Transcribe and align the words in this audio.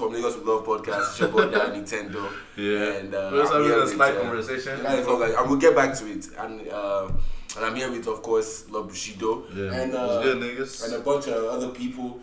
From 0.00 0.12
Lagos 0.14 0.36
with 0.36 0.46
Love 0.46 0.64
podcast. 0.64 1.10
It's 1.10 1.20
your 1.20 1.28
boy 1.28 1.50
Dan 1.50 1.70
Nintendo. 1.76 2.22
Yeah. 2.56 2.94
And 2.98 3.14
uh, 3.14 3.28
We're 3.32 3.42
just 3.42 3.52
having 3.52 3.70
a 3.70 3.86
slight 3.86 4.16
uh, 4.16 4.22
conversation. 4.22 4.78
yeah, 4.82 4.94
like, 5.04 5.34
and 5.38 5.44
we'll 5.50 5.58
get 5.66 5.74
back 5.76 5.94
to 5.98 6.06
it. 6.10 6.26
And 6.38 6.66
uh, 6.68 7.10
and 7.56 7.64
I'm 7.66 7.74
here 7.76 7.90
with, 7.90 8.06
of 8.08 8.22
course, 8.22 8.68
Love 8.70 8.88
Bushido 8.88 9.44
Yeah. 9.54 9.72
and 9.80 9.94
uh, 9.94 10.20
and 10.24 10.94
a 10.94 11.00
bunch 11.00 11.26
of 11.28 11.44
other 11.54 11.68
people. 11.68 12.18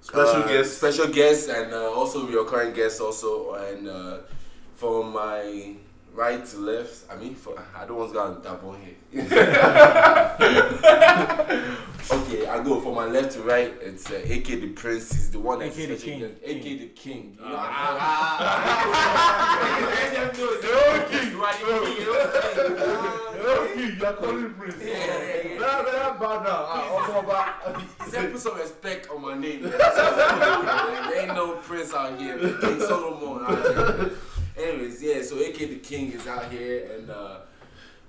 Special 0.00 0.42
Uh, 0.42 0.48
guests. 0.48 0.76
special 0.78 1.08
guests, 1.08 1.48
and 1.48 1.72
uh, 1.74 1.90
also 1.92 2.26
recurring 2.26 2.72
guests 2.72 3.00
also. 3.00 3.54
And 3.54 3.88
uh, 3.88 4.18
from 4.76 5.12
my 5.12 5.74
right 6.16 6.44
to 6.46 6.56
left, 6.58 7.04
I 7.12 7.16
mean, 7.16 7.34
for, 7.34 7.54
I 7.76 7.84
don't 7.84 7.98
want 7.98 8.10
to 8.10 8.14
go 8.14 8.22
on 8.22 8.42
that 8.42 8.62
one 8.62 8.80
here. 8.80 8.96
okay, 12.10 12.46
I 12.46 12.62
go 12.64 12.80
from 12.80 12.94
my 12.94 13.04
left 13.04 13.32
to 13.32 13.42
right. 13.42 13.72
It's 13.82 14.10
uh, 14.10 14.14
AK 14.14 14.44
the 14.46 14.68
Prince. 14.74 15.12
He's 15.12 15.30
the 15.30 15.38
one 15.40 15.58
that's 15.58 15.76
AK 15.78 15.88
the 15.88 15.96
King. 15.96 16.22
AK 16.24 16.62
the 16.62 16.90
King. 16.94 17.36
You 17.38 17.44
know, 17.48 17.54
Ah. 17.58 18.38
ah, 19.20 20.10
them 20.12 20.28
know 20.38 20.48
it's 20.52 20.62
the 20.62 20.68
King. 21.18 21.30
You 21.32 21.44
are 21.44 21.52
the 21.52 21.58
King. 21.86 21.96
you 22.00 23.86
King. 23.86 23.98
you're 24.00 24.12
calling 24.14 24.54
Prince. 24.54 24.76
Yeah, 24.80 24.94
yeah, 24.96 25.48
yeah. 25.52 25.58
Nah, 25.58 25.82
man, 25.82 25.94
I'm 26.02 26.16
bad 26.18 26.38
now. 26.44 26.66
Ah, 26.68 26.82
Omoba. 26.96 27.40
He 28.04 28.10
said 28.10 28.32
put 28.32 28.40
some 28.40 28.56
respect 28.58 29.08
on 29.10 29.20
my 29.22 29.34
name. 29.36 29.62
there 29.62 31.18
ain't 31.20 31.34
no 31.34 31.56
prince 31.56 31.92
out 31.92 32.18
here. 32.18 32.38
King 32.38 32.80
Solomon 32.80 33.44
out 33.44 33.98
here. 34.00 34.10
Anyways, 34.58 35.02
yeah, 35.02 35.22
so 35.22 35.38
AK 35.38 35.58
the 35.58 35.76
King 35.76 36.12
is 36.12 36.26
out 36.26 36.50
here 36.50 36.90
and 36.96 37.10
uh 37.10 37.38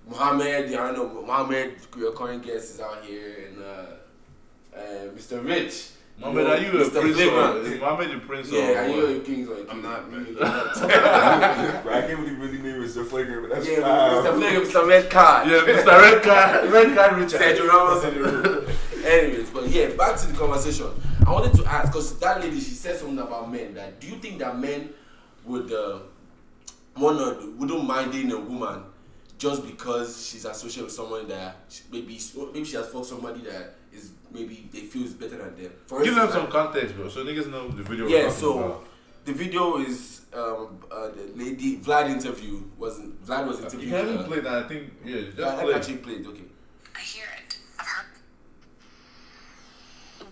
Mohammed, 0.09 0.69
yeah, 0.69 0.83
I 0.83 0.91
know 0.93 1.21
Mohammed, 1.25 1.73
your 1.97 2.13
current 2.13 2.41
guest 2.43 2.75
is 2.75 2.79
out 2.79 3.03
here 3.03 3.49
and 3.49 3.61
uh, 3.61 4.77
uh 4.77 4.79
Mr. 5.15 5.43
Rich. 5.45 5.89
Mohammed, 6.19 6.47
are 6.47 6.57
you 6.57 6.69
a 6.69 6.89
prince 6.89 6.95
or 6.95 7.01
Flagrant. 7.13 7.67
is 7.67 7.79
Mohammed 7.81 8.11
a 8.15 8.19
prince 8.19 8.51
or 8.51 8.55
Yeah, 8.55 8.83
are 8.83 8.87
you 8.87 9.01
what? 9.01 9.15
a 9.17 9.19
king 9.19 9.47
or 9.47 9.53
a 9.53 9.57
king? 9.57 9.67
I'm 9.69 9.81
not, 9.83 10.09
man. 10.11 10.25
You're 10.25 10.39
not. 10.39 10.73
Bro, 11.83 11.93
I 11.93 12.01
can't 12.07 12.19
believe 12.21 12.39
really 12.39 12.57
name 12.59 12.81
Mr. 12.81 13.05
Flagrant, 13.05 13.41
but 13.49 13.55
that's 13.55 13.69
Yeah, 13.69 13.81
fine. 13.81 14.23
Mr. 14.23 14.39
Flagrant, 14.39 14.67
Mr. 14.67 14.87
Red 14.87 15.09
Card. 15.11 15.47
Yeah, 15.47 15.61
Mr. 15.61 16.01
Red 16.01 16.23
Card. 16.23 16.71
Red 16.71 16.95
Card 16.97 17.17
Richard. 17.21 17.41
Sergio 17.41 17.67
Ramos 17.67 18.03
in 18.05 18.13
the 18.15 18.31
room. 18.31 18.65
Anyways, 19.05 19.49
but 19.51 19.67
yeah, 19.69 19.89
back 19.89 20.17
to 20.17 20.27
the 20.27 20.37
conversation. 20.37 20.87
I 21.25 21.31
wanted 21.31 21.53
to 21.55 21.65
ask 21.65 21.91
because 21.91 22.17
that 22.19 22.41
lady 22.41 22.59
she 22.61 22.71
said 22.71 22.97
something 22.97 23.19
about 23.19 23.51
men. 23.51 23.73
That 23.75 23.99
do 23.99 24.07
you 24.07 24.15
think 24.15 24.39
that 24.39 24.57
men 24.57 24.89
would 25.45 25.71
uh, 25.71 25.99
wanna 26.99 27.37
wouldn't 27.57 27.85
mind 27.85 28.11
dating 28.11 28.31
a 28.31 28.39
woman 28.39 28.83
just 29.37 29.65
because 29.65 30.27
she's 30.27 30.45
associated 30.45 30.85
with 30.85 30.93
someone 30.93 31.27
that 31.27 31.57
she- 31.69 31.83
maybe 31.91 32.19
maybe 32.53 32.65
she 32.65 32.75
has 32.75 32.87
fucked 32.87 33.05
somebody 33.05 33.41
that 33.41 33.75
is 33.93 34.11
maybe 34.31 34.67
they 34.71 34.81
feel 34.81 35.03
is 35.05 35.13
better 35.13 35.37
than 35.37 35.55
them. 35.61 35.71
For 35.85 36.03
Give 36.03 36.15
them 36.15 36.25
instance, 36.25 36.43
some 36.43 36.51
context, 36.51 36.95
bro, 36.95 37.07
so 37.09 37.23
niggas 37.23 37.49
know 37.49 37.67
the 37.69 37.83
video. 37.83 38.07
yeah, 38.07 38.29
so 38.29 38.57
about. 38.59 38.85
the 39.25 39.33
video 39.33 39.77
is 39.79 40.21
um, 40.33 40.79
uh, 40.91 41.09
the 41.09 41.31
lady 41.35 41.77
Vlad 41.77 42.09
interview 42.09 42.63
was 42.77 42.99
Vlad 43.25 43.47
was 43.47 43.57
You 43.59 43.63
interviewing. 43.65 43.89
can 43.91 44.05
even 44.05 44.17
her. 44.17 44.23
play 44.23 44.39
that. 44.41 44.53
I 44.65 44.67
think 44.67 44.93
yeah, 45.05 45.21
just 45.21 45.37
Yeah, 45.37 45.55
I 45.57 45.63
play. 45.63 45.73
actually 45.73 45.97
played. 45.97 46.25
Okay. 46.27 46.43
I 46.95 46.99
hear 46.99 47.25
it. 47.45 47.57
I've 47.79 47.85
heard. 47.85 48.05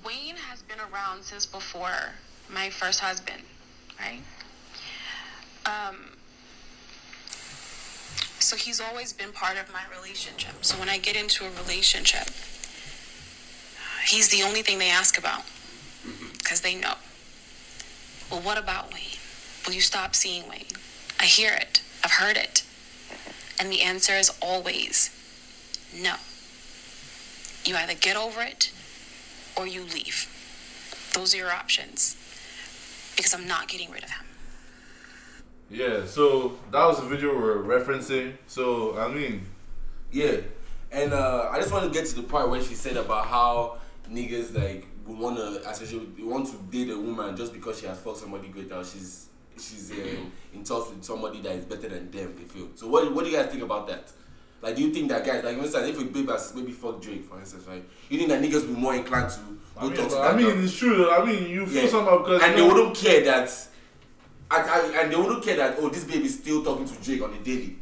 Wayne 0.04 0.36
has 0.36 0.62
been 0.64 0.80
around 0.92 1.24
since 1.24 1.46
before 1.46 2.14
my 2.54 2.70
first 2.70 3.00
husband, 3.00 3.42
right? 4.00 4.22
Um, 5.66 6.15
so 8.46 8.56
he's 8.56 8.80
always 8.80 9.12
been 9.12 9.32
part 9.32 9.58
of 9.58 9.74
my 9.74 9.82
relationship. 9.98 10.64
So 10.64 10.78
when 10.78 10.88
I 10.88 11.00
get 11.00 11.16
into 11.16 11.46
a 11.46 11.50
relationship, 11.50 12.28
uh, 12.28 14.02
he's 14.06 14.30
the 14.30 14.44
only 14.44 14.62
thing 14.62 14.78
they 14.78 14.92
ask 14.92 15.18
about 15.18 15.42
mm-hmm. 16.06 16.32
because 16.38 16.62
they 16.62 16.76
know. 16.76 16.94
Well, 18.30 18.42
what 18.42 18.60
about 18.60 18.94
Wayne? 18.94 19.18
Will 19.66 19.74
you 19.74 19.82
stop 19.82 20.14
seeing 20.14 20.48
Wayne? 20.48 20.68
I 21.20 21.26
hear 21.26 21.54
it. 21.54 21.82
I've 22.04 22.12
heard 22.12 22.38
it. 22.38 22.64
And 23.60 23.72
the 23.72 23.82
answer 23.82 24.14
is 24.14 24.32
always 24.42 25.10
no. 25.92 26.16
You 27.64 27.76
either 27.78 27.96
get 27.96 28.16
over 28.16 28.44
it 28.44 28.72
or 29.58 29.66
you 29.66 29.82
leave. 29.82 30.30
Those 31.16 31.34
are 31.34 31.38
your 31.38 31.52
options. 31.52 32.16
Because 33.16 33.34
I'm 33.34 33.48
not 33.48 33.70
getting 33.70 33.90
rid 33.90 34.04
of 34.04 34.12
him. 34.12 34.25
Yeah, 35.70 36.06
so 36.06 36.58
that 36.72 36.86
was 36.86 37.00
the 37.00 37.06
video 37.08 37.36
we're 37.36 37.58
referencing. 37.64 38.34
So 38.48 38.98
I 38.98 39.08
mean, 39.14 39.46
Yeah, 40.12 40.38
and 40.92 41.14
uh, 41.14 41.50
I 41.52 41.60
just 41.60 41.72
want 41.72 41.92
to 41.92 41.98
get 42.00 42.08
to 42.10 42.16
the 42.16 42.24
part 42.24 42.50
where 42.50 42.62
she 42.62 42.76
said 42.76 42.98
about 42.98 43.26
how 43.28 43.78
niggas 44.12 44.54
like 44.56 44.86
want 45.08 45.38
to 45.38 45.68
associate, 45.70 46.08
want 46.20 46.48
to 46.48 46.58
date 46.72 46.92
a 46.94 46.98
woman 46.98 47.36
just 47.36 47.54
because 47.54 47.80
she 47.80 47.88
has 47.88 47.98
fucked 48.00 48.18
somebody 48.18 48.48
great 48.50 48.72
out. 48.72 48.86
She's 48.86 49.28
she's 49.58 49.92
uh, 49.92 49.96
in 50.54 50.64
touch 50.64 50.90
with 50.90 51.04
somebody 51.04 51.42
that 51.42 51.54
is 51.54 51.66
better 51.66 51.90
than 51.90 52.12
them. 52.12 52.36
They 52.38 52.44
feel. 52.44 52.70
So 52.76 52.88
what 52.88 53.12
what 53.14 53.26
do 53.26 53.32
you 53.32 53.38
guys 53.38 53.48
think 53.50 53.64
about 53.64 53.88
that? 53.88 54.12
Like, 54.62 54.76
do 54.78 54.84
you 54.84 54.92
think 54.94 55.10
that 55.10 55.24
guys, 55.26 55.44
like, 55.44 55.58
for 55.58 55.64
instance, 55.64 55.90
if 55.90 56.02
a 56.02 56.06
babe 56.06 56.30
has 56.30 56.56
maybe 56.56 56.72
fuck 56.72 57.00
Drake, 57.02 57.26
for 57.26 57.38
instance, 57.40 57.68
right? 57.68 57.84
You 58.10 58.18
think 58.18 58.30
that 58.30 58.42
niggas 58.42 58.66
will 58.68 58.74
be 58.74 58.82
more 58.82 58.96
inclined 58.96 59.30
to 59.32 59.40
I 59.78 59.82
go 59.82 59.88
mean, 59.90 59.98
talk 59.98 60.10
to 60.10 60.18
I 60.18 60.32
that 60.32 60.38
mean 60.38 60.46
girl? 60.56 60.64
it's 60.64 60.76
true. 60.78 61.12
I 61.12 61.26
mean, 61.26 61.50
you 61.50 61.66
feel 61.68 61.84
Yeah. 61.84 61.90
somehow 61.90 62.20
because 62.20 62.42
and 62.42 62.56
they 62.58 62.62
wouldn't 62.62 62.96
care 62.96 63.24
that. 63.26 63.68
And, 64.52 64.70
and, 64.70 64.96
and 64.96 65.12
they 65.12 65.16
wouldn't 65.16 65.44
care 65.44 65.58
that 65.58 65.76
oh 65.80 65.90
this 65.90 66.04
babe 66.04 66.24
is 66.24 66.36
still 66.40 66.64
talking 66.64 66.86
to 66.86 66.94
Drake 67.04 67.22
on 67.22 67.32
the 67.32 67.40
daily. 67.40 67.78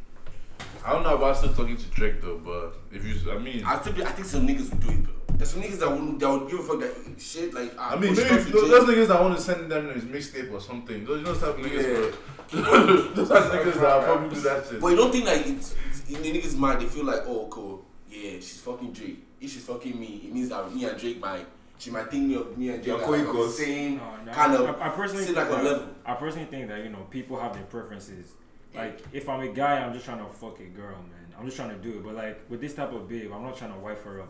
I 0.86 0.94
don't 0.94 1.04
know 1.04 1.16
about 1.16 1.38
still 1.38 1.54
talking 1.54 1.78
to 1.78 1.86
Drake 1.88 2.22
though, 2.22 2.38
but 2.38 2.76
if 2.92 3.06
you, 3.06 3.32
I 3.32 3.38
mean, 3.38 3.64
I 3.66 3.78
think 3.78 4.00
I 4.00 4.12
think 4.12 4.28
some 4.28 4.48
niggas 4.48 4.70
would 4.70 4.80
do 4.82 4.90
it, 4.90 5.04
bro. 5.04 5.14
There's 5.36 5.50
some 5.52 5.62
niggas 5.62 5.80
that 5.80 5.90
wouldn't 5.90 6.20
that 6.20 6.30
would 6.30 6.50
give 6.50 6.60
a 6.60 6.64
fuck 6.64 6.80
that 6.80 7.22
shit 7.22 7.54
like. 7.54 7.74
ah, 7.78 7.92
I 7.92 8.00
mean, 8.00 8.16
maybe 8.16 8.30
if 8.30 8.52
those, 8.52 8.70
those 8.70 8.90
niggas 8.90 9.08
that 9.08 9.22
want 9.22 9.36
to 9.36 9.42
send 9.42 9.72
them 9.72 9.94
his 9.94 10.04
mixtape 10.06 10.52
or 10.52 10.60
something. 10.62 11.04
Those, 11.06 11.20
you 11.20 11.26
know, 11.26 11.34
type 11.34 11.58
of 11.58 11.66
niggas, 11.66 11.84
Yeah. 11.84 12.62
bro. 12.62 13.02
those 13.16 13.32
are 13.32 13.42
niggas 13.50 13.80
that 13.82 14.04
probably 14.06 14.36
do 14.36 14.42
that 14.42 14.66
shit. 14.70 14.80
But 14.82 14.88
you 14.88 14.96
don't 14.96 15.12
think 15.12 15.26
like 15.26 15.48
it's, 15.48 15.76
it's 15.90 16.10
in 16.10 16.22
the 16.22 16.40
niggas' 16.40 16.56
mind 16.58 16.82
they 16.82 16.86
feel 16.86 17.06
like 17.06 17.22
oh 17.26 17.48
cool 17.50 17.84
yeah 18.10 18.34
she's 18.34 18.60
fucking 18.62 18.92
Drake 18.94 19.26
if 19.42 19.52
she's 19.52 19.66
fucking 19.66 20.00
me 20.00 20.22
it 20.26 20.34
means 20.34 20.50
that 20.50 20.72
me 20.74 20.86
and 20.86 21.00
Drake 21.00 21.20
might 21.20 21.48
she 21.84 21.92
might 21.92 22.10
think 22.10 22.28
me 22.30 22.36
of 22.36 22.58
me 22.58 22.70
and 22.70 22.84
Drake 22.84 22.88
You're 22.88 22.96
are 22.96 23.00
like, 23.02 23.08
on 23.10 23.18
the 23.20 23.24
co-equals. 23.26 23.58
same 23.58 23.98
No, 23.98 24.04
no, 24.26 24.32
kind 24.32 24.54
of 24.54 24.82
I, 24.82 24.86
I 24.88 24.90
personally 24.90 25.26
same 25.26 25.36
think 25.36 25.50
like 25.50 25.60
a 25.60 25.64
that, 25.64 25.72
level. 25.72 25.88
I 26.06 26.14
personally 26.16 26.48
think 26.48 26.68
that 26.70 26.84
you 26.84 26.90
know 26.90 27.04
people 27.10 27.40
have 27.40 27.54
their 27.54 27.64
preferences. 27.64 28.34
Like 28.74 29.02
if 29.12 29.28
I'm 29.30 29.42
a 29.42 29.50
guy, 29.50 29.80
I'm 29.84 29.94
just 29.94 30.06
trying 30.06 30.26
to 30.26 30.32
fuck 30.34 30.60
a 30.60 30.64
girl, 30.64 30.96
man. 30.96 31.28
I'm 31.38 31.46
just 31.46 31.58
trying 31.58 31.70
to 31.70 31.76
do 31.76 31.98
it. 31.98 32.04
But 32.06 32.16
like 32.16 32.42
with 32.50 32.62
this 32.62 32.74
type 32.74 32.92
of 32.94 33.08
babe, 33.10 33.32
I'm 33.34 33.44
not 33.44 33.58
trying 33.58 33.74
to 33.74 33.80
wife 33.80 34.04
her 34.04 34.22
up. 34.22 34.30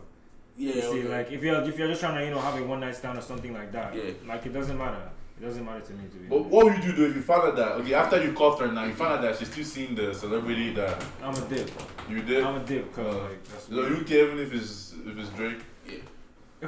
Yeah, 0.56 0.74
You 0.74 0.80
see, 0.82 0.88
okay. 1.00 1.08
like 1.08 1.32
if 1.32 1.42
you're 1.42 1.62
if 1.62 1.78
you're 1.78 1.88
just 1.88 2.00
trying 2.00 2.16
to 2.18 2.24
you 2.24 2.30
know 2.30 2.40
have 2.40 2.58
a 2.58 2.64
one 2.64 2.80
night 2.80 2.96
stand 2.96 3.18
or 3.18 3.22
something 3.22 3.52
like 3.54 3.70
that, 3.72 3.94
Yeah. 3.94 4.10
like 4.26 4.44
it 4.46 4.52
doesn't 4.52 4.76
matter. 4.78 5.10
It 5.40 5.44
doesn't 5.44 5.64
matter 5.64 5.80
to 5.80 5.92
me 5.94 6.04
to 6.12 6.16
be. 6.16 6.26
But 6.28 6.36
honest. 6.36 6.50
what 6.50 6.64
would 6.66 6.76
you 6.84 6.92
do 6.92 6.92
though 6.96 7.08
if 7.10 7.16
you 7.16 7.22
found 7.22 7.42
out 7.48 7.56
that 7.56 7.72
okay 7.80 7.94
after 7.94 8.22
you 8.24 8.32
cuffed 8.34 8.60
her 8.60 8.70
now 8.70 8.84
you 8.84 8.94
found 8.94 9.14
out 9.14 9.22
that 9.22 9.36
she's 9.38 9.50
still 9.50 9.64
seeing 9.64 9.94
the 9.96 10.14
celebrity 10.14 10.72
that 10.74 11.04
I'm 11.22 11.34
a 11.34 11.40
dip. 11.48 11.70
you 12.08 12.22
did? 12.22 12.44
I'm 12.44 12.54
a 12.62 12.64
dip, 12.64 12.92
cause 12.94 13.14
Uh, 13.14 13.22
like 13.30 13.44
that's 13.44 13.64
So 13.66 13.86
you 13.88 14.04
care 14.04 14.26
even 14.26 14.38
if 14.38 14.52
it's 14.54 14.94
if 15.04 15.18
it's 15.18 15.30
Drake? 15.30 15.58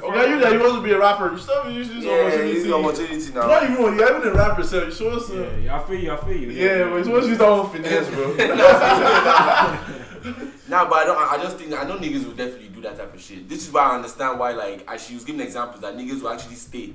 Yeah 0.01 0.09
If 0.09 0.09
Okay, 0.09 0.29
you 0.31 0.39
that 0.39 0.51
you 0.53 0.59
want 0.59 0.75
to 0.75 0.81
be 0.81 0.91
a 0.91 0.99
rapper, 0.99 1.31
you 1.31 1.37
still 1.39 1.71
use 1.71 1.87
this 1.89 2.03
yeah 2.03 2.11
opportunity. 2.13 2.51
it's 2.51 2.63
the 2.65 2.75
opportunity 2.75 3.33
now 3.33 3.47
Not 3.47 3.63
even 3.63 3.83
when 3.83 3.93
you're 3.97 4.17
even 4.17 4.27
a 4.29 4.33
rapper, 4.33 4.63
so 4.63 4.81
you're 4.83 4.91
supposed 4.91 5.33
Yeah, 5.33 5.39
to. 5.49 5.61
yeah, 5.61 5.75
I 5.79 5.83
feel 5.87 5.99
you. 5.99 6.11
I 6.11 6.17
feel 6.17 6.37
you. 6.37 6.49
Yeah, 6.51 6.83
but 6.85 6.95
you're 6.95 7.03
supposed 7.05 7.23
to 7.25 7.29
use 7.29 7.37
that 7.39 7.49
one 7.51 7.69
finesse, 7.69 8.09
bro. 8.09 8.25
Nah, 10.69 10.83
but 10.89 10.95
I 10.97 11.05
don't. 11.05 11.17
I 11.17 11.35
I 11.35 11.37
just 11.41 11.57
think 11.57 11.71
I 11.73 11.83
know 11.87 11.97
niggas 11.97 12.25
will 12.25 12.33
definitely 12.33 12.67
do 12.67 12.81
that 12.81 12.97
type 12.97 13.13
of 13.13 13.21
shit. 13.21 13.47
This 13.47 13.65
is 13.65 13.71
why 13.73 13.83
I 13.83 13.95
understand 13.95 14.37
why, 14.37 14.51
like, 14.51 14.83
as 14.91 15.05
she 15.05 15.13
was 15.13 15.23
giving 15.23 15.39
examples 15.39 15.79
that 15.81 15.95
niggas 15.95 16.21
will 16.21 16.29
actually 16.29 16.55
stay 16.55 16.93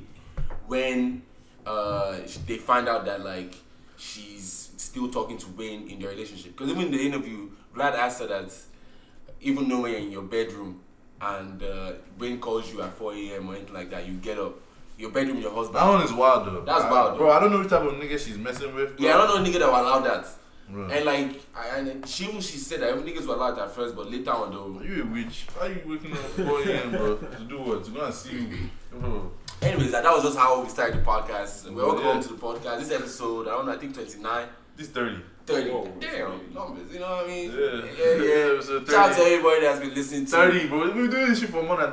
when 0.66 1.22
uh 1.64 2.18
they 2.46 2.58
find 2.58 2.88
out 2.88 3.04
that 3.06 3.24
like 3.24 3.54
she's 3.96 4.70
still 4.76 5.08
talking 5.08 5.38
to 5.38 5.46
Wayne 5.56 5.88
in 5.88 5.98
their 6.00 6.10
relationship. 6.10 6.52
Because 6.56 6.70
even 6.70 6.86
in 6.86 6.90
the 6.92 7.00
interview, 7.00 7.48
Vlad 7.74 7.94
asked 7.94 8.20
her 8.20 8.26
that 8.26 8.52
even 9.40 9.68
though 9.68 9.86
you're 9.86 9.98
in 10.00 10.10
your 10.12 10.22
bedroom 10.22 10.80
and 11.22 11.62
uh, 11.62 11.92
Wayne 12.18 12.38
calls 12.40 12.72
you 12.72 12.82
at 12.82 12.92
4 12.94 13.14
a.m. 13.14 13.48
or 13.48 13.54
anything 13.54 13.74
like 13.74 13.90
that, 13.90 14.06
you 14.06 14.14
get 14.14 14.38
up. 14.38 14.54
Your 14.98 15.10
bedroom, 15.10 15.40
your 15.40 15.50
husband. 15.52 15.76
that 15.76 15.88
one 15.88 16.02
is 16.02 16.12
wild 16.12 16.46
though. 16.46 16.60
That's 16.60 16.84
I- 16.84 16.90
wild, 16.90 17.16
bro. 17.18 17.30
I 17.32 17.40
don't 17.40 17.50
know 17.50 17.58
which 17.60 17.70
type 17.70 17.80
of 17.82 17.94
nigga 17.94 18.18
she's 18.18 18.36
messing 18.38 18.74
with. 18.74 18.96
Bro. 18.96 19.06
yeah, 19.06 19.14
I 19.14 19.18
don't 19.26 19.28
know 19.28 19.42
a 19.42 19.48
nigga 19.54 19.58
that 19.60 19.66
will 19.68 19.80
allow 19.80 20.00
that. 20.00 20.26
Bro. 20.68 20.88
And 20.90 21.04
like, 21.04 21.40
I, 21.56 21.78
and 21.78 22.06
she 22.08 22.24
she 22.40 22.56
said 22.58 22.80
that 22.82 22.90
even 22.96 23.02
niggas 23.04 23.26
were 23.26 23.34
allowed 23.34 23.58
at 23.58 23.70
first, 23.72 23.96
but 23.96 24.10
later 24.10 24.30
on 24.30 24.52
though, 24.52 24.80
You 24.84 25.02
a 25.02 25.06
witch? 25.06 25.46
Why 25.56 25.68
you 25.68 25.80
waking 25.86 26.12
up 26.12 26.18
4 26.18 26.62
a.m., 26.68 26.90
bro? 26.92 27.16
To 27.16 27.44
do 27.44 27.58
what? 27.62 27.84
To 27.84 27.90
go 27.90 28.04
and 28.04 28.14
see 28.14 28.32
you, 28.36 28.58
bro. 28.92 29.32
Anyways, 29.62 29.90
that, 29.92 30.02
that 30.04 30.12
was 30.14 30.22
just 30.24 30.36
how 30.38 30.62
we 30.62 30.68
started 30.68 31.00
the 31.00 31.04
podcast. 31.04 31.66
And 31.66 31.74
welcome 31.76 32.04
Yeah. 32.04 32.20
to 32.20 32.28
the 32.28 32.34
podcast. 32.34 32.80
This 32.80 32.90
episode, 32.92 33.48
I 33.48 33.52
don't 33.52 33.66
know, 33.66 33.72
I 33.72 33.78
think 33.78 33.94
29, 33.94 34.48
This 34.76 34.88
30. 34.88 35.22
30. 35.44 35.70
Whoa. 35.70 35.92
Damn, 36.00 36.54
numbers, 36.54 36.92
you 36.92 37.00
know 37.00 37.16
what 37.16 37.24
I 37.24 37.28
mean? 37.28 37.50
Yeah. 37.50 37.82
yeah. 37.98 38.22
yeah. 38.22 38.52
episode 38.54 38.86
Shout 38.88 39.10
out 39.10 39.16
to 39.16 39.22
30. 39.22 39.30
everybody 39.34 39.60
that's 39.60 39.80
been 39.80 39.94
listening 39.94 40.24
to 40.26 40.30
30, 40.30 40.68
bro. 40.68 40.84
We've 40.84 40.94
been 40.94 41.10
doing 41.10 41.28
this 41.30 41.40
shit 41.40 41.50
for 41.50 41.62
more 41.62 41.76
than 41.78 41.92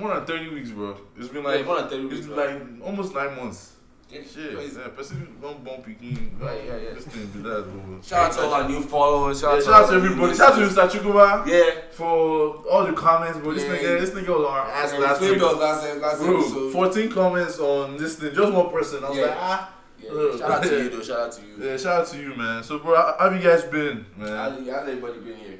more 0.00 0.14
than 0.14 0.24
30 0.26 0.54
weeks, 0.54 0.70
bro. 0.70 0.96
It's 1.18 1.28
been 1.28 1.42
like 1.42 1.60
Yeah, 1.60 1.64
more 1.66 1.80
than 1.80 1.88
30 1.88 2.02
it's 2.04 2.12
weeks, 2.14 2.26
been 2.26 2.34
bro. 2.34 2.44
like 2.46 2.86
almost 2.86 3.14
nine 3.14 3.36
months. 3.36 3.68
Yeah, 4.10 4.20
Shit, 4.30 4.54
crazy. 4.54 4.78
yeah, 4.78 4.88
person 4.88 5.36
don't 5.40 5.64
bump 5.64 5.86
picking. 5.86 6.36
Right, 6.38 6.60
yeah, 6.66 6.76
yeah. 6.76 6.92
This 6.92 7.06
thing 7.06 7.30
do 7.32 7.42
that. 7.44 7.62
bro. 7.64 7.98
Shout 8.02 8.26
out 8.26 8.32
to 8.34 8.40
all 8.42 8.52
our 8.54 8.68
new 8.68 8.82
followers. 8.82 9.40
Shout, 9.40 9.52
Yeah, 9.52 9.56
out, 9.56 9.64
shout 9.64 9.72
out 9.72 9.78
to 9.78 9.86
all 9.86 9.94
our 9.94 10.00
new 10.00 10.06
everybody. 10.12 10.36
Shout 10.36 10.52
out 10.52 10.90
to. 10.90 10.98
Mr. 10.98 11.00
Chukuma 11.00 11.46
Yeah. 11.46 11.80
for 11.92 12.56
all 12.70 12.84
the 12.84 12.92
comments, 12.92 13.38
bro. 13.38 13.54
This 13.54 13.64
Yeah. 13.64 13.70
nigga, 13.76 14.00
this 14.00 14.10
nigga 14.10 14.28
was 14.28 14.46
on 14.46 14.52
our 14.52 14.66
ass 14.68 14.92
And 14.92 15.02
last 15.02 15.20
week. 15.22 15.40
Last, 15.40 15.98
last 16.02 16.20
Bro, 16.20 16.40
episode. 16.40 16.72
14 16.74 17.10
comments 17.10 17.58
on 17.58 17.96
this 17.96 18.16
thing, 18.16 18.34
just 18.34 18.52
one 18.52 18.70
person. 18.70 19.02
I 19.02 19.08
was 19.08 19.16
Yeah. 19.16 19.24
like, 19.28 19.36
ah. 19.38 19.72
Yeah, 20.12 20.38
shout 20.38 20.50
out 20.50 20.62
to 20.64 20.82
you 20.82 20.88
though. 20.90 21.02
Shout 21.02 21.20
out 21.20 21.32
to 21.32 21.42
you. 21.42 21.54
Yeah, 21.70 21.76
shout 21.76 22.00
out 22.00 22.06
to 22.08 22.16
you, 22.20 22.34
man. 22.34 22.62
So, 22.62 22.78
bro, 22.78 22.94
how 22.96 23.16
how 23.18 23.30
have 23.30 23.42
you 23.42 23.48
guys 23.48 23.62
been, 23.64 24.06
How's, 24.18 24.28
man? 24.28 24.66
how's 24.66 24.88
everybody 24.88 25.18
been 25.20 25.36
here? 25.36 25.58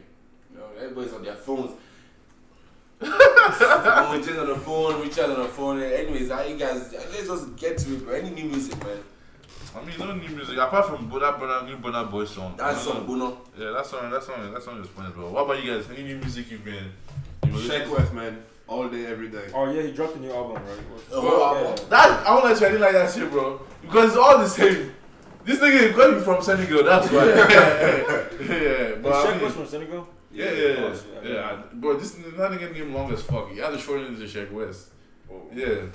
You 0.53 0.59
know, 0.59 0.65
everybody's 0.81 1.13
on 1.13 1.23
their 1.25 1.35
phones. 1.37 1.73
I'm 3.05 4.21
with 4.21 4.39
on 4.39 4.47
the 4.47 4.55
phone, 4.57 5.01
we 5.01 5.09
Richard 5.09 5.31
on 5.31 5.41
the 5.43 5.49
phone. 5.49 5.83
Anyways, 5.83 6.31
how 6.31 6.43
you 6.43 6.57
guys? 6.57 6.93
Let's 6.93 7.27
just 7.27 7.57
get 7.57 7.77
to 7.79 7.95
it, 7.95 8.05
bro. 8.05 8.15
Any 8.15 8.31
new 8.31 8.45
music, 8.45 8.79
man? 8.85 8.99
I 9.75 9.85
mean, 9.85 9.95
no 9.99 10.15
new 10.15 10.29
music 10.29 10.59
apart 10.59 10.87
from 10.87 11.09
Bona 11.09 11.33
Bona, 11.33 11.67
new 11.67 11.77
Burna 11.79 12.09
Boy 12.09 12.27
song. 12.27 12.55
That's 12.59 12.85
No, 12.87 12.93
some 12.93 13.03
no. 13.03 13.07
Bono. 13.09 13.39
Yeah, 13.59 13.71
that 13.71 13.87
song, 13.87 14.11
that 14.11 14.23
song, 14.23 14.53
that 14.53 14.63
song 14.63 14.81
is 14.83 14.89
funny, 14.89 15.11
bro. 15.13 15.31
What 15.31 15.47
about 15.47 15.65
you 15.65 15.73
guys? 15.75 15.89
Any 15.91 16.03
new 16.05 16.17
music 16.19 16.51
you've 16.51 16.65
been? 16.65 16.93
You 17.47 17.53
been 17.53 17.61
Sheck 17.63 17.89
West, 17.89 18.13
man. 18.13 18.43
All 18.69 18.89
day, 18.89 19.07
every 19.07 19.29
day. 19.29 19.45
Oh 19.55 19.71
yeah, 19.71 19.83
he 19.83 19.93
dropped 19.93 20.17
a 20.17 20.21
new 20.21 20.33
album, 20.33 20.55
right? 20.65 21.11
The 21.11 21.21
whole 21.21 21.55
Yeah. 21.63 21.75
That 21.91 22.27
I 22.27 22.33
won't 22.35 22.45
let 22.45 22.61
you. 22.61 22.67
I 22.67 22.71
like 22.81 22.93
that 22.93 23.13
shit, 23.13 23.31
bro. 23.31 23.61
Because 23.83 24.09
it's 24.11 24.17
all 24.17 24.39
the 24.39 24.49
same. 24.49 24.93
This 25.45 25.59
nigga 25.59 25.91
is 25.91 25.97
going 25.97 26.13
to 26.13 26.19
be 26.19 26.25
from 26.25 26.41
Senegal. 26.43 26.85
That's 26.85 27.11
why. 27.11 27.25
yeah, 27.27 28.95
but 29.03 29.09
Is 29.11 29.17
I 29.17 29.27
Shaq 29.27 29.33
mean, 29.35 29.45
was 29.45 29.55
from 29.55 29.67
Senegal. 29.67 30.09
yeah, 30.33 30.45
yeah, 30.45 30.53
yeah, 30.53 30.75
Oh, 30.79 30.89
yeah. 30.89 31.23
shit, 31.23 31.39
I- 31.39 31.63
Bro, 31.75 31.97
this 31.99 32.13
that 32.13 32.51
nigga 32.53 32.73
name 32.73 32.95
long 32.95 33.13
as 33.13 33.23
fuck. 33.23 33.51
He 33.51 33.59
had 33.59 33.71
to 33.71 33.79
shorten 33.79 34.15
it 34.15 34.19
to 34.19 34.25
Sheck 34.39 34.53
West. 34.53 34.89
Oh. 35.31 35.43
Yeah. 35.53 35.87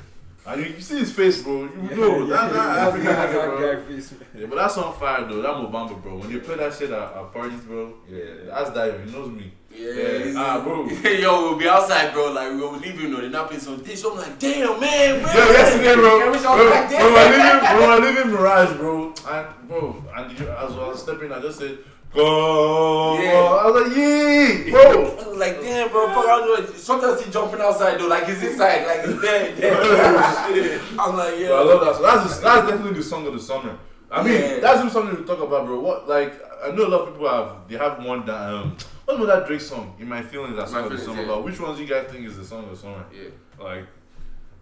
And 0.47 0.61
you, 0.61 0.67
you 0.75 0.81
see 0.81 0.99
his 0.99 1.11
face, 1.11 1.41
bro. 1.43 1.63
You 1.63 1.95
know 1.95 2.25
that, 2.27 2.53
that 2.53 2.77
African 2.87 3.07
nigga, 3.13 3.57
bro. 3.57 4.39
Yeah, 4.39 4.45
but 4.47 4.55
that's 4.55 4.77
on 4.77 4.93
fire 4.97 5.25
though. 5.27 5.41
That 5.41 5.57
Mo 5.57 5.67
Bamba, 5.69 6.01
bro. 6.01 6.17
When 6.19 6.29
you 6.31 6.39
play 6.39 6.55
that 6.55 6.73
shit 6.73 6.89
at, 6.89 7.01
at 7.17 7.33
parties, 7.33 7.59
bro. 7.61 7.93
Yeah, 8.09 8.23
that's 8.47 8.69
Dio. 8.71 8.97
He 9.05 9.11
knows 9.11 9.29
me. 9.29 9.51
Yeah, 9.75 9.91
Yeah. 9.91 10.17
he's- 10.23 10.35
Ah, 10.37 10.61
bro. 10.63 10.87
Yo, 11.03 11.41
we'll 11.49 11.57
be 11.57 11.67
outside, 11.67 12.13
bro. 12.13 12.31
Like 12.31 12.51
we'll 12.51 12.71
leave 12.77 12.99
you 13.01 13.09
know 13.09 13.19
they're 13.19 13.29
not 13.29 13.47
playing 13.47 13.61
some 13.61 13.83
dish. 13.83 14.03
I'm 14.05 14.15
like, 14.15 14.39
damn, 14.39 14.79
man, 14.79 15.21
man. 15.21 15.35
Yo, 15.35 15.43
yesterday, 15.51 15.95
bro. 15.95 16.21
I 16.21 16.29
wish 16.29 16.41
Bro, 16.41 16.51
I 16.51 16.63
was 16.63 16.71
back 16.71 16.89
bro, 16.89 17.09
I 17.09 17.11
there. 17.11 17.37
live 17.37 17.53
in, 17.53 17.77
bro, 17.77 17.89
I 17.89 17.97
live 17.99 18.17
in 18.25 18.31
Mirage, 18.31 18.77
bro. 18.77 19.13
And 19.29 19.67
bro, 19.67 20.03
and 20.15 20.39
you, 20.39 20.47
as 20.47 20.71
I 20.71 20.87
was 20.87 21.01
stepping, 21.01 21.31
I 21.33 21.41
just 21.41 21.59
said, 21.59 21.77
"Go!" 22.13 23.19
Yeah. 23.21 23.31
I 23.33 23.65
was 23.69 23.87
like, 23.87 23.97
"Yee, 23.97 24.71
bro." 24.71 24.81
I 25.27 25.27
was 25.29 25.37
like, 25.37 25.61
damn, 25.61 25.89
bro, 25.89 26.07
fuck, 26.07 26.25
I 26.25 26.39
don't 26.39 26.59
know. 26.69 26.73
Sometimes 26.75 27.23
he 27.23 27.31
jumping 27.31 27.61
outside 27.61 27.99
though, 27.99 28.07
like 28.07 28.25
he's 28.27 28.41
inside, 28.43 28.85
like 28.87 29.05
he's 29.05 29.21
there, 29.21 29.51
there. 29.55 30.81
I'm 30.99 31.15
like, 31.15 31.37
yeah. 31.39 31.47
Bro, 31.47 31.57
I 31.57 31.63
love 31.63 31.85
that. 31.85 31.95
So 31.95 32.01
that's 32.01 32.39
that's 32.39 32.67
definitely 32.69 32.93
the 32.93 33.03
song 33.03 33.27
of 33.27 33.33
the 33.33 33.39
summer. 33.39 33.77
I 34.09 34.23
mean, 34.23 34.33
Yeah. 34.33 34.59
that's 34.59 34.81
the 34.83 34.89
something 34.89 35.17
to 35.17 35.23
talk 35.23 35.41
about, 35.41 35.65
bro. 35.65 35.79
What 35.79 36.07
like 36.07 36.33
I 36.63 36.71
know 36.71 36.87
a 36.87 36.89
lot 36.89 37.01
of 37.01 37.13
people 37.13 37.29
have 37.29 37.67
they 37.67 37.77
have 37.77 38.03
one 38.03 38.25
that 38.25 38.53
um 38.53 38.77
what 39.05 39.15
about 39.21 39.27
that 39.27 39.47
Drake 39.47 39.61
song? 39.61 39.95
In 39.99 40.07
my 40.09 40.21
feelings, 40.21 40.55
that 40.55 40.63
In 40.63 40.67
song 40.69 40.81
My 40.81 40.87
of 40.87 40.91
the 40.91 40.97
summer. 40.97 41.21
yeah. 41.21 41.27
But 41.27 41.43
which 41.43 41.59
ones 41.59 41.79
you 41.79 41.85
guys 41.85 42.07
think 42.09 42.25
is 42.25 42.35
the 42.37 42.43
song 42.45 42.63
of 42.65 42.69
the 42.71 42.75
summer? 42.77 43.05
Yeah. 43.13 43.29
Like, 43.63 43.85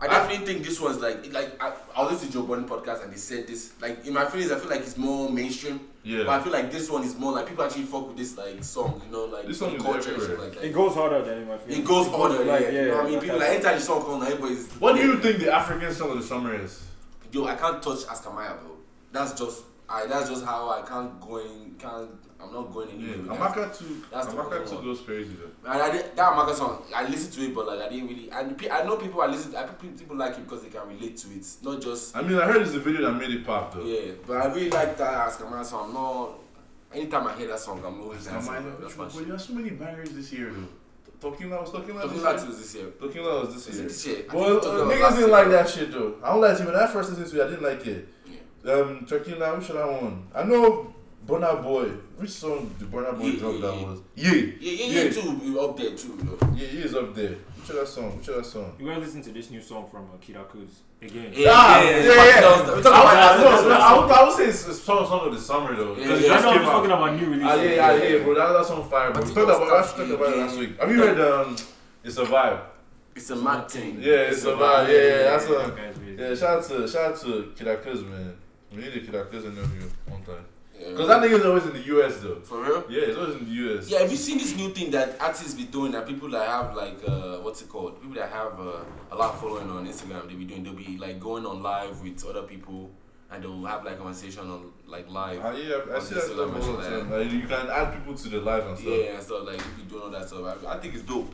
I 0.02 0.08
definitely 0.08 0.46
think 0.46 0.66
this 0.66 0.80
one's 0.82 1.00
like 1.00 1.32
like 1.32 1.62
I, 1.64 1.74
I 1.96 2.04
was 2.04 2.12
listening 2.14 2.32
to 2.32 2.38
Joe 2.40 2.44
Budden 2.44 2.68
podcast 2.68 3.04
and 3.04 3.14
they 3.14 3.18
said 3.18 3.48
this 3.48 3.74
like 3.82 4.06
in 4.06 4.14
my 4.14 4.26
feelings 4.26 4.52
I 4.52 4.60
feel 4.60 4.70
like 4.70 4.82
it's 4.82 4.98
more 4.98 5.30
mainstream. 5.32 5.80
Yeah. 6.06 6.24
But 6.26 6.40
I 6.40 6.44
feel 6.44 6.54
like 6.54 6.72
this 6.72 6.88
one 6.88 7.04
is 7.04 7.16
more 7.18 7.32
like 7.34 7.48
people 7.48 7.64
actually 7.64 7.84
fuck 7.84 8.08
with 8.08 8.18
this 8.18 8.38
like 8.38 8.64
song, 8.64 9.02
you 9.04 9.12
know, 9.12 9.26
like 9.26 9.48
This 9.48 9.58
song 9.58 9.76
the 9.76 9.84
culture 9.84 10.14
and 10.14 10.22
shit 10.22 10.32
everywhere. 10.32 10.50
like 10.50 10.64
It 10.64 10.72
goes 10.72 10.94
harder 10.94 11.24
than 11.24 11.40
in 11.40 11.48
my 11.48 11.58
feelings. 11.58 11.80
It 11.80 11.86
goes 11.86 12.08
harder, 12.08 12.46
like, 12.46 12.62
yeah. 12.62 12.70
you 12.72 12.88
know 12.90 12.98
what 12.98 13.06
I 13.06 13.10
mean? 13.10 13.20
People 13.22 13.40
like 13.40 13.48
of- 13.48 13.54
anytime 13.56 13.76
the 13.80 13.82
song 13.82 14.02
comes 14.04 14.24
on, 14.24 14.28
everybody's 14.32 14.68
what 14.74 14.96
do 14.96 15.02
you 15.02 15.18
think 15.20 15.40
the 15.40 15.52
African 15.52 15.92
song 15.92 16.12
of 16.12 16.18
the 16.18 16.24
summer 16.24 16.54
is? 16.62 16.84
Yo, 17.32 17.46
I 17.46 17.56
can't 17.56 17.82
touch 17.82 18.00
Askamaya, 18.06 18.60
bro. 18.62 18.78
That's 19.12 19.34
just 19.34 19.64
I. 19.90 20.06
That's 20.06 20.30
just 20.30 20.46
how 20.46 20.70
I 20.70 20.82
can't 20.88 21.20
go 21.20 21.38
in. 21.38 21.76
Can't. 21.80 22.12
I'm 22.42 22.54
not 22.54 22.74
going 22.74 22.90
anywhere. 22.90 23.18
that. 23.18 23.40
Amaka 23.40 23.78
too. 23.78 24.04
That's 24.12 24.28
Amaka 24.28 24.70
too 24.70 24.82
goes 24.84 25.02
crazy 25.02 25.36
though. 25.40 25.72
And 25.72 25.82
I 25.82 25.92
did, 25.92 26.16
that 26.16 26.34
Amaka 26.34 26.54
song, 26.54 26.84
I 26.94 27.08
listened 27.08 27.34
to 27.34 27.42
it, 27.46 27.56
but 27.56 27.66
like 27.68 27.80
I 27.80 27.90
didn't 27.90 28.08
really. 28.10 28.30
And 28.32 28.62
I 28.72 28.84
know 28.84 28.98
people 28.98 29.22
are 29.22 29.28
listening. 29.28 29.58
I 29.58 29.64
people, 29.64 30.16
like 30.18 30.34
it 30.38 30.44
because 30.44 30.64
they 30.64 30.70
can 30.70 30.88
relate 30.88 31.18
to 31.18 31.28
it, 31.32 31.46
not 31.64 31.82
just 31.82 32.16
I 32.16 32.22
mean, 32.22 32.38
I 32.38 32.46
heard 32.46 32.62
it's 32.62 32.74
the 32.74 32.80
video 32.80 33.10
that 33.12 33.18
made 33.18 33.32
it 33.32 33.46
pop 33.46 33.74
though. 33.74 33.84
yeah. 33.84 34.12
But 34.28 34.42
I 34.42 34.46
really 34.54 34.70
like 34.70 34.98
that 34.98 35.30
Askamaya 35.30 35.66
song. 35.66 35.94
Not. 35.94 36.40
Anytime 36.94 37.28
I 37.28 37.36
hear 37.36 37.48
that 37.48 37.60
song, 37.60 37.84
I'm 37.86 38.00
always 38.02 38.26
dancing. 38.26 38.54
Am 38.54 38.58
I- 38.58 38.62
bro. 38.62 38.78
That's 38.80 38.98
my 38.98 39.06
But 39.06 39.16
you 39.16 39.32
have 39.32 39.42
so 39.42 39.54
many 39.54 39.72
bangers 39.72 40.12
this 40.12 40.32
year 40.32 40.52
though. 40.52 40.68
Talking 41.30 41.50
Loud 41.50 41.62
was 41.62 41.72
Talking 41.72 41.96
Loud 41.96 42.04
Talking 42.04 42.22
Loud 42.22 42.48
was 42.48 42.58
this 42.60 42.76
year. 42.76 42.86
Talking 43.00 43.24
Loud 43.24 43.46
was 43.48 43.66
this 43.66 43.76
year. 43.76 43.88
this 43.88 44.06
year? 44.08 44.26
Well, 44.32 44.60
Talking 44.60 44.82
uh, 44.82 44.94
niggas 44.94 45.16
didn't 45.16 45.32
like 45.32 45.50
that 45.50 45.70
shit 45.70 45.92
though. 45.92 46.16
I 46.24 46.32
don't 46.32 46.42
like 46.42 46.60
it. 46.60 46.66
When 46.66 46.76
I 46.76 46.88
first 46.88 47.10
listened 47.10 47.30
to 47.32 47.42
it, 47.42 47.46
I 47.46 47.50
didn't 47.50 47.64
like 47.64 47.88
it. 47.88 48.08
Yeah. 48.64 48.72
Um, 48.74 49.06
Turkey 49.06 49.34
Loud, 49.36 49.60
which 49.60 49.72
I 49.72 49.86
want? 49.86 50.26
I 50.34 50.44
know 50.44 50.95
Burna 51.26 51.62
Boy. 51.64 51.86
Which 52.18 52.30
song 52.30 52.74
did 52.78 52.92
Burna 52.92 53.18
Boy 53.18 53.26
Yeah, 53.28 53.40
drop 53.40 53.54
yeah, 53.56 53.62
that 53.62 53.80
yeah. 53.80 53.86
was? 53.88 54.00
Yeah. 54.16 54.32
Yeah, 54.32 54.86
yeah, 54.86 55.04
yeah, 55.04 55.10
too. 55.12 55.32
We 55.44 55.60
up 55.60 55.78
there 55.78 55.96
too, 55.96 56.18
you. 56.22 56.38
Yeah, 56.56 56.68
he 56.68 56.78
is 56.80 56.96
up 56.96 57.16
there. 57.16 57.36
Which 57.58 57.70
other 57.72 57.86
song? 57.86 58.18
Which 58.18 58.30
other 58.30 58.44
song? 58.44 58.76
You 58.80 58.86
gotta 58.88 59.00
listen 59.00 59.22
to 59.24 59.32
this 59.32 59.50
new 59.50 59.62
song 59.62 59.88
from 59.90 60.04
uh, 60.14 60.18
Kida 60.18 60.46
Kudz 60.48 60.74
again. 61.02 61.32
Yeah, 61.34 61.50
Ah, 61.52 61.82
yeah, 61.82 61.90
yeah, 61.90 61.98
yeah. 61.98 62.26
yeah. 62.26 62.42
We're 62.68 62.82
talking 62.82 62.82
about 62.82 63.06
I, 63.08 63.34
I, 63.34 63.38
no, 63.42 63.72
I, 63.74 64.00
would, 64.00 64.12
I 64.12 64.24
would 64.24 64.34
say 64.38 64.46
it's 64.46 64.68
a 64.68 64.74
song, 64.74 65.06
song 65.08 65.28
of 65.28 65.34
the 65.34 65.40
summer 65.42 65.76
though. 65.76 65.96
Yeah, 65.96 66.04
Because 66.04 66.22
yeah. 66.24 66.34
I 66.34 66.42
know 66.42 66.50
I'm 66.50 66.58
just 66.60 66.72
talking 66.72 66.92
about 66.92 67.16
new 67.20 67.26
releases. 67.28 67.48
Ah, 67.50 67.56
yeah, 67.56 67.94
yeah, 67.98 68.04
yeah, 68.18 68.24
bro. 68.24 68.34
That, 68.36 68.54
that's 68.54 68.70
on 68.70 68.90
fire, 68.90 69.12
bro. 69.12 69.22
I 69.24 69.26
We 69.26 69.34
talked 69.34 69.38
it 69.38 69.46
was 69.48 69.58
about, 69.58 69.72
I 69.72 69.98
talked 69.98 70.12
about 70.12 70.34
it 70.34 70.38
last 70.38 70.54
Again. 70.56 70.60
week. 70.70 70.80
Have 70.80 70.92
you 70.92 70.98
heard 71.00 71.20
um, 71.22 71.56
It's 72.04 72.18
a 72.18 72.24
Vibe? 72.26 72.62
It's 73.16 73.30
a 73.32 73.36
mad 73.38 73.72
thing. 73.72 73.98
Yeah, 74.02 74.14
it's 74.30 74.44
a 74.44 74.52
vibe. 74.52 74.88
Yeah, 74.90 74.94
yeah, 74.94 75.24
that's 75.24 75.46
a. 75.46 75.94
Yeah, 76.20 76.36
shout 76.36 76.58
out 76.60 76.64
to 76.66 76.86
shout 76.88 77.12
out 77.14 77.22
to 77.22 77.54
Kida 77.58 77.82
Kudz, 77.82 78.06
man. 78.08 78.36
We 78.72 78.82
need 78.82 78.94
a 78.94 79.00
Kida 79.00 79.26
Kudz 79.32 79.46
interview 79.46 79.90
one 80.08 80.22
time. 80.24 80.46
Yeah. 80.80 80.94
Cause 80.96 81.08
that 81.08 81.22
nigga's 81.22 81.46
always 81.46 81.66
in 81.66 81.74
the 81.74 81.84
US 81.98 82.18
though. 82.18 82.36
For 82.42 82.62
real? 82.62 82.84
Yeah, 82.90 83.06
he's 83.08 83.16
always 83.18 83.36
in 83.36 83.46
the 83.46 83.52
US. 83.52 83.90
Yeah, 83.90 84.00
have 84.00 84.12
you 84.12 84.18
seen 84.18 84.38
this 84.38 84.56
new 84.56 84.70
thing 84.70 84.92
that 84.92 85.16
artists 85.22 85.54
be 85.54 85.64
doing 85.64 85.92
that 85.94 86.08
people 86.08 86.30
that 86.30 86.48
have 86.48 86.76
like 86.76 86.98
uh 87.08 87.38
what's 87.38 87.62
it 87.62 87.70
called? 87.70 88.02
People 88.02 88.16
that 88.16 88.30
have 88.30 88.60
uh, 88.60 88.84
a 89.12 89.16
lot 89.16 89.34
of 89.34 89.40
following 89.40 89.70
on 89.70 89.88
Instagram, 89.88 90.28
they 90.28 90.36
be 90.36 90.46
doing 90.46 90.64
they'll 90.64 90.74
be 90.74 90.98
like 90.98 91.20
going 91.20 91.46
on 91.46 91.62
live 91.64 92.02
with 92.02 92.26
other 92.26 92.44
people 92.44 92.92
and 93.32 93.44
they'll 93.44 93.66
have 93.66 93.84
like 93.84 93.98
conversation 93.98 94.50
on 94.50 94.72
like 94.88 95.10
live. 95.10 95.40
Ah, 95.44 95.52
yeah, 95.52 95.76
I 95.92 95.96
On 95.96 96.02
see 96.02 96.16
that 96.16 96.24
stuff 96.24 96.40
all 96.40 96.78
the 96.78 96.84
time. 96.84 97.12
Like, 97.12 97.32
you 97.32 97.42
can 97.42 97.68
add 97.70 97.94
people 97.94 98.16
to 98.16 98.30
the 98.30 98.40
live 98.42 98.68
and 98.68 98.78
stuff. 98.78 98.94
yeah, 98.94 99.14
and 99.14 99.24
stuff 99.24 99.46
like 99.46 99.58
you 99.58 99.84
be 99.84 99.90
doing 99.90 100.04
all 100.04 100.10
that 100.12 100.28
stuff. 100.28 100.64
I, 100.66 100.76
I 100.76 100.80
think 100.80 100.94
it's 100.94 101.04
dope. 101.04 101.34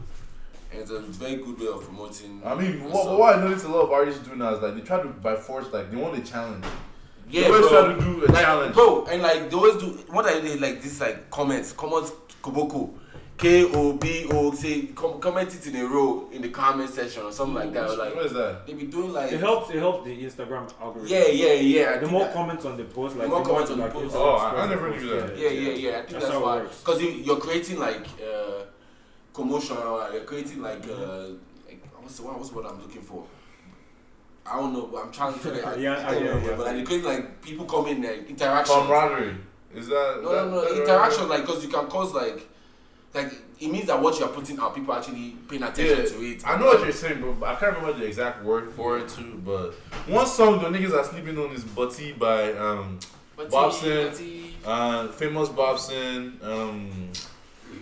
And 0.72 0.80
it's 0.82 0.92
a 0.92 1.00
very 1.00 1.36
good 1.36 1.60
way 1.60 1.68
of 1.68 1.84
promoting. 1.84 2.42
I 2.46 2.56
mean, 2.56 2.86
what, 2.90 3.20
what 3.20 3.38
I 3.38 3.42
noticed 3.42 3.66
a 3.66 3.68
lot 3.68 3.82
of 3.82 3.92
artists 3.92 4.26
do 4.26 4.36
now 4.38 4.54
is 4.56 4.62
like 4.62 4.76
they 4.76 4.82
try 4.82 5.02
to 5.02 5.10
by 5.10 5.36
force 5.36 5.72
like 5.74 5.92
they 5.92 5.98
want 5.98 6.18
a 6.18 6.22
challenge. 6.22 6.64
Yeah, 7.32 7.42
they 7.42 7.48
always 7.48 7.68
bro. 7.70 7.86
try 7.86 7.94
to 7.96 8.02
do 8.02 8.26
a 8.26 8.28
like, 8.32 8.44
challenge. 8.46 8.74
bro, 8.76 9.06
and 9.06 9.22
like 9.22 9.50
they 9.50 9.56
always 9.56 9.76
do. 9.78 9.88
What 10.10 10.26
I 10.26 10.40
did 10.42 10.60
like 10.62 10.82
this 10.82 11.00
like 11.00 11.30
comments, 11.32 11.72
comments, 11.72 12.12
Koboko, 12.44 12.94
K 13.38 13.64
O 13.74 13.94
B 13.94 14.28
O. 14.32 14.52
Say 14.54 14.88
com- 14.88 15.20
comment 15.22 15.54
it 15.56 15.66
in 15.68 15.76
a 15.78 15.86
row 15.88 16.28
in 16.32 16.42
the 16.42 16.50
comment 16.50 16.90
section 16.90 17.24
or 17.24 17.32
something 17.32 17.56
like 17.56 17.74
that. 17.74 17.90
Or, 17.90 17.96
like 17.96 18.16
what 18.16 18.26
is 18.26 18.34
that? 18.34 18.68
they 18.68 18.74
be 18.74 18.86
doing 18.88 19.14
like 19.14 19.32
It 19.32 19.40
helps. 19.40 19.70
It 19.72 19.80
helps 19.80 20.06
the 20.06 20.24
Instagram 20.26 20.72
algorithm. 20.82 21.08
Yeah, 21.08 21.28
yeah, 21.28 21.54
yeah. 21.54 21.94
I 21.96 21.98
The 22.00 22.08
more 22.08 22.26
that- 22.26 22.34
comments 22.34 22.66
on 22.66 22.76
the 22.78 22.84
post, 22.84 23.16
like 23.16 23.28
The 23.30 23.36
more 23.36 23.44
comments 23.46 23.72
on 23.72 23.78
the 23.78 23.84
like, 23.86 23.94
post. 23.94 24.16
Oh, 24.16 24.36
I- 24.36 24.64
I 24.64 24.68
never 24.68 24.90
knew 24.90 25.10
that. 25.22 25.38
Yeah, 25.38 25.50
yeah, 25.50 25.72
yeah. 25.72 25.90
I 25.90 25.94
think 26.02 26.10
That's 26.10 26.26
that's, 26.26 26.34
how 26.34 26.40
it 26.40 26.44
why. 26.44 26.62
Because 26.64 27.02
you, 27.02 27.10
you're 27.12 27.40
creating 27.40 27.80
like 27.80 28.06
uh, 28.22 28.64
commotion, 29.34 29.78
or 29.78 30.10
you're 30.12 30.24
creating 30.24 30.62
like, 30.62 30.84
uh, 30.88 31.28
like 31.68 31.82
what's 32.02 32.18
the 32.18 32.24
one? 32.24 32.38
What's 32.38 32.52
what 32.52 32.66
I'm 32.66 32.82
looking 32.82 33.02
for? 33.02 33.24
I 34.46 34.58
don't 34.58 34.74
know, 34.74 34.88
but 34.88 35.06
I'm 35.06 35.12
trying 35.12 35.34
to 35.34 35.40
figure 35.40 35.66
out. 35.66 35.80
Yeah, 35.80 36.06
I 36.08 36.14
don't 36.14 36.26
yeah, 36.26 36.34
know, 36.34 36.40
yeah. 36.40 36.56
But 36.58 36.66
like, 36.68 36.76
you're 36.78 36.86
creating 36.86 37.06
like 37.08 37.42
people 37.42 37.66
coming 37.66 38.02
like 38.02 38.30
interaction. 38.30 38.76
Camaraderie. 38.76 39.36
Is 39.76 39.88
that? 39.88 40.20
No, 40.24 40.32
that, 40.34 40.46
no, 40.46 40.52
no, 40.52 40.62
that- 40.74 40.82
interaction. 40.82 41.30
Like, 41.30 41.42
because 41.46 41.64
you 41.64 41.70
can 41.70 41.88
cause 41.88 42.14
like, 42.14 42.48
like 43.14 43.32
it 43.60 43.68
means 43.72 43.86
that 43.88 44.02
what 44.02 44.18
you're 44.20 44.28
putting 44.30 44.60
out, 44.60 44.74
people 44.76 44.94
actually 44.94 45.36
paying 45.48 45.62
attention 45.64 45.98
Yeah, 46.00 46.06
to 46.06 46.26
it. 46.26 46.48
I 46.48 46.58
know 46.60 46.66
what 46.66 46.80
you're 46.84 46.92
saying, 46.92 47.22
bro. 47.22 47.34
But 47.34 47.50
I 47.50 47.56
can't 47.56 47.78
remember 47.78 48.00
the 48.00 48.06
exact 48.06 48.44
word 48.44 48.72
for 48.74 48.98
it 48.98 49.08
too. 49.10 49.40
But 49.46 49.74
one 50.08 50.26
song 50.26 50.60
the 50.62 50.68
niggas 50.78 50.94
are 50.98 51.04
sleeping 51.04 51.38
on 51.38 51.52
is 51.52 51.64
"Butty" 51.64 52.14
by 52.14 52.52
um, 52.54 53.00
But 53.38 53.50
Bobson. 53.52 54.08
but 54.10 54.18
he- 54.18 54.56
uh, 54.66 55.08
famous 55.10 55.50
Bobson. 55.50 56.40
Um, 56.44 57.12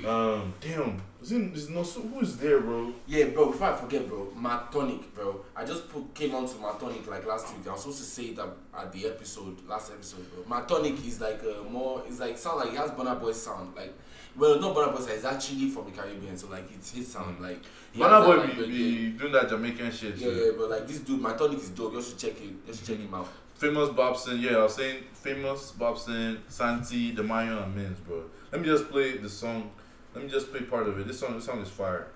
um, 0.06 0.54
damn, 0.62 1.02
is 1.32 1.38
it, 1.38 1.54
is 1.56 1.70
no 1.70 1.84
so 1.84 2.02
who's 2.02 2.38
there, 2.38 2.60
bro? 2.60 2.94
Yeah, 3.08 3.26
bro. 3.26 3.52
Before 3.52 3.68
I 3.68 3.76
forget, 3.76 4.08
bro, 4.08 4.32
Matonic, 4.36 5.14
bro. 5.14 5.42
I 5.56 5.66
just 5.66 5.90
put 5.90 6.14
came 6.14 6.34
on 6.36 6.48
to 6.48 6.56
Matonic 6.56 7.08
like 7.08 7.26
last 7.26 7.56
week. 7.56 7.68
I 7.68 7.72
was 7.72 7.82
supposed 7.82 8.00
to 8.00 8.04
say 8.06 8.34
that 8.34 8.48
at, 8.78 8.92
the 8.92 9.08
episode, 9.08 9.58
last 9.68 9.92
episode, 9.92 10.26
bro. 10.32 10.44
Matonic 10.44 11.06
is 11.06 11.22
like 11.22 11.42
a 11.44 11.70
more, 11.70 12.04
it's 12.08 12.20
like 12.20 12.38
sound 12.38 12.60
like 12.60 12.70
it 12.70 12.78
has 12.78 12.92
Burna 12.92 13.20
Boy 13.20 13.32
sound, 13.32 13.76
like. 13.76 13.94
Well, 14.38 14.60
not 14.60 14.76
Burna 14.76 14.94
Boy 14.94 15.00
sound. 15.00 15.12
It's 15.12 15.26
actually 15.26 15.70
from 15.70 15.86
the 15.86 15.92
Caribbean, 15.92 16.38
so 16.38 16.48
like 16.50 16.70
it's 16.74 16.92
his 16.92 17.12
sound, 17.12 17.40
mm. 17.40 17.42
like. 17.42 17.62
he 17.94 18.02
has 18.02 18.26
Boy 18.26 18.38
like, 18.38 18.58
be, 18.58 18.66
be 18.66 19.10
doing 19.10 19.34
that 19.34 19.50
Jamaican 19.50 19.92
shit. 19.92 20.18
Yeah, 20.18 20.30
yeah, 20.30 20.52
but 20.58 20.70
like 20.70 20.88
this 20.88 21.00
dude, 21.00 21.22
Matonic 21.22 21.60
is 21.60 21.70
dope. 21.70 21.94
You 21.94 22.02
should 22.02 22.18
check 22.18 22.42
it. 22.42 22.54
You 22.68 22.74
should 22.74 22.86
check 22.86 22.96
mm-hmm. 22.98 23.08
him 23.08 23.14
out. 23.14 23.28
Famous 23.56 23.90
Bobson, 23.90 24.40
yeah, 24.40 24.52
I 24.52 24.64
was 24.64 24.76
saying 24.76 25.04
famous 25.14 25.72
Bobson, 25.72 26.40
Santi, 26.48 27.12
the 27.12 27.22
Mayo 27.22 27.62
and 27.62 27.76
Mins, 27.76 28.00
bro. 28.00 28.24
Let 28.54 28.62
me 28.62 28.68
just 28.68 28.90
play 28.90 29.18
the 29.18 29.28
song. 29.28 29.70
Let 30.16 30.24
me 30.24 30.30
just 30.30 30.52
play 30.52 30.62
part 30.62 30.88
of 30.88 31.00
it. 31.00 31.08
This 31.08 31.20
song, 31.20 31.36
this 31.36 31.46
song 31.46 31.62
is 31.62 31.70
fire. 31.70 32.08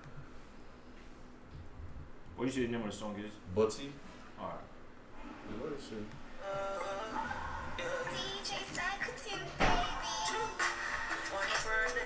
What 2.36 2.48
is 2.48 2.56
the 2.56 2.66
name 2.66 2.82
of 2.82 2.90
the 2.90 2.92
song 2.92 3.14
is? 3.18 3.32
Butsy. 3.56 3.90
Alright. 4.40 4.56
What 5.60 5.72
is 5.78 5.92
it? 5.92 6.04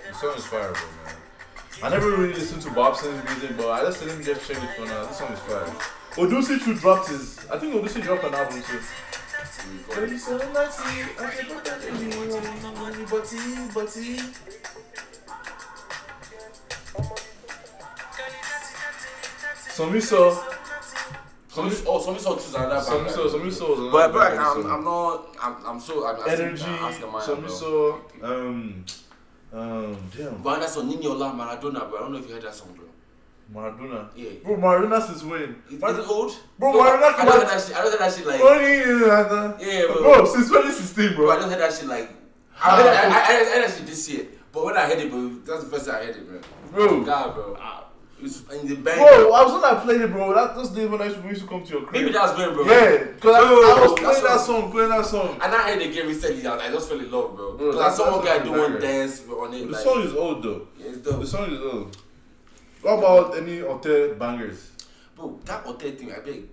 This 0.07 0.21
song 0.21 0.37
is 0.37 0.47
fire, 0.47 0.73
bro, 0.73 0.83
man. 1.05 1.17
I 1.83 1.89
never 1.91 2.11
really 2.11 2.35
listened 2.35 2.63
to 2.63 2.69
Bobson's 2.71 3.25
music, 3.25 3.57
but 3.57 3.69
I 3.71 3.83
just 3.83 4.05
let 4.05 4.19
me 4.19 4.25
just 4.25 4.47
check 4.49 4.63
it 4.63 4.71
for 4.77 4.85
now. 4.85 5.05
This 5.07 5.19
song 5.19 5.33
is 5.33 5.39
fire. 5.41 5.67
Odunsi 6.17 6.63
too 6.63 6.75
dropped 6.75 7.09
his. 7.09 7.47
I 7.51 7.59
think 7.59 7.75
Odunsi 7.75 8.03
dropped 8.03 8.25
an 8.25 8.35
album 8.35 8.63
too. 8.63 8.81
But 9.89 10.09
you 10.09 10.19
so 10.19 10.37
lucky, 10.37 11.05
I 11.19 11.31
can't 11.31 11.49
put 11.49 11.65
that 11.65 11.85
in 11.85 11.95
you. 12.11 13.07
Butty, 13.07 13.39
butty. 13.73 14.19
Some 19.79 20.01
saw. 20.01 20.35
Some 21.49 21.71
oh, 21.87 22.01
some 22.01 22.19
songs 22.19 22.47
is 22.47 22.55
another 22.55 22.81
Some 22.81 23.05
band, 23.05 23.15
saw. 23.15 23.29
Some 23.29 23.51
saw. 23.51 23.93
But 23.93 24.13
bro, 24.13 24.23
I'm, 24.23 24.67
I'm 24.67 24.85
not. 24.85 25.37
I'm, 25.41 25.67
I'm 25.67 25.81
so. 25.81 26.07
I'm, 26.07 26.21
I'm 26.21 26.29
Energy. 26.29 26.65
asking 26.65 27.21
Some 27.21 27.41
bro. 27.43 27.49
saw. 27.49 27.99
Um. 28.23 28.85
Um. 29.53 29.97
Damn. 30.17 30.43
But 30.43 30.61
that's 30.61 30.77
on 30.77 30.91
Niniola 30.91 31.33
Maradona, 31.35 31.89
bro. 31.89 31.99
I 31.99 32.01
don't 32.01 32.13
know 32.13 32.19
if 32.19 32.29
you 32.29 32.35
heard 32.35 32.43
that 32.43 32.55
song, 32.55 32.75
bro. 32.75 32.87
Maradona. 33.55 34.09
Yeah. 34.17 34.31
Bro, 34.43 34.57
Maradona 34.57 35.01
since 35.07 35.23
when? 35.23 35.63
Is, 35.71 35.75
is 35.75 35.99
it 35.99 36.09
old? 36.09 36.37
Bro, 36.59 36.73
No, 36.73 36.79
Maradona 36.81 37.15
I 37.15 37.25
don't 37.25 37.39
hear 37.39 37.47
that 37.47 37.63
shit. 37.63 37.77
I 37.77 37.83
don't 37.83 37.91
hear 37.91 37.99
that 37.99 38.15
shit 38.15 38.27
like. 38.27 38.41
Only 38.41 38.77
Yeah, 39.65 39.87
bro. 39.87 40.03
Bro, 40.03 40.25
since 40.27 40.49
2016, 40.49 41.15
Bro, 41.15 41.31
I 41.31 41.37
don't 41.39 41.49
hear 41.51 41.59
that 41.59 41.73
shit 41.73 41.87
like. 41.87 42.11
I 42.61 42.77
heard, 42.77 42.87
that, 42.87 43.05
I, 43.05 43.09
I, 43.09 43.21
I 43.21 43.55
heard 43.55 43.65
that 43.69 43.77
shit 43.77 43.87
this 43.87 44.11
year. 44.11 44.27
But 44.53 44.65
when 44.65 44.77
I 44.77 44.87
heard 44.87 44.99
it, 44.99 45.11
bro, 45.11 45.29
that's 45.45 45.65
the 45.65 45.71
first 45.71 45.87
time 45.87 45.97
I 45.97 46.05
heard 46.07 46.17
it, 46.17 46.27
bro. 46.73 46.87
Bro. 46.87 47.05
God, 47.05 47.35
bro. 47.35 47.57
It's 48.21 48.43
in 48.51 48.67
the 48.67 48.75
bank. 48.75 48.99
Bro, 48.99 49.33
I 49.33 49.45
was 49.45 49.53
when 49.53 49.65
I 49.65 49.81
played 49.81 50.01
it, 50.01 50.11
bro. 50.11 50.35
That 50.35 50.57
those 50.57 50.71
days 50.71 50.89
when 50.89 51.01
I 51.01 51.05
used 51.05 51.23
to, 51.23 51.29
used 51.29 51.43
to 51.43 51.47
come 51.47 51.65
to 51.65 51.71
your 51.71 51.83
crib. 51.83 52.03
Maybe 52.03 52.13
that's 52.13 52.37
when, 52.37 52.53
bro. 52.53 52.65
Yeah, 52.65 53.05
because 53.15 53.35
I, 53.35 53.39
I 53.39 53.81
was 53.81 54.01
playing 54.01 54.25
that 54.25 54.41
song, 54.41 54.73
playing 54.73 54.91
that 54.91 55.07
song. 55.07 55.39
And 55.41 55.55
I 55.55 55.71
heard 55.71 55.83
it 55.83 55.91
again 55.91 56.09
recently. 56.09 56.45
I, 56.45 56.57
I 56.57 56.71
just 56.71 56.89
fell 56.89 56.99
in 56.99 57.11
love, 57.11 57.37
bro. 57.37 57.53
Because 57.57 57.81
I 57.81 57.97
saw 57.97 58.17
one 58.17 58.25
guy 58.25 58.43
doing 58.43 58.81
dance 58.81 59.23
on 59.29 59.55
it. 59.55 59.67
The 59.67 59.73
like, 59.73 59.83
song 59.83 60.03
is 60.03 60.15
old 60.15 60.43
though. 60.43 60.67
Yeah, 60.79 60.87
it's 60.91 61.03
The 61.03 61.27
song 61.27 61.53
is 61.53 61.61
old. 61.61 61.97
What 62.83 62.99
about 62.99 63.37
any 63.37 63.59
alté 63.59 64.19
bangers? 64.19 64.73
Bro, 65.15 65.41
that 65.45 65.65
alté 65.65 65.97
thing, 65.97 66.13
I 66.13 66.19
beg, 66.19 66.49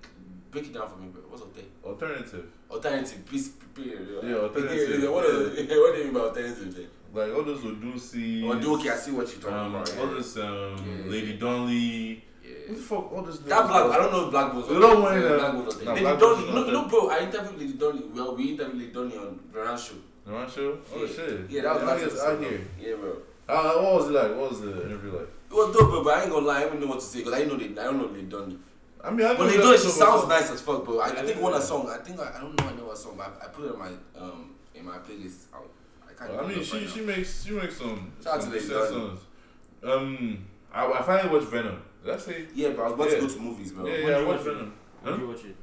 break 0.51 0.65
it 0.65 0.73
down 0.73 0.89
for 0.89 0.97
me, 0.97 1.07
bro. 1.07 1.21
What's 1.29 1.41
hotel? 1.43 1.63
Alternative. 1.83 2.45
Alternative, 2.69 3.25
please 3.25 3.49
prepare. 3.49 4.01
Yeah, 4.23 4.35
alternative. 4.35 5.03
Yeah, 5.03 5.09
what, 5.09 5.25
is, 5.25 5.69
what 5.69 5.93
do 5.93 5.99
you 5.99 6.03
mean 6.05 6.13
by 6.13 6.19
alternative 6.21 6.75
then? 6.75 6.87
Like 7.15 7.33
all 7.33 7.43
those 7.43 7.61
Odunsi. 7.61 8.43
Oh, 8.43 8.75
okay, 8.75 8.89
I 8.89 8.95
see 8.97 9.11
what 9.11 9.27
you're 9.31 9.39
talking 9.41 9.57
Um, 9.57 9.75
about. 9.75 9.97
all 9.97 10.07
Yeah. 10.09 10.13
this 10.17 10.37
um, 10.37 10.43
Yeah. 10.43 11.11
Lady 11.11 11.37
Donli. 11.37 12.21
Yeah. 12.43 12.51
What 12.67 12.75
the 12.77 12.83
fuck? 12.83 13.11
All 13.13 13.21
this. 13.21 13.37
That 13.39 13.67
black, 13.67 13.85
I 13.85 13.97
don't 13.97 14.11
know 14.11 14.25
if 14.25 14.31
black 14.31 14.53
know 14.53 15.01
when, 15.01 15.21
Yeah, 15.21 15.27
uh, 15.27 15.37
black 15.37 15.53
nah, 15.53 15.91
Lady 15.93 16.01
Black 16.01 16.19
Dolly, 16.19 16.19
Bulls 16.19 16.39
you 16.39 16.45
is 16.47 16.53
know, 16.53 16.59
not 16.59 16.67
you 16.67 16.73
know, 16.73 16.87
bro. 16.89 17.09
I 17.09 17.19
interviewed 17.19 17.59
Lady 17.61 17.73
Donli. 17.73 18.11
Well, 18.13 18.35
we 18.35 18.43
interviewed 18.51 18.77
Lady 18.81 18.91
Donli 18.91 19.17
on 19.21 19.39
Veran's 19.53 19.83
show. 19.85 19.95
One 20.25 20.49
show? 20.49 20.77
Oh 20.93 21.05
yeah. 21.05 21.07
shit. 21.15 21.49
Yeah, 21.49 21.61
that 21.61 21.75
was 21.75 21.83
last 21.83 22.03
episode. 22.03 22.43
I 22.45 22.49
hear. 22.49 22.61
Yeah, 22.81 22.95
bro. 22.95 23.11
Uh, 23.47 23.73
what 23.81 23.93
was 23.95 24.09
it 24.09 24.13
like? 24.13 24.35
What 24.35 24.49
was 24.49 24.61
the 24.61 24.71
interview 24.85 25.11
like? 25.11 25.29
It 25.49 25.53
was 25.55 25.75
dope, 25.75 25.89
bro. 25.89 26.03
But 26.03 26.17
I 26.17 26.21
ain't 26.23 26.31
gonna 26.31 26.45
lie, 26.47 26.57
I 26.57 26.65
don't 26.65 26.81
know 26.81 26.87
what 26.87 26.99
to 26.99 27.05
say 27.05 27.19
because 27.19 27.33
I 27.33 27.43
know 27.45 27.55
they, 27.55 27.65
I 27.65 27.85
don't 27.85 27.97
know 27.97 28.07
Lady 28.07 28.27
Donli. 28.27 28.57
I 29.03 29.11
mean, 29.11 29.25
I 29.25 29.33
But 29.35 29.39
know 29.39 29.45
Lady 29.45 29.59
Donli, 29.63 29.77
she 29.83 29.89
sounds 29.89 30.27
nice 30.27 30.49
as 30.51 30.61
fuck, 30.61 30.83
bro. 30.83 30.99
I, 30.99 31.11
think 31.11 31.39
one 31.39 31.53
the 31.53 31.61
song. 31.61 31.87
I 31.87 31.97
think 32.03 32.19
I, 32.19 32.33
I 32.35 32.41
don't 32.41 32.59
know. 32.59 32.67
I 32.67 32.73
know 32.75 32.85
what 32.87 32.97
song, 32.97 33.13
but 33.15 33.37
I, 33.41 33.45
I 33.45 33.47
put 33.49 33.65
it 33.65 33.73
in 33.73 33.79
my 33.79 33.91
um 34.19 34.55
in 34.73 34.83
my 34.83 34.97
playlist. 34.97 35.45
I, 36.19 36.23
I 36.23 36.27
can't. 36.27 36.39
I 36.39 36.47
mean, 36.47 36.63
she 36.63 36.77
right 36.79 36.89
she 36.89 36.99
now. 37.01 37.05
makes 37.07 37.43
she 37.45 37.51
makes 37.53 37.77
some 37.77 38.11
Shout 38.23 38.33
out 38.35 38.41
to 38.41 38.47
Lady 38.49 38.59
decent 38.61 38.89
songs. 38.89 39.19
Um, 39.83 40.45
I, 40.73 40.91
I 40.91 41.01
finally 41.01 41.33
watched 41.33 41.47
Venom. 41.51 41.81
Did 42.03 42.13
I 42.13 42.17
say? 42.17 42.45
Yeah, 42.53 42.69
bro. 42.69 42.85
I 42.85 42.87
was 42.89 42.93
about 42.93 43.09
Yeah. 43.09 43.15
to 43.15 43.21
go 43.21 43.33
to 43.33 43.39
movies, 43.39 43.71
bro. 43.71 43.85
Yeah, 43.85 43.91
When 43.93 44.01
yeah, 44.07 44.17
I 44.17 44.23
watched 44.23 44.27
watch 44.27 44.47
it? 44.47 44.53
Venom. 44.53 44.73
When 45.01 45.13
Huh? 45.13 45.19
did 45.19 45.21
you 45.21 45.27
watch 45.29 45.45
it? 45.45 45.55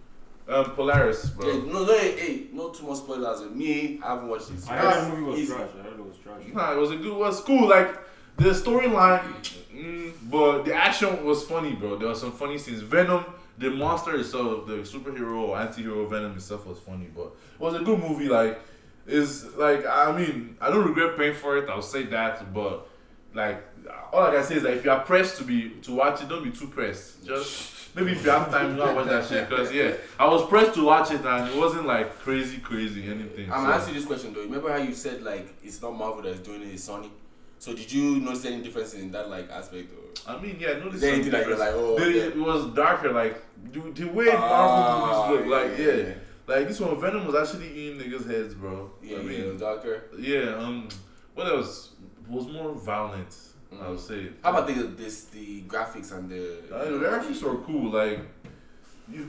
Um, 0.49 0.65
Polaris, 0.75 1.31
bro. 1.31 1.47
Yeah, 1.47 1.73
no, 1.73 1.85
no, 1.85 1.99
hey, 1.99 2.19
hey, 2.19 2.47
no 2.53 2.71
too 2.71 2.87
much 2.87 2.99
spoilers. 2.99 3.51
Me, 3.51 4.01
I 4.03 4.09
haven't 4.09 4.29
watched 4.29 4.51
it. 4.51 4.57
I 4.69 4.77
heard 4.77 4.91
that 4.93 5.03
Ah, 5.05 5.09
movie 5.15 5.23
was 5.31 5.39
easy. 5.39 5.53
trash. 5.55 5.71
I 5.79 5.83
heard 5.83 5.93
it 6.01 6.05
was 6.05 6.17
trash. 6.19 6.43
Nah, 6.53 6.73
it 6.73 6.77
was 6.79 6.91
a 6.91 6.97
good, 6.97 7.13
it 7.13 7.17
was 7.17 7.41
cool. 7.43 7.69
Like 7.69 7.97
the 8.37 8.51
storyline, 8.51 9.23
mm, 9.73 10.13
but 10.31 10.65
the 10.65 10.75
action 10.75 11.25
was 11.25 11.45
funny, 11.45 11.75
bro. 11.75 11.97
There 11.97 12.09
were 12.09 12.15
some 12.15 12.33
funny 12.33 12.59
scenes. 12.59 12.81
Venom, 12.83 13.25
the 13.57 13.71
monster 13.71 14.17
itself, 14.17 14.67
the 14.67 14.79
superhero 14.79 15.43
or 15.49 15.59
anti-hero 15.59 16.07
Venom 16.09 16.33
itself 16.37 16.67
was 16.67 16.79
funny, 16.81 17.09
but 17.15 17.27
it 17.27 17.61
was 17.61 17.75
a 17.75 17.81
good 17.85 18.01
movie. 18.01 18.29
Like, 18.29 18.61
is 19.07 19.55
like 19.57 19.85
I 19.87 20.17
mean, 20.17 20.57
I 20.61 20.71
don't 20.71 20.87
regret 20.87 21.17
paying 21.17 21.35
for 21.35 21.57
it. 21.59 21.69
I'll 21.69 21.83
say 21.83 22.05
that, 22.05 22.53
but 22.55 22.89
like 23.35 23.63
all 24.13 24.23
I 24.23 24.31
can 24.33 24.45
say 24.45 24.57
is 24.57 24.63
that 24.63 24.75
if 24.75 24.85
you 24.85 24.91
are 24.91 25.01
pressed 25.01 25.39
to 25.39 25.45
be 25.45 25.71
to 25.83 25.93
watch 25.95 26.23
it, 26.23 26.29
don't 26.29 26.45
be 26.45 26.51
too 26.51 26.69
pressed. 26.69 27.25
Just 27.25 27.95
maybe 27.97 28.13
if 28.13 28.25
you 28.25 28.31
have 28.31 28.51
time, 28.51 28.77
go 28.77 28.85
and 28.87 28.97
watch 28.97 29.09
that 29.09 29.27
shit. 29.27 29.49
Because 29.49 29.73
yeah, 29.73 29.95
I 30.19 30.27
was 30.27 30.47
pressed 30.49 30.75
to 30.75 30.85
watch 30.85 31.11
it 31.11 31.25
and 31.25 31.49
it 31.49 31.57
wasn't 31.57 31.87
like 31.87 32.19
crazy, 32.19 32.59
crazy 32.59 33.05
anything. 33.09 33.51
I'm 33.53 33.81
so- 33.81 33.89
you 33.89 33.95
this 33.95 34.05
question 34.07 34.33
though. 34.35 34.43
Remember 34.43 34.71
how 34.71 34.79
you 34.79 34.95
said 34.95 35.23
like 35.23 35.55
it's 35.63 35.81
not 35.83 35.95
Marvel 35.97 36.23
that's 36.23 36.41
doing 36.41 36.63
it, 36.63 36.69
it's 36.69 36.89
Sony. 36.89 37.11
So 37.59 37.73
did 37.75 37.93
you 37.93 38.19
notice 38.19 38.45
any 38.45 38.61
differences 38.61 39.01
in 39.01 39.13
that 39.13 39.31
like 39.31 39.49
aspect? 39.51 39.93
Or? 39.93 40.35
I 40.35 40.41
mean, 40.41 40.57
yeah, 40.59 40.79
no, 40.79 40.89
Is 40.89 41.01
there 41.01 41.15
anything 41.15 41.31
that 41.33 41.47
you're 41.47 41.57
like, 41.57 41.71
oh, 41.75 41.97
the, 41.99 42.11
yeah. 42.11 42.23
it 42.25 42.37
was 42.37 42.67
darker, 42.75 43.13
like 43.13 43.41
the, 43.73 43.81
the 43.93 44.05
way 44.09 44.29
Ah, 44.33 44.99
Marvel 44.99 45.37
movies 45.37 45.49
look, 45.51 45.61
like 45.63 45.79
yeah, 45.79 46.09
yeah. 46.09 46.15
Like 46.57 46.69
this 46.69 46.81
one, 46.81 47.01
Venom 47.01 47.27
was 47.27 47.35
actually 47.35 47.71
eating 47.73 47.99
niggas' 48.01 48.29
heads, 48.31 48.55
bro. 48.55 48.91
Yeah, 49.03 49.19
I 49.19 49.21
yeah, 49.21 49.27
mean, 49.45 49.59
darker. 49.59 50.05
yeah. 50.19 50.55
Um, 50.57 50.89
what 51.35 51.47
else 51.47 51.91
was 52.29 52.47
more 52.47 52.73
violent? 52.73 53.35
I 53.81 53.89
would 53.89 54.01
say. 54.01 54.29
How 54.43 54.51
about 54.51 54.67
the 54.67 54.75
this 54.75 55.25
the 55.27 55.63
graphics 55.63 56.13
and 56.13 56.29
the? 56.29 56.75
Uh, 56.75 56.85
the 56.85 57.07
graphics 57.07 57.43
are 57.43 57.57
cool. 57.65 57.91
Like 57.91 58.21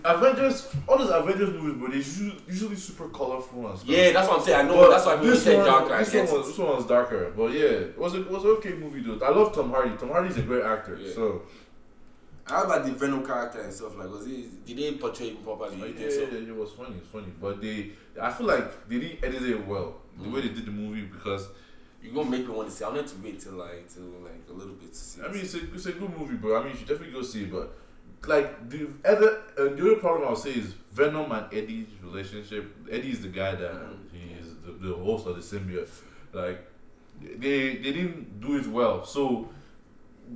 Avengers, 0.06 0.70
all 0.88 0.98
those 0.98 1.10
Avengers 1.10 1.50
movies, 1.50 1.78
but 1.82 1.88
they're 1.90 1.98
usually, 1.98 2.38
usually 2.48 2.76
super 2.76 3.10
colorful 3.10 3.68
and 3.68 3.78
stuff. 3.78 3.90
Yeah, 3.90 4.12
that's 4.12 4.28
what 4.28 4.40
I'm 4.40 4.46
saying. 4.46 4.60
I 4.60 4.70
know 4.70 4.76
But 4.76 4.90
that's 4.92 5.06
why 5.06 5.16
people 5.18 5.36
say 5.36 5.58
one, 5.58 5.66
darker. 5.66 5.94
I 5.94 6.04
This 6.04 6.14
one, 6.14 6.40
was, 6.40 6.48
this 6.48 6.58
one 6.58 6.76
was 6.76 6.86
darker, 6.86 7.34
but 7.36 7.52
yeah, 7.52 7.62
it 7.66 7.98
was 7.98 8.14
a, 8.14 8.22
it 8.22 8.30
was 8.32 8.44
an 8.44 8.50
okay 8.52 8.74
movie 8.74 9.02
though. 9.02 9.26
I 9.26 9.30
love 9.32 9.54
Tom 9.54 9.72
Hardy. 9.72 9.96
Tom 9.98 10.10
Hardy's 10.10 10.38
a 10.38 10.42
great 10.44 10.64
actor. 10.64 10.98
Yeah. 11.02 11.14
So 11.14 11.42
How 12.46 12.64
about 12.64 12.86
the 12.86 12.92
Venom 12.92 13.26
character 13.26 13.62
and 13.62 13.72
stuff? 13.74 13.96
Like, 13.98 14.10
was 14.10 14.28
it? 14.28 14.66
Did 14.66 14.78
they 14.78 14.92
portray 14.94 15.30
him 15.30 15.38
properly? 15.38 15.78
Like, 15.78 15.94
yeah, 16.00 16.10
think 16.10 16.32
so? 16.32 16.36
it 16.36 16.56
was 16.56 16.72
funny, 16.74 16.98
it's 16.98 17.08
funny. 17.08 17.28
But 17.42 17.62
they, 17.62 17.92
I 18.22 18.32
feel 18.32 18.48
like 18.48 18.88
they 18.90 19.00
didn't 19.00 19.24
edit 19.24 19.44
it 19.44 19.66
well. 19.66 19.96
The 20.22 20.30
way 20.30 20.42
they 20.42 20.50
did 20.50 20.66
the 20.66 20.72
movie 20.72 21.02
because 21.04 21.48
You're 22.02 22.14
gonna 22.14 22.30
make 22.30 22.46
me 22.48 22.54
want 22.54 22.70
to 22.70 22.76
see. 22.76 22.84
I 22.84 22.94
need 22.94 23.08
to 23.08 23.16
wait 23.24 23.40
till 23.40 23.54
like 23.54 23.88
till 23.94 24.04
like 24.04 24.44
a 24.50 24.54
little 24.54 24.74
bit 24.74 24.92
to 24.92 25.00
see. 25.00 25.22
I 25.22 25.30
mean 25.30 25.42
it's 25.42 25.54
a, 25.56 25.74
it's 25.74 25.86
a 25.86 25.94
good 25.94 26.18
movie, 26.18 26.36
bro. 26.36 26.60
I 26.60 26.64
mean 26.64 26.74
you 26.74 26.78
should 26.80 26.88
definitely 26.90 27.14
go 27.14 27.22
see 27.24 27.44
it. 27.44 27.52
But 27.52 27.78
like 28.28 28.70
the 28.70 28.88
other, 29.06 29.42
uh, 29.58 29.64
the 29.76 29.82
other 29.82 29.96
problem 29.96 30.28
I'll 30.28 30.36
say 30.36 30.52
is 30.52 30.74
Venom 30.92 31.32
and 31.32 31.46
Eddie's 31.54 31.88
relationship. 32.04 32.76
Eddie 32.92 33.12
is 33.12 33.22
the 33.22 33.30
guy 33.30 33.56
that 33.56 33.74
he 34.12 34.34
is 34.40 34.48
the, 34.66 34.72
the 34.90 34.94
host 34.96 35.28
of 35.28 35.36
the 35.38 35.42
symbiote. 35.42 35.90
Like 36.34 36.60
they 37.22 37.78
they 37.78 37.92
didn't 37.94 38.42
do 38.42 38.58
it 38.58 38.68
well, 38.68 39.06
so 39.06 39.50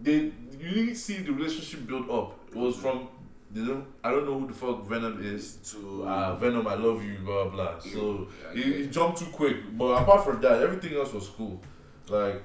they 0.02 0.32
you 0.60 0.70
didn't 0.70 0.96
see 0.96 1.18
the 1.18 1.32
relationship 1.32 1.88
build 1.88 2.10
up. 2.10 2.38
It 2.50 2.56
was 2.56 2.76
from 2.76 3.08
they 3.52 3.66
don't 3.66 3.86
I 4.04 4.12
don't 4.12 4.26
know 4.26 4.40
who 4.40 4.48
the 4.48 4.54
fuck 4.54 4.86
Venom 4.86 5.24
is 5.24 5.56
to 5.72 6.04
uh, 6.06 6.36
Venom, 6.36 6.68
I 6.68 6.76
love 6.76 7.04
you, 7.04 7.18
blah 7.20 7.46
blah. 7.50 7.80
So 7.80 8.28
Yeah, 8.54 8.64
he 8.64 8.88
jumped 8.88 9.20
too 9.20 9.26
quick. 9.32 9.58
But 9.78 10.02
apart 10.02 10.26
from 10.26 10.42
that, 10.42 10.62
everything 10.62 10.94
else 10.98 11.14
was 11.14 11.30
cool. 11.30 11.62
Like 12.10 12.42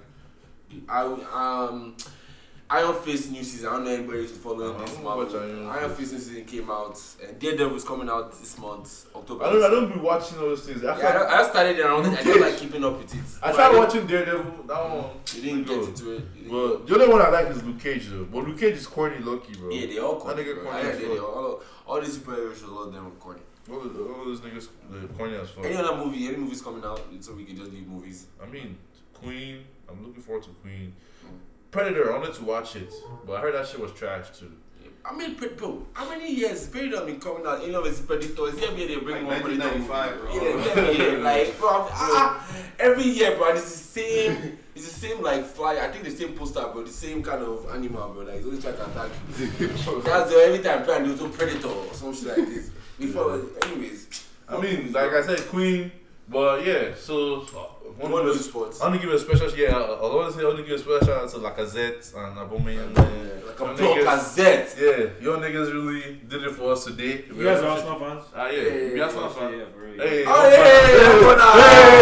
I 0.88 1.02
um 1.02 1.96
Iron 2.74 2.94
Fist 3.02 3.30
new 3.30 3.44
season. 3.44 3.68
I 3.68 3.72
don't 3.72 3.84
know 3.84 3.90
anybody 3.90 4.18
who's 4.20 4.30
following 4.32 4.74
I 4.76 4.84
this 4.84 4.94
don't 4.94 5.04
watch 5.04 5.34
Iron 5.34 5.66
Iron 5.66 5.90
Fist. 5.94 6.12
New 6.12 6.18
season 6.18 6.44
came 6.46 6.70
out, 6.70 6.98
and 7.26 7.38
Daredevil 7.38 7.76
is 7.76 7.84
coming 7.84 8.08
out 8.08 8.32
this 8.38 8.58
month, 8.58 9.06
October. 9.14 9.44
I 9.44 9.52
don't 9.52 9.62
I 9.62 9.68
don't 9.68 9.92
be 9.92 10.00
watching 10.00 10.38
all 10.38 10.46
those 10.46 10.62
things. 10.66 10.82
I, 10.84 10.96
Yeah, 10.98 11.08
I, 11.08 11.12
tried, 11.12 11.26
I 11.26 11.48
started 11.50 11.78
it. 11.78 11.84
I 11.84 11.88
don't, 11.88 12.06
I 12.06 12.22
don't 12.22 12.40
like 12.40 12.56
keeping 12.56 12.84
up 12.84 12.98
with 12.98 13.14
it. 13.14 13.20
I 13.42 13.52
tried 13.52 13.76
watching 13.76 14.06
Daredevil. 14.06 14.64
That 14.66 14.88
one. 14.90 15.04
Mm-hmm. 15.04 15.36
You 15.36 15.42
didn't 15.42 15.64
get 15.66 15.88
into 15.88 16.12
it. 16.16 16.50
But 16.50 16.86
the 16.86 16.94
only 16.94 17.08
one 17.08 17.20
I 17.22 17.28
like 17.28 17.48
is 17.48 17.62
Luke 17.62 17.80
Cage 17.80 18.08
though. 18.08 18.24
But 18.24 18.46
Luke 18.48 18.58
Cage 18.58 18.74
is 18.74 18.86
corny, 18.86 19.18
lucky, 19.18 19.52
bro. 19.54 19.70
yeah, 19.70 19.86
they 19.86 19.98
all 19.98 20.14
That 20.14 20.20
corny. 20.22 20.42
nigga 20.44 20.54
bro. 20.54 20.64
corny 20.64 20.82
Yeah, 20.88 20.92
they, 20.92 21.04
they 21.08 21.18
all, 21.18 21.62
all 21.86 22.00
these 22.00 22.16
superheroes, 22.18 22.64
a 22.64 22.70
lot 22.70 22.88
of 22.88 22.94
them 22.94 23.06
are 23.06 23.10
corny. 23.10 23.40
All, 23.70 23.76
all 23.76 24.24
those 24.24 24.40
niggas, 24.40 24.68
the 24.90 25.06
corny 25.08 25.36
as 25.36 25.50
fuck. 25.50 25.64
Any 25.66 25.76
other 25.76 25.96
movie, 25.96 26.26
any 26.26 26.36
movies 26.38 26.62
coming 26.62 26.84
out, 26.84 27.00
so 27.20 27.34
we 27.34 27.44
can 27.44 27.56
just 27.56 27.70
leave 27.70 27.86
movies. 27.86 28.26
I 28.42 28.46
mean, 28.46 28.76
Queen. 29.12 29.64
I'm 29.90 30.04
looking 30.06 30.22
forward 30.22 30.42
to 30.44 30.50
Queen. 30.62 30.94
Predator. 31.72 32.12
I 32.14 32.18
wanted 32.18 32.34
to 32.34 32.44
watch 32.44 32.76
it, 32.76 32.92
but 33.26 33.32
I 33.32 33.40
heard 33.40 33.54
that 33.54 33.66
shit 33.66 33.80
was 33.80 33.92
trash 33.92 34.30
too. 34.38 34.52
I 35.04 35.12
mean, 35.16 35.34
pre- 35.34 35.48
bro, 35.48 35.84
how 35.94 36.08
many 36.08 36.32
years 36.32 36.68
Predator 36.68 37.04
been 37.04 37.18
coming 37.18 37.44
out? 37.44 37.66
You 37.66 37.72
know, 37.72 37.82
it's 37.82 38.00
Predator. 38.00 38.46
Is 38.48 38.62
every 38.62 38.84
year 38.84 38.88
they 38.88 38.96
bring 39.04 39.26
Like 39.26 39.42
one 39.42 39.58
Predator 39.58 39.78
bro. 39.80 40.34
Yeah, 40.34 40.70
every 40.76 40.96
year. 40.96 41.18
Like, 41.22 41.58
bro, 41.58 41.68
I'm- 41.70 41.88
ah, 41.90 42.46
ah, 42.46 42.56
every 42.78 43.04
year, 43.04 43.36
bro. 43.36 43.48
It's 43.54 43.62
the 43.64 44.00
same. 44.00 44.58
It's 44.76 44.84
the 44.92 45.00
same 45.08 45.22
like 45.22 45.44
fly. 45.44 45.78
I 45.78 45.88
think 45.90 46.04
the 46.04 46.10
same 46.10 46.34
poster, 46.34 46.60
bro. 46.60 46.84
The 46.84 46.90
same 46.92 47.22
kind 47.22 47.42
of 47.42 47.68
animal, 47.74 48.10
bro. 48.12 48.22
Like, 48.26 48.36
it's 48.36 48.44
always 48.44 48.62
trying 48.62 48.76
to 48.76 48.86
attack 48.90 49.10
you. 49.58 49.66
That's 50.02 50.30
the 50.30 50.36
every 50.46 50.58
time 50.62 50.84
trying 50.84 51.04
to 51.04 51.16
do 51.16 51.28
Predator 51.30 51.68
or 51.68 51.92
some 51.94 52.14
shit 52.14 52.26
like 52.38 52.46
this. 52.48 52.70
Before, 52.98 53.40
anyways. 53.64 54.24
I 54.48 54.60
mean, 54.60 54.92
like 54.92 55.10
I 55.12 55.22
said, 55.22 55.40
Queen. 55.48 55.90
But 56.28 56.64
yeah, 56.64 56.94
so 56.96 57.40
uh, 57.42 57.92
one 57.98 58.10
one 58.12 58.22
of 58.22 58.28
of 58.28 58.34
those 58.34 58.44
sports. 58.48 58.80
I 58.80 58.88
want 58.88 59.00
to 59.00 59.06
give 59.06 59.14
a 59.14 59.18
special 59.18 59.50
yeah. 59.58 59.76
I 59.76 59.80
I 59.80 60.14
want 60.14 60.32
to 60.32 60.38
say 60.38 60.44
I 60.44 60.46
want 60.46 60.58
to 60.58 60.62
give 60.64 60.76
a 60.76 60.78
special 60.78 61.00
shout 61.06 61.22
out 61.24 61.30
to 61.30 61.38
Lacazette 61.38 62.14
and 62.14 62.36
Aubameyang. 62.38 62.94
man. 62.96 63.42
Like 63.46 63.60
a 63.60 63.64
Them 63.64 63.76
pro 63.76 63.94
niggas- 63.94 64.04
gazette. 64.04 64.76
Yeah, 64.80 65.06
your 65.20 65.36
niggas 65.38 65.68
really 65.74 66.20
did 66.28 66.42
it 66.44 66.52
for 66.52 66.72
us 66.72 66.84
today. 66.84 67.24
You 67.28 67.42
guys 67.44 67.60
are 67.60 67.68
Arsenal 67.68 67.98
fans? 67.98 68.24
Ah 68.34 68.48
yeah, 68.48 68.62
Hey, 68.62 68.92
we 68.94 69.00
Arsenal 69.00 69.24
Yeah, 69.28 69.34
fan. 69.34 69.72
for 69.74 69.80
real. 69.80 69.98
Hey, 70.00 70.24
Oh, 70.26 70.48
yeah, 70.48 70.56
yeah, 70.56 70.62
yeah, 70.62 71.12
hey, 71.12 71.20
yeah, 71.22 71.92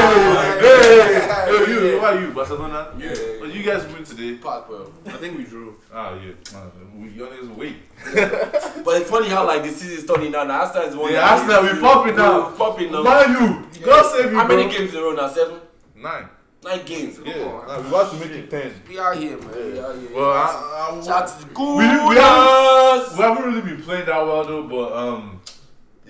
hey, 0.60 0.96
yeah, 1.00 1.46
hey, 1.46 1.52
yeah, 1.52 1.66
you, 1.66 1.74
yeah. 1.74 1.98
who 1.98 2.04
are 2.06 2.20
you, 2.20 2.28
Barcelona? 2.32 2.80
Yeah, 2.98 3.06
yeah, 3.06 3.14
But 3.14 3.29
you 3.61 3.71
guys 3.71 3.87
win 3.93 4.05
today. 4.05 4.35
Park, 4.37 4.69
bro. 4.69 4.93
I 5.07 5.11
think 5.12 5.37
we 5.37 5.45
drew. 5.45 5.76
Ah, 5.93 6.14
yeah. 6.14 6.33
Uh, 6.57 6.67
we, 6.97 7.09
your 7.11 7.29
niggas 7.29 7.55
wait. 7.57 7.76
But 8.85 9.00
it's 9.02 9.11
funny 9.11 9.29
how 9.29 9.47
like 9.47 9.62
the 9.62 9.69
season 9.71 9.99
is 9.99 10.07
turning 10.07 10.33
now. 10.33 10.45
Now 10.45 10.62
Arsenal 10.62 10.88
is 10.88 10.97
one. 10.97 11.12
Yeah, 11.12 11.29
Arsenal, 11.29 11.62
we 11.62 11.81
popping 11.81 12.17
now. 12.17 12.50
We 12.50 12.57
popping 12.57 12.93
now. 12.93 13.02
Man, 13.02 13.31
you. 13.31 13.85
God 13.85 14.11
save 14.17 14.33
you, 14.33 14.38
How 14.38 14.47
many 14.47 14.62
bro. 14.64 14.73
games 14.73 14.93
in 14.95 14.99
a 14.99 15.02
row 15.02 15.12
now? 15.12 15.29
Seven, 15.29 15.61
Nine. 15.97 16.29
nine 16.64 16.85
games. 16.87 17.19
Come 17.19 17.26
Yeah. 17.26 17.45
on. 17.45 17.83
We 17.85 17.88
about 17.88 18.11
to 18.12 18.17
make 18.19 18.31
it 18.31 18.50
ten. 18.50 18.73
We 18.88 18.99
out 18.99 19.17
here, 19.17 19.37
man. 19.37 19.49
We 19.73 19.81
out 19.81 19.97
here. 19.97 20.09
Well, 20.14 20.31
I, 20.33 20.97
I, 20.99 21.00
Shout 21.05 21.23
out 21.23 21.40
to 21.40 21.49
the 21.49 21.61
We- 21.61 21.67
we. 22.09 22.14
We 22.14 23.23
haven't 23.23 23.45
really 23.45 23.61
been 23.62 23.83
playing 23.83 24.07
that 24.07 24.25
well 24.26 24.45
though, 24.45 24.62
but 24.62 24.93
um, 24.97 25.39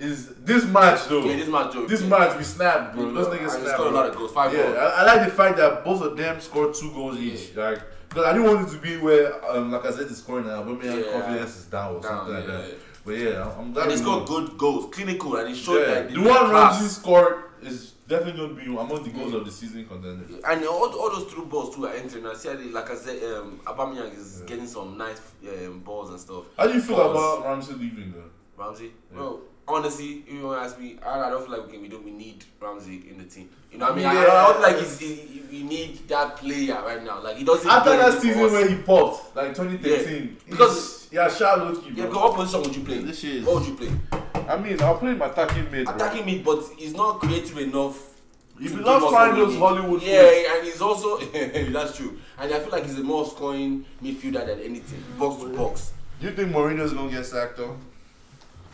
is 0.01 0.27
this 0.43 0.65
match 0.65 1.07
though? 1.07 1.23
Yeah, 1.23 1.35
this 1.37 1.47
match, 1.47 1.73
Joe. 1.73 1.85
This 1.87 2.01
match 2.03 2.37
we 2.37 2.43
snapped, 2.43 2.95
bro. 2.95 3.11
Those 3.11 3.27
niggas 3.27 3.49
snapped. 3.51 3.69
scored 3.75 3.93
a 3.93 3.95
lot 3.95 4.09
of 4.09 4.15
goals. 4.15 4.31
Five 4.31 4.53
Yeah, 4.53 4.63
goals. 4.63 4.77
I, 4.77 4.85
I 5.01 5.03
like 5.15 5.25
the 5.29 5.35
fact 5.35 5.57
that 5.57 5.83
both 5.85 6.01
of 6.01 6.17
them 6.17 6.41
scored 6.41 6.73
two 6.73 6.91
goals 6.91 7.17
each. 7.17 7.55
Like, 7.55 7.81
because 8.09 8.25
I 8.25 8.33
didn't 8.33 8.47
want 8.53 8.67
it 8.67 8.71
to 8.73 8.77
be 8.81 8.97
where, 8.97 9.27
um, 9.49 9.71
like 9.71 9.85
I 9.85 9.91
said, 9.91 10.07
is 10.07 10.17
scoring 10.17 10.47
now, 10.47 10.63
but 10.63 10.83
Yeah. 10.83 11.01
confidence 11.13 11.55
is 11.57 11.65
down 11.65 11.95
or 11.95 12.01
Down, 12.01 12.11
something 12.17 12.33
like 12.35 12.47
that. 12.47 12.67
yeah. 12.69 12.73
But 13.05 13.11
yeah, 13.17 13.43
I'm- 13.57 13.73
glad. 13.73 13.83
And 13.83 13.91
they 13.91 13.95
scored 13.97 14.27
good 14.27 14.57
goals, 14.57 14.93
clinical, 14.93 15.35
and 15.37 15.49
it 15.49 15.55
showed 15.55 15.79
Yeah, 15.79 15.93
that 15.93 16.11
the 16.13 16.19
one. 16.21 16.51
Ramsey 16.51 16.87
scored 16.87 17.35
is 17.63 17.91
definitely 18.07 18.33
going 18.41 18.55
to 18.55 18.61
be 18.61 18.67
among 18.67 19.03
the 19.03 19.09
goals 19.11 19.33
of 19.33 19.45
the 19.45 19.51
season 19.51 19.85
contender. 19.85 20.25
And 20.47 20.65
all, 20.65 20.89
all 20.99 21.09
those 21.11 21.31
through 21.31 21.45
balls 21.45 21.73
too 21.75 21.85
are 21.87 21.93
entering. 21.93 22.25
I 22.27 22.33
see, 22.33 22.49
like 22.49 22.89
I 22.91 22.95
said, 22.95 23.23
um, 23.33 23.59
Aubameyang 23.65 24.15
is 24.17 24.41
getting 24.45 24.67
some 24.67 24.97
nice 24.97 25.21
um, 25.47 25.79
balls 25.79 26.09
and 26.09 26.19
stuff. 26.19 26.43
How 26.57 26.67
do 26.67 26.73
you 26.73 26.81
feel 26.81 26.97
Balls. 26.97 27.11
about 27.39 27.45
Ramsey 27.47 27.73
leaving 27.73 28.11
though? 28.11 28.29
Ramsey? 28.63 28.91
Bro, 29.13 29.39
honestly, 29.75 30.23
if 30.27 30.33
you 30.33 30.45
want 30.47 30.61
to 30.61 30.65
ask 30.69 30.79
me, 30.79 30.97
I, 31.05 31.19
I 31.27 31.29
don't 31.29 31.43
feel 31.45 31.57
like 31.57 31.65
we, 31.67 31.73
can, 31.73 31.81
we 31.81 31.87
don't 31.87 32.03
we 32.03 32.11
need 32.11 32.43
Ramsey 32.59 33.03
in 33.09 33.17
the 33.17 33.23
team. 33.25 33.49
You 33.71 33.77
know 33.77 33.85
what 33.87 33.93
I 33.93 33.95
mean? 33.97 34.05
I, 34.05 34.11
I 34.11 34.23
don't 34.25 34.53
feel 34.53 34.61
like 34.61 34.77
he's, 34.79 34.99
he, 34.99 35.43
we 35.51 35.63
need 35.63 36.07
that 36.09 36.37
player 36.37 36.75
right 36.83 37.03
now. 37.03 37.21
Like 37.21 37.37
he 37.37 37.43
doesn't. 37.43 37.69
After 37.69 37.91
that 37.91 38.21
season 38.21 38.43
us. 38.45 38.51
where 38.51 38.67
he 38.67 38.75
popped, 38.75 39.35
like 39.35 39.55
2013, 39.55 40.23
Yeah, 40.45 40.51
because- 40.51 41.07
yeah, 41.11 41.27
Charlotte, 41.29 41.77
yeah, 41.87 42.05
bro. 42.05 42.05
because 42.05 42.15
what 42.15 42.35
position 42.35 42.61
would 42.61 42.75
you 42.75 42.83
play? 42.83 42.97
This 42.99 43.19
shit 43.19 43.35
is- 43.37 43.45
What 43.45 43.55
would 43.55 43.67
you 43.67 43.75
play? 43.75 43.91
I 44.47 44.57
mean, 44.57 44.81
I'll 44.81 44.97
play 44.97 45.13
my 45.13 45.27
attacking 45.27 45.69
mid. 45.71 45.85
bro. 45.85 45.95
Attacking 45.95 46.25
mid, 46.25 46.43
but 46.43 46.63
he's 46.77 46.93
not 46.93 47.19
creative 47.19 47.57
enough. 47.57 48.07
He 48.59 48.67
to 48.67 48.75
loves 48.75 49.03
give 49.03 49.03
us 49.05 49.11
finding 49.11 49.39
what 49.39 49.47
we 49.47 49.53
those. 49.55 49.59
Hollywood 49.59 50.01
Yeah, 50.03 50.21
flicks. 50.21 50.49
and 50.53 50.65
he's 50.65 50.81
also 50.81 51.17
that's 51.71 51.97
true. 51.97 52.19
And 52.37 52.53
I 52.53 52.59
feel 52.59 52.69
like 52.71 52.85
he's 52.85 52.99
a 52.99 53.03
more 53.03 53.25
scoring 53.25 53.85
midfielder 54.03 54.45
than 54.45 54.59
anything, 54.59 55.03
box 55.17 55.41
to 55.41 55.49
box. 55.49 55.93
Do 56.19 56.27
you 56.27 56.33
think 56.33 56.51
Mourinho's 56.51 56.93
gonna 56.93 57.09
get 57.09 57.25
sacked 57.25 57.57
though? 57.57 57.75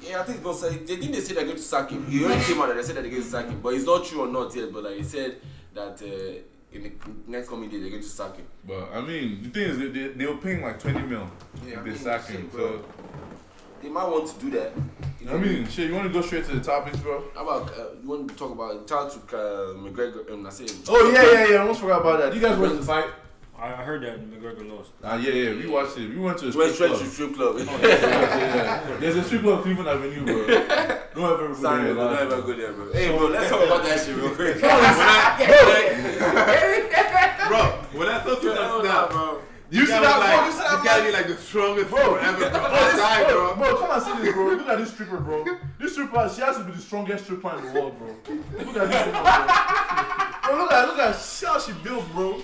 Yeah, 0.02 0.22
I 0.22 0.24
think 0.24 0.44
they'll 0.44 0.54
they 0.54 0.78
didn't 0.96 1.12
they 1.12 1.20
say 1.22 1.34
they're 1.34 1.44
going 1.44 1.56
to 1.56 1.62
sack 1.62 1.90
him. 1.90 2.06
He 2.06 2.24
already 2.24 2.44
came 2.44 2.62
out 2.62 2.70
and 2.70 2.80
they 2.80 2.84
said 2.84 2.96
that 2.96 3.02
they're 3.02 3.12
going 3.12 3.24
to 3.24 3.30
sack 3.30 3.48
him, 3.48 3.60
but 3.62 3.74
it's 3.74 3.86
not 3.86 4.06
true 4.06 4.22
or 4.22 4.28
not 4.28 4.56
yet. 4.56 4.72
But 4.72 4.84
like 4.84 4.98
he 4.98 5.04
said 5.04 5.38
that 5.74 6.02
uh, 6.02 6.76
in 6.76 6.84
the 6.84 6.92
next 7.28 7.50
coming 7.50 7.70
day 7.70 7.80
they're 7.80 7.90
going 7.90 8.02
to 8.02 8.08
sack 8.08 8.36
him. 8.38 8.46
But 8.66 8.90
I 8.94 9.02
mean, 9.02 9.44
the 9.44 9.50
thing 9.50 9.70
is, 9.70 9.78
they, 9.80 9.88
they, 9.88 10.08
they 10.10 10.26
were 10.26 10.38
paying 10.38 10.62
like 10.62 10.80
20 10.80 11.00
mil 11.02 11.30
Yeah, 11.66 11.80
if 11.80 11.86
they 11.86 11.96
sack 11.96 12.28
him. 12.28 12.50
So, 12.54 12.86
They 13.82 13.90
might 13.90 14.08
want 14.08 14.28
to 14.28 14.40
do 14.40 14.52
that. 14.52 14.72
You 15.20 15.28
know 15.28 15.34
I 15.34 15.38
mean, 15.38 15.68
shit, 15.68 15.88
you 15.90 15.96
want 15.96 16.08
to 16.08 16.14
go 16.14 16.26
straight 16.26 16.46
to 16.46 16.56
the 16.56 16.62
topics, 16.64 17.00
bro? 17.00 17.24
how 17.36 17.48
about 17.48 17.72
uh, 17.78 17.86
you 18.02 18.08
want 18.08 18.30
to 18.30 18.36
talk 18.36 18.52
about 18.52 18.92
out 18.92 19.12
to 19.12 19.38
uh, 19.38 19.74
McGregor? 19.76 20.32
Um, 20.32 20.46
I 20.46 20.50
say. 20.50 20.66
Oh, 20.88 21.12
yeah, 21.12 21.24
yeah, 21.24 21.48
yeah. 21.48 21.56
I 21.56 21.60
almost 21.60 21.82
forgot 21.82 22.02
about 22.02 22.20
that. 22.20 22.36
You 22.36 22.42
guys 22.42 22.58
to 22.58 22.70
the 22.70 22.84
fight? 22.84 23.06
I 23.60 23.70
I 23.74 23.84
heard 23.84 24.04
that 24.04 24.20
McGregor 24.30 24.70
lost. 24.70 24.92
Ah, 25.04 25.16
yeah, 25.18 25.32
yeah. 25.32 25.56
We 25.56 25.66
watched 25.68 25.98
it. 25.98 26.10
We 26.10 26.18
went 26.20 26.38
to 26.40 26.48
a 26.48 26.52
We 26.52 26.58
went 26.58 26.74
strip 26.76 26.96
straight 26.96 27.00
club. 27.00 27.02
to 27.02 27.08
strip 27.08 27.36
club. 27.36 27.58
yeah. 27.82 28.98
There's 29.00 29.16
a 29.16 29.24
strip 29.24 29.42
club 29.42 29.64
Cleveland 29.64 29.90
Avenue, 29.90 30.26
bro. 30.26 30.46
Don't 31.16 31.34
ever 31.34 31.48
go 31.48 31.54
Sorry, 31.56 31.84
there. 31.86 31.94
bro, 31.96 32.04
don't 32.10 32.20
ever 32.32 32.42
go 32.44 32.54
there, 32.56 32.74
bro. 32.74 32.94
Hey, 32.94 33.10
bro, 33.18 33.28
let's 33.28 33.50
talk 33.50 33.66
about 33.66 33.84
that 33.84 34.00
shit 34.06 34.16
real 34.16 34.36
quick. 34.36 34.62
Bro, 37.48 37.64
when 37.94 38.10
I 38.10 38.20
thought 38.20 38.44
you 38.44 38.52
Hell 38.52 38.82
that 38.82 38.84
nah, 38.84 39.08
snap, 39.08 39.12
bro. 39.12 39.40
You 39.70 39.86
see 39.86 39.92
that 39.92 40.02
that, 40.02 40.18
bro? 40.20 40.28
like, 40.28 40.46
You 40.46 40.52
see 40.52 40.58
this 40.58 40.68
that, 40.68 40.84
guy 40.84 40.98
bro? 41.00 41.06
be 41.08 41.12
like 41.14 41.28
the 41.28 41.38
strongest 41.38 41.90
Bro, 41.90 42.04
bro 42.04 42.16
ever, 42.16 42.38
bro. 42.38 42.50
Bro, 42.50 42.60
That 42.60 42.92
this, 42.92 43.00
bro, 43.34 43.56
bro. 43.56 43.58
bro, 43.58 43.68
come 43.80 43.92
and 43.92 44.02
see 44.04 44.12
this, 44.26 44.34
bro. 44.34 44.44
Look 44.48 44.68
at 44.68 44.78
this 44.78 44.92
stripper, 44.92 45.18
bro. 45.18 45.46
This 45.80 45.92
stripper, 45.94 46.30
she 46.36 46.42
has 46.42 46.58
to 46.58 46.64
be 46.66 46.72
the 46.74 46.82
strongest 46.82 47.24
stripper 47.24 47.52
in 47.58 47.62
the 47.66 47.72
world, 47.80 47.94
bro. 47.98 48.08
Look 48.08 48.78
at 48.78 48.90
this 48.92 49.00
stripper, 49.00 49.24
bro. 49.24 49.32
Bro, 50.44 50.52
look 50.64 50.72
at, 50.74 50.88
look 50.88 51.00
at, 51.00 51.16
how 51.48 51.58
she 51.60 51.72
built, 51.84 52.06
bro. 52.14 52.42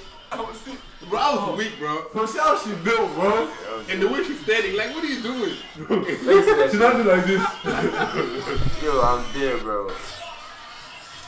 Bro, 1.10 1.20
I 1.20 1.36
was 1.50 1.58
weak, 1.58 1.78
bro. 1.80 2.06
Bro, 2.13 2.26
see 2.26 2.39
how 2.39 2.58
she 2.58 2.74
built, 2.84 3.13
bro. 3.16 3.50
And 3.89 4.02
the 4.02 4.08
way 4.08 4.24
she's 4.24 4.39
standing, 4.42 4.76
like, 4.76 4.94
what 4.94 5.04
are 5.04 5.08
you 5.08 5.22
doing? 5.22 5.56
She 6.72 6.78
not 6.78 6.98
do 6.98 7.04
like 7.04 7.26
this. 7.26 7.42
Yo, 8.84 9.02
I'm 9.02 9.24
there, 9.34 9.58
bro. 9.58 9.92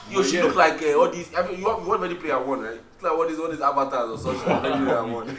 Yo, 0.10 0.22
she 0.22 0.36
yeah. 0.38 0.44
look 0.44 0.56
like 0.56 0.82
uh, 0.84 0.94
all 1.00 1.10
these. 1.10 1.34
I 1.36 1.48
mean, 1.48 1.60
you 1.60 1.66
want 1.66 2.00
Ready 2.00 2.14
Player 2.16 2.40
One, 2.40 2.62
right? 2.62 2.80
It's 2.94 3.04
like 3.04 3.12
all 3.12 3.28
these 3.28 3.40
all 3.40 3.50
these 3.50 3.60
avatars 3.60 4.12
or 4.12 4.36
something. 4.36 4.48
Ready 4.64 4.86
Player 4.86 5.06
One. 5.08 5.38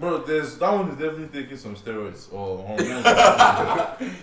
Bro, 0.00 0.24
there's 0.24 0.56
that 0.58 0.72
one 0.72 0.88
is 0.88 0.96
definitely 0.96 1.42
taking 1.42 1.58
some 1.58 1.76
steroids 1.76 2.32
or 2.32 2.58
hormones. 2.58 2.88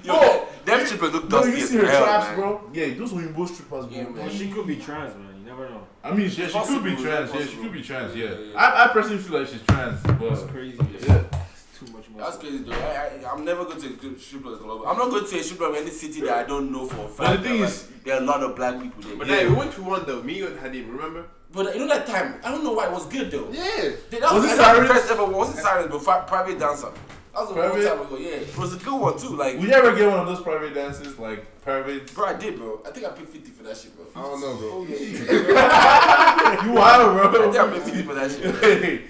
Yo, 0.03 0.17
Bro, 0.17 0.47
them 0.65 0.85
strippers 0.87 1.13
look 1.13 1.29
no, 1.29 1.37
dusty 1.37 1.51
you 1.51 1.57
as 1.57 1.69
see 1.69 1.77
her 1.77 1.85
hell, 1.85 2.03
traps, 2.03 2.25
man. 2.27 2.35
bro. 2.35 2.61
Yeah, 2.73 2.93
those 2.95 3.13
were 3.13 3.27
both 3.27 3.53
strippers, 3.53 3.85
bro. 3.85 3.95
Yeah, 3.95 4.03
man. 4.03 4.15
Well, 4.15 4.29
she 4.29 4.49
could 4.49 4.65
be 4.65 4.77
trans, 4.77 5.15
man. 5.15 5.28
You 5.59 5.65
never 5.65 5.73
know. 5.79 5.87
I 6.03 6.11
mean, 6.11 6.31
yeah, 6.33 6.47
she 6.47 6.59
could 6.67 6.83
be 6.83 6.95
trans. 6.95 7.33
Yeah, 7.33 7.45
she 7.45 7.57
could 7.57 7.73
be 7.73 7.81
trans. 7.81 8.15
Yeah, 8.15 8.25
Yeah, 8.29 8.37
yeah. 8.53 8.57
I, 8.57 8.85
I 8.85 8.87
personally 8.93 9.17
feel 9.21 9.39
like 9.39 9.47
she's 9.49 9.61
trans, 9.63 10.01
but 10.01 10.19
That's 10.19 10.41
but 10.41 10.51
crazy. 10.51 10.77
yeah. 11.01 11.23
Too 11.77 11.91
much 11.93 12.05
That's 12.17 12.37
crazy, 12.37 12.57
though. 12.59 12.71
I, 12.73 13.19
I, 13.25 13.31
I'm 13.31 13.43
never 13.45 13.65
going 13.65 13.81
to 13.81 13.87
a 13.87 14.19
strip 14.19 14.43
club. 14.43 14.81
I'm 14.87 14.97
not 14.97 15.09
going 15.09 15.25
to 15.27 15.35
a 15.37 15.43
strip 15.43 15.59
club 15.59 15.71
in 15.75 15.81
any 15.81 15.91
city 15.91 16.21
that 16.21 16.31
I 16.33 16.43
don't 16.47 16.71
know 16.71 16.85
for 16.87 17.05
a 17.05 17.07
fact. 17.09 17.17
But 17.17 17.37
the 17.37 17.49
thing 17.49 17.59
that, 17.61 17.67
is- 17.69 17.91
like, 17.91 18.03
there 18.05 18.15
are 18.15 18.21
a 18.21 18.25
lot 18.25 18.41
of 18.43 18.55
black 18.55 18.81
people 18.81 19.01
there. 19.03 19.15
But 19.17 19.27
yeah. 19.27 19.35
then 19.37 19.49
we 19.51 19.55
went 19.57 19.73
to 19.73 19.81
one 19.81 20.05
though, 20.05 20.21
me 20.23 20.41
and 20.41 20.57
Hadim, 20.57 20.89
remember? 20.91 21.25
But 21.51 21.73
you 21.75 21.81
know 21.81 21.87
that 21.93 22.05
time, 22.07 22.35
I 22.43 22.51
don't 22.51 22.63
know 22.63 22.73
why 22.73 22.85
it 22.85 22.91
was 22.91 23.05
good 23.07 23.29
though. 23.31 23.49
Yeah. 23.51 23.91
That 24.11 24.21
was, 24.21 24.43
Was 24.43 24.53
it 24.53 24.57
that 24.57 24.77
was 24.79 24.87
the 24.87 24.87
Cyrus? 24.87 24.91
first 24.91 25.11
ever. 25.11 25.25
Was 25.25 25.57
it 25.57 25.61
Cyrus? 25.61 25.87
But 25.89 26.01
fi- 26.03 26.21
private 26.21 26.59
dancer. 26.59 26.91
That 27.47 27.55
was 27.55 27.85
a 27.85 27.89
long 27.89 27.97
time 27.97 28.05
ago. 28.07 28.17
Yeah, 28.17 28.35
it 28.35 28.57
was 28.57 28.73
a 28.75 28.77
good 28.77 28.99
one 28.99 29.17
too. 29.17 29.35
Like, 29.35 29.55
Would 29.57 29.67
you 29.67 29.73
ever 29.73 29.95
get 29.95 30.09
one 30.09 30.19
of 30.19 30.27
those 30.27 30.41
private 30.41 30.73
dances, 30.73 31.17
like 31.17 31.61
private? 31.61 32.13
bro, 32.13 32.25
I 32.25 32.33
did, 32.33 32.57
bro. 32.57 32.81
I 32.85 32.91
think 32.91 33.05
I 33.05 33.09
paid 33.11 33.29
fifty 33.29 33.51
for 33.51 33.63
that 33.63 33.77
shit, 33.77 33.95
bro. 33.95 34.05
I 34.15 34.21
don't 34.27 34.41
know, 34.41 34.55
bro. 34.57 34.69
Oh 34.73 34.85
yeah, 34.89 34.97
yeah. 34.99 36.63
You 36.65 36.71
wild, 36.73 37.15
bro. 37.15 37.29
I 37.29 37.51
think 37.51 37.55
I 37.55 37.67
bro. 37.67 37.73
paid 37.73 37.83
fifty 37.83 38.03
for 38.03 38.13
that 38.15 38.31
shit. 38.31 38.43
Bro. 38.43 38.59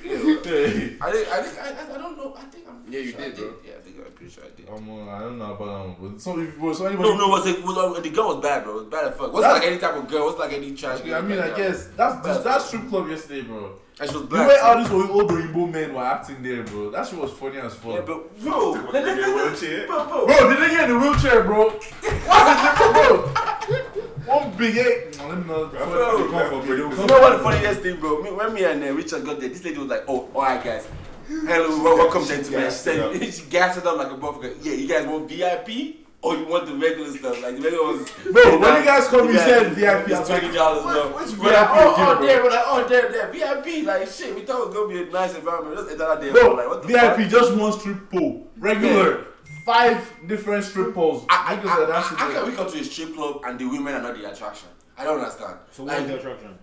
Hey, 0.50 0.66
hey. 0.68 0.98
I 1.02 1.12
think, 1.12 1.28
I 1.30 1.42
think, 1.44 1.60
I, 1.60 1.70
I- 1.70 1.96
I 1.96 1.98
don't 1.98 2.18
know. 2.18 2.36
I 2.38 2.42
think 2.46 2.66
I'm. 2.68 2.84
Yeah, 2.92 3.00
you 3.00 3.12
sure 3.12 3.22
I 3.22 3.24
did, 3.26 3.36
bro. 3.38 3.54
Yeah, 3.66 3.74
I 3.78 3.82
think 3.82 3.96
I'm 4.06 4.12
pretty 4.14 4.32
sure 4.34 4.44
I 4.44 4.50
did. 4.60 4.70
Um, 4.70 4.90
uh, 4.90 5.12
I 5.16 5.20
don't 5.20 5.38
know 5.38 5.54
about 5.54 5.70
um, 5.86 5.96
but 6.00 6.22
so 6.22 6.40
if 6.40 6.58
was 6.60 6.78
so 6.80 6.86
anybody. 6.86 7.10
No, 7.10 7.18
no, 7.18 7.28
was 7.30 7.46
it 7.48 7.64
was 7.64 7.78
uh, 7.78 8.00
the 8.00 8.10
girl 8.10 8.28
was 8.36 8.42
bad, 8.44 8.64
bro. 8.64 8.74
It 8.74 8.76
was 8.76 8.86
bad 8.86 9.06
as 9.12 9.18
fuck. 9.18 9.28
It 9.28 9.34
wasn't 9.34 9.54
That's- 9.54 9.62
like 9.64 9.72
any 9.72 9.80
type 9.80 9.96
of 9.96 10.08
girl. 10.10 10.24
It 10.24 10.26
was 10.32 10.38
like 10.40 10.54
any 10.54 10.74
trash. 10.76 11.00
Okay, 11.00 11.10
girl. 11.10 11.18
I 11.24 11.28
mean, 11.28 11.40
I 11.40 11.48
Like, 11.48 11.58
guess 11.58 11.88
that's 11.96 12.26
that's 12.26 12.44
that 12.44 12.62
strip 12.62 12.90
club 12.90 13.10
yesterday, 13.10 13.42
bro. 13.42 13.74
And 14.02 14.10
she 14.10 14.16
was 14.16 14.24
The 14.24 14.28
black. 14.30 14.48
way 14.48 14.56
too. 14.56 14.62
all 14.64 14.78
these 14.78 14.92
old 14.92 15.10
old 15.10 15.30
Oyinbo 15.32 15.72
men 15.72 15.94
were 15.94 16.04
acting 16.04 16.42
there, 16.42 16.64
bro. 16.64 16.90
That 16.92 17.06
shit 17.08 17.20
was 17.20 17.32
funny 17.32 17.58
as 17.58 17.76
fuck. 17.76 17.94
Yeah, 17.96 18.02
but 18.02 18.40
bro, 18.42 18.72
What, 18.74 18.92
they 18.94 19.04
get 19.04 19.30
a 19.30 19.34
wheelchair? 19.36 19.88
bro, 19.88 20.06
bro. 20.08 20.26
Bro, 20.26 20.50
did 20.50 20.58
they 20.64 20.70
get 20.76 20.90
in 20.90 20.94
the 20.96 21.00
wheelchair, 21.00 21.44
bro? 21.44 21.70
What's 21.70 21.90
the 22.00 22.56
difference, 22.64 22.94
bro? 23.08 24.36
One 24.36 24.52
big 24.58 24.78
eight. 24.78 25.18
No, 25.18 25.28
let 25.28 25.38
me 25.40 25.44
know. 25.48 25.66
Bro, 25.68 25.80
Come 25.80 26.30
bro, 26.30 26.50
for 26.50 26.62
me. 26.62 26.66
bro, 26.68 26.76
You 26.76 26.90
know 26.90 26.92
for 26.92 27.02
what 27.08 27.32
the 27.32 27.38
me. 27.40 27.44
funniest 27.44 27.82
thing, 27.82 28.00
bro? 28.00 28.22
Me, 28.22 28.32
when 28.32 28.54
me 28.54 28.64
and 28.64 28.84
uh, 28.84 28.94
Richard 28.94 29.26
got 29.26 29.40
there, 29.40 29.50
this 29.50 29.64
lady 29.66 29.78
was 29.80 29.88
like, 29.88 30.04
"Oh, 30.08 30.30
all 30.34 30.42
right, 30.44 30.64
guys, 30.64 30.88
hello, 31.28 31.84
wel- 31.84 31.98
welcome, 31.98 32.26
gentlemen." 32.26 32.66
She 32.66 32.78
said, 32.78 33.24
she 33.34 33.44
gassed 33.50 33.80
it 33.80 33.86
up 33.86 33.98
like 33.98 34.12
a 34.12 34.16
motherfucker. 34.16 34.56
Yeah, 34.62 34.74
you 34.74 34.88
guys 34.88 35.06
want 35.08 35.28
VIP 35.30 35.98
or 36.22 36.36
you 36.36 36.46
want 36.48 36.66
the 36.68 36.76
regular 36.76 37.10
stuff? 37.12 37.42
Like 37.42 37.56
the 37.58 37.62
regular 37.62 37.84
was. 37.94 38.10
Bro, 38.32 38.60
when 38.60 38.80
you 38.80 38.86
guys 38.86 39.08
come, 39.08 39.28
you 39.28 39.38
said 39.38 39.72
VIP. 39.74 39.88
I 39.88 40.02
It's 40.02 40.10
was 40.20 40.30
like, 40.30 40.40
twenty 40.42 40.56
dollars, 40.56 40.84
bro. 40.84 41.12
what- 41.12 41.28
which 41.28 41.38
We're 41.38 41.54
like, 41.54 41.68
VIP 41.68 41.78
oh, 41.80 41.94
again, 41.94 42.08
oh, 42.08 42.16
bro? 42.18 42.28
there, 42.28 42.44
we're 42.44 42.50
like, 42.50 42.64
oh, 42.66 42.88
there, 42.88 43.10
there, 43.12 43.28
VIP. 43.32 43.86
Like 43.86 44.08
shit, 44.10 44.36
we 44.36 44.42
thought 44.42 44.62
it 44.62 44.66
was 44.68 44.76
gonna 44.76 44.88
be 44.94 45.02
a 45.10 45.12
nice 45.12 45.36
environment. 45.36 45.76
Let's 45.78 45.92
enter 45.92 46.06
that 46.08 46.22
there, 46.22 46.34
Bro, 46.34 46.54
Like, 46.56 46.68
what 46.68 46.82
the 46.82 46.88
VIP 46.90 47.16
fuck? 47.22 47.30
just 47.30 47.56
one 47.56 47.74
strip 47.74 48.10
pole. 48.12 48.48
Regular. 48.58 49.26
Five 49.66 50.12
different 50.28 50.64
strip 50.64 50.94
poles. 50.96 51.26
I, 51.30 51.54
I, 51.54 51.58
Niggas 51.58 51.66
are 51.70 51.84
I, 51.84 51.88
dancing 51.88 52.18
I, 52.18 52.20
how 52.22 52.28
there. 52.30 52.42
can 52.42 52.50
we 52.52 52.56
come 52.56 52.72
to 52.72 52.80
a 52.80 52.84
strip 52.84 53.14
club 53.16 53.42
and 53.46 53.60
the 53.60 53.66
women 53.68 53.94
are 53.94 54.02
not 54.02 54.16
the 54.18 54.32
attraction? 54.32 54.68
I 54.98 55.04
don't 55.04 55.20
understand. 55.20 55.58
So 55.72 55.84
like, 55.84 55.98
what's 56.00 56.08
the 56.12 56.18
attraction? 56.20 56.58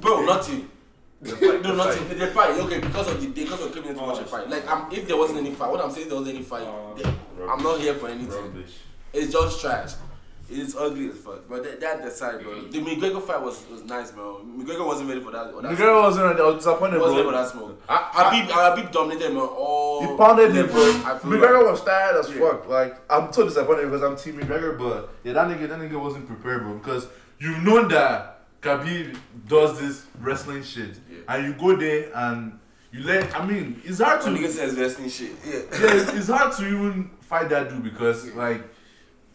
bro, 0.00 0.24
nothing. 0.24 0.70
No, 1.20 1.34
the 1.34 1.72
nothing. 1.74 2.04
fight. 2.06 2.18
They 2.18 2.26
fight. 2.26 2.50
Okay, 2.60 2.78
because 2.80 3.08
of 3.08 3.20
the 3.20 3.26
because 3.28 3.60
of 3.64 3.74
coming 3.74 3.94
to 3.94 4.00
watch 4.00 4.20
a 4.20 4.24
fight. 4.24 4.48
Like, 4.48 4.68
I'm, 4.70 4.90
if 4.92 5.06
there 5.06 5.16
wasn't 5.16 5.40
any 5.40 5.50
fight, 5.52 5.70
what 5.70 5.80
I'm 5.84 5.90
saying, 5.90 6.04
if 6.06 6.10
there 6.10 6.18
was 6.20 6.28
any 6.28 6.42
fight, 6.42 6.62
Uh, 6.62 6.94
then 6.94 7.12
I'm 7.50 7.62
not 7.62 7.80
here 7.80 7.94
for 7.94 8.08
anything. 8.08 8.30
Rubbish. 8.30 8.74
It's 9.12 9.32
just 9.32 9.60
trash. 9.60 9.92
It's 10.50 10.74
ugly 10.74 11.10
as 11.10 11.16
fuck. 11.18 11.46
But 11.46 11.62
that, 11.64 11.78
that 11.80 12.00
aside, 12.06 12.42
bro. 12.42 12.62
The 12.68 12.78
McGregor 12.80 13.22
fight 13.22 13.42
was, 13.42 13.66
was 13.70 13.84
nice, 13.84 14.10
bro. 14.12 14.40
McGregor 14.46 14.86
wasn't 14.86 15.10
ready 15.10 15.20
for 15.20 15.30
that. 15.30 15.52
For 15.52 15.60
that 15.60 15.76
girl 15.76 16.02
wasn't 16.02 16.24
ready. 16.24 16.40
I 16.40 16.44
was 16.46 16.54
disappointed, 16.56 16.94
He 16.94 17.00
wasn't 17.00 17.16
ready 17.18 17.28
for 17.28 17.32
that 17.36 17.50
smoke. 17.50 17.82
I- 17.86 17.96
Khabib, 18.14 18.48
Khabib 18.48 18.92
dominated 18.92 19.30
him 19.30 19.36
on 19.36 19.46
all. 19.48 20.00
He 20.10 20.16
pounded 20.16 20.54
him, 20.54 20.66
bro. 20.68 20.80
levels, 20.80 21.04
I 21.04 21.18
feel 21.18 21.30
McGregor 21.32 21.62
like. 21.64 21.70
was 21.72 21.84
tired 21.84 22.16
as 22.16 22.30
Yeah. 22.30 22.40
fuck. 22.40 22.66
Like, 22.68 22.96
I'm 23.10 23.30
so 23.30 23.44
disappointed 23.44 23.84
because 23.90 24.02
I'm 24.02 24.16
Team 24.16 24.40
McGregor, 24.40 24.78
but 24.78 25.10
yeah, 25.22 25.34
that 25.34 25.48
nigga, 25.48 25.68
that 25.68 25.78
nigga 25.80 26.00
wasn't 26.00 26.26
prepared, 26.26 26.62
bro. 26.62 26.74
Because 26.78 27.06
you've 27.38 27.62
known 27.62 27.88
that 27.88 28.40
Khabib 28.62 29.18
does 29.48 29.78
this 29.78 30.06
wrestling 30.18 30.62
shit, 30.62 30.94
Yeah. 31.12 31.18
and 31.28 31.44
you 31.46 31.52
go 31.60 31.76
there 31.76 32.10
and 32.14 32.58
you 32.90 33.02
let. 33.04 33.38
I 33.38 33.44
mean, 33.44 33.82
it's 33.84 34.00
hard 34.00 34.22
to. 34.22 34.28
Nigga 34.28 34.48
says 34.48 34.76
wrestling 34.78 35.10
shit. 35.10 35.32
Yeah. 35.44 35.52
yeah, 35.72 35.94
it's, 35.94 36.12
it's 36.14 36.28
hard 36.28 36.52
to 36.54 36.66
even 36.66 37.10
fight 37.20 37.50
that 37.50 37.68
dude 37.68 37.82
because 37.84 38.32
like 38.34 38.62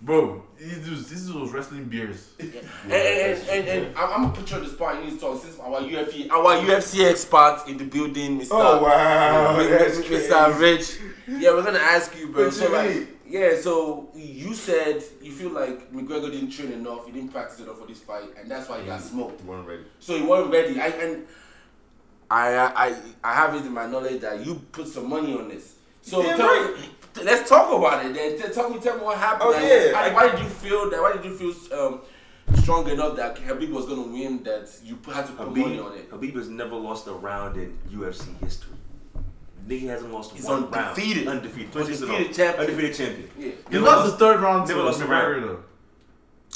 bro, 0.03 0.43
these 0.59 0.77
dudes, 0.79 1.09
this 1.09 1.29
was 1.31 1.51
wrestling 1.51 1.85
beers. 1.85 2.29
And, 2.39 2.53
and, 2.91 3.49
and, 3.49 3.67
and 3.67 3.97
I'm, 3.97 4.09
I'm 4.11 4.21
gonna 4.23 4.35
put 4.35 4.49
you 4.51 4.57
on 4.57 4.63
the 4.63 4.69
spot. 4.69 4.95
You 4.95 5.09
need 5.09 5.13
to 5.13 5.19
talk 5.19 5.41
since 5.41 5.57
our 5.59 5.79
UFC, 5.79 6.29
our 6.29 6.57
UFC 6.57 7.09
expert 7.09 7.63
in 7.67 7.77
the 7.77 7.85
building, 7.85 8.41
Mr. 8.41 8.49
Oh 8.51 8.83
wow, 8.83 9.57
Mi- 9.57 9.67
that's 9.67 9.99
Mi- 9.99 10.05
crazy. 10.05 10.29
Mr. 10.29 10.59
Rich. 10.59 10.99
Yeah, 11.27 11.51
we're 11.51 11.63
gonna 11.63 11.79
ask 11.79 12.17
you, 12.19 12.27
bro. 12.27 12.49
So 12.49 12.71
like, 12.71 13.07
yeah. 13.27 13.59
So 13.59 14.09
you 14.13 14.53
said 14.53 15.03
you 15.21 15.31
feel 15.31 15.51
like 15.51 15.91
McGregor 15.91 16.31
didn't 16.31 16.51
train 16.51 16.73
enough, 16.73 17.05
he 17.05 17.13
didn't 17.13 17.29
practice 17.31 17.59
enough 17.59 17.79
for 17.79 17.87
this 17.87 17.99
fight, 17.99 18.29
and 18.39 18.51
that's 18.51 18.69
why 18.69 18.81
he 18.81 18.85
got 18.85 18.99
mm. 18.99 19.03
smoked. 19.03 19.41
You 19.41 19.47
weren't 19.47 19.67
ready. 19.67 19.83
So 19.99 20.17
he 20.17 20.23
wasn't 20.23 20.51
ready. 20.51 20.79
I 20.79 20.87
and 20.87 21.25
I 22.29 22.55
I 22.57 22.95
I 23.23 23.33
have 23.33 23.55
it 23.55 23.65
in 23.65 23.73
my 23.73 23.87
knowledge 23.87 24.21
that 24.21 24.45
you 24.45 24.55
put 24.71 24.87
some 24.87 25.09
money 25.09 25.33
on 25.33 25.47
this. 25.47 25.75
So 26.01 26.21
Yeah, 26.21 26.35
tell 26.35 26.47
right. 26.47 26.89
Me, 27.15 27.23
let's 27.23 27.47
talk 27.49 27.71
about 27.77 28.05
it. 28.05 28.13
Then 28.13 28.37
Tell- 28.39 28.49
tell 28.51 28.69
me, 28.69 28.79
tell 28.79 28.97
me 28.97 29.03
what 29.03 29.17
happened. 29.17 29.41
Oh, 29.43 29.51
Like, 29.51 29.63
yeah, 29.63 29.91
why, 29.93 30.13
why 30.13 30.29
did 30.31 30.39
you 30.39 30.49
feel 30.49 30.89
that? 30.89 31.01
Why 31.01 31.13
did 31.13 31.25
you 31.25 31.35
feel 31.37 31.79
um, 31.79 32.01
strong 32.61 32.89
enough 32.89 33.15
that 33.17 33.35
Khabib 33.35 33.69
was 33.71 33.85
gonna 33.85 34.01
win? 34.01 34.43
That 34.43 34.69
you 34.83 34.97
had 35.13 35.25
to 35.27 35.33
put 35.33 35.55
money 35.55 35.79
on 35.79 35.93
it. 35.97 36.09
Khabib, 36.11 36.31
Khabib 36.31 36.35
has 36.35 36.49
never 36.49 36.75
lost 36.75 37.07
a 37.07 37.13
round 37.13 37.57
in 37.57 37.77
UFC 37.91 38.25
history. 38.43 38.73
Nigga 39.67 39.87
hasn't 39.89 40.11
lost 40.11 40.33
He's 40.33 40.43
one 40.45 40.65
undefeated. 40.65 41.25
round. 41.25 41.39
Undefeated. 41.39 41.71
26 41.71 42.01
Undefeated 42.01 42.27
oh. 42.29 42.33
champion. 42.33 42.67
Undefeated 42.69 42.95
champion. 42.97 43.29
Yeah. 43.37 43.45
He 43.45 43.73
Never 43.73 43.85
lost 43.85 43.97
lost- 43.99 44.11
the 44.11 44.17
third 44.25 44.41
round 44.41 44.67
to 44.67 44.73
never 44.73 44.85
lost 44.85 45.01
a 45.01 45.05
round. 45.05 45.43
though. 45.43 45.59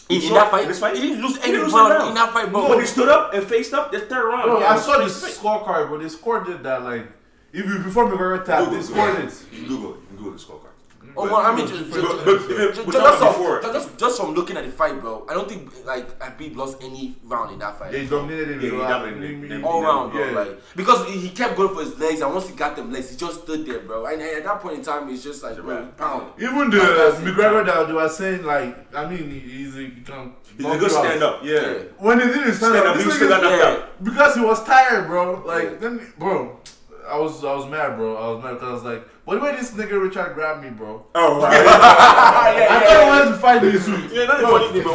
In, 0.09 0.21
in 0.21 0.33
that 0.33 0.51
fight, 0.51 0.73
fight? 0.75 0.95
he 0.95 1.01
didn't 1.01 1.21
lose 1.21 1.37
any 1.39 1.53
didn't 1.53 1.71
round 1.71 1.93
round. 1.93 2.09
in 2.09 2.15
that 2.15 2.31
fight, 2.33 2.51
bro. 2.51 2.63
No, 2.63 2.69
when 2.69 2.79
he 2.79 2.85
stood 2.85 3.09
up 3.09 3.33
and 3.33 3.43
faced 3.45 3.73
up, 3.73 3.91
the 3.91 3.99
third 3.99 4.25
round. 4.29 4.43
Bro, 4.43 4.59
yeah, 4.61 4.67
I 4.73 4.77
saw 4.79 4.97
the 4.99 5.05
scorecard, 5.05 5.89
but 5.89 6.01
the 6.01 6.09
score 6.09 6.43
did 6.43 6.63
that 6.63 6.83
like 6.83 7.07
if 7.53 7.65
you 7.65 7.79
before 7.79 8.05
McGregor 8.09 8.45
tapped, 8.45 8.71
they 8.71 8.77
Google, 8.79 8.83
scored 8.83 9.15
it. 9.25 9.67
Google 9.67 9.97
it. 10.17 10.19
You 10.19 10.23
Google 10.23 10.31
the 10.33 10.39
scorecard. 10.39 10.77
Oh, 11.15 11.23
well, 11.23 11.37
I 11.37 11.55
mean, 11.55 11.67
just, 11.67 11.85
just, 11.85 11.91
but- 11.91 12.25
but- 12.25 12.47
just, 12.75 12.91
just, 12.91 13.35
from, 13.35 13.61
just, 13.73 13.97
just 13.97 14.19
from 14.19 14.33
looking 14.33 14.57
at 14.57 14.65
the 14.65 14.71
fight, 14.71 14.99
bro, 14.99 15.25
I 15.29 15.33
don't 15.33 15.47
think 15.47 15.85
like 15.85 16.19
Khabib 16.19 16.55
lost 16.55 16.83
any 16.83 17.15
round 17.23 17.53
in 17.53 17.59
that 17.59 17.79
fight. 17.79 17.93
Yeah, 17.93 17.99
he 17.99 18.07
dominated 18.07 18.61
him. 18.61 18.61
Yeah, 18.61 19.03
he 19.03 19.11
dominated 19.11 19.63
all 19.63 19.83
round, 19.83 20.11
bro. 20.11 20.25
Yeah. 20.25 20.31
Like 20.31 20.59
because 20.75 21.07
he 21.07 21.19
he 21.19 21.29
kept 21.29 21.55
going 21.55 21.73
for 21.73 21.81
his 21.81 21.97
legs, 21.97 22.21
and 22.21 22.33
once 22.33 22.49
he 22.49 22.55
got 22.55 22.75
them 22.75 22.91
legs, 22.91 23.11
he 23.11 23.17
just 23.17 23.43
stood 23.43 23.65
there, 23.65 23.79
bro. 23.79 24.05
And, 24.05 24.21
and 24.21 24.37
at 24.37 24.43
that 24.43 24.59
point 24.59 24.79
in 24.79 24.83
time, 24.83 25.09
it's 25.09 25.23
just 25.23 25.43
like, 25.43 25.55
bro, 25.57 25.85
pound. 25.97 26.33
Even 26.41 26.69
the 26.69 26.79
Fantastic. 26.79 27.25
McGregor 27.25 27.65
that 27.65 27.87
they 27.87 27.93
were 27.93 28.09
saying 28.09 28.43
like, 28.43 28.95
I 28.95 29.09
mean, 29.09 29.29
he's 29.29 29.75
a, 29.75 29.81
he 29.81 30.01
can 30.01 30.33
He's 30.57 30.65
a 30.65 30.77
good 30.77 30.91
stand 30.91 31.23
up. 31.23 31.43
Yeah. 31.43 31.53
Yeah. 31.53 31.77
When 31.99 32.19
he 32.19 32.25
didn't 32.25 32.53
stand, 32.53 32.73
Stand 32.73 32.77
up, 32.77 32.85
up, 32.87 32.95
this 32.95 33.05
he 33.05 33.11
still 33.11 33.29
got 33.29 33.43
knocked 33.43 33.55
yeah. 33.57 33.69
out. 33.69 34.03
because 34.03 34.35
he 34.35 34.41
was 34.41 34.63
tired, 34.63 35.07
bro. 35.07 35.43
Like 35.45 35.79
then, 35.79 36.13
bro, 36.17 36.59
I 37.07 37.17
was 37.17 37.43
I 37.43 37.55
was 37.55 37.65
mad, 37.69 37.95
bro. 37.95 38.15
I 38.17 38.27
was 38.35 38.43
mad 38.43 38.53
because 38.55 38.69
I 38.69 38.73
was 38.73 38.83
like, 38.83 39.07
what 39.23 39.35
the 39.35 39.41
way 39.41 39.55
this 39.55 39.71
nigga 39.71 40.01
Richard 40.01 40.33
grabbed 40.35 40.63
me, 40.63 40.69
bro? 40.69 41.05
Oh, 41.15 41.39
wow. 41.39 41.51
yeah, 41.51 41.59
I 41.59 42.55
yeah, 42.55 42.79
thought 42.79 43.03
he 43.03 43.07
wanted 43.07 43.31
to 43.31 43.37
fight 43.39 43.63
me 43.63 43.79
soon. 43.79 44.01
yeah, 44.11 44.25
that's 44.27 44.41
the 44.41 44.47
funny 44.47 44.67
thing, 44.71 44.83
bro. 44.83 44.93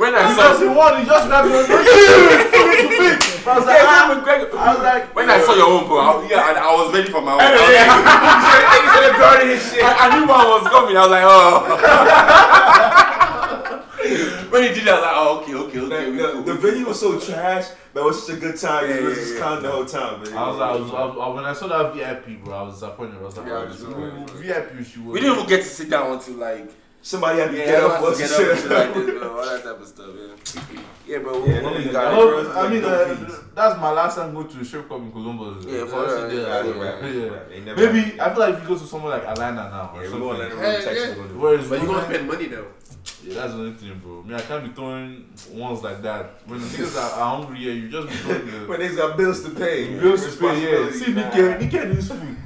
When 0.00 0.14
I 0.16 0.32
Because 0.32 0.60
he 0.60 0.66
saw, 0.68 0.76
won, 0.76 1.00
he 1.00 1.04
just 1.04 1.26
grabbed 1.28 1.48
me. 1.48 1.54
I 1.60 1.60
was 1.60 1.68
like, 1.68 3.40
I 3.40 3.56
was 3.56 3.66
like, 3.66 3.80
yeah, 3.80 3.88
ah. 3.88 4.12
McGregor. 4.12 4.52
I 4.52 4.68
was 4.74 4.82
like, 4.84 5.16
When 5.16 5.28
I 5.28 5.40
saw 5.40 5.54
your 5.56 5.68
own, 5.68 5.84
bro, 5.88 5.96
I, 6.00 6.28
yeah, 6.28 6.48
and 6.48 6.58
I 6.60 6.68
was 6.76 6.92
ready 6.92 7.08
for 7.12 7.20
my 7.20 7.32
own. 7.36 7.40
I, 7.44 7.44
He 7.48 8.86
should 8.92 9.04
have 9.12 9.16
guarded 9.20 9.48
his 9.48 9.60
shit. 9.64 9.84
I, 9.84 9.92
I 9.96 10.06
knew 10.16 10.24
one 10.28 10.44
was 10.48 10.64
coming. 10.68 10.96
I 10.96 11.00
was 11.04 11.12
like, 11.12 11.24
oh. 11.24 12.89
When 14.50 14.62
he 14.62 14.68
did 14.74 14.84
that, 14.86 14.94
I 14.94 15.00
was 15.00 15.02
like, 15.04 15.16
oh, 15.16 15.40
okay, 15.42 15.54
okay, 15.54 15.78
okay. 15.80 15.96
Like, 15.96 16.06
we 16.08 16.16
the, 16.22 16.32
cool. 16.32 16.42
the 16.42 16.54
video 16.54 16.88
was 16.88 17.00
so 17.00 17.18
trash, 17.18 17.66
but 17.92 18.00
it 18.00 18.04
was 18.04 18.26
such 18.26 18.36
a 18.36 18.40
good 18.40 18.56
time. 18.58 18.88
Yeah, 18.88 18.96
it 18.96 19.02
was 19.04 19.16
yeah, 19.16 19.22
just 19.22 19.34
yeah. 19.34 19.40
calm 19.40 19.62
the 19.62 19.70
whole 19.70 19.84
time. 19.84 20.22
Man. 20.22 20.32
I 20.36 20.48
was, 20.48 20.60
I 20.60 20.72
was, 20.72 20.90
I 20.90 21.06
was, 21.28 21.34
when 21.36 21.44
I 21.44 21.52
saw 21.52 21.66
that 21.68 21.94
VIP, 21.94 22.44
bro, 22.44 22.54
I 22.58 22.62
was 22.62 22.74
disappointed. 22.74 23.16
I 23.16 23.22
was 23.22 23.36
like, 23.36 23.46
Yeah, 23.46 23.52
oh, 23.52 23.60
I 23.60 23.64
was 23.64 23.78
this 23.78 23.86
disappointed. 23.86 24.30
VIP 24.30 24.86
she 24.86 24.98
was. 25.00 25.14
we 25.14 25.20
didn't 25.20 25.36
even 25.36 25.48
get 25.48 25.58
to 25.62 25.68
sit 25.68 25.90
down 25.90 26.12
until 26.12 26.34
like 26.34 26.70
Somebody 27.02 27.38
had 27.38 27.50
to 27.50 27.56
yeah, 27.56 27.64
get 27.64 27.82
I 27.82 27.86
up. 27.86 28.02
want 28.02 28.14
to 28.14 28.20
get 28.20 28.28
the 28.28 28.36
up 28.36 28.40
shit? 28.42 28.58
shit 28.58 28.70
like 28.70 28.92
this, 28.94 29.18
bro. 29.18 29.38
All 29.38 29.46
that 29.46 29.62
type 29.64 29.80
of 29.80 29.88
stuff, 29.88 30.06
yeah. 30.14 30.80
Yeah, 31.06 31.18
bro. 31.20 31.46
Yeah, 31.46 31.62
what 31.62 31.72
that 31.72 31.78
we 31.78 31.84
nigga- 31.86 31.92
got, 31.92 32.06
I, 32.12 32.14
bro? 32.14 32.44
hope, 32.44 32.56
I 32.58 32.68
mean, 32.68 32.84
uh, 32.84 33.40
that's 33.54 33.80
my 33.80 33.90
last 33.90 34.16
time 34.16 34.34
going 34.34 34.48
to 34.48 34.60
a 34.60 34.64
strip 34.66 34.86
club 34.86 35.00
in 35.00 35.10
Columbus. 35.10 35.64
Yeah, 35.64 35.86
for 35.86 35.96
I 35.96 36.04
real, 36.04 36.10
actually 36.12 36.36
did 36.36 36.42
yeah, 36.46 36.62
that. 36.62 36.66
yeah, 36.66 37.10
Yeah. 37.24 37.30
right. 37.30 37.48
They 37.48 37.60
never 37.60 37.92
Maybe 37.92 38.20
I 38.20 38.28
feel 38.34 38.40
like 38.40 38.54
if 38.56 38.60
you 38.64 38.68
go 38.68 38.74
to 38.78 38.86
somewhere 38.86 39.12
like 39.18 39.26
Atlanta 39.28 39.70
now, 39.70 39.92
or 39.94 39.96
Yeah, 39.96 40.00
we 40.02 40.08
something. 40.10 40.20
going 40.28 40.50
to 40.50 40.56
Hey, 40.58 40.84
Texas. 40.84 40.94
yeah. 40.94 41.08
we're 41.08 41.14
gonna 41.16 41.28
do 41.28 41.34
it. 41.34 41.38
Whereas 41.40 41.68
But 41.70 41.80
you 41.80 41.86
gonna 41.86 42.04
spend 42.04 42.28
money 42.28 42.46
though. 42.48 42.66
Yeah, 43.24 43.34
that's 43.34 43.52
the 43.52 43.58
only 43.60 43.72
thing, 43.72 43.98
bro. 44.02 44.22
Me, 44.22 44.34
I 44.34 44.40
can't 44.40 44.64
be 44.64 44.70
throwing 44.72 45.26
ones 45.52 45.82
like 45.82 46.00
that. 46.02 46.40
When 46.46 46.58
the 46.60 46.66
niggas 46.66 46.96
are, 46.96 47.20
are 47.20 47.36
hungry, 47.36 47.58
yeah, 47.60 47.72
you 47.72 47.88
just 47.90 48.08
be 48.08 48.14
throwing 48.14 48.46
the 48.50 48.66
When 48.66 48.80
they's 48.80 48.96
got 48.96 49.16
bills 49.16 49.42
to 49.44 49.50
pay. 49.50 49.98
bills 49.98 50.24
to 50.24 50.40
pay. 50.40 50.62
Yeah, 50.62 50.68
Responsibility. 50.86 50.98
see, 50.98 51.12
Nick, 51.12 51.72
Nick 51.72 51.88
needs 51.88 52.08
food. 52.08 52.36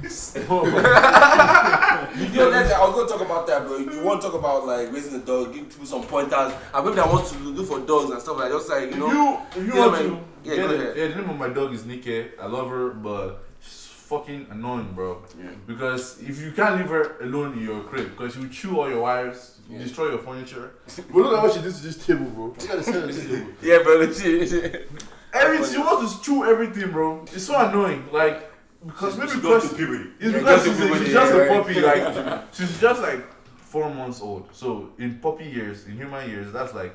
Yo, 2.33 2.49
let's, 2.49 2.71
I'll 2.73 2.91
go 2.91 3.07
talk 3.07 3.21
about 3.21 3.47
that, 3.47 3.65
bro. 3.65 3.77
You 3.77 4.03
want 4.03 4.21
to 4.21 4.27
talk 4.27 4.37
about 4.39 4.65
like 4.65 4.91
raising 4.91 5.19
the 5.19 5.25
dog, 5.25 5.53
give 5.53 5.69
people 5.69 5.85
some 5.85 6.03
pointers, 6.03 6.53
and 6.73 6.83
people 6.85 6.93
that 6.93 7.07
want 7.11 7.25
to 7.27 7.37
look 7.39 7.67
for 7.67 7.79
dogs 7.79 8.11
and 8.11 8.21
stuff 8.21 8.37
like 8.37 8.49
that. 8.51 8.57
Just 8.57 8.69
like 8.69 8.91
you 8.91 8.97
know, 8.97 9.11
you, 9.11 9.37
if 9.61 9.67
you 9.67 9.73
Yeah, 9.73 9.79
want 9.87 9.91
man. 9.93 10.03
to, 10.03 10.19
Yeah, 10.43 10.55
get 10.55 10.67
go 10.69 10.75
ahead. 10.75 10.97
yeah, 10.97 11.07
the 11.07 11.15
name 11.15 11.29
of 11.29 11.37
my 11.37 11.49
dog 11.49 11.73
is 11.73 11.85
Nike. 11.85 12.27
I 12.41 12.45
love 12.47 12.69
her, 12.69 12.89
but 12.91 13.43
she's 13.54 13.54
fucking 14.05 14.47
annoying, 14.51 14.91
bro. 14.93 15.23
Yeah. 15.37 15.49
Because 15.65 16.21
if 16.21 16.39
you 16.39 16.51
can't 16.51 16.77
leave 16.77 16.89
her 16.89 17.17
alone 17.21 17.53
in 17.57 17.63
your 17.63 17.81
crib, 17.81 18.11
because 18.11 18.33
she 18.33 18.39
will 18.39 18.49
chew 18.49 18.79
all 18.79 18.89
your 18.89 19.01
wires, 19.01 19.59
Yeah. 19.69 19.79
destroy 19.79 20.09
your 20.09 20.19
furniture. 20.19 20.67
but 20.95 21.15
look 21.15 21.33
at 21.37 21.43
what 21.43 21.53
she 21.53 21.61
did 21.61 21.73
to 21.73 21.83
this 21.83 22.05
table, 22.05 22.25
bro. 22.25 22.45
You 22.59 22.67
gotta 22.67 23.01
on 23.01 23.07
this 23.07 23.25
table. 23.25 23.47
yeah, 23.61 23.79
bro. 23.83 23.97
legit. 23.97 24.89
Everything 25.33 25.73
she 25.73 25.79
wants 25.79 26.15
to 26.15 26.23
chew 26.23 26.45
everything, 26.45 26.91
bro. 26.91 27.25
It's 27.33 27.45
so 27.45 27.57
annoying. 27.67 28.07
Like 28.11 28.51
because 28.85 29.17
maybe 29.17 29.31
She 29.31 29.37
because 29.37 29.69
to 29.69 29.75
puberty. 29.75 30.09
it's 30.19 30.31
Yeah, 30.33 30.39
because 30.39 30.63
she's, 30.65 30.77
puberty, 30.77 31.05
she's 31.05 31.13
just 31.13 31.33
a 31.33 31.47
puppy. 31.47 31.79
Like 31.81 32.43
she's 32.53 32.79
just 32.79 33.01
like 33.01 33.21
four 33.57 33.89
months 33.93 34.21
old. 34.21 34.47
So 34.53 34.91
in 34.99 35.19
puppy 35.19 35.45
years, 35.45 35.87
in 35.87 35.97
human 35.97 36.29
years, 36.29 36.53
that's 36.53 36.73
like 36.73 36.93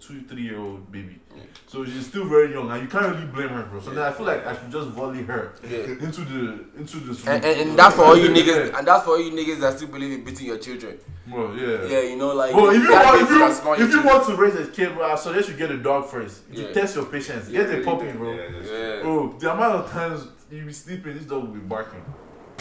two, 0.00 0.22
three 0.22 0.42
year 0.42 0.58
old 0.58 0.90
baby. 0.90 1.20
Yeah. 1.36 1.42
So 1.66 1.84
she's 1.84 2.06
still 2.06 2.26
very 2.28 2.52
young, 2.52 2.70
and 2.70 2.82
you 2.82 2.88
can't 2.88 3.14
really 3.14 3.26
blame 3.26 3.48
her, 3.50 3.62
bro. 3.64 3.80
So 3.80 3.90
then 3.90 4.04
I 4.04 4.10
feel 4.12 4.26
like 4.26 4.46
I 4.46 4.54
should 4.56 4.70
just 4.72 4.88
volley 4.88 5.22
her 5.22 5.52
Yeah. 5.62 5.78
into 6.06 6.22
the 6.22 6.64
into 6.76 6.96
the. 7.00 7.30
And, 7.30 7.44
and, 7.44 7.60
and 7.70 7.78
that's 7.78 7.94
for 7.96 8.02
all 8.04 8.16
you 8.16 8.28
niggas, 8.30 8.76
and 8.76 8.86
that's 8.86 9.04
for 9.04 9.10
all 9.10 9.20
you 9.20 9.30
niggas 9.32 9.60
that 9.60 9.76
still 9.76 9.88
believe 9.88 10.12
in 10.18 10.24
beating 10.24 10.46
your 10.46 10.58
children. 10.58 10.98
Bro, 11.26 11.54
yeah. 11.54 11.86
Yeah, 11.86 12.00
you 12.10 12.16
know, 12.16 12.34
like 12.34 12.54
Well, 12.54 12.70
if 12.70 12.82
you 12.82 12.90
want, 12.90 13.22
if 13.22 13.30
you, 13.78 13.84
if 13.86 13.92
you 13.92 14.02
want 14.02 14.26
to 14.26 14.34
raise 14.36 14.54
a 14.56 14.66
kid, 14.70 14.94
bro, 14.94 15.12
I 15.12 15.14
suggest 15.16 15.48
you 15.50 15.56
get 15.56 15.70
a 15.70 15.76
dog 15.76 16.06
first. 16.06 16.42
You 16.50 16.64
Yeah. 16.64 16.72
test 16.72 16.96
your 16.96 17.04
patience. 17.04 17.48
Get 17.48 17.68
a 17.70 17.82
puppy, 17.84 18.10
bro. 18.12 18.32
Yeah, 18.32 18.48
Yeah. 18.64 19.02
Bro, 19.02 19.36
the 19.38 19.52
amount 19.52 19.74
of 19.84 19.90
times 19.90 20.26
you 20.50 20.64
be 20.64 20.72
sleeping, 20.72 21.14
this 21.14 21.24
dog 21.26 21.42
will 21.42 21.52
be 21.54 21.60
barking. 21.60 22.02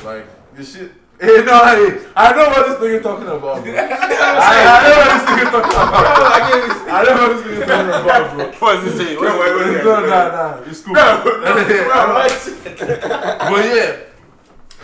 Like, 0.04 0.26
this 0.54 0.76
shit. 0.76 0.92
Hey, 1.20 1.44
no, 1.44 1.66
hey, 1.66 1.98
I 2.16 2.32
know 2.32 2.46
what 2.46 2.68
this 2.68 2.78
nigga 2.78 3.02
talking 3.02 3.26
about, 3.26 3.42
bro. 3.42 3.54
I, 3.74 4.70
I 4.70 4.86
know 4.86 4.98
what 5.02 5.10
this 5.18 5.26
nigga 5.26 5.50
talking 5.50 5.74
about. 5.74 5.98
I 6.88 6.90
know 7.04 7.18
what 7.18 7.30
this 7.34 7.42
nigga 7.48 7.66
talking 7.66 7.90
about, 7.90 8.30
bro. 8.36 8.46
What's 8.60 8.84
he 8.84 8.90
saying? 8.98 9.18
What's 9.18 9.34
wait, 9.34 9.52
wait, 9.56 9.66
he 9.66 9.72
wait. 9.78 9.84
No, 9.84 9.94
nah, 10.06 10.30
nah, 10.30 10.62
it's 10.70 10.82
cool. 10.82 10.94
but 10.94 11.26
yeah, 13.66 13.98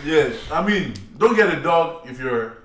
yeah. 0.04 0.32
I 0.50 0.60
mean, 0.66 0.92
don't 1.18 1.36
get 1.36 1.54
a 1.56 1.60
dog 1.62 2.08
if 2.10 2.18
you're, 2.18 2.64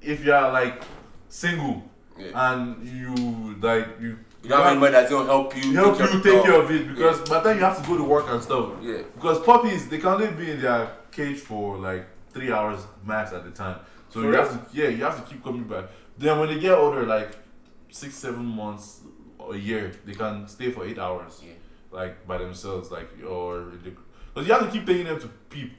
if 0.00 0.22
you're 0.24 0.52
like 0.52 0.80
single 1.28 1.82
Yeah. 2.16 2.52
and 2.52 2.86
you 2.86 3.56
like 3.60 3.98
you. 4.00 4.16
You 4.44 4.48
don't 4.48 4.62
have 4.62 4.70
anybody 4.72 4.92
that's 4.92 5.10
gonna 5.10 5.26
help 5.26 5.56
you. 5.56 5.74
help 5.74 5.98
care 5.98 6.08
you 6.08 6.20
take 6.22 6.34
dog. 6.34 6.44
care 6.44 6.60
of 6.60 6.70
it 6.70 6.86
because 6.88 7.20
by 7.28 7.40
the 7.40 7.48
time 7.48 7.58
you 7.58 7.64
have 7.64 7.80
to 7.82 7.88
go 7.88 7.96
to 7.96 8.04
work 8.04 8.26
and 8.28 8.40
stuff. 8.40 8.74
Yeah. 8.80 9.02
Because 9.14 9.40
puppies, 9.40 9.88
they 9.88 9.98
can 9.98 10.06
only 10.08 10.28
be 10.28 10.52
in 10.52 10.60
their 10.60 10.88
cage 11.10 11.40
for 11.40 11.76
like 11.78 12.06
three 12.32 12.52
hours 12.52 12.80
max 13.04 13.32
at 13.32 13.44
the 13.44 13.50
time. 13.50 13.78
So 14.10 14.20
you 14.22 14.32
have 14.32 14.50
to, 14.50 14.76
yeah, 14.76 14.88
you 14.88 15.02
have 15.04 15.16
to 15.22 15.30
keep 15.30 15.42
coming 15.42 15.64
back. 15.64 15.86
Then 16.18 16.38
when 16.38 16.48
they 16.48 16.58
get 16.60 16.72
older, 16.72 17.06
like 17.06 17.30
six, 17.90 18.14
seven 18.14 18.44
months, 18.44 19.00
a 19.50 19.56
year, 19.56 19.92
they 20.04 20.12
can 20.12 20.46
stay 20.46 20.70
for 20.70 20.86
eight 20.86 20.98
hours, 20.98 21.40
Yeah. 21.44 21.54
like 21.90 22.26
by 22.26 22.38
themselves, 22.38 22.90
like 22.90 23.08
or 23.28 23.62
because 24.34 24.46
you 24.46 24.52
have 24.52 24.64
to 24.64 24.70
keep 24.70 24.86
taking 24.86 25.04
them 25.06 25.18
to 25.20 25.28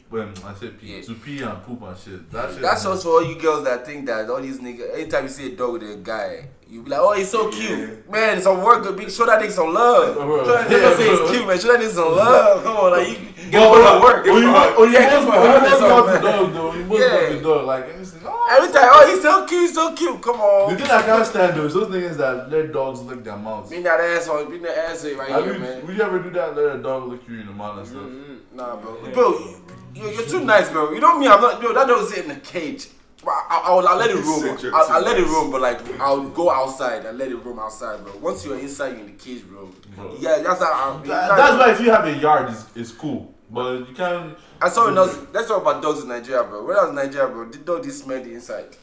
When 0.10 0.32
I 0.46 0.54
said 0.54 0.80
pee, 0.80 0.96
Yeah. 0.96 1.02
to 1.02 1.14
pee 1.16 1.42
and 1.42 1.64
poop 1.64 1.82
and 1.82 1.98
shit. 1.98 2.30
That 2.32 2.52
shit. 2.52 2.62
That's 2.62 2.84
just 2.84 3.04
for 3.04 3.10
all 3.10 3.24
you 3.26 3.36
girls 3.40 3.64
that 3.66 3.86
think 3.86 4.06
that 4.06 4.30
all 4.30 4.40
these 4.42 4.60
niggas. 4.60 4.94
Anytime 4.94 5.24
you 5.24 5.30
see 5.30 5.54
a 5.54 5.56
dog 5.56 5.74
with 5.74 5.84
a 5.90 5.96
guy, 5.96 6.50
you 6.70 6.84
be 6.84 6.90
like, 6.92 7.00
"Oh, 7.00 7.14
he's 7.14 7.30
so 7.30 7.50
cute, 7.50 8.10
man. 8.12 8.40
Some 8.42 8.62
work, 8.64 8.84
big. 8.96 9.10
Show 9.10 9.26
that 9.26 9.42
nigga 9.42 9.52
some 9.52 9.74
love. 9.74 10.16
Show 10.16 10.46
that 10.54 10.68
nigga 10.68 10.82
Yeah, 10.82 10.96
say 10.98 11.10
he's 11.10 11.32
cute, 11.32 11.48
man. 11.48 11.60
Show 11.60 11.72
that 11.72 11.82
nigga 11.82 11.90
some 11.92 12.16
love. 12.16 12.64
Come 12.64 12.78
on, 12.78 12.92
like 12.92 13.08
you 13.10 13.16
get 13.52 13.70
but- 13.70 14.00
to 14.00 14.04
work. 14.04 14.26
Oh, 14.28 14.38
you 14.38 14.48
oh, 14.50 14.52
Yeah, 14.54 14.78
want, 14.78 14.94
that's 14.94 15.26
you 15.26 15.32
heart, 15.32 15.44
want 15.50 15.64
that's 15.64 15.80
to 15.80 15.86
all, 15.88 16.04
the 16.06 16.20
dog 16.20 16.54
though. 16.54 16.74
You 16.74 16.86
want 16.86 17.02
Yeah. 17.02 17.30
to 17.30 17.36
the 17.36 17.42
dog, 17.42 17.66
like 17.66 17.90
and 17.90 18.02
it's 18.02 18.14
oh, 18.26 18.48
Every 18.52 18.74
time, 18.74 18.90
oh, 18.94 19.08
he's 19.12 19.22
so 19.22 19.46
cute, 19.48 19.62
he's 19.62 19.74
so 19.74 19.94
cute. 19.94 20.22
Come 20.22 20.40
on. 20.40 20.74
The 20.76 20.82
thing 20.82 20.92
I 20.92 21.02
can't 21.02 21.26
stand 21.26 21.58
though 21.58 21.66
is 21.66 21.74
those 21.74 21.88
niggas 21.88 22.18
that 22.18 22.52
let 22.52 22.72
dogs 22.72 23.02
lick 23.02 23.24
their 23.24 23.38
mouths. 23.38 23.70
Bring 23.70 23.84
that 23.84 24.00
asshole, 24.00 24.46
bring 24.46 24.62
that 24.62 24.78
ass 24.92 25.04
right 25.06 25.30
Have 25.30 25.46
here, 25.46 25.54
you, 25.56 25.60
man. 25.60 25.86
would 25.88 25.98
you 25.98 26.04
ever 26.04 26.20
do 26.20 26.30
that? 26.32 26.56
Let 26.56 26.76
a 26.76 26.80
dog 26.80 27.08
lick 27.10 27.22
you 27.28 27.40
in 27.40 27.48
the 27.48 27.54
mouth 27.54 27.80
and 27.80 27.88
stuff? 27.88 28.02
Mm, 28.04 28.30
Nah, 28.56 28.76
bro. 28.76 28.96
Bro, 29.14 29.56
you, 29.94 30.10
you're 30.10 30.26
too 30.26 30.44
nice, 30.44 30.70
bro. 30.70 30.92
You 30.92 31.00
know 31.00 31.18
me, 31.18 31.28
I'm 31.28 31.42
not. 31.42 31.62
Yo, 31.62 31.74
that 31.74 31.88
dog 31.88 32.08
sit 32.08 32.26
in 32.26 32.32
a 32.32 32.40
cage. 32.40 32.88
Bro, 33.24 33.34
I, 33.34 33.64
I, 33.68 33.74
will 33.74 33.88
I'll 33.88 33.98
let 33.98 34.10
it 34.10 34.16
roam. 34.18 34.74
I'll, 34.76 34.92
I'll 34.92 35.02
let 35.02 35.18
it 35.18 35.26
roam, 35.26 35.50
but 35.50 35.62
like 35.62 35.80
I'll 36.00 36.28
go 36.30 36.52
outside 36.52 37.06
and 37.06 37.18
let 37.18 37.32
it 37.32 37.38
roam 37.38 37.58
outside, 37.60 38.04
bro. 38.04 38.16
Once 38.18 38.46
you're 38.46 38.60
inside, 38.60 38.90
you're 38.98 39.00
in 39.02 39.06
the 39.06 39.12
cage, 39.14 39.44
bro. 39.48 39.72
Bro. 39.96 40.18
Yeah, 40.20 40.40
that's 40.42 40.60
how. 40.62 41.00
I, 41.04 41.08
That- 41.08 41.38
that's 41.38 41.58
why 41.58 41.72
if 41.72 41.80
you 41.80 41.90
have 41.92 42.06
a 42.06 42.18
yard, 42.18 42.50
it's, 42.52 42.66
it's 42.76 42.92
cool. 42.92 43.34
But 43.50 43.88
you 43.88 43.96
can't. 43.96 44.38
I 44.62 44.68
saw 44.70 44.94
else. 44.94 45.18
Let's 45.32 45.48
talk 45.48 45.62
about 45.62 45.82
dogs 45.82 46.02
in 46.02 46.10
Nigeria, 46.10 46.44
bro. 46.44 46.66
When 46.66 46.76
I 46.76 46.82
was 46.82 46.90
in 46.90 46.96
Nigeria, 46.96 47.28
bro, 47.28 47.46
the 47.50 47.60
dog 47.60 47.84
did 47.84 47.94
smell 47.94 48.22
the 48.22 48.34
inside. 48.34 48.76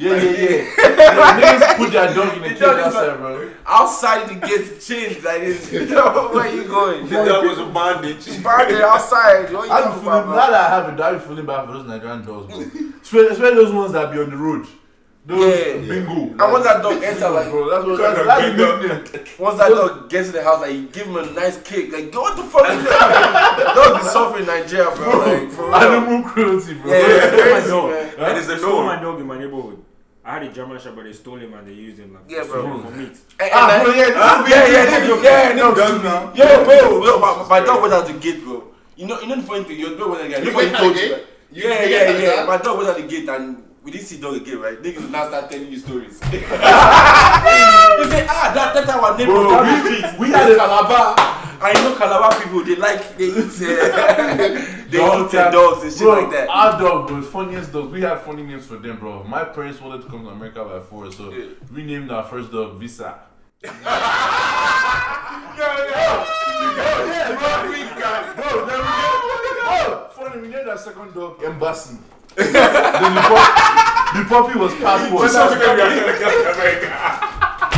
Yeah, 0.00 0.14
yeah, 0.14 0.30
yeah. 0.30 0.48
yeah 0.78 1.40
niggas 1.58 1.76
put 1.76 1.90
their 1.92 2.14
dog 2.14 2.36
in 2.36 2.42
the 2.42 2.48
The 2.50 2.54
cage 2.54 2.60
dog 2.60 2.78
is 2.78 2.84
outside, 2.86 3.06
like- 3.08 3.18
bro. 3.18 3.50
Outside 3.66 4.28
the 4.28 4.46
gate 4.46 4.80
chained 4.80 5.24
like 5.24 5.40
this. 5.42 5.72
Yo, 5.90 6.32
where 6.32 6.54
you 6.54 6.64
going? 6.64 7.08
The 7.08 7.24
dog 7.24 7.44
was 7.46 7.58
a 7.58 7.66
bondage. 7.78 8.42
Bonded 8.42 8.80
outside. 8.80 9.52
What 9.52 9.66
you 9.66 9.72
I 9.72 9.78
be 9.80 9.84
talking 9.88 10.00
feeling, 10.02 10.22
about, 10.22 10.26
now 10.28 10.50
that 10.52 10.54
I 10.54 10.68
have 10.84 10.94
it, 10.94 11.00
I 11.00 11.12
be 11.14 11.18
feeling 11.18 11.46
bad 11.46 11.66
for 11.66 11.72
those 11.72 11.86
Nigerian 11.86 12.24
dogs, 12.24 12.46
bro. 12.54 12.60
especially, 13.02 13.26
especially 13.28 13.54
those 13.56 13.72
ones 13.72 13.92
that 13.92 14.12
be 14.12 14.18
on 14.20 14.30
the 14.30 14.36
road. 14.36 14.66
Those 15.26 15.58
Yeah. 15.58 15.72
bingo. 15.88 16.12
And 16.30 16.52
once 16.52 16.64
that 16.64 16.80
dog 16.82 17.02
enter, 17.02 17.28
like, 17.28 17.50
bro, 17.50 17.68
that's 17.68 17.84
what 17.84 17.98
that's, 17.98 18.24
that's 18.26 18.56
the 18.56 18.88
nickname. 19.10 19.26
once 19.38 19.58
that 19.58 19.68
dog 19.68 20.08
gets 20.08 20.28
to 20.28 20.32
the 20.32 20.42
house, 20.44 20.60
like, 20.62 20.72
you 20.72 20.86
give 20.86 21.06
him 21.08 21.16
a 21.16 21.26
nice 21.32 21.60
kick. 21.60 21.92
Like, 21.92 22.14
what 22.14 22.36
the 22.36 22.44
fuck 22.44 22.70
is 22.70 22.84
that? 22.84 23.72
Dogs 23.74 24.04
be 24.04 24.08
suffering 24.08 24.42
in 24.42 24.46
Nigeria, 24.46 24.90
bro. 24.96 25.18
Like, 25.18 25.50
for 25.50 25.64
real. 25.66 25.74
Animal 25.74 26.22
cruelty, 26.30 26.74
bro. 26.74 26.92
Yeah, 26.92 26.98
it's 27.02 27.36
my 27.36 27.42
crazy, 27.42 27.68
dog. 27.68 27.90
man. 27.90 28.14
And 28.30 28.38
it's 28.38 28.46
They 28.46 28.54
a 28.54 28.58
stole 28.58 28.80
no. 28.80 28.86
my 28.86 29.02
dog 29.02 29.20
in 29.20 29.26
my 29.26 29.36
neighborhood. 29.38 29.84
I 30.28 30.32
had 30.34 30.42
a 30.42 30.52
German 30.52 30.78
Shepherd. 30.78 31.06
They 31.06 31.12
stole 31.14 31.38
him 31.38 31.54
and 31.54 31.66
they 31.66 31.72
used 31.72 31.98
him 31.98 32.12
like 32.12 32.24
Yeah, 32.28 32.42
for- 32.44 32.60
bro. 32.60 32.82
for 32.82 32.90
meat. 32.90 33.16
And- 33.40 33.50
Ah, 33.50 33.72
and 33.72 33.84
bro, 33.84 33.92
I- 33.94 33.96
yeah, 33.96 34.12
Huh? 34.12 34.42
this 34.44 34.50
yeah, 34.52 34.62
is- 34.64 34.72
yeah, 34.72 34.84
this 34.84 34.92
nigga, 35.08 35.16
is- 35.16 35.22
yeah, 35.24 35.48
this 35.48 35.56
no, 35.56 35.74
does 35.74 36.02
now. 36.04 36.32
Yo, 36.36 36.64
bro, 36.64 37.00
bro, 37.00 37.18
my, 37.18 37.48
my 37.48 37.60
dog 37.64 37.80
was 37.82 37.92
at 37.92 38.06
the 38.06 38.12
gate, 38.12 38.44
bro. 38.44 38.64
You 38.96 39.06
know, 39.06 39.20
you 39.20 39.26
know 39.26 39.36
the 39.36 39.42
funny 39.48 39.64
thing, 39.64 39.78
your 39.80 39.96
dog 39.96 40.10
was 40.10 40.20
at 40.20 40.24
the 40.28 40.28
gate. 40.36 40.44
You 40.44 40.50
Nobody 40.52 40.66
went 40.68 40.74
at 40.76 40.80
told 40.82 40.94
the 40.96 41.00
you. 41.00 41.08
gate? 41.08 41.12
right? 41.16 41.26
You- 41.50 41.62
Yeah, 41.64 41.82
yeah, 41.82 41.96
went 42.04 42.08
at 42.08 42.16
the 42.16 42.22
yeah. 42.22 42.44
My 42.44 42.56
dog 42.58 42.76
was 42.78 42.88
at 42.88 42.96
the 43.00 43.02
gate 43.08 43.28
and 43.28 43.62
we 43.82 43.90
didn't 43.90 44.06
see 44.06 44.20
dog 44.20 44.34
again, 44.36 44.60
right? 44.60 44.76
Niggas 44.82 45.08
now 45.10 45.28
start 45.32 45.50
telling 45.50 45.72
you 45.72 45.78
stories. 45.78 46.20
they 46.20 46.44
say, 48.12 48.26
ah, 48.28 48.52
that, 48.52 48.68
that 48.76 48.88
our 48.90 49.16
neighbor 49.16 49.32
Bro, 49.32 49.48
down 49.48 49.64
we- 49.64 49.80
street. 49.96 50.04
we 50.20 50.28
had 50.28 50.52
a- 50.52 50.56
Calabar. 50.60 51.14
I 51.60 51.72
know 51.82 51.96
Calabar 51.96 52.36
people, 52.38 52.62
they 52.64 52.76
like, 52.76 53.16
they 53.16 53.32
eat, 53.32 53.48
uh, 53.64 54.76
they 54.90 54.98
Dog 54.98 55.30
their 55.30 55.44
tag. 55.44 55.52
dogs 55.52 55.82
and 55.82 55.92
shit 55.92 56.00
bro, 56.02 56.20
like 56.22 56.30
that. 56.32 56.48
Our 56.48 56.78
dog, 56.80 57.08
bro, 57.08 57.22
funniest 57.22 57.72
dogs. 57.72 57.92
We 57.92 58.00
had 58.02 58.20
funny 58.20 58.42
names 58.42 58.66
for 58.66 58.76
them, 58.76 58.98
bro. 58.98 59.22
My 59.24 59.44
parents 59.44 59.80
wanted 59.80 60.02
to 60.02 60.08
come 60.08 60.22
to 60.24 60.30
America 60.30 60.64
by 60.64 60.80
four, 60.80 61.10
so 61.12 61.30
Yeah. 61.30 61.46
we 61.74 61.82
named 61.84 62.10
our 62.10 62.24
first 62.24 62.50
dog 62.52 62.78
Visa. 62.78 63.20
Bro, 67.18 67.26
then 67.56 67.70
we 67.70 67.78
named, 67.78 67.96
bro, 69.66 70.08
funny, 70.12 70.40
we 70.40 70.48
named 70.48 70.68
our 70.68 70.78
second 70.78 71.12
dog 71.14 71.42
Embassy. 71.42 71.96
then 72.36 72.52
the, 72.52 73.20
pup, 73.20 74.14
the 74.14 74.24
puppy 74.28 74.58
was 74.58 74.72
passport. 74.82 75.30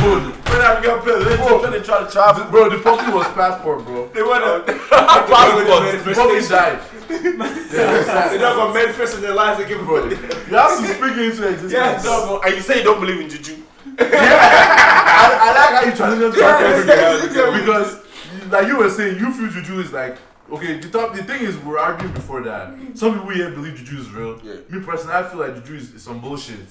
Bro, 0.01 0.31
When 0.51 0.61
African 0.61 0.99
players, 0.99 1.39
when 1.39 1.71
they 1.71 1.81
try 1.81 2.03
to 2.03 2.11
travel, 2.11 2.43
bro, 2.51 2.69
the 2.69 2.83
puppy 2.83 3.09
was 3.11 3.25
passport, 3.27 3.85
bro. 3.85 4.09
they 4.09 4.21
were 4.21 4.27
want 4.29 4.65
to 4.67 4.73
The 4.73 6.13
puppy 6.13 6.47
died. 6.47 6.81
They 7.07 8.37
don't 8.37 8.55
go 8.57 8.73
manifest 8.73 9.15
in 9.15 9.21
their 9.21 9.33
lives 9.33 9.59
and 9.59 9.69
give 9.69 9.79
a 9.79 9.85
Bro, 9.85 10.09
you 10.09 10.15
have 10.17 10.77
to 10.77 10.87
speak 10.87 11.17
into 11.17 11.47
existence. 11.47 11.71
Yeah, 11.71 12.01
no, 12.03 12.25
bro. 12.27 12.41
And 12.41 12.55
you 12.55 12.61
say 12.61 12.79
you 12.79 12.83
don't 12.83 12.99
believe 12.99 13.21
in 13.21 13.29
juju. 13.29 13.63
I, 13.97 15.39
I 15.41 15.53
like 15.55 15.83
how 15.83 15.89
you 15.89 15.95
transition 15.95 16.31
to 16.31 16.37
Yes, 16.37 17.31
yes, 17.33 17.59
because, 17.59 18.51
like 18.51 18.67
you 18.67 18.77
were 18.77 18.89
saying, 18.89 19.19
you 19.19 19.31
feel 19.33 19.49
juju 19.49 19.79
is 19.79 19.93
like 19.93 20.17
okay. 20.51 20.79
The 20.79 20.89
top, 20.89 21.15
the 21.15 21.23
thing 21.23 21.43
is, 21.43 21.57
we 21.57 21.71
we're 21.71 21.79
arguing 21.79 22.13
before 22.13 22.41
that. 22.43 22.73
Some 22.95 23.13
people 23.13 23.29
here 23.29 23.51
believe 23.51 23.75
juju 23.75 23.99
is 23.99 24.09
real. 24.11 24.39
Yeah. 24.43 24.55
Me 24.69 24.83
personally, 24.83 25.15
I 25.15 25.23
feel 25.23 25.39
like 25.39 25.55
juju 25.55 25.75
is, 25.75 25.93
is 25.93 26.03
some 26.03 26.19
bullshit. 26.19 26.67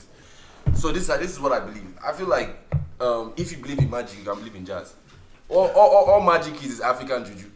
So 0.74 0.92
this, 0.92 1.06
this 1.08 1.32
is 1.32 1.40
what 1.40 1.52
I 1.52 1.60
believe. 1.60 1.84
I 2.06 2.12
feel 2.12 2.26
like 2.28 2.56
um, 3.00 3.32
if 3.36 3.52
you 3.52 3.58
believe 3.58 3.78
in 3.78 3.90
magic, 3.90 4.18
you 4.18 4.24
can 4.24 4.34
believe 4.36 4.54
in 4.54 4.64
jazz. 4.64 4.94
All, 5.48 5.66
all, 5.68 5.90
all, 5.90 6.04
all 6.12 6.20
magic 6.20 6.54
is, 6.62 6.72
is 6.72 6.80
African 6.80 7.24
juju. 7.24 7.50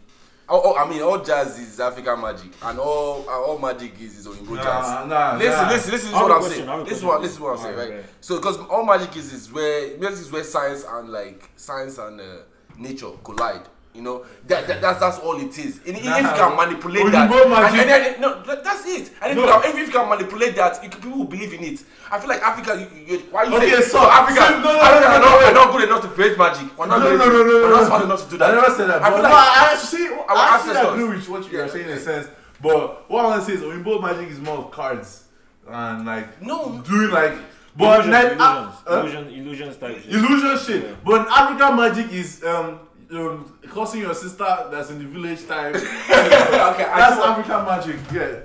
All, 0.48 0.60
all, 0.60 0.78
I 0.78 0.88
mean, 0.90 1.00
all 1.00 1.22
jazz 1.22 1.58
is 1.58 1.80
African 1.80 2.20
magic, 2.20 2.50
and 2.62 2.78
all 2.78 3.24
all 3.30 3.58
magic 3.58 3.98
is 3.98 4.18
is 4.18 4.26
Oyinbo 4.26 4.56
Nah, 4.56 4.62
jazz. 4.62 5.08
nah, 5.08 5.36
listen, 5.38 5.62
nah. 5.62 5.68
listen, 5.70 5.70
listen. 5.70 5.90
This 5.92 6.04
is 6.04 6.12
I 6.12 6.16
have 6.18 6.22
what 6.22 6.32
I'm 6.32 6.38
question, 6.40 6.56
saying. 6.58 6.68
I 6.68 6.72
have 6.76 6.80
a 6.86 6.90
This 6.90 6.98
is 6.98 7.04
what 7.04 7.22
this 7.22 7.32
is 7.32 7.40
what 7.40 7.50
I'm 7.52 7.58
saying, 7.64 7.76
right? 7.76 7.90
right. 7.94 8.04
So, 8.20 8.36
because 8.36 8.58
all 8.58 8.84
magic 8.84 9.16
is 9.16 9.32
is 9.32 9.50
where 9.50 9.96
music 9.96 10.26
is 10.26 10.30
where 10.32 10.44
science 10.44 10.84
and 10.86 11.08
like 11.08 11.48
science 11.56 11.96
and 11.96 12.20
uh, 12.20 12.24
nature 12.76 13.08
collide. 13.24 13.62
You 13.94 14.02
know, 14.02 14.26
that, 14.48 14.66
that 14.66 14.80
that's 14.82 14.98
that's 14.98 15.18
all 15.20 15.38
it 15.40 15.56
is. 15.56 15.78
And 15.86 15.94
if 15.96 16.02
you 16.04 16.10
can 16.10 16.56
manipulate 16.56 17.12
that, 17.12 17.30
Oyinbo 17.30 17.42
and, 17.42 17.50
magic- 17.50 17.78
and 17.80 17.88
then 17.90 18.20
no, 18.20 18.42
that- 18.42 18.64
that's 18.64 18.84
it. 18.88 19.12
And 19.22 19.30
if, 19.30 19.36
No. 19.38 19.44
you 19.46 19.62
can, 19.62 19.70
if 19.70 19.78
you 19.86 19.92
can 19.92 20.08
manipulate 20.08 20.56
that, 20.56 20.82
you, 20.82 20.90
can- 20.90 21.00
people 21.00 21.18
will 21.18 21.26
believe 21.30 21.54
in 21.54 21.62
it. 21.62 21.84
I 22.10 22.18
feel 22.18 22.28
like 22.28 22.42
Africa. 22.42 22.74
You, 22.74 22.88
you, 23.06 23.18
why 23.30 23.44
you 23.44 23.54
Okay, 23.54 23.70
say 23.70 23.82
so- 23.82 24.10
Africa? 24.10 24.40
so- 24.48 24.58
no, 24.58 24.72
no, 24.74 24.80
Africa 24.80 25.08
no, 25.08 25.14
are 25.14 25.18
no, 25.20 25.24
not, 25.24 25.40
no. 25.40 25.46
are 25.46 25.54
not 25.54 25.72
good 25.72 25.84
enough 25.88 26.02
to 26.02 26.08
create 26.08 26.36
magic. 26.36 26.76
We're 26.76 26.86
not 26.86 26.98
No, 26.98 27.04
good 27.10 27.18
no, 27.20 27.26
no, 27.26 27.32
no, 27.32 27.44
We're 27.44 27.62
no, 27.62 27.70
not 27.70 27.80
no. 27.82 27.86
smart 27.86 28.04
enough 28.04 28.24
to 28.24 28.30
do 28.30 28.38
that. 28.38 28.50
I 28.50 28.54
never 28.60 28.74
said 28.74 28.86
that. 28.90 29.00
I 29.02 29.10
but 29.10 29.14
feel 29.14 29.22
no, 29.22 29.28
like 29.30 29.32
I 29.32 29.72
actually, 29.72 29.98
see, 29.98 30.08
our 30.08 30.24
I 30.28 30.54
actually 30.56 30.70
ancestors- 30.70 30.92
agree 30.92 31.08
with 31.16 31.28
what 31.28 31.52
you 31.52 31.60
are 31.60 31.68
saying 31.68 31.84
in 31.86 31.92
a 31.92 32.00
sense. 32.00 32.26
But 32.60 33.08
what 33.08 33.24
I 33.24 33.28
want 33.28 33.44
to 33.44 33.46
say 33.46 33.52
is, 33.54 33.60
Oyinbo 33.62 34.02
magic 34.02 34.28
is 34.28 34.40
more 34.40 34.58
of 34.58 34.70
cards 34.72 35.22
and 35.68 36.04
like 36.04 36.42
No. 36.42 36.82
doing 36.84 37.10
like. 37.12 37.34
But 37.76 38.06
illusions, 38.06 38.12
like, 38.12 38.24
illusions, 38.24 38.74
uh, 38.86 38.90
uh, 38.90 39.00
illusion, 39.00 39.28
illusions 39.34 39.76
type 39.78 39.96
shit. 40.02 40.14
illusion 40.14 40.58
shit. 40.58 40.84
Yeah. 40.84 40.94
But 41.04 41.26
African 41.28 41.76
magic 41.76 42.12
is 42.12 42.44
um, 42.44 42.78
um 43.16 43.58
causing 43.68 44.00
your 44.00 44.14
sister 44.14 44.68
that's 44.70 44.90
in 44.90 44.98
the 44.98 45.06
village 45.06 45.46
time. 45.46 45.74
okay, 45.76 45.84
That's 46.84 47.20
African 47.20 47.64
magic. 47.64 47.96
Yeah. 48.12 48.40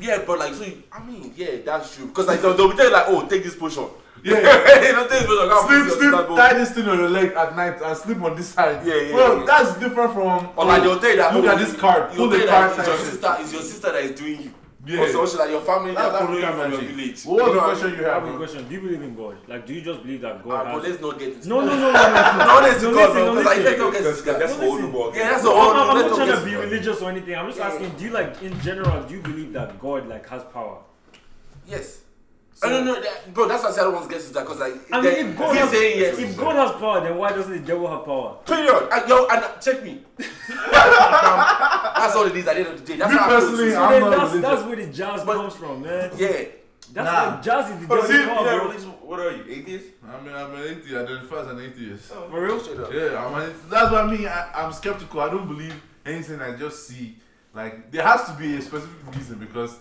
Yeah, 0.00 0.22
but 0.24 0.38
like, 0.38 0.54
so 0.54 0.64
you, 0.64 0.82
I 0.92 1.04
mean, 1.04 1.32
yeah, 1.36 1.56
that's 1.64 1.96
true. 1.96 2.06
Because 2.06 2.28
like 2.28 2.40
they'll, 2.40 2.54
they'll 2.54 2.70
be 2.70 2.76
telling 2.76 2.92
like, 2.92 3.06
oh, 3.08 3.26
take 3.26 3.42
this 3.42 3.56
potion. 3.56 3.88
Yeah. 4.22 4.36
you 4.82 4.92
know, 4.92 5.08
take 5.08 5.20
this 5.20 5.26
potion. 5.26 5.90
Sleep, 5.90 6.12
sleep, 6.12 6.36
tie 6.36 6.54
this 6.54 6.70
thing 6.70 6.88
on 6.88 6.98
your 6.98 7.08
leg 7.08 7.32
at 7.32 7.56
night 7.56 7.82
and 7.82 7.96
sleep 7.96 8.22
on 8.22 8.36
this 8.36 8.48
side. 8.48 8.86
Yeah, 8.86 8.94
yeah, 8.94 9.12
Bro, 9.12 9.40
yeah. 9.40 9.44
that's 9.46 9.78
different 9.78 10.12
from. 10.12 10.50
Or 10.56 10.64
like 10.66 10.82
they'll 10.82 11.00
tell 11.00 11.10
you 11.10 11.16
that. 11.16 11.34
Look 11.34 11.44
oh, 11.46 11.48
at 11.48 11.58
this 11.58 11.74
card. 11.74 12.12
Pull 12.12 12.28
the 12.28 12.46
card. 12.46 12.78
it's 12.78 12.86
your 12.86 12.98
sister. 12.98 13.36
It's 13.40 13.52
your 13.52 13.62
sister 13.62 13.92
that 13.92 14.04
is 14.04 14.18
doing 14.18 14.42
you. 14.42 14.54
Yeah. 14.88 15.00
Or 15.16 15.26
some 15.26 15.40
like 15.40 15.50
your 15.50 15.60
family. 15.60 15.94
That's 15.94 16.12
That's 16.12 16.24
following 16.24 16.42
you 16.42 16.48
from 16.48 16.72
your 16.72 16.80
village. 16.80 17.24
What 17.24 17.44
was 17.44 17.54
the 17.54 17.60
question 17.60 17.90
you 18.00 18.06
I 18.08 18.14
have? 18.14 18.22
have 18.24 18.34
a 18.34 18.36
question. 18.38 18.68
Do 18.68 18.74
you 18.74 18.80
believe 18.80 19.02
in 19.02 19.14
God? 19.14 19.36
Like, 19.46 19.66
do 19.66 19.74
you 19.74 19.80
just 19.82 20.02
believe 20.02 20.20
that 20.22 20.42
God 20.42 20.66
Ah, 20.66 20.72
but 20.72 20.82
let's 20.82 21.00
not 21.02 21.18
get 21.18 21.28
into 21.34 21.48
No, 21.48 21.60
no, 21.60 21.66
that. 21.66 21.76
no, 21.76 21.92
no, 21.92 21.92
no. 21.92 22.54
No, 22.54 22.60
let's 22.66 22.82
No, 22.82 22.90
go, 22.92 22.96
listen, 22.96 23.12
bro. 23.12 23.24
no, 23.24 23.30
Because 23.34 23.44
like, 23.44 23.56
listen. 23.58 23.64
let's 23.64 23.78
not 23.78 23.92
get 23.92 23.98
Because 24.02 24.18
into 24.18 24.30
that. 24.32 24.38
that's 24.40 24.52
No, 24.52 24.58
the 24.60 24.64
whole 24.66 24.74
listen. 24.76 24.92
ball. 24.92 25.12
Yeah, 25.14 25.30
that's 25.30 25.44
No, 25.44 25.50
the 25.54 25.60
whole. 25.60 25.70
I'm, 25.72 25.90
I'm 25.90 25.96
let's 25.96 26.08
not 26.08 26.16
trying 26.16 26.28
get 26.28 26.38
to 26.38 26.44
be 26.44 26.50
into 26.52 26.60
that. 26.62 26.70
religious 26.70 27.02
or 27.02 27.10
anything. 27.10 27.34
I'm 27.36 27.48
just 27.48 27.60
asking, 27.60 27.90
do 27.98 28.04
you 28.04 28.10
like, 28.10 28.42
in 28.42 28.60
general, 28.60 29.02
do 29.04 29.14
you 29.14 29.20
believe 29.20 29.52
that 29.52 29.78
God 29.78 30.08
like 30.08 30.26
has 30.30 30.42
power? 30.44 30.78
Yes. 31.66 31.98
I 32.62 32.68
don't 32.70 32.84
know, 32.86 33.00
that- 33.00 33.32
bro. 33.32 33.46
That's 33.48 33.62
why 33.62 33.68
I 33.68 33.72
said 33.72 33.80
I 33.82 33.84
don't 33.84 33.94
want 33.94 34.08
to 34.08 34.14
get 34.14 34.20
into 34.22 34.34
that 34.34 34.44
because 34.44 34.58
like, 34.60 34.74
I 34.92 35.00
mean, 35.00 35.12
if 35.28 35.38
God, 35.38 35.52
he's 35.52 35.60
has, 35.60 35.70
saying 35.70 35.98
yes. 36.00 36.18
if 36.18 36.36
God 36.36 36.56
has 36.56 36.72
power, 36.80 37.00
then 37.00 37.16
why 37.16 37.30
doesn't 37.30 37.52
the 37.52 37.60
devil 37.60 37.86
have 37.88 38.04
power? 38.04 38.38
Period. 38.46 38.88
And, 38.92 39.08
yo, 39.08 39.26
and 39.26 39.44
uh, 39.44 39.56
check 39.58 39.82
me. 39.84 40.02
that's 40.18 42.16
all 42.16 42.26
it 42.26 42.36
is 42.36 42.46
at 42.46 42.54
the 42.54 42.60
end 42.60 42.68
of 42.68 42.80
the 42.80 42.84
day. 42.92 42.96
That's 42.98 43.12
Me 43.12 43.18
how 43.18 43.28
personally, 43.28 43.74
I 43.74 43.94
am 43.94 44.00
not 44.02 44.10
that's, 44.30 44.40
that's 44.40 44.62
where 44.64 44.76
the 44.76 44.86
jazz 44.92 45.24
But- 45.24 45.36
comes 45.36 45.54
from, 45.54 45.82
man. 45.82 46.10
Yeah. 46.16 46.44
That's 46.92 47.04
Nah. 47.04 47.34
like 47.34 47.42
jazz 47.42 47.70
is 47.70 47.80
the 47.82 47.86
But 47.86 47.94
devil's 48.08 48.10
see, 48.10 48.26
power, 48.26 48.46
yeah, 48.46 48.58
bro. 48.58 48.90
what 49.06 49.20
are 49.20 49.30
you, 49.36 49.44
atheist? 49.46 49.86
I 50.08 50.20
mean, 50.22 50.34
I'm 50.34 50.54
an 50.54 50.62
atheist. 50.62 50.94
I 50.94 51.02
identify 51.02 51.40
as 51.42 51.48
an 51.48 51.60
atheist. 51.60 52.04
For 52.12 52.42
real? 52.42 52.90
Yeah, 52.92 53.24
I'm 53.26 53.34
an, 53.42 53.54
that's 53.68 53.92
what 53.92 54.04
I 54.04 54.10
mean. 54.10 54.26
I, 54.26 54.50
I'm 54.54 54.72
skeptical. 54.72 55.20
I 55.20 55.28
don't 55.28 55.46
believe 55.46 55.74
anything 56.06 56.40
I 56.40 56.56
just 56.56 56.88
see. 56.88 57.16
Like, 57.52 57.90
there 57.90 58.02
has 58.02 58.24
to 58.28 58.32
be 58.32 58.56
a 58.56 58.62
specific 58.62 59.14
reason 59.14 59.38
because, 59.38 59.76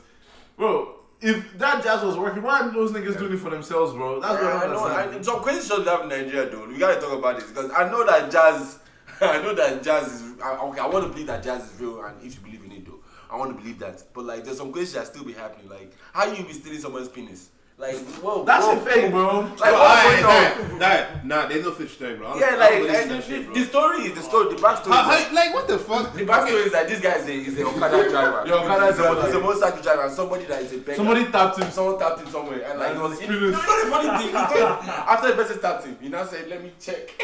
bro, 0.58 0.96
if 1.20 1.58
that 1.58 1.84
jazz 1.84 2.04
was 2.04 2.16
working, 2.18 2.44
why 2.44 2.60
aren't 2.60 2.74
those 2.74 2.92
niggas 2.92 3.18
doing 3.18 3.34
it 3.34 3.38
for 3.38 3.50
themselves, 3.50 3.94
bro? 3.94 4.20
That's 4.20 4.34
what 4.34 4.44
Yeah, 4.44 4.50
I 4.50 4.58
I 4.58 4.68
don't 4.68 5.12
know. 5.12 5.18
I, 5.18 5.22
some 5.22 5.42
crazy 5.42 5.62
stuff 5.62 5.86
have 5.88 6.02
in 6.04 6.10
Nigeria, 6.10 6.50
though. 6.50 6.68
We 6.68 6.78
gotta 6.78 7.00
talk 7.02 7.18
about 7.18 7.40
this 7.40 7.50
because 7.50 7.72
I 7.72 7.90
know 7.90 8.06
that 8.06 8.32
jazz. 8.32 8.80
I 9.22 9.42
know 9.42 9.56
that 9.56 9.82
jazz 9.82 10.22
is. 10.22 10.40
I, 10.42 10.56
okay, 10.58 10.80
I 10.80 10.88
want 10.88 11.06
to 11.06 11.12
believe 11.12 11.28
that 11.28 11.44
jazz 11.44 11.72
is 11.72 11.80
real, 11.82 12.04
and 12.04 12.16
if 12.24 12.36
you 12.36 12.42
believe 12.42 12.64
in 12.66 12.72
it, 12.72 12.86
though, 12.86 13.00
I 13.32 13.36
want 13.36 13.52
to 13.52 13.58
believe 13.58 13.80
that. 13.80 14.04
But 14.14 14.26
like, 14.26 14.44
there's 14.46 14.58
some 14.58 14.72
crazy 14.72 14.98
that 14.98 15.08
still 15.08 15.24
be 15.24 15.34
happening. 15.34 15.70
Like, 15.70 15.92
how 16.14 16.32
you 16.32 16.44
be 16.44 16.54
stealing 16.54 16.80
someone's 16.80 17.10
penis? 17.10 17.50
Like, 17.80 17.94
whoa, 18.26 18.44
That's 18.44 18.66
whoa, 18.66 18.74
a 18.74 18.80
fake, 18.80 19.12
bro. 19.12 19.42
Like, 19.42 19.60
Nah, 19.60 19.78
what's 19.78 20.24
going 20.24 20.26
on? 20.26 20.80
nah, 20.80 20.88
nah, 20.90 21.42
nah, 21.44 21.48
there's 21.48 21.63
no 21.63 21.74
such 21.76 21.90
thing, 21.90 22.18
bro. 22.18 22.26
I 22.26 22.32
don't- 22.32 22.40
Yeah, 22.42 22.48
I 22.48 22.56
like, 22.58 22.70
believe 22.74 22.90
like 22.90 23.08
that 23.10 23.24
shit, 23.24 23.54
the, 23.54 23.66
story 23.66 23.98
is 24.02 24.13
the 24.18 24.22
story. 24.24 24.50
The 24.50 24.56
backstory. 24.60 24.94
How- 24.98 25.12
is 25.13 25.26
how- 25.26 25.36
like, 25.36 25.54
what 25.54 25.68
the 25.68 25.78
fuck? 25.78 26.12
the 26.16 26.26
backstory 26.26 26.66
is 26.66 26.72
that 26.72 26.88
this 26.90 27.00
guy 27.00 27.13
is 27.22 27.28
a 27.28 27.34
is 27.34 27.60
a 27.60 27.68
Okada 27.68 28.10
driver. 28.10 28.44
Yeah, 28.48 28.54
Okada 28.56 28.86
He's 28.88 28.96
a- 28.98 29.02
driver. 29.04 29.22
He's 29.28 29.36
a 29.36 29.40
motorcycle 29.40 29.82
driver, 29.84 30.02
and 30.06 30.12
somebody 30.12 30.46
that 30.46 30.62
is 30.63 30.74
a 30.74 30.78
beggar. 30.80 30.96
Somebody 30.96 31.26
tapped 31.26 31.60
him. 31.60 31.70
someone 31.70 32.00
tapped 32.00 32.20
him 32.22 32.28
somewhere, 32.32 32.62
and 32.66 32.80
like, 32.80 32.90
And 32.90 32.98
it 32.98 33.02
was 33.04 33.20
his 33.20 33.30
you 33.30 33.40
know 33.42 33.52
the 33.52 33.58
funny 33.94 34.24
thing. 34.26 34.36
After 35.13 35.28
the 35.28 35.36
person 35.36 35.62
tapped 35.62 35.86
him, 35.86 35.98
he 36.02 36.10
now 36.10 36.26
said, 36.26 36.50
"Let 36.50 36.63
me 36.63 36.72
check." 36.82 37.13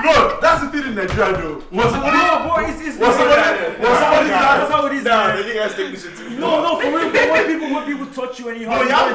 Bro, 0.00 0.38
that's 0.40 0.62
the 0.64 0.68
thing 0.72 0.88
in 0.88 0.94
Nigeria, 0.94 1.36
though. 1.36 1.60
Was 1.72 1.90
somebody, 1.92 2.16
No, 2.16 2.48
boy, 2.48 2.64
it's, 2.70 2.80
it's 2.80 2.96
was 2.96 3.12
somebody, 3.12 3.76
was 3.76 3.98
somebody 3.98 4.28
That's 4.30 4.70
how 4.72 4.86
it 4.86 4.92
is, 4.94 5.04
Nah, 5.04 5.36
the 5.36 5.42
nigga 5.42 5.76
take 5.76 5.90
this 5.92 6.02
shit 6.04 6.16
too 6.16 6.30
No, 6.38 6.62
no, 6.62 6.80
for 6.80 6.88
real. 6.96 7.10
But 7.12 7.28
when 7.30 7.46
people, 7.46 7.68
when 7.74 7.84
people 7.84 8.06
touch 8.14 8.38
you 8.40 8.48
and 8.50 8.60
you 8.60 8.68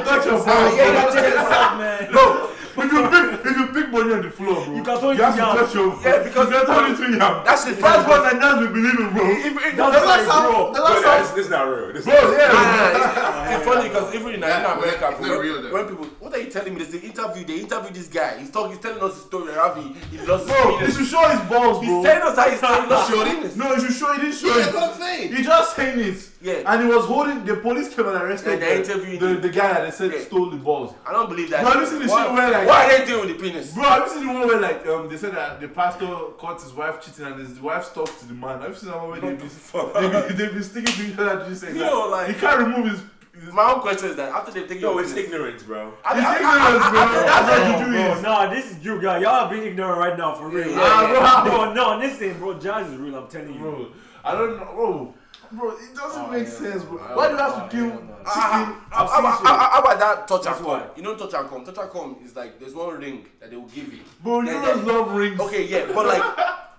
No, 0.04 0.12
you 0.12 0.20
have 0.20 0.24
to 0.24 0.24
touch 0.24 0.26
your 0.26 0.38
Ah, 0.40 0.44
balls, 0.44 0.76
yeah, 0.76 0.84
bro. 0.84 0.92
yeah, 0.94 1.14
check 1.14 1.24
yourself, 1.34 1.78
man. 1.78 2.12
No, 2.14 2.50
if 2.76 2.90
you 2.92 3.02
pick, 3.08 3.46
if 3.46 3.56
you 3.56 3.66
pick 3.68 3.86
money 3.92 4.12
on 4.14 4.22
the 4.22 4.30
floor, 4.30 4.64
bro, 4.66 4.74
You 4.74 4.82
can 4.82 4.98
turn 5.00 5.14
it 5.14 5.22
have 5.22 5.34
to 5.34 5.40
to 5.40 5.46
yam. 5.46 5.56
touch 5.56 5.74
your. 5.74 5.88
Yeah, 6.02 6.22
because- 6.26 6.48
you 6.50 6.56
can 6.58 6.66
turn 6.66 6.90
it 6.90 6.96
to 6.98 7.06
yam. 7.18 7.44
That's 7.46 7.64
the 7.64 7.72
first 7.78 8.08
what 8.08 8.20
one. 8.22 8.34
Nigerians 8.34 8.60
we 8.60 8.66
believe 8.74 8.98
in, 8.98 9.08
bro. 9.14 9.24
If, 9.30 9.46
if, 9.46 9.76
That's 9.76 10.00
the 10.00 10.06
last 10.06 10.26
time, 10.28 10.50
bro. 10.50 10.66
the 10.66 10.72
But 10.74 10.82
last 10.82 11.02
time, 11.04 11.36
this 11.36 11.44
is 11.46 11.50
not 11.50 11.62
real. 11.70 11.92
This 11.94 12.04
Bro, 12.04 12.14
is 12.14 12.38
yeah. 12.38 12.50
Nah, 12.50 13.58
the 13.58 13.64
funny 13.64 13.88
because 13.88 14.14
even 14.14 14.34
in 14.34 14.40
Yeah, 14.40 14.48
Nigeria, 14.58 14.74
America, 14.74 15.06
it's 15.10 15.18
bro, 15.20 15.28
not 15.28 15.38
when, 15.38 15.46
real, 15.46 15.62
though. 15.62 15.72
when 15.72 15.84
people, 15.88 16.04
what 16.18 16.34
are 16.34 16.38
you 16.42 16.50
telling 16.50 16.74
me? 16.74 16.82
They 16.84 16.98
interview, 16.98 17.44
they 17.46 17.58
interview 17.60 17.90
this 17.94 18.08
guy. 18.08 18.38
He's 18.40 18.50
talking, 18.50 18.72
he's 18.74 18.80
telling 18.82 19.02
us 19.06 19.14
his 19.14 19.24
story. 19.30 19.52
How 19.54 19.70
he, 19.78 19.94
he 20.10 20.18
lost 20.26 20.48
his 20.48 20.50
Bro, 20.50 20.70
you 20.70 20.78
penis. 20.78 20.96
should 20.98 21.06
show 21.14 21.22
his 21.30 21.40
balls, 21.48 21.78
bro. 21.78 21.86
He's 21.86 22.04
telling 22.10 22.22
us 22.26 22.36
how 22.36 22.50
he's 22.50 22.60
telling 22.60 22.90
us 22.90 23.08
his 23.14 23.22
penis. 23.22 23.56
No, 23.56 23.64
you 23.74 23.80
should 23.86 23.94
show. 23.94 24.12
He 24.14 24.20
didn't 24.20 24.34
show 24.34 24.48
Yeah, 24.50 24.54
it. 24.54 24.58
that's 24.66 24.74
what 24.74 24.90
I'm 24.90 24.98
saying. 25.00 25.32
He 25.32 25.42
just 25.44 25.76
saying 25.76 25.98
it. 26.00 26.30
Yeah. 26.42 26.60
And 26.72 26.82
he 26.82 26.88
was 26.94 27.06
holding. 27.06 27.44
The 27.46 27.56
police 27.56 27.88
came 27.94 28.06
and 28.08 28.16
arrested 28.20 28.52
And 28.54 28.62
they 28.62 28.82
the, 28.82 28.92
interviewed 28.92 29.42
the, 29.42 29.48
guy 29.48 29.72
that 29.74 29.84
they 29.84 29.90
said 29.94 30.12
Yeah. 30.12 30.20
stole 30.20 30.50
the 30.50 30.56
balls. 30.56 30.94
I 31.06 31.12
don't 31.12 31.28
believe 31.28 31.50
that. 31.50 31.62
Bro, 31.62 31.70
have 31.72 31.80
you 31.82 31.86
seen 31.86 31.98
the 32.06 32.08
why, 32.12 32.22
shit 32.24 32.32
where, 32.32 32.50
like- 32.50 32.68
why 32.68 32.84
are 32.84 32.98
they 32.98 33.06
doing 33.06 33.26
with 33.28 33.38
the 33.38 33.42
penis? 33.42 33.72
Bro, 33.72 33.82
have 33.84 34.06
you 34.06 34.12
seen 34.14 34.26
the 34.26 34.32
one 34.32 34.46
where 34.48 34.60
like 34.60 34.86
um 34.86 35.08
they 35.08 35.16
said 35.16 35.34
that 35.34 35.60
the 35.60 35.68
pastor 35.68 36.06
caught 36.38 36.60
his 36.62 36.72
wife 36.72 37.00
cheating 37.04 37.26
and 37.26 37.38
his 37.40 37.60
wife 37.60 37.92
talked 37.94 38.18
to 38.20 38.26
the 38.26 38.34
man? 38.34 38.60
Have 38.60 38.70
you 38.70 38.76
seen 38.76 38.90
that 38.90 38.98
one 38.98 39.10
where 39.10 39.20
they 39.20 39.34
be, 39.34 39.48
they 39.48 40.28
be, 40.28 40.34
they 40.34 40.54
be 40.54 40.62
sticking 40.62 40.94
to 40.94 41.12
each 41.12 41.18
other 41.18 41.44
to 41.44 41.56
say 41.56 41.68
You 41.68 41.78
that? 41.80 41.90
know, 41.92 42.08
like- 42.08 42.28
he 42.28 42.34
can't 42.34 42.58
remove 42.60 42.86
his. 42.90 43.00
his 43.42 43.52
My 43.52 43.72
own 43.72 43.80
question 43.80 44.10
is 44.10 44.16
that 44.16 44.30
after 44.32 44.52
they've 44.52 44.68
taken 44.68 44.82
No, 44.82 44.92
your 44.92 45.02
it's 45.02 45.12
penis, 45.12 45.26
ignorance, 45.26 45.62
bro. 45.64 45.92
I- 46.04 46.14
His 46.14 46.24
I- 46.24 46.28
I- 46.30 46.36
ignorance, 46.36 46.86
bro. 46.90 47.00
That's 47.26 47.48
what 47.50 47.80
you 47.80 47.86
do 47.86 47.92
Bro, 47.92 48.20
nah, 48.22 48.46
this 48.54 48.70
is 48.70 48.84
you, 48.84 49.00
guys. 49.02 49.22
Y'all 49.22 49.34
are 49.44 49.50
being 49.50 49.64
ignorant 49.64 49.98
right 49.98 50.16
now, 50.16 50.34
for 50.34 50.48
real. 50.48 50.68
Yeah, 50.70 50.78
Ah, 50.80 51.42
bro. 51.44 51.50
Bro, 51.50 51.74
no, 51.74 51.98
listen, 51.98 52.38
bro. 52.38 52.54
Jazz 52.54 52.86
is 52.92 52.96
real. 52.96 53.16
I'm 53.16 53.26
telling 53.28 53.54
you. 53.54 53.58
Bro, 53.60 53.86
I 54.24 54.32
don't 54.32 54.56
know, 54.56 54.64
bro. 54.74 55.14
Bro, 55.52 55.70
it 55.72 55.94
doesn't 55.94 56.22
Oh, 56.24 56.30
make 56.30 56.44
yeah. 56.44 56.50
sense, 56.50 56.82
bro. 56.84 56.98
Oh, 57.00 57.16
Why 57.16 57.26
do 57.28 57.32
you 57.34 57.38
have 57.40 57.52
oh, 57.54 57.60
to 57.64 57.68
kill 57.70 57.86
yeah, 57.86 57.92
no. 57.94 58.00
chicken? 58.00 58.22
Ah, 58.26 58.82
I've 58.92 59.10
how, 59.10 59.80
about 59.80 59.98
that 59.98 60.28
touch 60.28 60.42
That's 60.44 60.58
and 60.58 60.66
why. 60.66 60.78
come? 60.80 60.88
You 60.96 61.02
know 61.02 61.14
touch 61.16 61.34
and 61.34 61.48
come. 61.48 61.64
Touch 61.64 61.78
and 61.78 61.90
come 61.90 62.16
is 62.24 62.34
like 62.36 62.58
there's 62.58 62.74
one 62.74 62.98
ring 62.98 63.26
that 63.40 63.50
they 63.50 63.56
will 63.56 63.66
give 63.68 63.92
you. 63.92 64.00
Bro, 64.22 64.40
you 64.40 64.46
Then- 64.46 64.64
just 64.64 64.84
then- 64.84 64.94
love 64.94 65.12
rings. 65.12 65.40
Okay, 65.40 65.64
yeah, 65.66 65.86
but 65.94 66.06
like, 66.06 66.22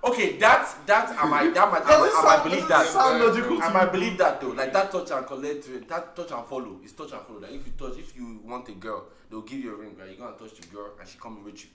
okay, 0.05 0.37
that's 0.37 0.73
that's 0.85 1.11
I 1.11 1.25
might 1.27 1.53
that 1.53 1.71
might 1.71 1.83
I 1.83 1.87
Does 1.87 1.99
might, 2.01 2.11
I 2.11 2.23
might 2.23 2.35
sound- 2.37 2.43
believe 2.49 2.67
that. 2.67 2.85
sound 2.87 3.23
logical 3.23 3.61
I 3.63 3.69
might 3.73 3.91
believe 3.91 4.17
that 4.17 4.41
though. 4.41 4.49
Like 4.49 4.73
that 4.73 4.91
touch 4.91 5.11
and 5.11 5.25
collect, 5.25 5.87
that 5.87 6.15
touch 6.15 6.31
and 6.31 6.45
follow 6.47 6.79
is 6.83 6.91
touch 6.93 7.11
and 7.11 7.21
follow. 7.21 7.39
Like 7.39 7.51
if 7.51 7.65
you 7.67 7.73
touch, 7.77 7.97
if 7.97 8.15
you 8.17 8.39
want 8.43 8.67
a 8.69 8.73
girl, 8.73 9.05
they'll 9.29 9.41
give 9.41 9.59
you 9.59 9.73
a 9.73 9.77
ring. 9.77 9.95
Right, 9.99 10.09
you 10.11 10.17
gonna 10.17 10.35
touch 10.37 10.55
the 10.59 10.67
girl 10.67 10.91
and 10.99 11.07
she 11.07 11.17
coming 11.17 11.43
with 11.43 11.63
you. 11.63 11.69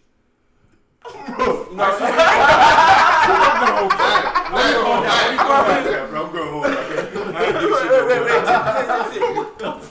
Bro, 1.03 1.15
You 1.71 1.77
know 1.77 1.85
what 1.85 1.95
I'm 1.95 1.99
saying? 1.99 2.19
I'm 6.13 6.33
going 6.33 6.49
home. 6.53 6.65
Wait, 7.35 7.55
wait, 7.55 8.07
wait, 8.07 8.23
wait. 8.27 8.47
Say, 8.47 9.19
say, 9.19 9.21
say. 9.59 9.89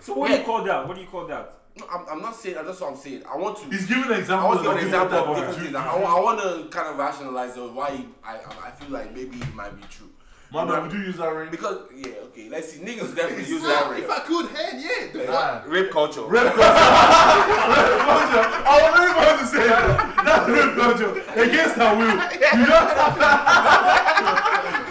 So 0.00 0.14
what 0.14 0.28
do 0.30 0.36
you 0.36 0.44
call 0.44 0.62
that? 0.64 0.86
What 0.86 0.94
do 0.96 1.00
you 1.02 1.08
call 1.08 1.26
that? 1.26 1.52
No, 1.78 1.86
I'm, 1.92 2.06
I'm 2.08 2.22
not 2.22 2.34
saying. 2.36 2.54
That's 2.54 2.80
what 2.80 2.90
I'm 2.92 2.96
saying. 2.96 3.22
I 3.30 3.36
want 3.36 3.58
to. 3.58 3.64
he's 3.68 3.86
giving 3.86 4.04
an 4.04 4.18
example. 4.18 4.46
I 4.46 4.48
want 4.48 4.60
to 4.60 4.64
give 4.68 4.78
an 4.78 4.84
example 4.84 5.18
of 5.18 5.36
different 5.36 5.56
different 5.56 5.74
things. 5.74 5.76
I, 5.76 6.18
I 6.18 6.20
want 6.20 6.40
to 6.40 6.68
kind 6.76 6.88
of 6.88 6.96
rationalize 6.96 7.56
why 7.56 8.04
I, 8.24 8.36
I 8.36 8.68
I 8.68 8.70
feel 8.70 8.90
like 8.90 9.14
maybe 9.14 9.36
it 9.36 9.54
might 9.54 9.76
be 9.76 9.82
true. 9.88 10.08
Man, 10.52 10.68
man, 10.68 10.82
would 10.82 10.92
you 10.92 11.00
use 11.00 11.16
that 11.16 11.26
ring? 11.34 11.50
Because 11.50 11.78
yeah, 11.94 12.08
okay, 12.30 12.48
let's 12.48 12.72
see. 12.72 12.78
Niggas 12.80 13.14
definitely 13.16 13.44
use 13.50 13.62
that 13.62 13.90
ring. 13.90 14.04
If 14.04 14.10
I 14.10 14.20
could, 14.20 14.46
hand, 14.50 14.80
yeah. 14.80 15.12
The 15.12 15.26
fuck? 15.26 15.66
Nah. 15.66 15.72
Rape 15.72 15.90
culture. 15.90 16.22
Red 16.22 16.52
culture. 16.54 16.62
Red 16.62 18.00
culture. 18.06 18.46
I 18.64 18.78
was 18.82 18.92
really 18.94 19.12
about 19.12 19.38
to 19.40 19.46
say 19.46 19.66
that. 19.66 19.84
That's 20.24 20.48
red 20.48 20.70
culture. 20.78 21.12
Against 21.34 21.74
her 21.76 21.96
will. 21.96 22.16
You 22.56 22.66
know? 22.66 22.82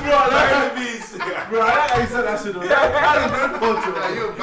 bro, 0.06 0.14
I 0.14 0.28
like 0.30 0.50
how 0.52 0.66
Bro, 1.50 1.62
I 1.62 1.64
like 2.00 2.10
said 2.10 2.22
that 2.24 2.40
shit. 2.42 2.54
though. 2.54 2.62
That 2.68 3.26
is 3.26 3.32
red 3.32 3.52
Nah, 3.52 3.60
culture. 3.60 3.96
you're. 4.16 4.34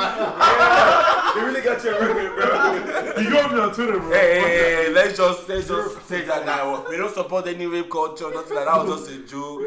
You 1.34 1.46
really 1.46 1.60
got 1.62 1.82
your 1.84 1.94
record, 2.00 2.32
bro. 2.36 3.22
You 3.22 3.30
got 3.30 3.52
me 3.52 3.58
on 3.60 3.74
Twitter, 3.74 3.98
bro. 3.98 4.10
Hey, 4.10 4.34
hey, 4.34 4.40
hey, 4.40 4.84
hey, 4.86 4.88
let's 4.92 5.16
just 5.16 5.48
let's 5.48 5.68
just 5.68 6.06
say 6.08 6.24
that 6.24 6.46
now. 6.46 6.84
We 6.88 6.96
don't 6.96 7.12
support 7.12 7.46
any 7.48 7.66
rape 7.66 7.90
culture, 7.90 8.30
nothing 8.32 8.54
like 8.56 8.64
that. 8.66 8.74
That 8.74 8.86
was 8.86 9.08
just 9.08 9.10
a 9.10 9.26
joke. 9.26 9.62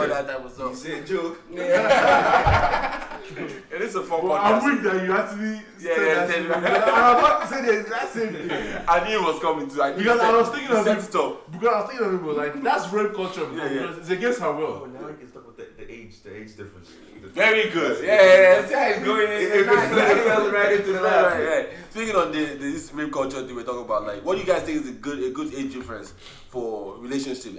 All 0.00 0.08
that 0.08 0.26
type 0.26 0.44
of 0.44 0.52
stuff. 0.52 0.74
Say 0.92 0.98
a 1.00 1.04
joke. 1.04 1.38
It 3.72 3.80
is 3.80 3.94
a 3.94 4.02
fun 4.02 4.20
Bro, 4.20 4.32
I'm 4.34 4.62
weak 4.62 4.82
that 4.82 5.06
you 5.06 5.12
actually 5.14 5.52
Yeah, 5.80 5.96
said 5.96 6.06
yeah, 6.06 6.14
that 6.14 6.28
said 6.28 6.42
shit. 6.42 6.52
I'm 6.52 7.18
about 7.18 7.40
to 7.42 7.48
say 7.48 7.62
the 7.64 7.80
exact 7.80 8.12
same 8.12 8.32
thing. 8.34 8.50
I 8.86 9.08
knew 9.08 9.20
it 9.22 9.32
was 9.32 9.40
coming 9.40 9.70
too. 9.70 9.80
I 9.82 9.90
knew 9.92 9.98
Because 9.98 10.20
you 10.20 10.26
I 10.28 10.36
was 10.36 10.48
thinking 10.50 10.68
you 10.70 10.76
of 10.76 10.84
set 10.84 10.98
it. 10.98 11.04
it 11.08 11.14
up. 11.14 11.50
Because 11.52 11.68
I 11.74 11.80
was 11.80 11.88
thinking 11.88 12.06
of 12.08 12.14
it, 12.14 12.18
bro. 12.18 12.32
Like, 12.34 12.62
that's 12.62 12.92
rape 12.92 13.14
culture, 13.14 13.46
bro. 13.46 13.56
Yeah, 13.56 13.64
yeah. 13.72 13.80
Because 13.80 13.98
it's 13.98 14.10
against 14.10 14.40
her 14.40 14.52
will. 14.52 14.82
Oh, 14.84 14.84
now 14.86 15.08
I 15.08 15.12
can 15.14 15.30
talk 15.30 15.44
about 15.44 15.56
the, 15.56 15.66
the 15.78 15.90
age, 15.90 16.20
the 16.22 16.36
age 16.36 16.56
difference. 16.56 16.90
Very 17.22 17.70
good. 17.70 18.04
Yeah, 18.04 18.14
yeah, 18.14 18.60
yeah. 18.60 18.66
See 18.68 18.74
how 18.74 18.88
it's 18.90 19.04
going. 19.06 19.28
It's 19.30 19.54
It 19.54 19.66
nice. 19.66 19.88
fell- 19.88 19.98
it 20.18 20.24
fell 20.28 20.50
right 20.50 20.72
into 20.72 20.92
the 20.92 21.00
lap. 21.00 21.32
Right, 21.32 21.46
right. 21.46 21.68
Speaking 21.90 22.16
on 22.16 22.32
the, 22.32 22.44
the 22.44 22.70
this 22.72 22.92
rape 22.92 23.12
culture 23.12 23.46
thing 23.46 23.54
we're 23.56 23.62
talking 23.62 23.84
about, 23.86 24.04
like, 24.06 24.22
what 24.24 24.34
do 24.34 24.40
you 24.40 24.46
guys 24.46 24.62
think 24.62 24.82
is 24.82 24.88
a 24.90 24.92
good 24.92 25.22
a 25.22 25.30
good 25.30 25.54
age 25.54 25.72
difference 25.72 26.12
for 26.50 26.98
relationship? 26.98 27.52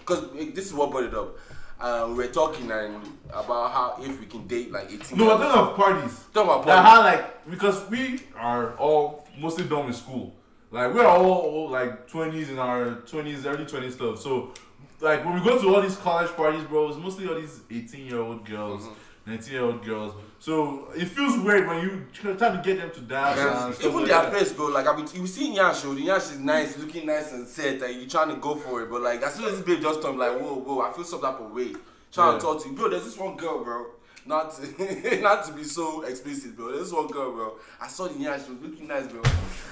Because 0.00 0.24
this 0.54 0.66
is 0.66 0.74
what 0.74 0.90
brought 0.90 1.04
it 1.04 1.14
up. 1.14 1.36
Uh, 1.80 2.06
we 2.08 2.14
were 2.14 2.26
talking 2.26 2.70
and 2.70 3.02
about 3.32 3.70
how 3.72 3.96
if 4.02 4.20
we 4.20 4.26
can 4.26 4.46
date 4.46 4.70
like 4.70 4.90
18. 4.92 5.16
No, 5.16 5.24
we're 5.24 5.38
talking 5.38 5.60
of 5.70 5.76
parties. 5.76 6.24
Talking 6.34 6.50
about 6.50 6.64
parties. 6.66 6.90
how 6.90 7.00
like 7.02 7.50
because 7.50 7.88
we 7.88 8.20
are 8.36 8.76
all 8.76 9.26
mostly 9.38 9.64
done 9.64 9.86
with 9.86 9.96
school. 9.96 10.34
Like 10.70 10.92
we're 10.94 11.06
all, 11.06 11.24
all 11.24 11.68
like 11.70 12.06
twenties 12.06 12.50
in 12.50 12.58
our 12.58 12.96
twenties, 13.06 13.46
early 13.46 13.64
twenties 13.66 13.94
stuff. 13.94 14.20
So 14.20 14.52
like 15.00 15.24
when 15.24 15.34
we 15.34 15.40
go 15.40 15.60
to 15.60 15.74
all 15.74 15.80
these 15.80 15.96
college 15.96 16.30
parties, 16.32 16.62
bro, 16.64 16.88
it's 16.88 16.98
mostly 16.98 17.26
all 17.28 17.34
these 17.34 17.60
eighteen 17.70 18.06
year 18.06 18.20
old 18.20 18.44
girls, 18.44 18.82
Mm-hmm. 18.82 18.94
Nineteen 19.26 19.52
year 19.54 19.62
old 19.64 19.84
girls. 19.84 20.14
So 20.38 20.88
it 20.96 21.04
feels 21.06 21.38
weird 21.38 21.66
when 21.68 21.82
you 21.82 22.06
try 22.12 22.32
to 22.34 22.62
get 22.64 22.78
them 22.78 22.90
to 22.92 23.00
dance 23.02 23.38
and 23.38 23.74
Even 23.84 23.94
like 24.00 24.06
their 24.08 24.22
that. 24.22 24.32
face, 24.32 24.52
bro. 24.52 24.66
Like 24.68 24.86
I 24.86 24.96
mean, 24.96 25.06
you 25.14 25.26
see 25.26 25.54
Nyash, 25.54 25.84
oh, 25.84 25.94
the 25.94 26.02
Nyash 26.06 26.32
is 26.32 26.38
nice, 26.38 26.78
looking 26.78 27.06
nice 27.06 27.32
and 27.32 27.46
set, 27.46 27.82
and 27.82 28.00
you 28.00 28.08
trying 28.08 28.30
to 28.30 28.36
go 28.36 28.54
for 28.54 28.82
it. 28.82 28.90
But 28.90 29.02
like 29.02 29.22
as 29.22 29.34
soon 29.34 29.44
as 29.46 29.52
this 29.58 29.60
babe 29.62 29.82
just 29.82 30.00
come, 30.00 30.16
like 30.18 30.32
whoa, 30.40 30.54
whoa, 30.54 30.80
I 30.80 30.92
feel 30.92 31.04
some 31.04 31.20
type 31.20 31.40
of 31.40 31.52
way. 31.52 31.72
Trying 32.12 32.32
Yeah. 32.32 32.38
to 32.38 32.44
talk 32.44 32.62
to 32.62 32.68
you, 32.68 32.74
bro. 32.74 32.88
There's 32.88 33.04
this 33.04 33.18
one 33.18 33.36
girl, 33.36 33.62
bro. 33.62 33.86
Not 34.26 34.54
to, 34.56 35.20
not 35.22 35.44
to 35.46 35.52
be 35.52 35.64
so 35.64 36.02
explicit, 36.02 36.56
bro. 36.56 36.68
There's 36.72 36.84
this 36.84 36.92
one 36.92 37.06
girl, 37.08 37.32
bro. 37.32 37.54
I 37.80 37.88
saw 37.88 38.06
the 38.08 38.14
Nyash, 38.14 38.44
she 38.46 38.52
was 38.52 38.60
looking 38.62 38.86
nice, 38.88 39.06
bro. 39.06 39.22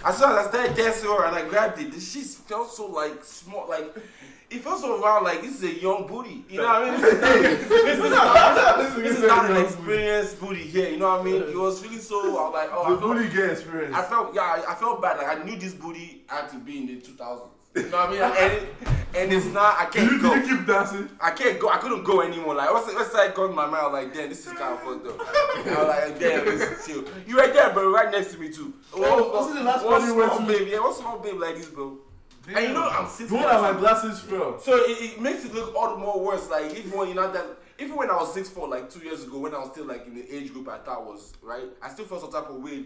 As 0.04 0.16
soon 0.18 0.30
as 0.30 0.36
I 0.46 0.48
started 0.50 0.76
dancing 0.76 1.08
her 1.10 1.24
and 1.24 1.34
I 1.36 1.48
grabbed 1.48 1.80
it, 1.80 1.92
the 1.92 2.00
shit 2.00 2.24
felt 2.24 2.70
so 2.72 2.86
like 2.86 3.24
small, 3.24 3.66
like. 3.68 3.94
It 4.50 4.62
felt 4.62 4.80
so 4.80 5.02
round, 5.02 5.24
like 5.26 5.42
this 5.42 5.62
is 5.62 5.64
a 5.64 5.80
young 5.80 6.06
booty. 6.06 6.42
You 6.48 6.58
know 6.58 6.66
what 6.66 6.82
I 6.82 6.90
mean? 6.90 7.00
This 7.02 7.12
is, 7.60 7.68
this 7.68 7.98
is 7.98 8.10
not, 8.10 8.96
this 8.96 9.16
is 9.18 9.22
not 9.24 9.50
an 9.50 9.56
experienced 9.62 10.40
booty 10.40 10.62
here. 10.64 10.88
You 10.88 10.96
know 10.96 11.08
what 11.10 11.20
I 11.20 11.24
mean? 11.24 11.42
It 11.42 11.54
was 11.56 11.80
feeling 11.82 11.98
so. 11.98 12.18
I 12.18 12.42
was 12.44 12.54
like, 12.54 12.70
oh, 12.72 12.84
I 12.84 12.90
The 12.90 12.96
felt, 12.96 13.12
booty 13.16 13.28
get 13.28 13.50
experience. 13.50 13.94
I 13.94 14.02
felt 14.04 14.34
yeah, 14.34 14.40
I, 14.42 14.72
I 14.72 14.74
felt 14.74 15.02
bad. 15.02 15.18
Like 15.18 15.38
I 15.38 15.44
knew 15.44 15.58
this 15.58 15.74
booty 15.74 16.22
had 16.28 16.48
to 16.48 16.56
be 16.58 16.78
in 16.78 16.86
the 16.86 16.96
2000s. 16.96 17.40
You 17.76 17.82
know 17.90 17.98
what 17.98 18.08
I 18.08 18.10
mean? 18.10 18.22
And, 18.22 18.52
it, 18.52 18.68
and 19.14 19.32
it's 19.32 19.46
not. 19.46 19.76
I 19.78 19.90
Did 19.90 20.02
you, 20.02 20.08
can't 20.18 20.22
go. 20.22 20.34
did 20.34 20.48
you 20.48 20.56
keep 20.56 20.66
dancing? 20.66 21.10
I 21.20 21.30
can't 21.32 21.58
go. 21.60 21.68
I 21.68 21.76
couldn't 21.76 22.04
go 22.04 22.22
anymore. 22.22 22.54
Like 22.54 22.72
what's 22.72 22.92
what's 22.94 23.12
that 23.12 23.34
going 23.34 23.50
in 23.50 23.56
my 23.56 23.66
mind? 23.66 23.76
I 23.86 23.90
like, 23.90 24.14
damn, 24.14 24.30
this 24.30 24.46
is 24.46 24.52
kind 24.54 24.72
of 24.74 24.80
fucked 24.82 25.06
up. 25.06 25.20
And 25.66 25.76
I 25.76 25.78
was 25.78 25.88
like, 25.88 26.18
damn, 26.18 26.48
it's 26.48 26.86
chill. 26.86 27.04
You 27.26 27.36
right 27.36 27.52
there, 27.52 27.70
bro. 27.74 27.90
Right 27.92 28.10
next 28.10 28.32
to 28.32 28.38
me 28.38 28.48
too. 28.50 28.72
Oh, 28.94 29.30
was 29.30 29.50
it 29.50 29.58
the 29.58 29.62
last 29.64 29.84
one 29.84 30.02
you 30.06 30.14
went 30.14 30.32
to? 30.32 30.46
babe? 30.46 30.68
Yeah, 30.68 30.80
one 30.80 30.94
small 30.94 31.18
babe 31.18 31.38
like 31.38 31.56
this, 31.56 31.66
bro. 31.68 31.98
And 32.56 32.68
you 32.68 32.72
know 32.72 32.88
I'm 32.88 33.08
six. 33.08 33.28
The 33.28 33.36
one 33.36 33.44
that 33.44 33.60
my 33.60 33.78
glasses 33.78 34.20
fell. 34.20 34.58
So 34.58 34.76
it, 34.76 35.12
it 35.12 35.20
makes 35.20 35.44
it 35.44 35.54
look 35.54 35.74
all 35.74 35.94
the 35.94 36.00
more 36.00 36.20
worse. 36.20 36.48
Like 36.48 36.76
even 36.76 36.92
when 36.92 37.08
you 37.08 37.14
know 37.14 37.30
that, 37.30 37.44
even 37.78 37.96
when 37.96 38.10
I 38.10 38.16
was 38.16 38.32
six 38.32 38.48
four, 38.48 38.68
like 38.68 38.90
two 38.90 39.00
years 39.00 39.24
ago, 39.24 39.38
when 39.38 39.54
I 39.54 39.58
was 39.58 39.70
still 39.70 39.86
like 39.86 40.06
in 40.06 40.14
the 40.14 40.34
age 40.34 40.52
group 40.52 40.68
I 40.68 40.78
thought 40.78 41.04
was 41.04 41.32
right, 41.42 41.64
I 41.82 41.90
still 41.90 42.06
felt 42.06 42.22
some 42.22 42.32
type 42.32 42.48
of 42.48 42.62
way 42.62 42.84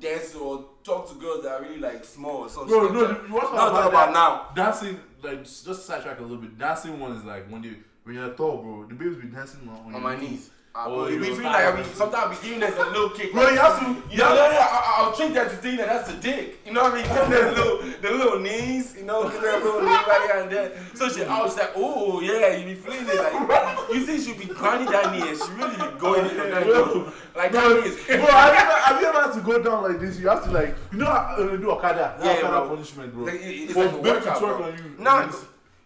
dance 0.00 0.34
or 0.34 0.66
talk 0.82 1.08
to 1.08 1.14
girls 1.16 1.42
that 1.44 1.52
are 1.52 1.62
really 1.62 1.78
like 1.78 2.04
small 2.04 2.38
or 2.38 2.48
something. 2.48 2.68
Bro, 2.68 2.92
no, 2.92 3.00
you 3.26 3.34
watch 3.34 3.52
Not 3.52 3.70
talk 3.70 3.88
about 3.88 4.12
now. 4.12 4.48
Dancing, 4.54 4.98
like 5.22 5.44
just 5.44 5.86
sidetrack 5.86 6.18
a 6.18 6.22
little 6.22 6.38
bit. 6.38 6.58
Dancing 6.58 6.98
one 6.98 7.12
is 7.12 7.24
like 7.24 7.48
when 7.50 7.62
you 7.62 7.76
when 8.04 8.16
you're 8.16 8.30
tall, 8.30 8.58
bro. 8.58 8.86
The 8.86 8.94
babes 8.94 9.16
be 9.16 9.28
dancing 9.28 9.68
on, 9.68 9.76
on, 9.76 9.86
on 9.86 9.92
your 9.92 10.00
my 10.00 10.16
knees. 10.16 10.50
I, 10.50 10.59
Oh, 10.88 11.00
oh, 11.00 11.04
it 11.04 11.12
you 11.14 11.20
be 11.20 11.28
know, 11.28 11.34
feeling 11.36 11.52
like 11.52 11.76
be, 11.76 11.82
sometimes 11.94 12.38
be 12.38 12.44
giving 12.48 12.60
them 12.60 12.72
a 12.78 12.90
little 12.90 13.10
kick. 13.10 13.32
Bro, 13.32 13.50
you 13.50 13.58
have 13.58 13.78
to. 13.80 13.86
You 14.10 14.18
know, 14.18 14.34
yeah, 14.34 14.52
yeah, 14.52 14.66
I, 14.70 14.94
I'll 14.98 15.12
treat 15.12 15.34
that 15.34 15.50
to 15.50 15.56
think 15.56 15.78
that 15.78 15.88
that's 15.88 16.10
a 16.10 16.16
dick. 16.16 16.60
You 16.66 16.72
know 16.72 16.82
what 16.84 16.92
I 16.92 16.96
mean? 16.96 17.04
Give 17.06 17.14
them 17.16 17.30
the 17.30 17.60
little, 17.62 17.78
the 18.02 18.10
little 18.10 18.38
knees, 18.40 18.94
you 18.96 19.04
know, 19.04 19.28
give 19.28 19.40
them 19.42 19.62
little 19.64 19.80
knee 19.82 19.86
right 19.88 20.28
here 20.32 20.42
and 20.42 20.50
there. 20.50 20.72
So 20.94 21.08
she, 21.08 21.24
I 21.24 21.42
was 21.42 21.56
like, 21.56 21.72
oh 21.76 22.20
yeah, 22.20 22.56
you 22.56 22.64
be 22.66 22.74
feeling 22.74 23.06
it. 23.08 23.16
Like, 23.16 23.88
you 23.92 24.06
see, 24.06 24.20
she 24.20 24.38
be 24.38 24.46
grinding 24.52 24.90
that 24.92 25.12
knee 25.12 25.28
and 25.28 25.38
she 25.38 25.50
really 25.52 25.76
be 25.76 25.98
going 25.98 26.30
in 26.30 26.36
that 26.36 26.66
knee. 26.66 27.04
Like 27.36 27.52
that. 27.52 27.62
Bro, 27.62 27.82
have 27.82 28.54
you, 28.54 28.60
ever, 28.60 28.80
have 28.80 29.00
you 29.00 29.06
ever 29.06 29.22
had 29.22 29.32
to 29.34 29.40
go 29.40 29.62
down 29.62 29.82
like 29.84 30.00
this? 30.00 30.18
You 30.18 30.28
have 30.28 30.44
to 30.44 30.50
like, 30.50 30.74
you 30.92 30.98
know 30.98 31.06
how 31.06 31.36
uh, 31.38 31.56
do 31.56 31.70
Okada? 31.70 32.16
Yeah, 32.22 32.32
Okada 32.38 32.48
bro. 32.48 32.68
punishment, 32.68 33.14
bro. 33.14 33.24
Like, 33.24 33.34
it- 33.34 33.38
it's 33.40 33.72
For 33.72 33.84
like 33.84 33.94
a 33.94 33.98
workout, 33.98 34.40
bro. 34.40 34.62
on 34.64 34.76
you. 34.78 34.94
Nah, 34.98 35.30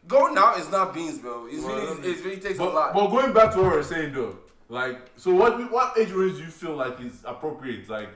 going 0.09 0.34
now 0.34 0.55
is 0.57 0.70
not 0.70 0.95
beans, 0.95 1.18
bro. 1.18 1.47
It's 1.51 1.62
really, 1.62 2.09
it 2.11 2.24
really 2.24 2.36
takes 2.40 2.59
a 2.59 2.64
lot. 2.64 2.95
but 2.95 3.09
going 3.09 3.32
back 3.32 3.53
to 3.55 3.59
what 3.62 3.70
we 3.72 3.76
were 3.78 3.82
saying 3.82 4.12
though, 4.14 4.36
like, 4.74 5.10
so 5.16 5.32
what 5.34 5.70
what 5.70 5.96
age 5.96 6.10
range 6.10 6.36
do 6.36 6.42
you 6.44 6.50
feel 6.50 6.74
like 6.76 7.00
is 7.00 7.22
appropriate? 7.24 7.88
Like, 7.88 8.08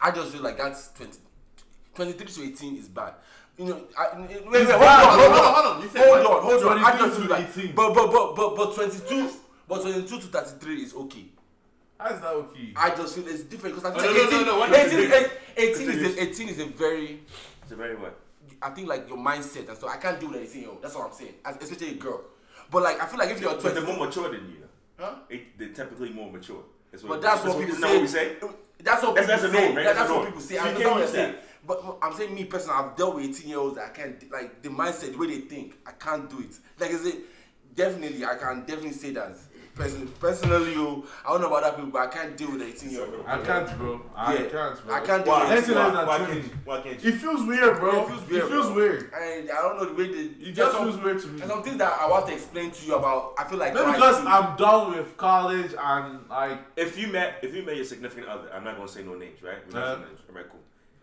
I 0.00 0.10
just 0.10 0.32
feel 0.32 0.42
like 0.42 0.58
that's 0.58 0.88
20, 0.92 1.18
23 1.94 2.26
to 2.26 2.42
18 2.52 2.76
is 2.76 2.88
bad. 2.88 3.14
You 3.58 3.64
know, 3.64 3.84
I, 3.98 4.18
wait, 4.18 4.46
wait, 4.46 4.66
hold 4.68 4.82
on, 4.82 5.18
hold 5.18 5.32
on, 5.32 5.54
Hold 5.54 5.76
on, 5.76 5.82
you 5.82 5.88
said 5.88 6.06
hold 6.06 6.26
on, 6.26 6.42
hold 6.42 6.62
on. 6.64 6.84
I 6.84 6.98
just 6.98 7.18
feel 7.18 7.30
like, 7.30 7.48
18. 7.56 7.74
but, 7.74 7.94
but, 7.94 8.12
but, 8.12 8.36
but, 8.36 8.54
but 8.56 8.74
22, 8.74 9.30
but 9.66 9.80
22 9.80 10.06
to 10.20 10.26
33 10.26 10.82
is 10.82 10.94
okay. 10.94 11.24
how 11.98 12.14
is 12.14 12.20
that 12.20 12.28
okay? 12.28 12.72
I 12.76 12.90
just 12.90 13.14
feel 13.14 13.26
it's 13.26 13.44
different 13.44 13.76
because 13.76 13.90
I 13.90 13.94
Oh, 13.96 14.02
feel 14.02 14.12
no, 14.12 14.20
like 14.20 14.30
no, 14.30 14.36
18, 14.36 14.46
no, 14.46 14.52
no, 14.52 14.58
what 14.58 14.70
is 14.70 14.92
18, 14.92 15.10
it? 15.10 15.40
18, 15.56 15.90
is 15.90 16.16
a, 16.18 16.22
18 16.22 16.48
is 16.50 16.58
a 16.60 16.66
very, 16.66 17.20
It's 17.62 17.72
a 17.72 17.76
very 17.76 17.96
what? 17.96 18.20
I 18.60 18.70
think 18.70 18.88
like 18.88 19.08
your 19.08 19.18
mindset 19.18 19.68
and 19.70 19.78
so 19.78 19.88
I 19.88 19.96
can't 19.96 20.20
do 20.20 20.30
that 20.32 20.42
18 20.42 20.60
year. 20.62 20.70
That's 20.82 20.94
what 20.94 21.06
I'm 21.06 21.12
saying, 21.14 21.34
As, 21.44 21.56
especially 21.56 21.92
a 21.92 21.94
girl. 21.94 22.20
But 22.70 22.82
like 22.82 23.00
I 23.02 23.06
feel 23.06 23.18
like 23.18 23.30
if 23.30 23.40
you're 23.40 23.52
But 23.52 23.60
22, 23.62 23.86
they're 23.86 23.96
more 23.96 24.06
mature 24.06 24.28
than 24.30 24.46
you. 24.50 24.65
Huh? 24.98 25.14
It, 25.28 25.58
they're 25.58 25.68
typically 25.68 26.10
more 26.10 26.30
mature. 26.30 26.62
That's 26.90 27.02
what, 27.02 27.10
But 27.10 27.22
that's 27.22 27.44
what 27.44 27.56
what 27.56 27.66
people 27.66 27.76
say. 27.80 27.92
what 27.94 28.00
we 28.02 28.06
say. 28.08 28.36
That's 28.82 29.02
what 29.02 29.14
That's- 29.14 29.26
people 29.26 29.26
that's 29.26 29.42
say. 29.42 29.64
norm, 29.64 29.76
right? 29.76 29.84
That's 29.84 29.98
That's 29.98 30.10
what 30.10 30.16
norm. 30.16 30.26
people 30.26 30.40
say. 30.40 30.54
So 30.56 30.60
I 30.62 30.72
can't 30.72 30.90
what 31.00 31.08
saying. 31.08 31.34
But 31.66 31.98
I'm 32.00 32.12
saying 32.14 32.34
me 32.34 32.44
personally, 32.44 32.76
I've 32.78 32.96
dealt 32.96 33.16
with 33.16 33.24
18 33.24 33.48
year 33.48 33.58
olds 33.58 33.76
that 33.76 33.86
I 33.86 33.88
can't 33.88 34.30
like 34.30 34.62
the 34.62 34.68
mindset, 34.68 35.12
the 35.12 35.18
way 35.18 35.26
they 35.26 35.40
think. 35.40 35.76
I 35.86 35.92
can't 35.92 36.30
do 36.30 36.38
it. 36.40 36.56
Like 36.78 36.90
I 36.92 36.96
said, 36.96 37.14
definitely, 37.74 38.24
I 38.24 38.36
can 38.36 38.60
definitely 38.60 38.92
say 38.92 39.10
that. 39.12 39.36
Personally, 39.76 40.06
personally, 40.18 40.72
you, 40.72 41.04
I 41.26 41.32
don't 41.32 41.42
know 41.42 41.48
about 41.48 41.62
other 41.64 41.76
people, 41.76 41.90
but 41.90 41.98
I 42.00 42.06
can't 42.06 42.34
deal 42.34 42.50
with 42.50 42.62
18 42.62 42.90
year 42.90 43.02
old. 43.04 43.24
I 43.26 43.36
can't, 43.42 43.76
bro. 43.76 44.00
I 44.16 44.32
Yeah. 44.32 44.38
can't, 44.48 44.86
bro. 44.86 44.94
I 44.94 45.00
can't 45.00 45.24
do 45.24 45.30
Why? 45.30 45.44
it. 45.46 45.52
Anything 45.52 45.74
Why? 45.74 45.84
less 45.88 45.94
than 45.96 46.06
Why 46.06 46.18
can't 46.18 46.34
you? 46.44 46.50
Why 46.64 46.80
can't 46.80 47.04
you? 47.04 47.10
It 47.10 47.14
feels 47.18 47.46
weird, 47.46 47.78
bro. 47.78 47.90
It 48.04 48.08
feels 48.08 48.30
weird. 48.30 48.44
It 48.44 48.48
feels 48.48 48.72
weird. 48.72 49.12
And 49.12 49.50
I 49.50 49.60
don't 49.62 49.76
know 49.76 49.84
the 49.84 49.92
way 49.94 50.08
they. 50.10 50.18
It 50.18 50.40
there's 50.44 50.56
just 50.56 50.72
some- 50.72 50.84
feels 50.90 50.96
weird 51.04 51.20
to 51.20 51.26
me. 51.28 51.38
There's 51.40 51.50
some 51.50 51.62
things 51.62 51.76
that 51.76 51.92
I 52.00 52.08
want 52.08 52.26
to 52.28 52.32
explain 52.32 52.70
to 52.70 52.86
you 52.86 52.94
about. 52.94 53.34
I 53.38 53.44
feel 53.44 53.58
like 53.58 53.74
Maybe 53.74 53.92
because 53.92 54.22
to- 54.22 54.28
I'm 54.30 54.56
done 54.56 54.96
with 54.96 55.14
college 55.18 55.74
and 55.78 56.20
like 56.30 56.58
If 56.76 56.98
you 56.98 57.08
met, 57.08 57.40
if 57.42 57.54
you 57.54 57.62
met 57.62 57.76
your 57.76 57.84
significant 57.84 58.28
other, 58.28 58.50
I'm 58.54 58.64
not 58.64 58.76
gonna 58.76 58.88
say 58.88 59.02
no 59.02 59.14
names, 59.14 59.42
right? 59.42 59.58
We're 59.70 59.78
not 59.78 59.88
Uh-huh. 59.88 60.04
names. 60.06 60.20
All 60.30 60.34
right, 60.36 60.48
cool. 60.50 60.60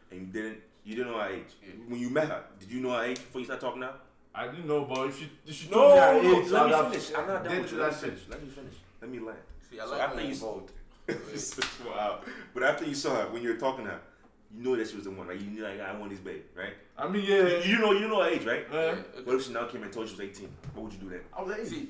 And 0.09 0.19
you 0.21 0.25
didn't, 0.33 0.57
you 0.83 0.95
didn't 0.95 1.11
know 1.11 1.19
her 1.19 1.29
age. 1.29 1.45
When 1.87 1.99
you 1.99 2.09
met 2.09 2.27
her, 2.27 2.41
did 2.59 2.71
you 2.71 2.81
know 2.81 2.89
her 2.97 3.03
age 3.03 3.17
before 3.17 3.39
you 3.41 3.45
start 3.45 3.61
talking 3.61 3.81
now? 3.81 3.93
I 4.35 4.47
didn't 4.47 4.67
know, 4.67 4.85
but 4.85 5.07
if 5.07 5.19
she 5.19 5.29
if 5.45 5.53
she 5.55 5.69
No, 5.69 5.75
told 5.75 5.93
me 5.93 5.99
her 5.99 6.23
no, 6.23 6.41
age, 6.41 6.49
let 6.51 6.61
I'd 6.63 6.65
me 6.67 6.71
have 6.75 6.91
finish. 6.91 7.11
I'm 7.15 7.27
not 7.27 7.43
done 7.43 7.53
been 7.53 7.61
with 7.61 7.71
you. 7.71 7.77
Let 7.79 7.91
that 7.91 8.03
me 8.03 8.09
shit. 8.09 8.19
finish. 8.19 8.29
Let 8.29 8.43
me 8.43 8.49
finish. 8.49 8.73
Let 9.01 9.11
me 9.11 9.19
land. 9.19 9.37
See, 9.69 9.79
I 9.79 9.85
So 9.85 9.91
like 9.91 10.01
after 10.01 10.15
when 10.17 10.25
you- 10.25 10.31
involved. 10.31 10.71
wow. 11.85 12.19
But 12.53 12.63
after 12.63 12.85
you 12.85 12.95
saw 12.95 13.15
her, 13.15 13.29
when 13.29 13.43
you 13.43 13.49
were 13.49 13.57
talking 13.57 13.85
to 13.85 13.91
her, 13.91 13.99
you 14.55 14.63
know 14.63 14.75
that 14.75 14.87
she 14.89 14.95
was 14.95 15.03
the 15.05 15.11
one, 15.11 15.27
right? 15.27 15.39
You 15.39 15.47
knew 15.47 15.63
like 15.63 15.79
I 15.81 15.93
want 15.97 16.11
this 16.11 16.19
babe, 16.19 16.41
right? 16.55 16.73
I 16.95 17.07
mean, 17.07 17.25
yeah. 17.25 17.57
you 17.65 17.79
know, 17.79 17.91
you 17.91 18.07
know 18.07 18.21
her 18.21 18.29
age, 18.29 18.45
right? 18.45 18.67
yeah. 18.71 18.93
What 19.23 19.35
if 19.37 19.45
she 19.47 19.51
now 19.53 19.65
came 19.65 19.81
and 19.81 19.91
told 19.91 20.07
you 20.07 20.15
she 20.15 20.21
was 20.21 20.29
18? 20.37 20.47
What 20.75 20.83
would 20.83 20.93
you 20.93 20.99
do 20.99 21.09
then? 21.09 21.21
I 21.35 21.41
was 21.41 21.49
like, 21.57 21.65
See, 21.65 21.89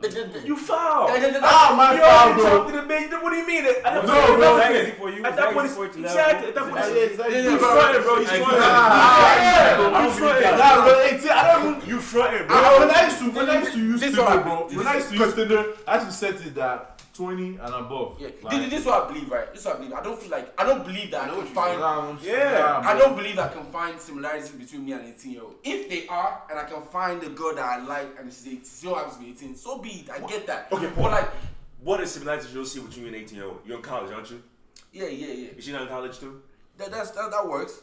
the- 0.00 0.08
the- 0.08 0.24
the- 0.38 0.46
You 0.46 0.56
foul. 0.58 1.08
ah, 1.08 1.72
my 1.74 1.94
You 1.94 2.00
foul, 2.02 2.34
bro. 2.34 2.44
talked 2.58 2.70
to 2.74 2.80
the 2.82 2.86
babe. 2.86 3.10
What 3.22 3.30
do 3.30 3.36
you 3.36 3.46
mean? 3.46 3.64
At 3.64 3.82
that 3.84 4.04
No, 4.06 4.12
point, 4.26 4.40
no, 4.40 4.56
it's 4.58 4.66
it's 4.68 4.76
easy 4.76 4.82
easy 4.84 4.90
for 5.00 5.08
you. 5.10 5.24
At 5.24 5.28
It's 5.32 5.36
that 5.40 5.46
easy 5.48 5.54
point, 5.56 5.70
for 5.70 5.84
you 5.86 5.92
to 5.92 5.98
it's- 5.98 6.14
level. 6.14 6.20
exactly. 6.20 6.48
At 6.48 6.54
that 6.54 6.64
point, 6.70 6.84
easy. 6.84 6.98
it's- 7.00 7.18
Yeah, 7.32 7.50
you 7.50 7.58
bro. 7.58 7.72
fronting, 7.72 8.02
bro. 8.02 8.14
You 8.20 8.26
fronting. 8.26 8.60
yeah. 8.60 9.80
You 9.80 9.94
I'm 9.96 10.10
fronting. 10.12 10.58
Nah, 10.58 10.84
bro, 10.84 11.00
18, 11.00 11.30
I 11.30 11.42
don't 11.52 11.76
even. 11.78 11.88
You 11.88 12.00
fronting, 12.00 12.46
bro. 12.46 12.78
When 12.80 12.90
I 12.90 13.04
used 13.06 13.18
to 13.20 13.30
when 13.30 13.48
I 13.50 13.58
used 13.60 13.72
to 13.72 13.78
use 13.80 14.00
Tinder, 14.00 14.40
bro. 14.44 14.68
When 14.68 14.86
I 14.86 14.94
used 14.96 15.08
to 15.08 15.16
use 15.16 15.34
Tinder, 15.34 15.64
I 15.88 15.94
actually 15.96 16.12
set 16.12 16.34
it 16.46 16.54
that 16.56 16.90
20 17.14 17.58
and 17.62 17.74
above. 17.74 18.16
Yeah, 18.18 18.28
Like, 18.42 18.58
this, 18.58 18.70
this 18.70 18.80
is 18.80 18.86
what 18.86 19.04
I 19.04 19.06
believe, 19.12 19.30
right? 19.30 19.48
This 19.52 19.60
is 19.60 19.66
what 19.66 19.76
I 19.76 19.78
believe. 19.78 19.92
I 19.94 20.02
don't 20.02 20.18
feel 20.20 20.30
like 20.32 20.52
I 20.60 20.64
don't 20.66 20.84
believe 20.84 21.12
that 21.12 21.22
I, 21.22 21.26
know 21.28 21.36
can 21.36 21.46
find. 21.46 21.78
nah, 21.80 22.12
Yeah. 22.20 22.82
I 22.84 22.98
don't 22.98 23.14
believe 23.16 23.38
I 23.38 23.48
can 23.48 23.64
find 23.66 24.00
similarities 24.42 24.66
between 24.70 24.84
me 24.86 24.92
and 24.92 25.04
18 25.14 25.32
year 25.32 25.42
old. 25.42 25.54
If 25.62 25.88
they 25.88 26.06
are, 26.08 26.42
and 26.50 26.58
I 26.58 26.64
can 26.64 26.82
find 26.82 27.22
a 27.22 27.28
girl 27.28 27.54
that 27.54 27.64
I 27.64 27.84
like 27.84 28.16
and 28.18 28.32
she's 28.32 28.46
18, 28.46 28.64
still 28.64 28.94
happens 28.94 29.16
to 29.16 29.22
be 29.22 29.30
18, 29.30 29.56
so 29.56 29.78
be 29.78 29.88
it. 29.90 30.10
I 30.10 30.18
get 30.26 30.46
that. 30.46 30.68
Okay, 30.72 30.90
but 30.94 31.10
like, 31.10 31.30
What 31.82 32.00
is 32.00 32.12
similarities 32.12 32.52
you'll 32.54 32.64
see 32.64 32.80
between 32.80 33.06
you 33.06 33.12
and 33.12 33.16
18 33.16 33.36
year 33.38 33.46
old? 33.46 33.60
You're 33.66 33.76
in 33.76 33.82
college, 33.82 34.12
aren't 34.12 34.30
you? 34.30 34.42
yeah, 34.92 35.06
yeah, 35.06 35.26
yeah. 35.32 35.48
Is 35.56 35.64
she 35.64 35.72
not 35.72 35.82
in 35.82 35.88
college 35.88 36.18
too? 36.18 36.42
That 36.78 36.90
that's, 36.90 37.10
that, 37.12 37.30
that 37.30 37.46
works. 37.46 37.80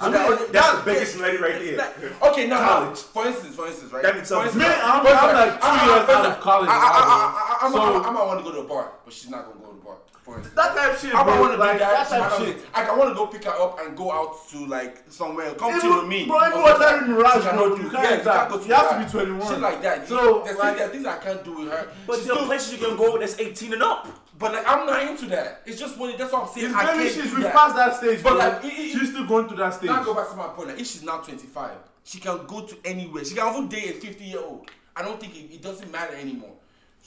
So 0.00 0.10
that- 0.10 0.52
That's 0.52 0.52
that- 0.52 0.84
the 0.84 0.92
biggest 0.92 1.12
similarity 1.12 1.42
right 1.42 1.76
there. 2.00 2.30
Okay, 2.30 2.46
now, 2.46 2.58
College. 2.58 2.98
for 3.00 3.26
instance, 3.26 3.56
for 3.56 3.66
instance, 3.66 3.92
right? 3.92 4.02
That 4.04 4.14
means 4.14 4.28
For 4.28 4.42
instance, 4.44 4.56
Man, 4.62 4.70
I'm- 4.70 5.04
I'm 5.06 5.34
like 5.34 5.60
two 5.60 5.90
years 5.90 6.08
out 6.08 6.26
of 6.26 6.40
college 6.40 6.68
I, 6.70 6.72
I, 6.72 6.78
now, 6.78 6.88
I, 6.88 7.68
bro. 7.68 7.68
I, 7.68 7.68
I, 7.68 7.72
So- 7.72 8.02
I, 8.04 8.08
I 8.08 8.10
might 8.12 8.26
want 8.26 8.38
to 8.38 8.44
go 8.44 8.52
to 8.56 8.60
a 8.60 8.68
bar, 8.68 8.92
but 9.04 9.12
she's 9.12 9.28
not 9.30 9.46
gonna 9.46 9.58
go 9.60 9.72
to 9.72 9.76
the 9.78 9.82
bar. 9.84 9.96
That 10.36 10.76
type 10.76 10.92
of 10.94 11.00
shit, 11.00 11.14
I 11.14 11.24
bro. 11.24 11.40
want 11.40 11.52
to 11.52 11.56
do 11.56 11.62
Like, 11.62 11.78
that. 11.78 12.08
that 12.08 12.20
type 12.20 12.32
of 12.32 12.46
shit. 12.46 12.56
Like, 12.74 12.88
I 12.88 12.96
want 12.96 13.10
to 13.10 13.14
go 13.14 13.26
pick 13.26 13.44
her 13.44 13.50
up 13.50 13.78
and 13.80 13.96
go 13.96 14.12
out 14.12 14.48
to 14.50 14.66
like 14.66 15.02
somewhere. 15.08 15.54
Come 15.54 15.74
Even- 15.76 15.96
with 15.96 16.06
me. 16.06 16.26
bro, 16.26 16.36
even 16.46 16.52
something. 16.52 16.78
that 16.80 17.08
Mirage, 17.08 17.42
She 17.44 17.50
bro, 17.50 17.66
you 17.76 17.90
can't 17.90 17.92
yeah, 18.04 18.16
that. 18.22 18.48
go 18.50 18.60
You 18.60 18.74
have 18.74 18.90
to 18.90 19.04
be 19.04 19.10
21. 19.10 19.48
Shit 19.48 19.60
like 19.60 19.82
that. 19.82 20.08
So, 20.08 20.42
there's, 20.44 20.58
like- 20.58 20.76
there's 20.78 20.90
things 20.90 21.06
I 21.06 21.18
can't 21.18 21.44
do 21.44 21.58
with 21.58 21.70
her. 21.70 21.88
But 22.06 22.16
She's 22.16 22.26
there 22.26 22.36
are 22.38 22.44
places 22.46 22.72
you 22.80 22.86
can 22.86 22.96
go 22.96 23.18
that's 23.18 23.38
18 23.38 23.72
and 23.72 23.82
up. 23.82 24.08
But 24.38 24.52
like, 24.52 24.68
I'm 24.68 24.86
not 24.86 25.02
into 25.02 25.26
that. 25.26 25.62
It's 25.66 25.80
just 25.80 25.98
when 25.98 26.16
that's 26.16 26.32
what 26.32 26.42
I'm 26.42 26.48
saying. 26.54 26.66
It's 26.66 26.74
I 26.76 26.96
maybe 26.96 27.10
she's 27.10 27.34
that. 27.38 27.52
passed 27.52 27.74
that 27.76 27.96
stage, 27.96 28.22
But 28.22 28.30
bro. 28.30 28.38
like, 28.38 28.64
it- 28.64 28.68
it- 28.68 28.92
she's 28.98 29.10
still 29.10 29.26
going 29.26 29.48
through 29.48 29.56
that 29.58 29.74
stage. 29.74 29.90
Now 29.90 30.04
go 30.04 30.14
back 30.14 30.28
to 30.30 30.36
my 30.36 30.46
point. 30.48 30.68
Like, 30.68 30.80
if 30.80 30.86
she's 30.86 31.02
now 31.02 31.18
25, 31.18 31.70
she 32.04 32.20
can 32.20 32.46
go 32.46 32.60
to 32.60 32.76
anywhere. 32.84 33.24
She 33.24 33.34
can 33.34 33.48
even 33.52 33.68
date 33.68 33.90
a 33.90 33.92
50 33.94 34.24
year 34.24 34.38
old. 34.40 34.70
I 34.94 35.02
don't 35.02 35.18
think 35.20 35.34
it, 35.36 35.54
it 35.54 35.62
doesn't 35.62 35.90
matter 35.90 36.14
anymore. 36.14 36.50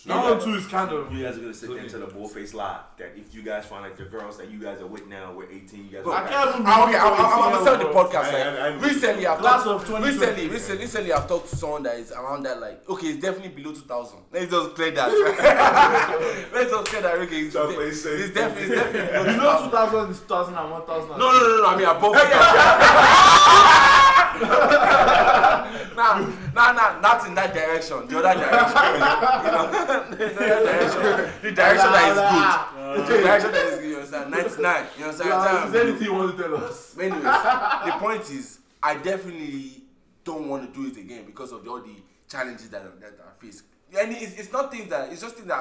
That 0.07 0.23
one 0.23 0.39
too 0.41 0.55
is 0.55 0.65
kind 0.65 0.91
of. 0.91 1.13
You 1.13 1.23
guys 1.23 1.37
are 1.37 1.41
gonna 1.41 1.53
sit 1.53 1.69
there 1.69 1.77
and 1.77 1.87
tell 1.89 2.01
a 2.01 2.07
bullface 2.07 2.55
lie 2.55 2.79
that 2.97 3.11
if 3.15 3.35
you 3.35 3.43
guys 3.43 3.65
find 3.65 3.83
like 3.83 3.97
the 3.97 4.05
girls 4.05 4.35
that 4.39 4.49
you 4.49 4.57
guys 4.57 4.81
are 4.81 4.87
with 4.87 5.05
now 5.05 5.31
were 5.31 5.45
18, 5.45 5.85
you 5.85 5.91
guys. 5.91 6.03
I 6.07 6.09
are 6.09 6.27
can't 6.27 6.49
even 6.55 6.65
Ah, 6.65 6.87
okay, 6.87 6.97
I'm, 6.97 7.13
I'm, 7.13 7.19
I'm 7.21 7.51
gonna 7.53 7.65
tell 7.65 7.77
the 7.77 7.93
podcast. 7.93 8.33
Like, 8.33 8.45
I- 8.47 8.67
I- 8.69 8.73
recently, 8.79 9.27
I've 9.27 9.37
Class 9.37 9.63
talked, 9.63 9.81
of 9.83 9.87
2020. 9.87 10.11
recently, 10.17 10.47
recently, 10.49 10.81
recently, 10.85 11.13
I've 11.13 11.27
talked 11.27 11.49
to 11.51 11.55
someone 11.55 11.83
that 11.83 11.97
is 11.99 12.11
around 12.13 12.41
that. 12.43 12.59
Like, 12.59 12.89
okay, 12.89 13.07
it's 13.09 13.21
definitely 13.21 13.49
below 13.61 13.75
2000. 13.75 14.17
Let's 14.31 14.49
just 14.51 14.73
clear 14.73 14.89
that. 14.91 16.49
Let's 16.51 16.71
just 16.71 16.85
clear 16.87 17.01
that. 17.03 17.15
Okay, 17.19 17.39
it's, 17.41 17.53
Don't 17.53 17.75
play 17.75 17.91
safe. 17.91 18.19
it's 18.25 18.33
definitely, 18.33 18.75
it's 18.75 18.83
definitely 18.83 19.11
below 19.11 19.31
You 19.31 19.37
know 19.37 19.69
2000. 19.69 20.09
2000 20.09 20.09
is 20.09 20.19
2000 20.21 20.55
and 20.55 20.71
1000. 20.71 21.09
No, 21.11 21.17
no, 21.17 21.23
no, 21.29 21.57
no. 21.61 21.65
I 21.67 21.77
mean 21.77 21.85
above. 21.85 22.15
nah, 25.95 26.17
nah, 26.55 26.71
nah, 26.73 26.99
not 26.99 27.27
in 27.27 27.35
that 27.35 27.53
direction. 27.53 28.07
The 28.07 28.17
other 28.17 28.33
direction. 28.39 28.81
you 29.45 29.51
know, 29.51 29.80
the 29.87 29.93
other 29.93 30.15
direction. 30.15 31.31
The 31.41 31.51
direction 31.51 31.91
that 31.91 32.05
is 32.11 33.07
good. 33.07 33.17
The 33.17 33.21
direction 33.23 33.51
that 33.51 33.65
is 33.65 33.79
good. 33.79 33.89
You 33.89 33.95
understand? 33.95 34.31
99. 34.31 34.85
You 34.97 35.03
understand? 35.05 35.29
Yeah, 35.29 35.65
is 35.65 35.71
there 35.71 35.83
anything 35.83 36.03
you 36.03 36.13
want 36.13 36.37
to 36.37 36.43
tell 36.43 36.55
us? 36.57 36.97
Anyways, 36.99 37.23
the 37.23 37.95
point 37.99 38.21
is, 38.31 38.59
I 38.83 38.95
definitely 38.95 39.83
don't 40.23 40.47
want 40.47 40.73
to 40.73 40.79
do 40.79 40.87
it 40.87 40.97
again 40.97 41.25
because 41.25 41.51
of 41.51 41.63
the, 41.63 41.69
all 41.69 41.81
the 41.81 41.95
challenges 42.29 42.69
that 42.69 42.83
that 43.01 43.13
I 43.27 43.43
face. 43.43 43.63
And 43.99 44.11
it's, 44.13 44.35
it's 44.39 44.51
not 44.53 44.71
things 44.71 44.89
that 44.89 45.11
it's 45.11 45.21
just 45.21 45.35
things 45.35 45.47
that 45.47 45.57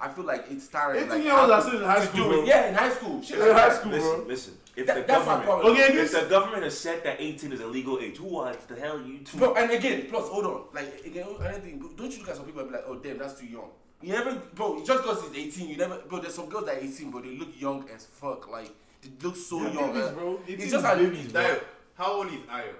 I, 0.00 0.06
I 0.06 0.08
feel 0.08 0.24
like 0.24 0.46
it's 0.50 0.66
tiring. 0.68 0.98
18 1.04 1.10
like, 1.10 1.22
year 1.22 1.32
olds 1.38 1.50
I 1.52 1.54
are 1.54 1.60
have 1.60 1.64
still 1.68 1.80
in 1.80 1.86
high 1.86 2.04
school, 2.04 2.28
bro. 2.28 2.44
Yeah, 2.44 2.68
in 2.68 2.74
high 2.74 2.90
school. 2.90 3.22
Shit 3.22 3.38
In 3.38 3.46
like 3.48 3.56
high 3.56 3.68
that. 3.68 3.76
school, 3.80 3.92
Listen, 3.92 4.16
bro. 4.18 4.24
listen. 4.26 4.54
If 4.78 4.86
That- 4.86 4.94
the 4.94 5.02
that's 5.12 5.26
my 5.26 5.32
government, 5.42 5.44
problem. 5.44 5.72
Okay, 5.72 5.86
if 5.88 6.10
this. 6.12 6.22
the 6.22 6.28
government 6.28 6.62
has 6.62 6.78
said 6.78 7.02
that 7.02 7.16
18 7.20 7.52
is 7.52 7.60
a 7.60 7.66
legal 7.66 7.98
age, 7.98 8.16
who 8.18 8.26
what 8.26 8.68
the 8.68 8.76
hell 8.78 8.96
are 8.98 9.02
you 9.02 9.18
two? 9.18 9.36
Bro, 9.38 9.54
and 9.54 9.70
again, 9.72 10.06
plus, 10.08 10.28
hold 10.28 10.44
on. 10.46 10.62
Like, 10.72 11.04
again, 11.04 11.26
anything, 11.44 11.80
don't 11.96 12.12
you 12.12 12.18
look 12.20 12.28
at 12.28 12.36
some 12.36 12.44
people 12.44 12.60
and 12.60 12.70
be 12.70 12.76
like, 12.76 12.84
oh, 12.86 12.94
damn, 12.96 13.18
that's 13.18 13.40
too 13.40 13.46
young. 13.46 13.70
You 14.00 14.12
never, 14.12 14.36
bro, 14.54 14.84
just 14.84 15.02
because 15.02 15.20
he's 15.34 15.56
18, 15.58 15.68
you 15.70 15.76
never, 15.76 15.98
bro, 16.08 16.20
there's 16.20 16.34
some 16.34 16.48
girls 16.48 16.66
that 16.66 16.76
are 16.76 16.80
18, 16.80 17.10
but 17.10 17.24
they 17.24 17.30
look 17.36 17.48
young 17.60 17.88
as 17.92 18.06
fuck. 18.06 18.48
Like, 18.48 18.70
they 19.02 19.10
look 19.20 19.34
so 19.34 19.58
They're 19.64 19.72
young. 19.74 19.92
babies, 19.92 20.10
bro. 20.10 20.40
It's 20.46 20.62
18 20.62 20.70
just 20.70 20.84
like, 20.84 20.98
babies, 20.98 21.32
bro. 21.32 21.42
Dio, 21.42 21.60
how 21.96 22.12
old 22.12 22.26
is 22.28 22.32
Ayo? 22.42 22.74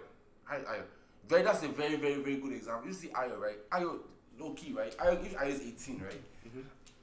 I, 0.48 0.54
I, 0.54 0.78
very, 1.28 1.42
that's 1.42 1.62
a 1.64 1.68
very, 1.68 1.96
very, 1.96 2.22
very 2.22 2.36
good 2.36 2.52
example. 2.52 2.86
You 2.86 2.94
see 2.94 3.08
Ayo, 3.08 3.36
right? 3.40 3.58
Ayo, 3.70 3.98
low 4.38 4.52
key, 4.52 4.72
right? 4.72 4.96
Ayo, 4.98 5.20
if 5.26 5.36
Ayo 5.36 5.48
is 5.48 5.60
18, 5.62 6.00
right? 6.04 6.20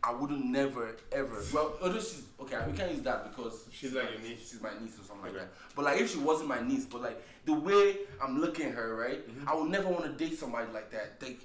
I 0.06 0.14
wouldn't 0.14 0.46
never, 0.46 0.96
ever. 1.12 1.42
Well, 1.54 1.74
although 1.82 2.00
she's, 2.00 2.24
okay, 2.42 2.58
we 2.70 2.78
can't 2.78 2.92
use 2.92 3.02
that 3.02 3.30
because 3.36 3.66
She's 3.72 3.94
like 3.94 4.12
your 4.12 4.22
niece. 4.22 4.52
She's 4.52 4.62
my 4.62 4.70
niece 4.80 5.00
or 5.00 5.04
something 5.04 5.30
Okay. 5.32 5.40
like 5.40 5.48
that. 5.48 5.76
But 5.76 5.86
like, 5.86 6.00
if 6.02 6.12
she 6.12 6.20
wasn't 6.20 6.50
my 6.50 6.62
niece, 6.62 6.86
but 6.86 7.02
like 7.02 7.22
the 7.46 7.54
way 7.54 7.98
I'm 8.24 8.40
looking 8.40 8.68
at 8.68 8.74
her, 8.76 8.96
right? 8.96 9.28
Mm-hmm. 9.28 9.50
I 9.50 9.56
would 9.56 9.70
never 9.70 9.90
want 9.90 10.04
to 10.06 10.12
date 10.12 10.38
somebody 10.38 10.72
like 10.72 10.92
that. 10.92 11.16
Like, 11.22 11.40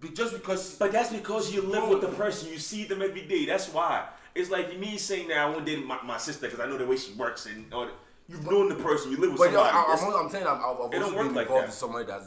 be 0.00 0.08
just 0.08 0.32
because. 0.32 0.76
But 0.76 0.92
that's 0.92 1.12
because 1.12 1.52
you 1.54 1.62
live 1.62 1.88
with 1.88 2.00
the 2.00 2.08
person, 2.08 2.50
you 2.50 2.58
see 2.58 2.84
them 2.84 3.02
every 3.02 3.22
day. 3.26 3.44
That's 3.46 3.68
why. 3.68 4.08
It's 4.34 4.50
like 4.50 4.78
me 4.78 4.96
saying 4.96 5.28
that 5.28 5.38
I 5.38 5.46
won't 5.48 5.66
date 5.66 5.84
my, 5.84 6.00
my 6.02 6.16
sister 6.18 6.46
because 6.46 6.60
I 6.60 6.66
know 6.66 6.78
the 6.78 6.86
way 6.86 6.96
she 6.96 7.12
works 7.12 7.46
and 7.46 7.72
all 7.72 7.86
that. 7.86 7.94
You've 8.28 8.44
known 8.48 8.68
the 8.68 8.76
person, 8.76 9.10
you 9.10 9.16
live 9.18 9.30
with 9.32 9.38
But 9.40 9.52
yo, 9.52 9.58
somebody. 9.64 9.76
I, 9.76 9.84
That's- 9.88 10.02
I'm, 10.04 10.14
I'm 10.26 10.30
saying 10.30 10.46
I've, 10.46 10.58
I've 10.58 10.62
also 10.62 10.82
work 10.88 11.26
been 11.26 11.34
like 11.34 11.46
involved 11.46 11.48
that. 11.62 11.66
with 11.66 11.74
somebody 11.74 12.06
that's 12.06 12.26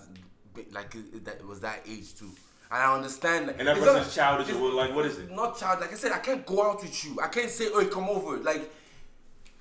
like 0.72 0.94
that 1.24 1.46
was 1.48 1.62
that 1.62 1.80
age 1.90 2.14
too, 2.16 2.30
and 2.74 2.84
I 2.84 2.96
understand. 2.96 3.50
That. 3.50 3.60
and 3.60 3.68
that 3.68 3.78
It's 3.78 3.86
person's 3.86 4.08
not- 4.08 4.38
childish 4.38 4.54
or 4.56 4.72
like, 4.72 4.94
what 4.96 5.06
is 5.06 5.20
it? 5.20 5.32
Not 5.32 5.58
child. 5.60 5.82
Like 5.82 5.92
I 5.92 5.96
said, 5.96 6.12
I 6.12 6.20
can't 6.20 6.46
go 6.46 6.70
out 6.70 6.82
with 6.82 7.06
you. 7.06 7.18
I 7.22 7.28
can't 7.28 7.50
say, 7.50 7.68
"Oh, 7.74 7.86
come 7.86 8.10
over." 8.10 8.38
Like. 8.38 8.72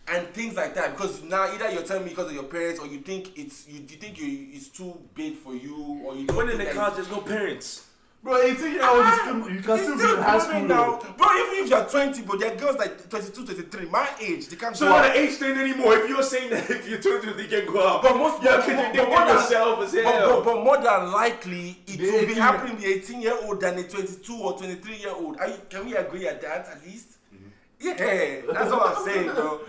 And 0.08 0.26
things 0.34 0.56
like 0.56 0.74
that, 0.74 0.96
because 0.96 1.22
now 1.22 1.44
either 1.44 1.70
you're 1.70 1.84
telling 1.84 2.02
me 2.02 2.08
because 2.10 2.26
of 2.26 2.32
your 2.34 2.42
parents, 2.42 2.80
or 2.80 2.88
you 2.88 2.98
think 2.98 3.38
it's 3.38 3.68
you, 3.68 3.78
you 3.80 3.96
think 4.02 4.18
you 4.18 4.48
it's 4.52 4.68
too 4.68 5.00
big 5.14 5.36
for 5.36 5.54
you, 5.54 6.02
or 6.04 6.16
you. 6.16 6.26
When 6.26 6.50
in 6.50 6.58
the 6.58 6.66
car 6.66 6.90
there's 6.90 7.08
no 7.08 7.20
parents. 7.20 7.86
Bro, 8.22 8.40
18 8.40 8.72
year 8.72 8.88
old 8.88 9.04
is 9.04 9.14
still, 9.20 9.50
you 9.50 9.58
ah, 9.58 9.62
can 9.66 9.74
It's 9.74 9.82
still 9.82 9.96
be 9.98 10.04
in 10.14 10.22
high 10.22 10.38
school 10.38 10.60
now. 10.62 10.98
Bro, 11.18 11.26
even 11.42 11.64
if 11.64 11.70
you're 11.70 11.84
20, 11.84 12.22
but 12.22 12.38
there 12.38 12.52
are 12.52 12.56
girls 12.56 12.76
like 12.76 13.10
22, 13.10 13.44
23, 13.44 13.86
my 13.86 14.08
age, 14.20 14.46
they 14.46 14.54
can't 14.54 14.76
So 14.76 14.86
go 14.86 14.92
not 14.92 15.06
an 15.06 15.16
age 15.16 15.32
thing 15.38 15.58
anymore. 15.58 15.94
If 15.98 16.08
you're 16.08 16.22
saying 16.22 16.50
that 16.50 16.70
if 16.70 16.88
you're 16.88 17.00
22, 17.00 17.32
they 17.34 17.46
can 17.48 17.72
go 17.72 17.84
out. 17.84 18.02
But 18.02 18.16
most 18.16 18.40
you're 18.40 18.52
but- 18.52 18.64
but- 18.64 18.76
but 18.76 18.76
contradicting 18.76 19.08
more 19.08 19.26
than- 19.26 19.34
yourself 19.36 19.80
as 19.82 19.92
but, 19.92 20.04
hell. 20.04 20.42
but, 20.42 20.44
but 20.54 20.64
more 20.64 20.76
than 20.76 21.10
likely, 21.10 21.78
it 21.88 21.98
The 21.98 22.04
will 22.12 22.20
be 22.20 22.26
18 22.26 22.36
happening 22.36 22.76
to 22.76 22.82
the 22.82 22.88
18 22.94 23.22
year 23.22 23.36
old 23.42 23.60
than 23.60 23.78
a 23.78 23.82
22 23.82 24.36
or 24.36 24.56
23 24.56 24.96
year 24.98 25.10
old. 25.10 25.38
Are 25.38 25.48
you, 25.48 25.56
can 25.68 25.84
we 25.84 25.96
agree 25.96 26.28
at 26.28 26.40
that 26.42 26.68
at 26.68 26.84
least? 26.86 27.16
Mm-hmm. 27.34 27.48
Yeah, 27.80 28.52
that's 28.52 28.70
what 28.70 28.96
I'm 28.98 29.04
saying, 29.04 29.34
bro. 29.34 29.62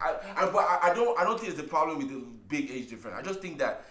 I, 0.00 0.14
I, 0.36 0.46
but 0.50 0.58
I, 0.58 0.90
I 0.90 0.94
don't 0.94 1.18
I 1.18 1.24
don't 1.24 1.40
think 1.40 1.50
it's 1.52 1.60
a 1.60 1.64
problem 1.64 1.98
with 1.98 2.08
the 2.10 2.22
big 2.48 2.70
age 2.70 2.88
difference. 2.90 3.16
I 3.18 3.22
just 3.22 3.40
think 3.40 3.58
that 3.58 3.84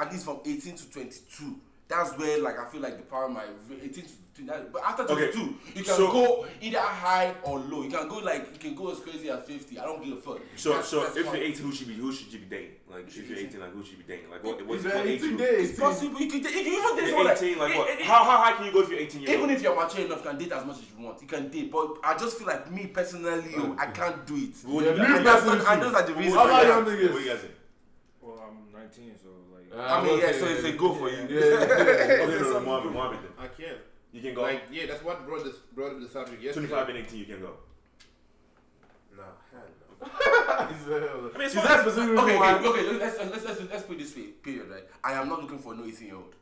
at 0.00 0.10
least 0.10 0.24
from 0.24 0.38
18 0.46 0.76
to 0.76 0.90
22, 0.90 1.56
that's 1.88 2.16
where 2.18 2.40
like 2.42 2.58
I 2.58 2.66
feel 2.66 2.80
like 2.82 2.96
the 2.98 3.04
power 3.04 3.28
might 3.28 3.48
re- 3.68 3.80
18 3.82 4.04
to 4.04 4.10
29. 4.34 4.66
But 4.72 4.82
after 4.84 5.02
Okay, 5.04 5.32
22, 5.32 5.56
you 5.74 5.82
can 5.84 5.94
so- 5.96 6.12
go 6.12 6.46
either 6.60 6.78
high 6.78 7.34
or 7.42 7.58
low. 7.58 7.82
You 7.82 7.90
can 7.90 8.06
go 8.08 8.18
like 8.18 8.52
you 8.52 8.58
can 8.58 8.74
go 8.76 8.90
as 8.92 9.00
crazy 9.00 9.30
as 9.30 9.42
50. 9.44 9.78
I 9.80 9.84
don't 9.86 10.04
give 10.04 10.18
a 10.18 10.20
fuck. 10.20 10.38
So, 10.56 10.70
That's- 10.70 10.88
so 10.88 11.00
that's 11.02 11.16
if 11.16 11.26
fine. 11.26 11.36
you're 11.36 11.44
18, 11.46 11.64
who 11.66 11.72
should 11.72 11.88
be 11.88 11.94
who 11.94 12.12
should 12.12 12.32
you 12.32 12.40
be 12.40 12.44
dating? 12.46 12.70
Like, 12.90 13.06
if 13.08 13.16
you're 13.28 13.38
18, 13.38 13.60
like 13.60 13.72
who 13.72 13.82
should 13.82 13.92
you 13.98 14.04
be 14.04 14.12
dating? 14.14 14.30
Like, 14.30 14.44
what 14.44 14.64
what's 14.66 14.84
He's 14.84 14.92
what 14.92 15.06
18 15.06 15.36
group? 15.36 15.40
days. 15.40 15.70
it's 15.70 15.80
possible. 15.80 16.20
You 16.20 16.30
can, 16.30 16.38
you 16.42 16.44
can 16.44 16.58
even 16.58 16.96
date 16.96 17.08
You're 17.08 17.08
someone 17.08 17.26
18, 17.36 17.58
like 17.58 17.72
it- 17.72 17.78
what? 17.78 17.90
it- 17.90 18.02
How 18.02 18.24
how 18.24 18.36
high 18.42 18.52
can 18.52 18.66
you 18.66 18.72
go 18.72 18.80
if 18.82 18.88
you're 18.90 18.98
18 19.00 19.20
years 19.22 19.30
Even 19.30 19.42
old? 19.42 19.50
if 19.50 19.62
you're 19.62 19.74
mature 19.74 20.04
enough, 20.04 20.18
you 20.24 20.30
can 20.30 20.38
date 20.38 20.52
as 20.52 20.64
much 20.66 20.76
as 20.76 20.84
you 20.96 21.04
want. 21.04 21.20
You 21.22 21.26
can 21.28 21.48
date, 21.50 21.72
but 21.72 21.96
I 22.04 22.16
just 22.18 22.36
feel 22.38 22.46
like 22.46 22.70
me 22.70 22.86
personally, 22.88 23.50
yo, 23.56 23.74
I 23.78 23.86
can't 23.86 24.24
do 24.26 24.36
it. 24.36 24.54
What 24.64 24.84
Yeah, 24.84 24.92
do 24.92 24.96
you 24.98 25.02
me 25.02 25.08
got? 25.08 25.16
And 25.16 25.26
that's 25.26 25.40
personally 25.42 25.64
not- 25.64 25.72
and 25.72 25.82
those 25.82 25.94
are 25.94 26.02
the 26.06 26.14
reasons. 26.14 26.34
How 26.36 26.44
about 26.44 26.66
young 26.66 26.84
niggas? 26.84 27.12
What 27.12 27.22
you 27.24 27.30
guys 27.30 27.40
say? 27.40 27.50
Well, 28.22 28.38
I'm 28.46 28.72
19, 28.72 29.14
so 29.18 29.28
like. 29.76 29.90
I 29.90 30.02
mean, 30.04 30.18
yeah, 30.20 30.32
so 30.32 30.46
it's 30.46 30.64
a 30.64 30.72
go 30.72 30.94
for 30.94 31.10
you. 31.10 31.26
Yeah, 31.28 31.40
yeah, 31.40 31.40
yeah. 31.40 32.24
Okay, 32.24 32.38
no, 32.40 32.52
no, 32.52 32.60
Marvin, 32.60 32.92
Marvin. 32.94 33.18
I 33.38 33.48
can't. 33.48 33.78
You 34.12 34.20
can 34.22 34.34
go. 34.34 34.42
Like, 34.42 34.62
yeah, 34.72 34.86
that's 34.86 35.02
what 35.04 35.26
brought 35.26 35.44
this 35.44 35.56
brought 35.74 35.92
up 35.92 36.00
the 36.00 36.08
subject 36.08 36.42
yesterday. 36.42 36.66
25 36.68 36.88
and 36.88 36.98
18, 37.06 37.18
you 37.18 37.24
can 37.26 37.40
go. 37.40 37.52
No, 39.16 39.22
hell 39.52 39.62
no. 40.00 40.66
He's, 40.74 40.88
uh, 40.88 41.30
I 41.34 41.38
mean, 41.38 41.46
it's 41.46 41.54
Is 41.54 41.60
fine. 41.60 41.68
that 41.68 41.80
specific 41.80 42.10
reason 42.10 42.24
Okay, 42.24 42.36
okay, 42.38 42.68
okay. 42.68 42.98
Let's, 42.98 43.18
let's, 43.18 43.44
let's, 43.44 43.60
let's 43.70 43.82
put 43.84 43.96
it 43.96 43.98
this 44.00 44.16
way. 44.16 44.22
Period. 44.42 44.70
Right. 44.70 44.84
I 45.04 45.12
am 45.14 45.28
not 45.28 45.42
looking 45.42 45.58
for 45.58 45.74
no 45.74 45.84
18 45.84 46.06
year 46.06 46.16
old. 46.16 46.34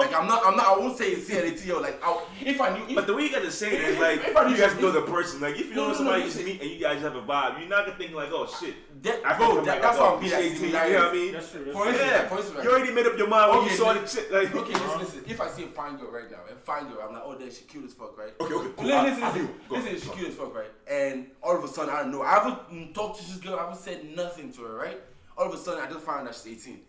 Like 0.00 0.14
I'm 0.14 0.26
not. 0.26 0.42
I'm 0.46 0.56
not. 0.56 0.66
I 0.66 0.78
won't 0.78 0.96
say 0.98 1.06
it's 1.12 1.28
an 1.30 1.44
18 1.44 1.66
year. 1.66 1.80
Like 1.80 2.02
I'll, 2.02 2.26
if 2.44 2.60
I 2.60 2.76
knew. 2.76 2.84
If, 2.88 2.94
But 2.94 3.06
the 3.06 3.14
way 3.14 3.22
you 3.24 3.30
gotta 3.32 3.50
say 3.50 3.74
it 3.76 3.80
is 3.90 3.98
like 3.98 4.20
if 4.26 4.36
I 4.36 4.48
you 4.48 4.56
guys 4.56 4.78
know 4.80 4.90
the 4.90 5.02
person. 5.02 5.40
Like 5.40 5.54
if 5.58 5.66
you 5.68 5.74
No, 5.74 5.84
know 5.84 5.88
no, 5.90 5.94
somebody 5.94 6.20
no, 6.20 6.26
you 6.26 6.32
just 6.32 6.44
meet 6.44 6.60
and 6.62 6.70
you 6.70 6.80
guys 6.80 7.00
have 7.02 7.14
a 7.16 7.22
vibe, 7.22 7.60
you're 7.60 7.68
not 7.68 7.86
gonna 7.86 7.98
think 7.98 8.12
like, 8.14 8.30
oh 8.32 8.46
shit. 8.46 8.74
that, 9.02 9.20
I 9.24 9.36
bro, 9.36 9.56
that, 9.56 9.66
like, 9.66 9.82
that's 9.82 9.98
oh, 9.98 10.02
what 10.02 10.14
I'm 10.14 10.20
being 10.20 10.32
she's 10.60 10.72
like 10.72 10.82
18, 10.82 10.90
18 10.90 10.90
you 10.90 10.98
know 10.98 11.00
what 11.04 11.08
I 11.08 11.12
mean? 11.12 11.32
That's 11.32 11.50
true. 11.52 11.64
That's 11.64 11.76
For 11.76 11.88
instance, 11.88 12.10
Yeah, 12.12 12.28
for 12.28 12.36
instance, 12.38 12.64
you 12.64 12.70
already 12.70 12.92
made 12.92 13.06
up 13.06 13.18
your 13.18 13.28
mind 13.28 13.50
when 13.50 13.58
Okay, 13.60 13.70
you 13.70 13.76
saw 13.76 13.92
the 13.92 14.00
listen. 14.00 14.22
shit. 14.24 14.32
Like, 14.32 14.54
Okay, 14.54 14.72
listen, 14.72 14.86
uh-huh. 14.86 14.98
listen. 15.00 15.22
If 15.26 15.40
I 15.40 15.48
see 15.48 15.64
a 15.64 15.66
fine 15.68 15.96
girl 15.96 16.10
right 16.10 16.30
now, 16.30 16.38
a 16.50 16.56
fine 16.56 16.84
girl, 16.88 16.98
I'm 17.06 17.12
like, 17.14 17.22
oh, 17.24 17.34
damn, 17.38 17.50
she 17.50 17.64
cute 17.64 17.84
as 17.84 17.92
fuck, 17.94 18.16
right? 18.18 18.32
Okay, 18.40 18.54
okay, 18.54 18.68
cool. 18.76 18.84
Listen, 18.86 18.98
I- 19.00 19.04
listen, 19.08 19.22
I 19.22 19.32
listen. 19.32 19.48
Go, 19.68 19.74
listen, 19.76 20.00
she 20.00 20.16
cute 20.16 20.28
as 20.28 20.34
fuck, 20.34 20.54
right? 20.54 20.70
And 20.90 21.26
all 21.42 21.56
of 21.56 21.64
a 21.64 21.68
sudden, 21.68 21.94
I 21.94 22.02
don't 22.02 22.12
know. 22.12 22.22
I 22.22 22.30
haven't 22.40 22.94
talked 22.94 23.20
to 23.20 23.24
this 23.26 23.36
girl. 23.36 23.56
I 23.56 23.62
haven't 23.64 23.78
said 23.78 24.04
nothing 24.16 24.52
to 24.54 24.62
her, 24.62 24.74
right? 24.74 25.00
All 25.36 25.46
of 25.46 25.54
a 25.54 25.58
sudden, 25.58 25.82
I 25.82 25.90
just 25.90 26.04
found 26.04 26.26
out 26.28 26.34
she's 26.34 26.66
18. 26.66 26.80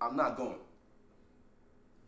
I'm 0.00 0.16
not 0.16 0.36
going. 0.36 0.56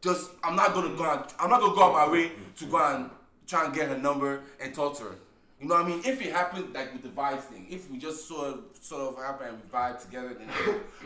Just, 0.00 0.30
I'm 0.42 0.56
not 0.56 0.72
gonna 0.72 0.96
go. 0.96 1.04
Out, 1.04 1.34
I'm 1.38 1.50
not 1.50 1.60
gonna 1.60 1.74
go 1.74 1.84
out 1.84 1.92
my 2.06 2.12
way 2.12 2.32
to 2.56 2.64
go 2.66 2.78
and 2.94 3.10
try 3.46 3.66
and 3.66 3.74
get 3.74 3.88
her 3.88 3.98
number 3.98 4.42
and 4.60 4.74
talk 4.74 4.96
to 4.98 5.04
her. 5.04 5.14
You 5.60 5.68
know 5.68 5.74
what 5.74 5.84
I 5.84 5.88
mean? 5.88 6.00
If 6.06 6.22
it 6.22 6.32
happened 6.32 6.72
like 6.72 6.90
with 6.94 7.02
the 7.02 7.10
vibes 7.10 7.42
thing, 7.42 7.66
if 7.68 7.90
we 7.90 7.98
just 7.98 8.26
sort 8.26 8.46
of, 8.48 8.60
sort 8.80 9.02
of 9.14 9.22
happen 9.22 9.48
and 9.48 9.58
we 9.62 9.68
vibe 9.68 10.02
together, 10.02 10.32
then. 10.32 10.48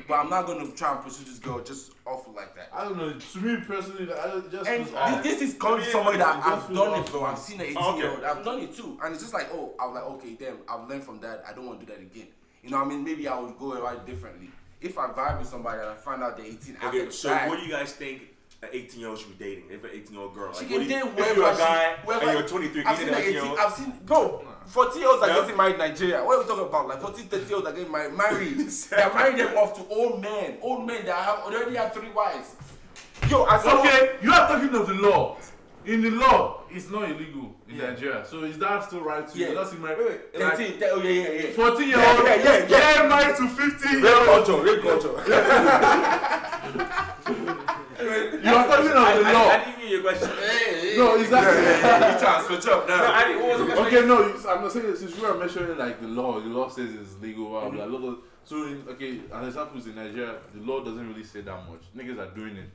but 0.06 0.14
I'm 0.14 0.30
not 0.30 0.46
gonna 0.46 0.70
try 0.70 0.94
and 0.94 1.02
pursue 1.02 1.24
this 1.24 1.40
girl 1.40 1.58
just 1.60 1.90
awful 2.06 2.32
like 2.34 2.54
that. 2.54 2.68
I 2.72 2.84
don't 2.84 2.96
know. 2.96 3.12
To 3.18 3.38
me 3.40 3.56
personally, 3.66 4.12
I 4.12 4.40
just 4.48 4.68
And 4.70 4.84
feels 4.86 4.94
off. 4.96 5.22
this, 5.24 5.40
this 5.40 5.50
is 5.54 5.58
coming 5.58 5.80
Yeah, 5.80 5.84
from 5.86 5.92
somebody 5.92 6.18
that 6.18 6.36
I've 6.46 6.68
done 6.72 6.76
off 6.90 7.08
it, 7.08 7.10
bro. 7.10 7.20
to 7.22 7.26
I've 7.26 7.38
seen 7.38 7.60
an 7.60 7.66
18 7.66 7.76
Okay. 7.78 7.98
year 7.98 8.10
old. 8.12 8.22
I've 8.22 8.44
done 8.44 8.60
it 8.60 8.76
too. 8.76 8.96
And 9.02 9.12
it's 9.12 9.22
just 9.24 9.34
like, 9.34 9.48
oh, 9.52 9.72
I 9.80 9.86
was 9.86 9.94
like, 9.96 10.04
okay, 10.04 10.34
damn, 10.38 10.58
I've 10.68 10.88
learned 10.88 11.02
from 11.02 11.18
that. 11.22 11.42
I 11.48 11.52
don't 11.52 11.66
want 11.66 11.80
to 11.80 11.86
do 11.86 11.92
that 11.92 12.00
again. 12.00 12.28
You 12.62 12.70
know 12.70 12.78
what 12.78 12.86
I 12.86 12.90
mean? 12.90 13.02
Maybe 13.02 13.26
I 13.26 13.36
would 13.36 13.58
go 13.58 13.72
about 13.72 13.96
it 13.96 14.06
differently. 14.06 14.50
If 14.80 14.98
I 14.98 15.08
vibe 15.08 15.40
with 15.40 15.48
somebody 15.48 15.80
and 15.80 15.88
I 15.90 15.94
find 15.96 16.22
out 16.22 16.36
they're 16.36 16.46
18 16.46 16.76
after 16.76 16.86
Okay, 16.88 17.04
the 17.06 17.10
so 17.12 17.30
fact, 17.30 17.48
what 17.48 17.58
do 17.58 17.64
you 17.66 17.72
guys 17.72 17.92
think 17.94 18.22
an 18.64 18.70
18 18.72 19.00
year 19.00 19.08
old 19.10 19.18
should 19.18 19.38
be 19.38 19.44
dating? 19.44 19.64
If 19.70 19.84
an 19.84 19.90
18 19.92 20.12
year 20.14 20.22
old 20.22 20.34
girl, 20.34 20.52
she 20.52 20.60
like, 20.60 20.68
can 20.68 20.76
what 20.78 20.88
do 20.88 20.94
you, 20.94 21.00
date 21.04 21.30
if 21.30 21.36
you're 21.36 21.52
a 21.52 21.56
guy 21.56 21.96
whoever- 22.04 22.24
and 22.28 22.38
you're 22.38 22.48
23, 22.48 22.84
I've 22.84 22.96
seen 22.98 23.06
date 23.06 23.12
an 23.12 23.18
like 23.18 23.22
18 23.24 23.32
year 23.34 23.42
18, 23.42 23.50
old. 23.50 23.58
I've 23.60 23.72
seen, 23.74 23.92
bro, 24.04 24.44
40 24.66 24.98
year 24.98 25.08
olds 25.08 25.22
are 25.22 25.28
Yeah. 25.28 25.34
getting 25.40 25.56
married 25.56 25.72
in 25.74 25.78
Nigeria. 25.78 26.24
What 26.24 26.36
are 26.36 26.42
we 26.42 26.48
talking 26.48 26.64
about? 26.64 26.88
Like 26.88 27.00
14, 27.00 27.24
30 27.26 27.44
year 27.46 27.54
olds 27.56 27.66
are 27.68 27.72
getting 27.72 27.92
married. 27.92 28.14
married. 28.16 28.58
They're 28.90 29.12
marrying 29.14 29.36
them 29.36 29.56
off 29.58 29.74
to 29.76 29.82
old 29.94 30.20
men. 30.22 30.58
Old 30.62 30.86
men 30.86 31.04
that 31.06 31.16
have 31.16 31.38
already 31.40 31.76
have 31.76 31.92
three 31.92 32.10
wives. 32.10 32.56
Yo, 33.30 33.44
I 33.44 33.58
saw 33.62 33.80
Okay, 33.80 34.16
you 34.22 34.32
are 34.32 34.48
talking 34.48 34.74
of 34.74 34.86
the 34.88 34.94
law. 34.94 35.36
In 35.86 36.00
the 36.00 36.10
law, 36.12 36.62
it's 36.70 36.88
not 36.90 37.10
illegal 37.10 37.54
in 37.68 37.76
Nigeria. 37.76 38.24
So 38.26 38.42
is 38.44 38.56
that 38.58 38.84
still 38.84 39.02
right 39.02 39.28
to 39.28 39.38
Yeah. 39.38 39.48
you? 39.50 39.54
That's 39.54 39.72
in 39.72 39.80
my 39.82 39.90
Wait, 39.94 39.98
wait, 39.98 40.20
13, 40.34 40.82
oh 40.82 41.02
yeah, 41.02 41.10
yeah, 41.10 41.28
yeah. 41.42 41.50
14 41.52 41.88
year 41.88 41.98
Yeah, 41.98 42.16
old 42.16 42.24
yeah, 42.26 42.34
yeah, 42.36 42.56
yeah. 42.56 42.66
get 42.68 43.08
married 43.10 43.36
to 43.36 43.48
50 43.48 43.88
year 43.90 44.00
Rape 44.02 44.28
old. 44.28 44.46
culture, 44.46 44.62
rape 44.62 44.82
culture. 44.82 45.14
You 48.00 48.54
are 48.54 48.66
talking 48.66 48.90
of 48.90 48.96
I, 48.96 49.18
the 49.18 49.24
I, 49.24 49.30
I 49.30 49.32
law. 49.32 49.64
didn't 49.64 49.78
hear 49.80 49.88
your 49.88 50.02
question. 50.02 50.30
No, 50.98 51.16
is 51.16 51.30
that 51.30 51.44
you 52.14 52.20
trying 52.20 52.40
to 52.40 52.46
switch 52.46 52.66
up 52.72 52.88
No, 52.88 52.96
now. 52.96 53.12
I 53.12 53.36
what 53.36 53.58
was 53.58 53.68
the 53.68 53.74
question? 53.74 53.96
okay? 53.98 54.06
No, 54.06 54.50
I'm 54.50 54.62
not 54.62 54.72
saying 54.72 54.96
since 54.96 55.16
you 55.16 55.24
are 55.26 55.34
mentioning 55.36 55.78
like 55.78 56.00
the 56.00 56.08
law. 56.08 56.40
The 56.40 56.46
law 56.48 56.68
says 56.68 56.92
it's 56.94 57.20
legal. 57.20 57.48
Blah 57.50 57.68
blah. 57.70 57.86
blah. 57.86 57.98
Look, 57.98 58.24
So 58.44 58.56
in, 58.66 58.84
okay, 58.90 59.20
an 59.32 59.44
example 59.46 59.78
is 59.78 59.86
in 59.86 59.94
Nigeria. 59.96 60.36
The 60.54 60.60
law 60.60 60.82
doesn't 60.84 61.06
really 61.08 61.24
say 61.24 61.40
that 61.42 61.60
much. 61.68 61.82
Niggas 61.96 62.18
are 62.18 62.34
doing 62.34 62.56
it. 62.56 62.70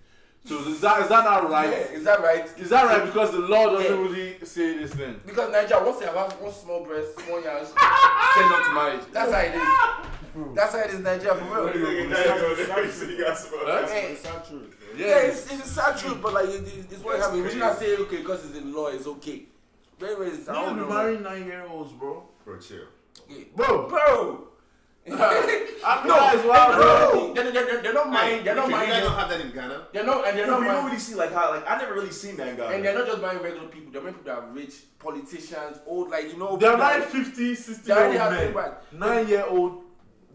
So 0.45 0.57
is 0.59 0.79
that 0.81 1.01
is 1.01 1.09
that 1.09 1.25
not 1.25 1.49
right? 1.49 1.69
Yeah, 1.69 1.97
is 1.97 2.03
that 2.05 2.21
right? 2.21 2.45
Is 2.57 2.69
that 2.69 2.85
right? 2.85 3.05
Because 3.05 3.31
the 3.31 3.39
law 3.39 3.71
doesn't 3.75 3.91
Yeah. 3.93 4.01
really 4.01 4.37
say 4.45 4.77
this 4.77 4.93
thing. 4.93 5.19
Because 5.25 5.51
Nigeria, 5.51 5.83
once 5.83 5.99
they 5.99 6.05
have 6.05 6.15
one 6.41 6.53
small 6.53 6.85
breast, 6.85 7.19
small 7.19 7.41
yams, 7.43 7.67
send 7.75 8.51
them 8.51 8.63
to 8.63 8.71
marriage. 8.73 9.01
That's 9.11 9.31
how 9.33 9.39
it 9.39 9.53
is. 9.55 10.55
That's 10.55 10.71
how 10.73 10.79
it 10.79 10.89
is 10.91 10.95
in 10.95 11.03
Nigeria 11.03 11.35
for 11.35 11.43
real. 11.43 11.67
Huh? 13.67 13.87
Hey, 13.87 14.13
It's 14.13 14.23
not 14.23 14.47
true. 14.47 14.65
Yeah, 14.97 15.17
it's, 15.19 15.51
it's 15.51 15.65
a 15.65 15.67
sad 15.67 15.97
truth, 15.97 16.19
but 16.21 16.33
like 16.33 16.49
it, 16.49 16.63
it- 16.67 16.91
it's 16.91 17.03
what 17.03 17.19
happened. 17.19 17.43
We 17.43 17.49
should 17.49 17.59
not 17.59 17.77
say 17.79 17.95
okay 17.97 18.17
because 18.17 18.45
it's 18.45 18.57
in 18.57 18.73
law, 18.73 18.87
it's 18.87 19.07
okay. 19.07 19.43
Very, 19.99 20.15
very. 20.15 20.29
I 20.31 20.33
Niggas 20.33 20.45
don't 20.45 20.75
be 20.75 20.81
know. 20.81 20.89
marrying 20.89 21.23
nine 21.23 21.45
year 21.45 21.65
olds, 21.69 21.91
bro. 21.93 22.23
Bro, 22.45 22.59
chill. 22.59 22.85
Yeah. 23.29 23.43
Bro, 23.55 23.89
Bro. 23.89 24.45
I 25.11 26.03
feel 26.03 26.13
that 26.13 26.35
is 26.35 26.45
wild, 26.45 26.75
bro. 26.75 27.33
They're, 27.33 27.51
they're, 27.51 27.65
they're, 27.65 27.81
they're 27.81 27.93
not 27.93 28.11
mind. 28.11 28.45
They're 28.45 28.53
not 28.53 28.65
You 28.65 28.71
mind. 28.75 28.89
guys 28.91 29.03
don't 29.03 29.15
have 29.15 29.29
that 29.29 29.41
in 29.41 29.51
Ghana. 29.51 29.87
They're 29.91 30.05
not, 30.05 30.27
and 30.27 30.37
they're 30.37 30.45
No, 30.45 30.53
not 30.53 30.61
we 30.61 30.65
don't 30.67 30.85
really 30.85 30.99
see 30.99 31.15
like 31.15 31.33
how 31.33 31.49
like 31.51 31.67
I 31.67 31.77
never 31.79 31.93
really 31.95 32.11
seen 32.11 32.35
that 32.37 32.55
guy. 32.57 32.73
And 32.73 32.85
they're 32.85 32.95
not 32.97 33.07
just 33.07 33.21
buying 33.21 33.39
regular 33.41 33.67
people. 33.69 33.91
They're 33.91 34.01
buying 34.01 34.13
people 34.13 34.33
that 34.35 34.43
are 34.43 34.47
rich, 34.51 34.73
politicians, 34.99 35.79
old, 35.87 36.09
like 36.11 36.31
you 36.31 36.37
know. 36.37 36.57
They're 36.57 36.71
people 36.71 36.85
that- 36.85 37.11
marrying 37.13 37.25
50, 37.25 37.55
60 37.55 37.87
year 37.91 38.21
old 38.21 38.55
men. 38.55 38.71
Nine 38.91 39.27
year 39.27 39.45
old 39.47 39.83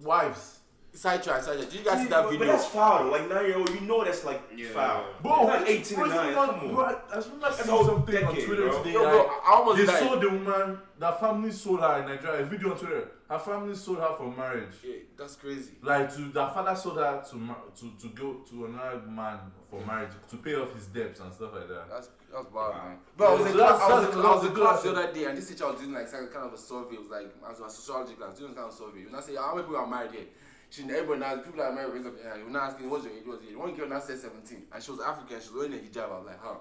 wives. 0.03 0.54
Sidetrack, 0.97 1.43
sidetrack. 1.43 1.71
Did 1.71 1.79
you 1.81 1.85
guys 1.85 1.99
See, 1.99 2.05
see 2.05 2.11
that 2.11 2.23
but, 2.23 2.31
video? 2.31 2.47
But 2.47 2.53
that's 2.53 2.67
foul. 2.67 3.11
Like 3.11 3.29
nine 3.29 3.47
year 3.47 3.59
old, 3.59 3.69
you 3.71 3.81
know 3.81 4.05
that's 4.05 4.25
like 4.25 4.41
Yeah. 4.55 4.69
foul. 4.69 5.05
Bro, 5.23 5.33
It's 5.41 5.47
not 5.49 5.63
it's- 5.63 5.93
18 5.93 6.01
and 6.05 6.11
9. 6.15 6.33
not- 6.35 6.47
Come 6.51 6.61
on. 6.69 6.75
Bro, 6.75 6.85
I 6.85 6.89
I 6.89 6.93
remember 6.95 7.41
That's 7.41 7.57
seeing 7.57 7.69
a 7.69 7.73
whole 7.73 7.85
something 7.85 8.25
on 8.25 8.35
Twitter 8.35 8.69
bro. 8.69 8.79
today. 8.79 8.93
Yo, 8.93 9.01
bro, 9.03 9.27
I 9.27 9.51
almost 9.55 9.77
they 9.79 9.87
died. 9.87 9.99
sold 10.09 10.21
the 10.23 10.31
woman, 10.31 10.79
that 11.01 11.21
family 11.21 11.51
sold 11.51 11.81
her 11.81 11.99
in 11.99 12.07
Nigeria. 12.07 12.43
A 12.43 12.45
video 12.45 12.71
on 12.71 12.79
Twitter. 12.79 13.11
Her 13.29 13.39
family 13.41 13.75
sold 13.75 13.99
her 13.99 14.15
for 14.17 14.31
marriage. 14.31 14.75
Yeah, 14.85 14.97
that's 15.17 15.35
crazy. 15.35 15.73
Like 15.83 16.15
to 16.15 16.21
their 16.31 16.49
father 16.51 16.77
sold 16.77 16.99
her 16.99 17.25
to 17.29 17.37
to 17.81 17.91
to 18.01 18.09
go 18.15 18.35
to 18.49 18.67
another 18.67 18.99
man 19.09 19.41
for 19.69 19.81
marriage 19.85 20.13
to 20.31 20.37
pay 20.37 20.55
off 20.55 20.73
his 20.75 20.87
debts 20.87 21.19
and 21.19 21.35
stuff 21.35 21.55
like 21.55 21.67
that. 21.69 21.91
That's 21.91 22.09
that's 22.33 22.51
wild, 22.53 22.77
man. 22.77 22.99
But 23.17 23.25
I 23.27 23.33
was 23.33 23.41
Yeah, 23.41 23.47
in 23.49 23.53
class, 23.57 23.81
I 23.81 23.89
was 23.95 24.05
that's- 24.05 24.15
in, 24.15 24.27
I 24.27 24.35
was 24.35 24.45
in 24.45 24.51
a 24.53 24.55
class 24.55 24.83
the 24.85 24.91
other 24.93 25.13
day, 25.13 25.25
and 25.25 25.37
this 25.39 25.49
teacher 25.49 25.67
was 25.67 25.81
doing 25.81 25.93
like 25.93 26.07
some 26.07 26.29
kind 26.29 26.47
of 26.47 26.53
a 26.53 26.59
survey. 26.59 26.95
It 26.95 27.01
was 27.01 27.09
like 27.11 27.35
as 27.51 27.59
a 27.59 27.69
sociology 27.69 28.15
class, 28.15 28.39
doing 28.39 28.55
kind 28.55 28.69
of 28.69 28.73
survey. 28.75 29.03
And 29.03 29.17
I 29.17 29.21
say, 29.21 29.35
how 29.35 29.55
many 29.57 29.67
people 29.67 29.81
are 29.81 29.87
married 29.89 30.13
here? 30.13 30.27
She 30.75 30.83
everybody 30.83 31.21
now 31.21 31.37
people 31.37 31.59
that 31.59 31.71
are 31.71 31.73
married 31.73 31.95
raise 31.95 32.07
up 32.07 32.21
their 32.21 32.31
hand. 32.31 32.43
You're 32.43 32.51
not 32.51 32.73
asking 32.73 32.91
what's 32.91 33.05
your 33.05 33.13
age, 33.13 33.23
what's 33.25 33.43
your 33.45 33.53
age. 33.53 33.57
One 33.57 33.75
girl 33.77 33.89
now 33.89 34.01
said 34.01 34.19
17, 34.19 34.65
and 34.75 34.83
she 34.83 34.91
was 34.91 34.99
African. 34.99 35.41
She 35.41 35.55
was 35.55 35.71
wearing 35.71 35.75
a 35.75 35.77
hijab. 35.77 36.11
I 36.11 36.19
was 36.19 36.27
like, 36.27 36.41
huh. 36.43 36.55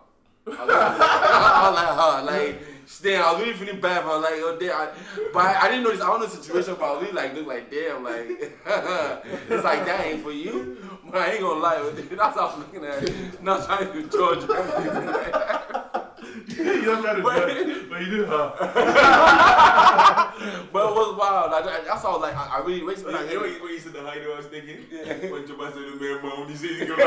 I 0.45 0.49
was 0.51 0.59
like, 0.59 0.69
I 0.69 1.95
huh, 1.97 2.23
like, 2.23 2.61
damn, 3.01 3.25
I 3.25 3.31
was 3.31 3.41
really 3.41 3.53
feeling 3.53 3.81
bad. 3.81 4.03
But 4.03 4.11
I 4.11 4.15
was 4.17 4.23
like, 4.23 4.33
oh, 4.35 4.57
damn. 4.59 4.81
I, 4.81 4.89
but 5.33 5.39
I, 5.39 5.61
I 5.61 5.69
didn't 5.69 5.83
know 5.83 5.91
this. 5.91 6.01
I 6.01 6.05
don't 6.05 6.19
know 6.19 6.27
the 6.27 6.35
situation, 6.35 6.75
but 6.79 6.85
I 6.85 7.01
really 7.01 7.11
like, 7.11 7.33
look 7.33 7.47
like, 7.47 7.71
damn, 7.71 8.03
like, 8.03 8.27
it's 9.49 9.63
like 9.63 9.83
that 9.87 10.05
ain't 10.05 10.21
for 10.21 10.31
you. 10.31 10.77
But 11.09 11.19
I 11.19 11.31
ain't 11.31 11.41
gonna 11.41 11.59
lie, 11.59 11.91
that's 12.11 12.35
how 12.35 12.49
I 12.49 12.55
was 12.55 12.57
looking 12.59 12.85
at 12.85 13.01
it. 13.01 13.41
Not 13.41 13.65
trying 13.65 13.91
to 13.93 14.09
judge. 14.09 15.99
You 16.47 16.85
don't 16.85 17.01
try 17.03 17.13
to 17.15 17.21
judge, 17.21 17.89
but 17.89 17.99
you 18.01 18.07
do 18.17 18.25
her. 18.25 18.53
But 20.73 20.89
it 20.89 20.95
was 20.95 21.15
wild. 21.17 21.51
Like, 21.51 21.85
that's 21.85 22.01
how 22.01 22.09
I 22.09 22.11
was 22.13 22.21
like, 22.21 22.35
I, 22.35 22.57
I 22.57 22.59
really 22.65 22.83
wait 22.83 22.97
till 22.97 23.11
You 23.11 23.17
I 23.17 23.21
know 23.21 23.27
hear 23.27 23.39
what 23.39 23.49
it. 23.49 23.53
you- 23.53 23.61
what 23.61 23.71
you 23.71 23.79
said 23.79 23.93
the 23.93 24.01
height 24.01 24.21
I 24.23 24.35
was 24.35 24.45
thinking? 24.47 24.77
When 25.31 25.43
Jabba 25.43 25.71
said 25.71 25.83
the 25.85 25.95
man 26.01 26.21
mom, 26.23 26.47
he 26.49 26.55
said 26.55 26.69
he's 26.71 26.79
gonna 26.89 27.03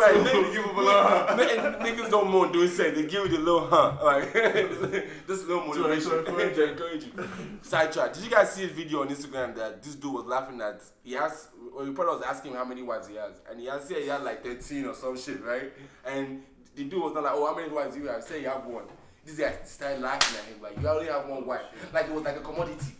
Right, 0.00 0.14
niggas, 0.24 0.52
give 0.52 0.64
him 0.64 0.76
a 0.76 0.80
little, 0.82 1.06
n- 1.40 1.74
niggas 1.80 2.10
don't 2.10 2.30
moan 2.30 2.52
doing 2.52 2.68
sex. 2.68 2.94
They 2.96 3.02
give 3.06 3.12
you 3.24 3.28
the 3.28 3.38
little 3.38 3.66
huh. 3.66 3.96
Like, 4.04 4.32
this 4.32 5.44
little 5.46 5.64
motivation 5.66 6.10
to 6.10 6.18
encourage 6.26 6.54
to 6.56 6.70
encourage 6.72 7.04
you. 7.04 7.28
Sidetrack. 7.62 8.12
Did 8.14 8.24
you 8.24 8.30
guys 8.30 8.52
see 8.52 8.64
a 8.64 8.68
video 8.68 9.00
on 9.02 9.08
Instagram 9.08 9.54
that 9.56 9.82
this 9.82 9.94
dude 9.94 10.12
was 10.12 10.24
laughing 10.26 10.60
at? 10.60 10.82
He 11.02 11.16
asked, 11.16 11.48
or 11.74 11.84
your 11.84 11.92
brother 11.92 12.12
was 12.12 12.22
asking 12.22 12.50
him 12.52 12.56
how 12.58 12.64
many 12.64 12.82
wives 12.82 13.08
he 13.08 13.14
has, 13.16 13.40
and 13.50 13.58
he 13.60 13.66
has 13.66 13.84
said 13.84 13.98
he 13.98 14.08
had 14.08 14.22
like 14.24 14.42
13 14.44 14.84
or 14.86 14.94
some 14.94 15.16
shit, 15.16 15.42
right? 15.44 15.72
And 16.04 16.42
the 16.76 16.84
dude 16.84 17.02
was 17.02 17.14
not 17.14 17.22
like, 17.24 17.32
oh, 17.34 17.46
how 17.46 17.54
many 17.56 17.68
wives 17.72 17.94
do 17.94 18.02
you 18.02 18.08
have? 18.08 18.22
Say 18.22 18.40
you 18.42 18.48
have 18.48 18.64
one. 18.66 18.84
This 19.24 19.38
guy 19.38 19.54
started 19.64 20.00
laughing 20.02 20.36
at 20.38 20.44
him 20.44 20.60
like, 20.62 20.76
you 20.80 20.88
only 20.88 21.06
have 21.06 21.26
one 21.28 21.46
wife. 21.46 21.62
Like 21.92 22.06
it 22.06 22.12
was 22.12 22.24
like 22.24 22.36
a 22.36 22.40
commodity. 22.40 22.94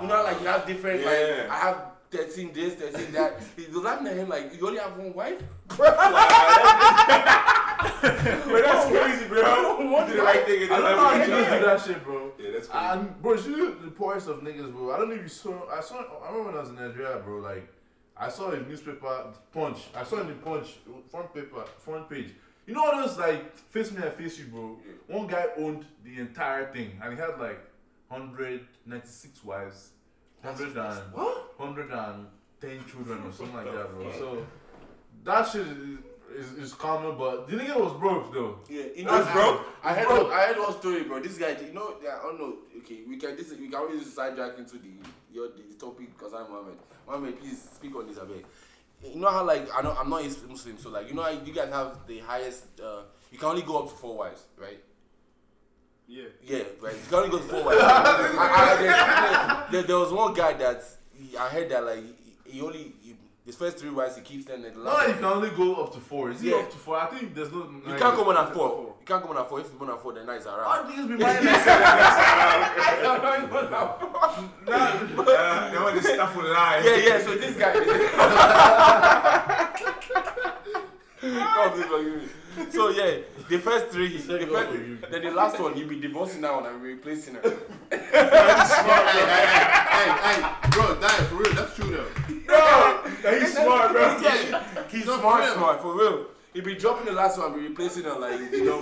You 0.00 0.06
know, 0.08 0.22
like 0.22 0.40
you 0.40 0.46
have 0.46 0.66
different, 0.66 1.00
Yeah. 1.02 1.06
like 1.08 1.50
I 1.50 1.56
have 1.58 1.76
13 2.10 2.52
this, 2.52 2.74
13 2.74 3.12
that. 3.12 3.40
He 3.56 3.66
was 3.66 3.76
laughing 3.84 4.06
at 4.06 4.16
him 4.16 4.28
like, 4.28 4.54
you 4.58 4.66
only 4.66 4.78
have 4.78 4.96
one 4.96 5.12
wife? 5.14 5.42
But 7.78 8.62
that's 8.64 8.86
crazy, 8.90 9.28
bro. 9.28 9.78
You 9.80 10.06
did 10.06 10.16
the 10.18 10.22
right 10.22 10.44
thing. 10.46 10.62
and 10.62 10.72
I 10.72 10.74
don't 10.78 10.96
know 10.96 11.04
how 11.04 11.10
everything 11.10 11.34
niggas 11.44 11.58
do 11.60 11.64
that 11.66 11.80
shit, 11.82 12.04
bro. 12.04 12.32
Yeah, 12.38 12.50
that's 12.52 12.68
crazy. 12.68 12.86
And 12.86 13.22
bro, 13.22 13.36
she 13.36 13.50
the 13.50 13.92
poorest 13.94 14.28
of 14.28 14.40
niggas, 14.40 14.72
bro. 14.72 14.92
I 14.92 14.98
don't 14.98 15.08
know 15.10 15.14
if 15.16 15.22
you 15.22 15.28
saw. 15.28 15.68
I 15.70 15.80
saw. 15.80 15.96
I 16.24 16.28
remember 16.28 16.46
when 16.50 16.56
I 16.56 16.60
was 16.60 16.68
in 16.70 16.76
Nigeria, 16.76 17.18
bro. 17.24 17.38
Like, 17.40 17.68
I 18.18 18.28
saw 18.28 18.50
a 18.50 18.60
newspaper 18.60 19.26
Punch. 19.52 19.78
I 19.94 20.04
saw 20.04 20.20
in 20.20 20.28
the 20.28 20.34
Punch 20.34 20.76
front 21.10 21.34
paper 21.34 21.64
front 21.78 22.08
page. 22.08 22.30
You 22.66 22.74
know 22.74 22.84
all 22.84 23.00
those 23.00 23.18
like 23.18 23.56
face 23.56 23.92
me 23.92 24.02
and 24.02 24.12
face 24.14 24.38
you, 24.38 24.46
bro. 24.46 24.78
One 25.06 25.26
guy 25.26 25.46
owned 25.58 25.84
the 26.04 26.18
entire 26.18 26.72
thing, 26.72 26.98
and 27.02 27.12
he 27.12 27.18
had 27.18 27.38
like 27.38 27.60
196 28.08 29.44
wives, 29.44 29.90
100 30.42 30.76
and 30.76 31.12
What? 31.12 31.58
110 31.58 32.84
children 32.90 33.22
or 33.26 33.32
something 33.32 33.54
like 33.54 33.66
that, 33.72 33.92
bro. 33.92 34.12
So 34.12 34.46
that 35.24 35.48
shit 35.48 35.66
is, 35.66 35.98
is, 36.34 36.52
is 36.52 36.74
common, 36.74 37.16
but 37.16 37.48
the 37.48 37.56
nigga 37.56 37.76
was 37.78 37.92
broke 37.98 38.32
though. 38.32 38.58
Yeah, 38.68 38.84
you 38.94 39.04
know, 39.04 39.18
know, 39.18 39.32
bro. 39.32 39.60
I 39.82 39.94
heard, 39.94 40.06
Bro. 40.06 40.24
one, 40.24 40.32
I 40.32 40.46
heard 40.46 40.58
one 40.58 40.72
story, 40.78 41.02
bro. 41.04 41.20
This 41.20 41.38
guy, 41.38 41.56
you 41.66 41.72
know, 41.72 41.96
yeah, 42.02 42.18
I 42.20 42.22
don't 42.22 42.40
know. 42.40 42.56
Okay, 42.78 43.00
we 43.08 43.16
can 43.16 43.36
this 43.36 43.50
we 43.50 43.68
can 43.68 43.74
always 43.76 44.00
use 44.00 44.12
sidetrack 44.14 44.58
into 44.58 44.78
the 44.78 44.88
your 45.32 45.48
the, 45.48 45.74
topic 45.78 46.16
because 46.16 46.32
I'm 46.34 46.50
Mohammed. 46.50 46.78
Mohammed, 47.06 47.40
please 47.40 47.62
speak 47.74 47.94
on 47.94 48.06
this 48.06 48.16
a 48.16 48.24
bit. 48.24 48.44
You 49.04 49.20
know 49.20 49.30
how 49.30 49.44
like 49.44 49.68
I 49.74 49.82
know 49.82 49.96
I'm 49.98 50.08
not 50.10 50.22
a 50.22 50.48
Muslim, 50.48 50.78
so 50.78 50.90
like 50.90 51.08
you 51.08 51.14
know 51.14 51.22
how 51.22 51.30
you 51.30 51.52
guys 51.52 51.70
have 51.70 52.06
the 52.06 52.18
highest. 52.20 52.64
Uh, 52.80 53.02
you 53.30 53.38
can 53.38 53.48
only 53.48 53.62
go 53.62 53.78
up 53.82 53.90
to 53.90 53.94
four 53.94 54.16
wives, 54.18 54.44
right? 54.56 54.82
Yeah. 56.08 56.24
Yeah, 56.44 56.62
right. 56.80 56.94
You 56.94 57.08
can 57.08 57.14
only 57.14 57.30
go 57.30 57.38
to 57.38 57.44
four 57.44 57.64
wives. 57.64 57.80
I, 57.82 58.36
I, 58.38 59.70
there, 59.70 59.80
there, 59.80 59.88
there 59.88 59.98
was 59.98 60.12
one 60.12 60.34
guy 60.34 60.52
that 60.54 60.82
he, 61.12 61.36
I 61.36 61.48
heard 61.48 61.68
that 61.70 61.84
like 61.84 61.98
he, 62.44 62.52
he 62.52 62.60
only 62.60 62.92
he, 63.02 63.16
his 63.46 63.54
first 63.54 63.78
three 63.78 63.90
wives 63.90 64.16
he 64.16 64.22
keeps 64.22 64.44
them. 64.44 64.64
And 64.64 64.74
the 64.74 64.78
Not 64.80 64.84
last 64.84 64.98
that 64.98 65.08
you 65.08 65.14
can 65.14 65.24
only 65.24 65.50
go 65.50 65.76
up 65.76 65.92
to 65.94 66.00
four. 66.00 66.30
Is 66.32 66.42
it 66.42 66.48
Yeah. 66.48 66.56
up 66.56 66.70
to 66.70 66.76
four? 66.76 66.96
I 66.98 67.06
think 67.06 67.32
there's 67.34 67.50
no. 67.52 67.68
you 67.86 67.94
can't 67.96 68.16
go 68.16 68.24
more 68.24 68.34
than 68.34 68.52
four. 68.52 68.94
You 69.00 69.06
can't 69.06 69.22
go 69.22 69.28
more 69.28 69.36
than 69.36 69.46
four. 69.46 69.60
If 69.60 69.70
you 69.72 69.78
more 69.78 69.86
than 69.88 69.98
four, 69.98 70.12
then 70.14 70.26
nights 70.26 70.46
are 70.46 70.58
Why 70.58 70.80
around. 70.80 70.92
niggas 70.92 71.08
be 71.08 71.16
buying 71.22 71.44
that? 71.44 72.66
Uh, 74.68 75.70
they 75.70 75.78
want 75.78 75.94
this 75.94 76.06
stuff 76.12 76.36
will 76.36 76.50
lie. 76.52 76.82
Yeah, 76.84 76.96
yeah. 76.96 77.20
So 77.24 77.34
this 77.36 77.56
guy. 77.56 77.72
God, 81.22 81.72
please 81.72 81.86
forgive 81.86 82.22
me. 82.22 82.28
So 82.70 82.88
yeah, 82.88 83.18
the 83.48 83.58
first 83.58 83.88
three, 83.88 84.16
the 84.16 84.46
first, 84.46 84.70
then 85.10 85.22
the 85.22 85.30
last 85.30 85.60
one, 85.60 85.76
you'll 85.76 85.88
be 85.88 86.00
divorcing 86.00 86.40
that 86.40 86.54
one 86.54 86.64
and 86.66 86.82
replacing 86.82 87.34
her. 87.34 87.42
hey, 87.90 87.98
hey, 87.98 88.08
hey, 90.22 90.40
bro, 90.70 90.94
that 90.94 91.20
is 91.20 91.26
for 91.28 91.34
real. 91.36 91.52
That's 91.52 91.74
true 91.76 91.90
though. 91.96 92.06
He's 93.30 93.52
smart, 93.54 93.92
bro. 93.92 94.18
Yeah, 94.20 94.84
he's 94.90 95.06
No, 95.06 95.18
smart, 95.20 95.44
for 95.44 95.54
smart 95.54 95.82
for 95.82 95.98
real. 95.98 96.26
He 96.52 96.60
be 96.62 96.74
dropping 96.74 97.06
the 97.06 97.12
last 97.12 97.38
one, 97.38 97.52
be 97.54 97.68
replacing 97.68 98.04
her 98.04 98.18
like 98.18 98.40
you 98.52 98.64
know. 98.64 98.78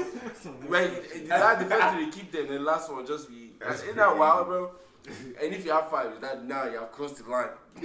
when 0.68 0.90
the 1.24 1.28
last 1.28 1.58
the 1.60 1.66
first 1.74 1.94
three 1.94 2.10
keep 2.10 2.30
them, 2.30 2.46
the 2.48 2.58
last 2.60 2.92
one 2.92 3.06
just 3.06 3.28
be. 3.28 3.50
That's 3.58 3.82
Isn't 3.82 3.96
that 3.96 4.16
wild, 4.16 4.46
bro? 4.46 4.70
And 5.42 5.52
if 5.52 5.64
you 5.64 5.72
have 5.72 5.90
five, 5.90 6.20
that 6.20 6.44
now 6.44 6.64
you 6.64 6.78
have 6.78 6.92
crossed 6.92 7.16
the 7.16 7.28
line. 7.30 7.48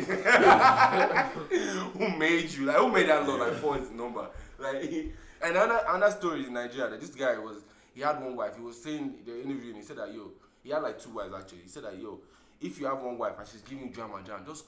who 1.98 2.18
made 2.18 2.50
you? 2.52 2.66
Like 2.66 2.78
who 2.78 2.92
made 2.92 3.10
that 3.10 3.28
law? 3.28 3.36
Like 3.36 3.54
four 3.54 3.78
is 3.78 3.90
the 3.90 3.96
number. 3.96 4.28
Like 4.58 4.84
and 5.42 5.56
another 5.56 5.80
another 5.90 6.16
story 6.16 6.46
in 6.46 6.54
Nigeria 6.54 6.90
that 6.90 7.02
this 7.02 7.10
guy 7.10 7.38
was 7.38 7.58
he 7.94 8.02
had 8.02 8.22
one 8.22 8.36
wife. 8.36 8.56
He 8.56 8.62
was 8.62 8.82
saying 8.82 9.16
the 9.26 9.42
interview 9.44 9.70
and 9.70 9.78
he 9.78 9.84
said 9.84 9.98
that 9.98 10.14
yo 10.14 10.32
he 10.64 10.70
had 10.70 10.84
like 10.84 11.00
two 11.00 11.12
wives 11.12 11.34
actually. 11.36 11.60
He 11.64 11.70
said 11.70 11.84
that 11.84 11.98
yo 11.98 12.20
if 12.62 12.80
you 12.80 12.86
have 12.86 13.02
one 13.02 13.18
wife 13.18 13.34
and 13.40 13.48
she's 13.48 13.62
giving 13.62 13.88
you 13.88 13.94
drama, 13.94 14.22
drama, 14.24 14.44
just 14.46 14.66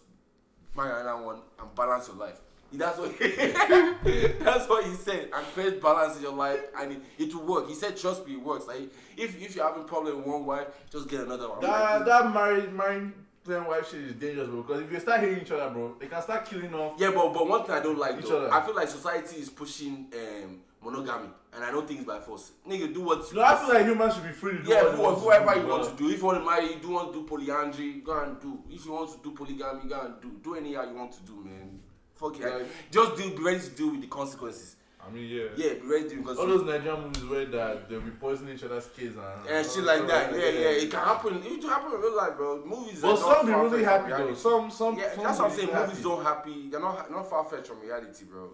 marry 0.76 1.02
another 1.02 1.24
one 1.24 1.40
and 1.60 1.76
balance 1.76 2.08
your 2.08 2.18
life. 2.18 2.40
That's 2.74 2.98
what 2.98 3.20
that's 3.20 4.70
what 4.70 4.86
he 4.86 4.94
said. 4.96 5.30
And 5.36 5.46
create 5.54 5.82
balance 5.82 6.16
in 6.18 6.24
your 6.24 6.34
life 6.34 6.62
and 6.80 6.94
it, 6.94 7.02
it 7.18 7.36
will 7.36 7.46
work. 7.46 7.68
He 7.68 7.76
said 7.76 7.98
trust 7.98 8.26
me, 8.26 8.34
it 8.34 8.42
works. 8.42 8.68
Like 8.68 8.90
if 9.18 9.42
if 9.42 9.56
you're 9.56 9.68
having 9.68 9.84
problem 9.84 10.18
with 10.18 10.26
one 10.26 10.46
wife, 10.46 10.68
just 10.90 11.10
get 11.10 11.22
another 11.22 11.50
one. 11.50 11.60
That, 11.62 12.06
that 12.06 12.34
married, 12.34 12.72
married 12.72 13.12
playing 13.44 13.66
wife 13.66 13.90
shit 13.90 14.02
is 14.02 14.14
dangerous, 14.14 14.48
bro. 14.48 14.62
Because 14.62 14.82
if 14.84 14.92
you 14.92 15.00
start 15.00 15.20
hating 15.20 15.42
each 15.42 15.52
other, 15.52 15.70
bro, 15.70 15.96
they 16.00 16.08
can 16.08 16.22
start 16.22 16.46
killing 16.46 16.74
off. 16.74 16.94
Yeah, 17.00 17.12
but 17.14 17.34
but 17.34 17.48
one 17.48 17.64
thing 17.64 17.76
I 17.76 17.82
don't 17.82 17.98
like 17.98 18.18
Each 18.20 18.26
though, 18.26 18.46
other. 18.46 18.54
I 18.54 18.66
feel 18.66 18.76
like 18.76 18.88
society 18.88 19.38
is 19.38 19.50
pushing 19.50 20.08
um, 20.14 20.60
monogamy, 20.84 21.30
and 21.54 21.64
I 21.64 21.72
don't 21.72 21.88
think 21.88 22.00
it's 22.02 22.08
by 22.08 22.20
force. 22.20 22.52
Nigga, 22.68 22.94
do 22.94 23.02
what. 23.02 23.20
You. 23.30 23.38
No, 23.38 23.44
I 23.44 23.56
feel 23.58 23.74
like 23.74 23.86
humans 23.86 24.16
should 24.16 24.24
be 24.24 24.32
free 24.32 24.58
to 24.58 24.64
do 24.64 24.70
yeah, 24.70 24.84
what 24.84 24.92
they 24.92 24.98
who- 24.98 25.04
want 25.04 25.20
whoever 25.20 25.60
you 25.60 25.68
want 25.68 25.84
to 25.90 25.96
do. 26.04 26.10
If 26.10 26.20
you 26.20 26.26
want 26.26 26.40
to 26.40 26.46
marry, 26.46 26.76
do 26.82 26.90
want 26.90 27.14
to 27.14 27.20
do 27.20 27.26
polyandry, 27.28 27.94
go 28.04 28.20
and 28.22 28.40
do. 28.42 28.64
If 28.70 28.86
you 28.86 28.92
want 28.92 29.12
to 29.12 29.18
do 29.24 29.32
polygamy, 29.36 29.90
go 29.90 30.02
and 30.02 30.22
do. 30.22 30.32
Do 30.44 30.56
anyhow 30.56 30.84
you 30.90 30.96
want 30.96 31.12
to 31.14 31.22
do, 31.24 31.44
man. 31.44 31.80
Fuck 32.16 32.40
it. 32.40 32.46
Like- 32.46 32.68
Just 32.92 33.16
do. 33.18 33.30
Be 33.36 33.44
ready 33.44 33.60
to 33.60 33.70
deal 33.70 33.92
with 33.92 34.02
the 34.02 34.08
consequences. 34.08 34.76
I 35.04 35.10
mean, 35.10 35.28
yeah. 35.28 35.46
Yeah, 35.56 35.74
be 35.82 35.88
ready 35.88 36.10
to 36.10 36.16
because 36.18 36.38
All 36.38 36.46
those 36.46 36.64
Nigerian 36.64 37.02
movies 37.02 37.24
where 37.26 37.46
that 37.46 37.90
they'll 37.90 38.02
be 38.02 38.12
poisoning 38.12 38.54
each 38.54 38.64
other's 38.64 38.86
kids 38.96 39.16
and, 39.18 39.50
and 39.50 39.66
shit 39.66 39.84
like 39.84 40.06
that. 40.08 40.32
Yeah, 40.32 40.40
yeah, 40.50 40.70
it 40.84 40.92
can 40.92 41.00
happen. 41.00 41.42
It 41.44 41.60
can 41.60 41.70
happen 41.70 41.94
in 41.96 42.00
real 42.02 42.16
life, 42.16 42.38
bro. 42.38 42.64
Movies. 42.64 43.02
But 43.02 43.18
are 43.18 43.20
not 43.20 43.38
some 43.38 43.46
be 43.48 43.52
really 43.52 43.84
happy 43.84 44.12
from 44.12 44.28
though. 44.28 44.34
Some, 44.36 44.70
some. 44.70 45.00
Yeah, 45.00 45.16
some 45.16 45.24
that's 45.24 45.40
what 45.40 45.50
I'm 45.50 45.58
saying. 45.58 45.74
Movies 45.74 45.90
happy. 45.90 46.04
don't 46.04 46.24
happy. 46.24 46.70
They're 46.70 46.80
not 46.80 47.10
not 47.12 47.28
far 47.28 47.44
fetched 47.46 47.68
from 47.68 47.80
reality, 47.82 48.26
bro. 48.26 48.52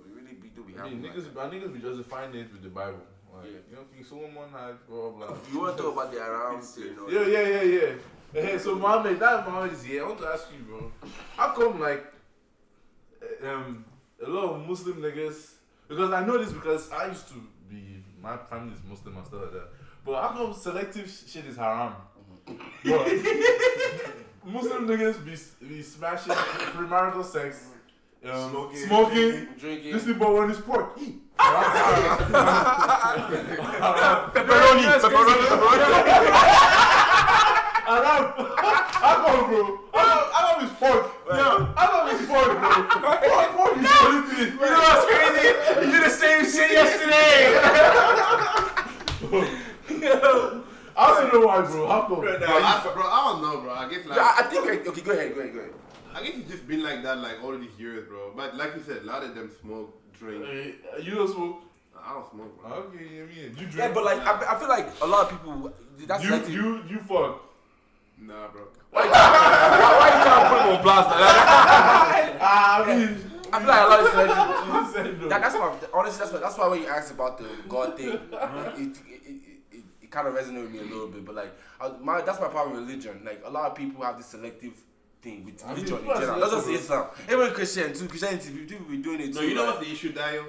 They 0.57 0.61
really 0.63 0.73
be, 0.73 0.73
do 0.73 0.79
I 0.79 0.83
happy. 0.83 0.95
mean, 0.95 1.03
like 1.03 1.13
niggas, 1.15 1.33
that. 1.33 1.43
and 1.43 1.53
niggas 1.53 1.73
be 1.73 1.79
justifying 1.79 2.35
it 2.35 2.51
with 2.51 2.63
the 2.63 2.69
Bible. 2.69 2.99
Like, 3.33 3.45
Yeah. 3.45 3.51
You 3.69 3.75
know, 3.75 3.83
King 3.93 4.03
Solomon 4.03 4.49
had 4.51 4.87
blah 4.89 5.09
blah 5.11 5.27
blah. 5.27 5.37
You 5.51 5.59
want 5.61 5.77
to 5.77 5.83
talk 5.83 5.93
about 5.93 6.11
the 6.11 6.19
around 6.19 6.63
thing, 6.63 6.83
you 6.85 6.95
know? 6.95 7.07
Yeah, 7.09 7.27
yeah, 7.27 7.61
yeah, 7.61 7.63
yeah. 7.63 7.93
Hey, 8.33 8.57
so 8.57 8.75
Mohammed, 8.75 9.19
that 9.19 9.47
Mohammed 9.47 9.73
is 9.73 9.83
here. 9.83 10.03
I 10.03 10.07
want 10.07 10.19
to 10.19 10.27
ask 10.27 10.47
you, 10.51 10.63
bro. 10.65 10.91
How 11.37 11.53
come 11.53 11.79
like 11.79 12.03
eh, 13.21 13.47
um 13.49 13.85
a 14.25 14.29
lot 14.29 14.55
of 14.55 14.67
Muslim 14.67 14.97
niggas? 15.01 15.53
Because 15.87 16.11
I 16.11 16.25
know 16.25 16.37
this 16.37 16.51
because 16.51 16.91
I 16.91 17.07
used 17.07 17.27
to 17.29 17.35
be 17.69 18.03
my 18.21 18.35
family 18.37 18.73
is 18.73 18.79
Muslim 18.89 19.17
and 19.17 19.25
stuff 19.27 19.41
like 19.43 19.53
that. 19.53 19.67
But 20.05 20.21
how 20.21 20.29
come 20.29 20.53
selective 20.53 21.07
shit 21.27 21.45
is 21.45 21.55
haram? 21.57 21.93
Mm-hmm. 22.49 22.89
But 24.43 24.53
Muslim 24.53 24.87
niggas 24.87 25.23
be 25.25 25.67
be 25.67 25.81
smashing 25.81 26.33
premarital 26.33 27.23
sex, 27.23 27.67
um, 28.25 28.49
Smoking, 28.49 28.77
smoking, 28.87 29.47
Drinking. 29.59 29.91
this 29.93 30.07
is 30.07 30.15
but 30.17 30.33
when 30.33 30.49
it's 30.51 30.59
pork. 30.61 30.97
pepperoni, 33.77 34.83
pepperoni, 34.99 35.45
pepperoni. 35.47 36.31
Haram. 37.87 38.23
How 38.97 39.15
come, 39.25 39.41
bro? 39.49 39.61
How 39.93 40.03
come, 40.03 40.25
how 40.33 40.41
come 40.53 40.65
it's 40.65 40.73
pork? 40.75 41.03
Yeah. 41.29 41.73
How 41.75 41.87
come 41.87 42.09
it's 42.15 42.25
pork, 42.27 42.51
bro? 42.59 42.69
Pork, 42.99 43.49
pork 43.55 43.73
is 43.77 43.83
the 43.83 43.91
only 44.07 44.21
thing. 44.27 44.49
You 44.53 44.59
know 44.59 44.81
what's 44.81 45.05
crazy? 45.05 45.47
You 45.85 45.91
did 45.91 46.03
the 46.03 46.09
same 46.09 46.41
shit 46.45 46.71
yesterday. 46.71 47.37
Yo. 50.07 50.63
I 50.97 50.99
also 51.05 51.23
know 51.31 51.45
why, 51.45 51.61
bro. 51.61 51.87
How 51.87 52.01
come? 52.07 52.19
Bro, 52.21 52.29
I, 52.33 52.91
bro, 52.93 53.03
I 53.05 53.31
don't 53.31 53.41
know, 53.43 53.61
bro. 53.61 53.71
I 53.73 53.87
guess 53.87 54.03
like 54.07 54.17
Yeah, 54.17 54.23
I 54.23 54.39
I 54.39 54.43
think 54.49 54.65
like, 54.65 54.87
okay, 54.87 55.01
go 55.01 55.11
ahead, 55.11 55.35
go 55.35 55.41
ahead, 55.41 55.53
go 55.53 55.59
ahead. 55.59 55.73
I 56.17 56.23
guess 56.23 56.33
it's 56.35 56.49
just 56.49 56.67
been 56.67 56.81
like 56.81 57.03
that 57.03 57.19
like 57.19 57.43
all 57.43 57.55
these 57.55 57.77
years, 57.77 58.07
bro. 58.07 58.33
But 58.35 58.55
like 58.57 58.75
you 58.75 58.81
said, 58.81 59.03
a 59.03 59.05
lot 59.05 59.21
of 59.21 59.35
them 59.35 59.51
smoke, 59.61 59.93
drink. 60.17 60.45
Hey, 60.45 60.73
you 61.03 61.13
don't 61.13 61.31
smoke? 61.31 61.61
I 61.95 62.13
don't 62.13 62.31
smoke, 62.31 62.59
bro. 62.59 62.71
Okay, 62.73 63.05
yeah, 63.13 63.23
yeah. 63.29 63.43
You 63.49 63.53
drink? 63.53 63.77
Yeah, 63.77 63.93
but 63.93 64.03
like 64.03 64.19
I, 64.25 64.55
I 64.55 64.59
feel 64.59 64.67
like 64.67 64.87
a 64.99 65.05
lot 65.05 65.25
of 65.25 65.29
people. 65.29 65.71
That's 66.07 66.23
you, 66.23 66.31
like 66.31 66.49
you, 66.49 66.83
you 66.89 66.99
fuck. 67.01 67.43
Nah, 68.19 68.47
bro. 68.47 68.63
why, 68.89 69.05
why 69.07 70.09
you 70.09 70.23
trying 70.23 70.43
to 70.43 70.49
put 70.49 70.61
him 70.61 70.75
on 70.77 70.83
blast? 70.83 71.09
Like 71.09 71.19
that? 71.19 72.37
Ah, 72.41 72.83
I 72.83 72.87
mean, 72.87 73.17
I 73.53 73.59
feel 73.59 73.67
like 73.67 73.85
a 73.85 73.89
lot 73.89 73.99
of 73.99 74.09
celebrities. 74.09 74.73
you 74.73 74.93
said 74.93 75.21
no. 75.21 75.29
That, 75.29 75.41
that's 75.41 75.55
why, 75.55 75.77
honestly, 75.93 76.19
that's 76.19 76.33
why, 76.33 76.39
that's 76.39 76.57
why 76.57 76.67
when 76.67 76.81
you 76.81 76.87
asked 76.87 77.11
about 77.11 77.37
the 77.37 77.47
God 77.69 77.95
thing, 77.97 78.09
it, 78.09 78.19
it, 78.21 78.97
it, 79.07 79.41
it, 79.71 79.83
it 80.01 80.11
kind 80.11 80.27
of 80.27 80.33
resonated 80.33 80.63
with 80.63 80.71
me 80.71 80.79
a 80.79 80.83
little 80.83 81.07
bit. 81.09 81.25
But 81.25 81.35
like, 81.35 81.55
I, 81.79 81.91
my, 82.01 82.21
that's 82.21 82.39
my 82.39 82.47
problem 82.47 82.75
with 82.75 82.89
religion. 82.89 83.21
Like, 83.23 83.41
a 83.45 83.49
lot 83.49 83.69
of 83.69 83.75
people 83.75 84.03
have 84.03 84.17
this 84.17 84.27
selective 84.27 84.73
thing 85.21 85.45
with 85.45 85.63
I 85.63 85.67
mean, 85.67 85.75
religion 85.77 85.97
people 85.97 86.11
in 86.11 86.17
are 86.17 86.21
general. 86.21 86.39
Not 86.39 86.51
just 86.51 86.65
selective, 86.65 86.83
Islam. 86.85 87.07
Even 87.31 87.53
Christian 87.53 87.93
too. 87.93 88.07
Christianity, 88.07 88.49
people 88.51 88.85
be 88.85 88.97
doing 88.97 89.21
it 89.21 89.33
No, 89.33 89.41
too. 89.41 89.47
you 89.47 89.55
know 89.55 89.65
like, 89.65 89.75
what's 89.75 89.87
the 89.87 89.93
issue, 89.93 90.11
Dio? 90.13 90.45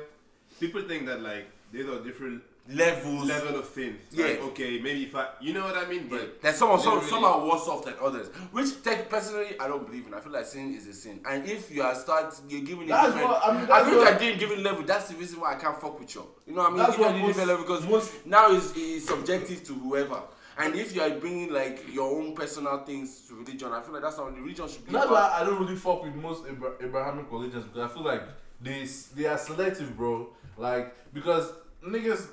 People 0.60 0.82
think 0.82 1.06
that 1.06 1.20
like 1.22 1.46
these 1.72 1.86
are 1.86 2.00
different 2.02 2.42
levels. 2.70 3.24
level 3.26 3.56
of 3.58 3.68
things. 3.68 3.96
Yeah. 4.10 4.26
Like, 4.26 4.42
okay, 4.48 4.78
maybe 4.80 5.04
if 5.04 5.14
I, 5.16 5.28
you 5.40 5.54
know 5.54 5.64
what 5.64 5.76
I 5.76 5.86
mean? 5.88 6.00
Yeah. 6.10 6.18
But 6.18 6.42
There's 6.42 6.56
some, 6.56 6.68
some, 6.80 6.94
Literally. 6.96 7.08
some 7.10 7.24
are 7.24 7.46
worse 7.46 7.66
off 7.66 7.84
than 7.86 7.94
others. 8.02 8.28
Which 8.52 8.82
tech, 8.82 9.08
personally 9.08 9.58
I 9.58 9.68
don't 9.68 9.86
believe 9.86 10.06
in. 10.06 10.12
I 10.14 10.20
feel 10.20 10.32
like 10.32 10.44
sin 10.44 10.74
is 10.74 10.86
a 10.86 10.92
sin. 10.92 11.20
And 11.26 11.46
if 11.48 11.70
you 11.70 11.82
are 11.82 11.94
start 11.94 12.34
you're 12.48 12.60
giving 12.60 12.84
it 12.84 12.88
That's 12.88 13.06
different 13.06 13.28
what- 13.30 13.42
I 13.44 13.52
mean, 13.54 13.62
I 13.62 13.66
that's 13.66 13.88
feel 13.88 13.98
what- 13.98 14.10
like 14.10 14.18
didn't 14.20 14.38
giving 14.40 14.62
level, 14.62 14.82
that's 14.82 15.08
the 15.08 15.14
reason 15.16 15.40
why 15.40 15.52
I 15.52 15.54
can't 15.56 15.80
fuck 15.80 15.98
with 15.98 16.14
you. 16.14 16.26
You 16.46 16.54
know 16.54 16.62
what 16.62 16.66
I 16.66 16.70
mean? 16.70 16.78
That's 16.78 16.90
Give 16.96 17.00
what 17.06 17.14
it 17.14 17.18
a 17.18 17.22
most- 17.26 17.38
level 17.38 17.56
because 17.64 17.86
most- 17.86 18.26
now 18.26 18.50
it's, 18.50 18.72
it's 18.76 19.06
subjective 19.06 19.64
to 19.64 19.72
whoever. 19.74 20.20
And 20.58 20.74
if 20.74 20.94
you 20.94 21.02
are 21.02 21.10
bringing 21.10 21.52
like 21.52 21.84
your 21.92 22.10
own 22.18 22.34
personal 22.34 22.78
things 22.84 23.20
to 23.28 23.36
religion, 23.36 23.72
I 23.72 23.80
feel 23.80 23.92
like 23.94 24.02
that's 24.02 24.16
how 24.16 24.28
the 24.28 24.40
religion 24.40 24.68
should 24.68 24.84
be. 24.86 24.92
That's 24.92 25.08
why 25.10 25.30
I 25.40 25.44
don't 25.44 25.60
really 25.60 25.76
fuck 25.76 26.02
with 26.02 26.14
most 26.16 26.46
Abra- 26.48 26.74
Abrahamic 26.82 27.30
religions 27.30 27.64
because 27.66 27.90
I 27.90 27.94
feel 27.94 28.02
like 28.04 28.22
they 28.60 28.84
they 29.16 29.26
are 29.26 29.38
selective, 29.38 29.96
bro. 29.96 30.30
Like 30.56 30.94
because 31.14 31.52
niggas 31.86 32.26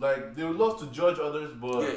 like 0.00 0.34
they 0.34 0.44
would 0.44 0.56
love 0.56 0.80
to 0.80 0.86
judge 0.86 1.18
others, 1.20 1.52
but 1.60 1.82
Yeah. 1.82 1.94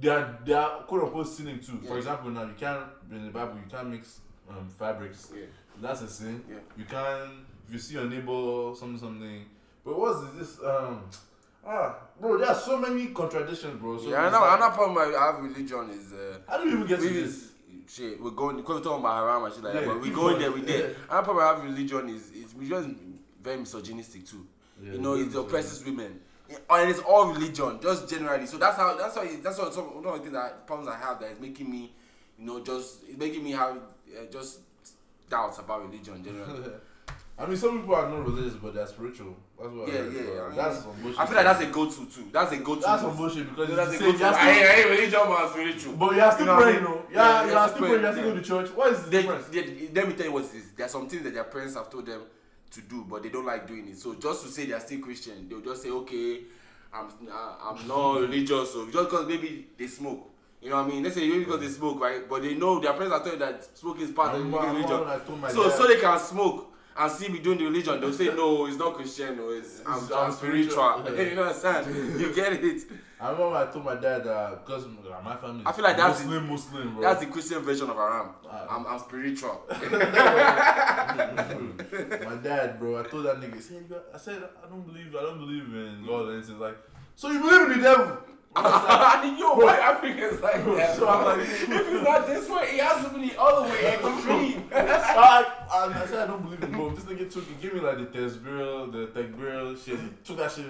they 0.00 0.08
are 0.08 0.38
they 0.44 0.52
are 0.52 0.82
quote 0.84 1.02
unquote 1.04 1.26
sinning 1.28 1.58
too. 1.60 1.80
Yeah. 1.82 1.88
For 1.88 1.96
example, 1.98 2.30
now 2.30 2.44
you 2.44 2.54
can't 2.56 2.84
in 3.10 3.24
the 3.26 3.32
Bible 3.32 3.54
you 3.56 3.68
can't 3.70 3.88
mix 3.90 4.20
um, 4.48 4.68
fabrics. 4.78 5.32
Yeah. 5.34 5.46
That's 5.82 6.02
a 6.02 6.08
sin. 6.08 6.44
You 6.76 6.84
can't 6.84 7.32
if 7.66 7.72
you 7.72 7.78
see 7.80 7.94
your 7.94 8.04
neighbor 8.08 8.72
something 8.76 8.98
something. 8.98 9.44
But 9.84 9.98
what's 9.98 10.20
this 10.38 10.58
um 10.64 11.02
ah 11.68 11.94
bro? 12.20 12.38
There 12.38 12.48
are 12.48 12.54
so 12.54 12.78
many 12.78 13.08
contradictions, 13.08 13.80
bro. 13.80 13.98
So 13.98 14.08
Yeah, 14.10 14.22
I 14.22 14.26
it's 14.26 14.32
know. 14.32 14.40
like- 14.40 14.56
Another 14.58 14.74
problem 14.74 14.98
I 15.14 15.18
have 15.26 15.42
with 15.42 15.52
religion 15.56 15.90
is 15.90 16.12
uh, 16.12 16.38
How 16.48 16.58
do 16.62 16.68
you 16.68 16.74
even 16.76 16.86
get 16.86 17.00
to 17.00 17.08
this? 17.08 17.52
shit, 17.86 18.20
we're 18.22 18.30
going 18.30 18.56
because 18.56 18.76
we're 18.78 18.84
talking 18.84 19.00
about 19.00 19.16
haram 19.16 19.44
and 19.44 19.54
shit 19.54 19.62
like 19.64 19.74
that. 19.74 19.86
But 19.86 20.00
we 20.00 20.08
keep 20.08 20.14
going 20.14 20.38
going. 20.38 20.40
there, 20.40 20.52
we 20.52 20.60
there. 20.62 20.94
Another 21.10 21.24
problem 21.24 21.38
I 21.44 21.48
have 21.48 21.62
with 21.64 21.72
religion 21.74 22.08
is 22.08 22.30
is 22.32 22.54
religion 22.54 22.90
is 22.92 23.44
very 23.44 23.56
misogynistic 23.58 24.26
too. 24.26 24.46
Yeah, 24.82 24.92
you 24.92 24.98
know, 24.98 25.14
it 25.14 25.26
very 25.28 25.44
oppresses 25.44 25.84
women. 25.84 26.20
And 26.70 26.90
it's 26.90 27.00
all 27.00 27.30
religion, 27.32 27.78
just 27.82 28.08
generally. 28.08 28.46
So 28.46 28.56
that's 28.56 28.76
how 28.78 28.96
that's 28.96 29.16
why 29.16 29.24
it- 29.24 29.42
that's 29.42 29.58
what 29.58 29.72
some 29.74 29.84
one 30.02 30.06
of 30.06 30.12
the 30.14 30.20
things 30.20 30.32
that 30.32 30.66
problems 30.66 30.88
I 30.88 30.96
have 30.98 31.20
that 31.20 31.32
is 31.32 31.40
making 31.40 31.70
me, 31.70 31.92
you 32.38 32.46
know, 32.46 32.60
just 32.60 33.02
it's 33.06 33.18
making 33.18 33.44
me 33.44 33.50
have 33.52 33.76
uh, 33.76 34.24
just 34.30 34.60
doubts 35.28 35.58
about 35.58 35.82
religion 35.90 36.24
generally. 36.24 36.70
I 37.40 37.46
mean, 37.46 37.56
some 37.56 37.78
people 37.80 37.94
are 37.94 38.08
not 38.10 38.26
religious, 38.26 38.54
but 38.54 38.74
they're 38.74 38.86
spiritual. 38.86 39.36
That's 39.60 39.70
what 39.72 39.88
I 39.88 39.92
Yeah, 39.92 39.98
heard, 39.98 40.12
yeah, 40.12 40.20
yeah. 40.34 40.42
I 40.50 40.54
that's 40.56 40.82
some 40.82 40.92
bullshit. 41.00 41.20
I 41.20 41.26
feel 41.26 41.36
like 41.36 41.44
that's 41.44 41.62
a 41.62 41.66
go-to 41.66 42.06
too. 42.06 42.28
That's 42.32 42.52
a 42.52 42.56
go-to. 42.56 42.80
that's 42.80 43.02
some 43.02 43.16
bullshit 43.16 43.48
because 43.54 43.76
That's 43.76 43.94
a 43.94 43.98
go-to. 44.00 44.24
I 44.24 44.50
ain't, 44.50 44.66
I 44.66 44.74
ain't 44.80 44.90
religion 44.90 45.20
man 45.28 45.48
spiritual. 45.50 45.92
but 45.94 46.16
you're 46.16 46.32
still 46.32 46.40
You 46.40 46.46
know 46.46 46.58
I 46.58 46.62
praying, 46.62 46.84
though. 46.84 47.02
Yeah, 47.12 47.16
Yeah, 47.22 47.42
you're 47.44 47.52
you're 47.52 47.68
still 47.68 47.78
praying. 47.78 47.92
You're 47.92 48.00
praying, 48.00 48.14
still 48.14 48.30
going 48.30 48.42
to 48.42 48.48
church. 48.48 48.76
What 48.76 48.92
is 48.92 49.02
the 49.04 49.10
they, 49.10 49.22
difference? 49.22 49.46
they, 49.48 49.88
let 49.94 50.08
me 50.08 50.14
tell 50.14 50.26
you 50.26 50.32
what 50.32 50.44
it 50.46 50.54
is. 50.56 50.70
There 50.72 50.86
are 50.86 50.88
some 50.88 51.08
things 51.08 51.22
that 51.22 51.34
their 51.34 51.44
parents 51.44 51.74
have 51.76 51.88
told 51.90 52.06
them 52.06 52.22
to 52.72 52.80
do, 52.82 53.06
but 53.08 53.22
they 53.22 53.28
don't 53.28 53.46
like 53.46 53.68
doing 53.68 53.88
it. 53.88 53.98
So 53.98 54.14
just 54.14 54.42
to 54.44 54.48
say 54.50 54.66
they 54.66 54.72
are 54.72 54.80
still 54.80 54.98
Christian, 55.00 55.48
they'll 55.48 55.60
just 55.60 55.82
say, 55.84 55.90
okay, 55.90 56.40
I'm 56.92 57.06
I'm 57.62 57.86
not 57.86 58.14
religious, 58.20 58.72
so 58.72 58.84
just 58.90 59.10
because 59.10 59.28
maybe 59.28 59.68
they 59.78 59.86
smoke. 59.86 60.28
You 60.60 60.70
know 60.70 60.76
what 60.82 60.86
I 60.86 60.88
mean? 60.88 61.04
Let's 61.04 61.14
say 61.14 61.28
maybe 61.28 61.44
because 61.44 61.60
they 61.60 61.68
smoke, 61.68 62.00
right? 62.00 62.28
But 62.28 62.42
they 62.42 62.54
know 62.54 62.80
their 62.80 62.94
parents 62.94 63.14
are 63.14 63.22
telling 63.22 63.38
that 63.38 63.64
smoking 63.78 64.02
is 64.02 64.10
part 64.10 64.30
I 64.30 64.32
of 64.32 64.38
the 64.38 64.44
remember- 64.44 64.66
I 64.66 64.72
remember 64.72 64.88
religion. 64.88 65.06
when 65.08 65.20
I 65.20 65.24
told 65.24 65.40
my 65.40 65.48
So 65.52 65.70
so 65.70 65.86
they 65.86 66.00
can 66.00 66.18
smoke 66.18 66.74
and 66.98 67.12
see 67.12 67.28
me 67.28 67.38
doing 67.38 67.58
the 67.58 67.64
religion. 67.64 68.00
They'll 68.00 68.12
say 68.12 68.26
no, 68.26 68.66
it's 68.66 68.76
not 68.76 68.94
Christian, 68.94 69.36
no, 69.36 69.50
it's 69.50 69.80
I'm, 69.86 69.94
I'm 69.94 70.12
I'm 70.12 70.32
spiritual. 70.32 71.00
spiritual. 71.04 71.24
you 71.30 71.34
know 71.36 71.46
what 71.46 71.64
I'm 71.64 71.84
saying? 71.84 72.20
You 72.20 72.34
get 72.40 72.52
it? 72.52 72.82
I 73.20 73.30
remember 73.30 73.56
I 73.56 73.66
told 73.66 73.84
my 73.84 73.96
dad 73.96 74.22
that 74.24 74.64
because 74.64 74.86
my 75.24 75.36
family. 75.36 75.62
I 75.66 75.72
feel 75.72 75.84
like 75.84 75.96
that's 75.96 76.20
the- 76.20 76.26
Muslim, 76.26 76.48
Muslim, 76.48 76.94
bro. 76.94 77.02
That's 77.02 77.20
the 77.20 77.26
Christian 77.26 77.62
version 77.62 77.90
of 77.90 77.96
Haram. 77.96 78.30
Ah. 78.48 78.66
I'm, 78.70 78.86
I'm 78.86 78.98
spiritual. 79.00 79.62
my 79.70 79.76
dad, 82.42 82.78
bro. 82.78 83.00
I 83.00 83.02
told 83.08 83.26
that 83.26 83.40
nigga. 83.40 83.60
Say, 83.60 83.74
"You 83.74 83.80
got-" 83.88 84.04
I 84.14 84.18
said, 84.18 84.42
I 84.64 84.68
don't 84.68 84.86
believe. 84.86 85.14
I 85.16 85.22
don't 85.22 85.38
believe 85.38 85.64
in 85.64 86.04
God. 86.06 86.28
And 86.28 86.44
he's 86.44 86.50
like, 86.50 86.76
so 87.16 87.30
you 87.30 87.40
believe 87.40 87.62
in 87.62 87.78
the 87.78 87.82
devil? 87.82 88.18
Yo, 88.56 89.54
why 89.54 89.76
Africans 89.76 90.40
like 90.40 90.64
that? 90.64 90.96
So 90.96 91.08
I'm 91.08 91.24
like, 91.24 91.46
if 91.46 91.70
it's 91.70 92.02
not 92.02 92.26
this 92.26 92.48
way, 92.48 92.62
it 92.72 92.80
has 92.82 93.04
to 93.04 93.14
be 93.14 93.28
the 93.28 93.40
other 93.40 93.68
way, 93.68 93.94
and 93.94 94.00
So 94.02 94.30
I, 94.74 95.44
I, 95.70 96.02
I 96.02 96.06
said 96.06 96.20
I 96.20 96.26
don't 96.26 96.42
believe 96.42 96.62
in 96.62 96.72
God. 96.72 96.96
This 96.96 97.04
nigga 97.04 97.30
took 97.30 97.44
it, 97.44 97.60
give 97.60 97.74
me 97.74 97.80
like 97.80 97.98
the 97.98 98.06
test 98.06 98.42
bill, 98.42 98.86
the 98.90 99.06
tech 99.08 99.38
bill, 99.38 99.76
shit. 99.76 100.00
He 100.00 100.08
took 100.24 100.38
that 100.38 100.50
shit 100.50 100.64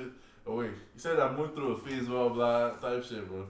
away. 0.47 0.71
He 0.93 1.01
said 1.01 1.19
I'm 1.19 1.37
going 1.37 1.51
through 1.51 1.73
a 1.73 1.79
phase, 1.79 2.07
blah 2.07 2.29
blah 2.29 2.71
type 2.71 3.05
shit, 3.05 3.27
bro. 3.29 3.47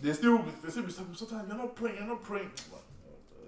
They 0.00 0.12
still, 0.14 0.44
they 0.62 0.70
still 0.70 0.82
be 0.82 0.90
saying 0.90 1.08
sometimes 1.14 1.48
you're 1.48 1.58
not 1.58 1.76
praying, 1.76 1.98
you're 1.98 2.08
not 2.08 2.22
praying. 2.22 2.50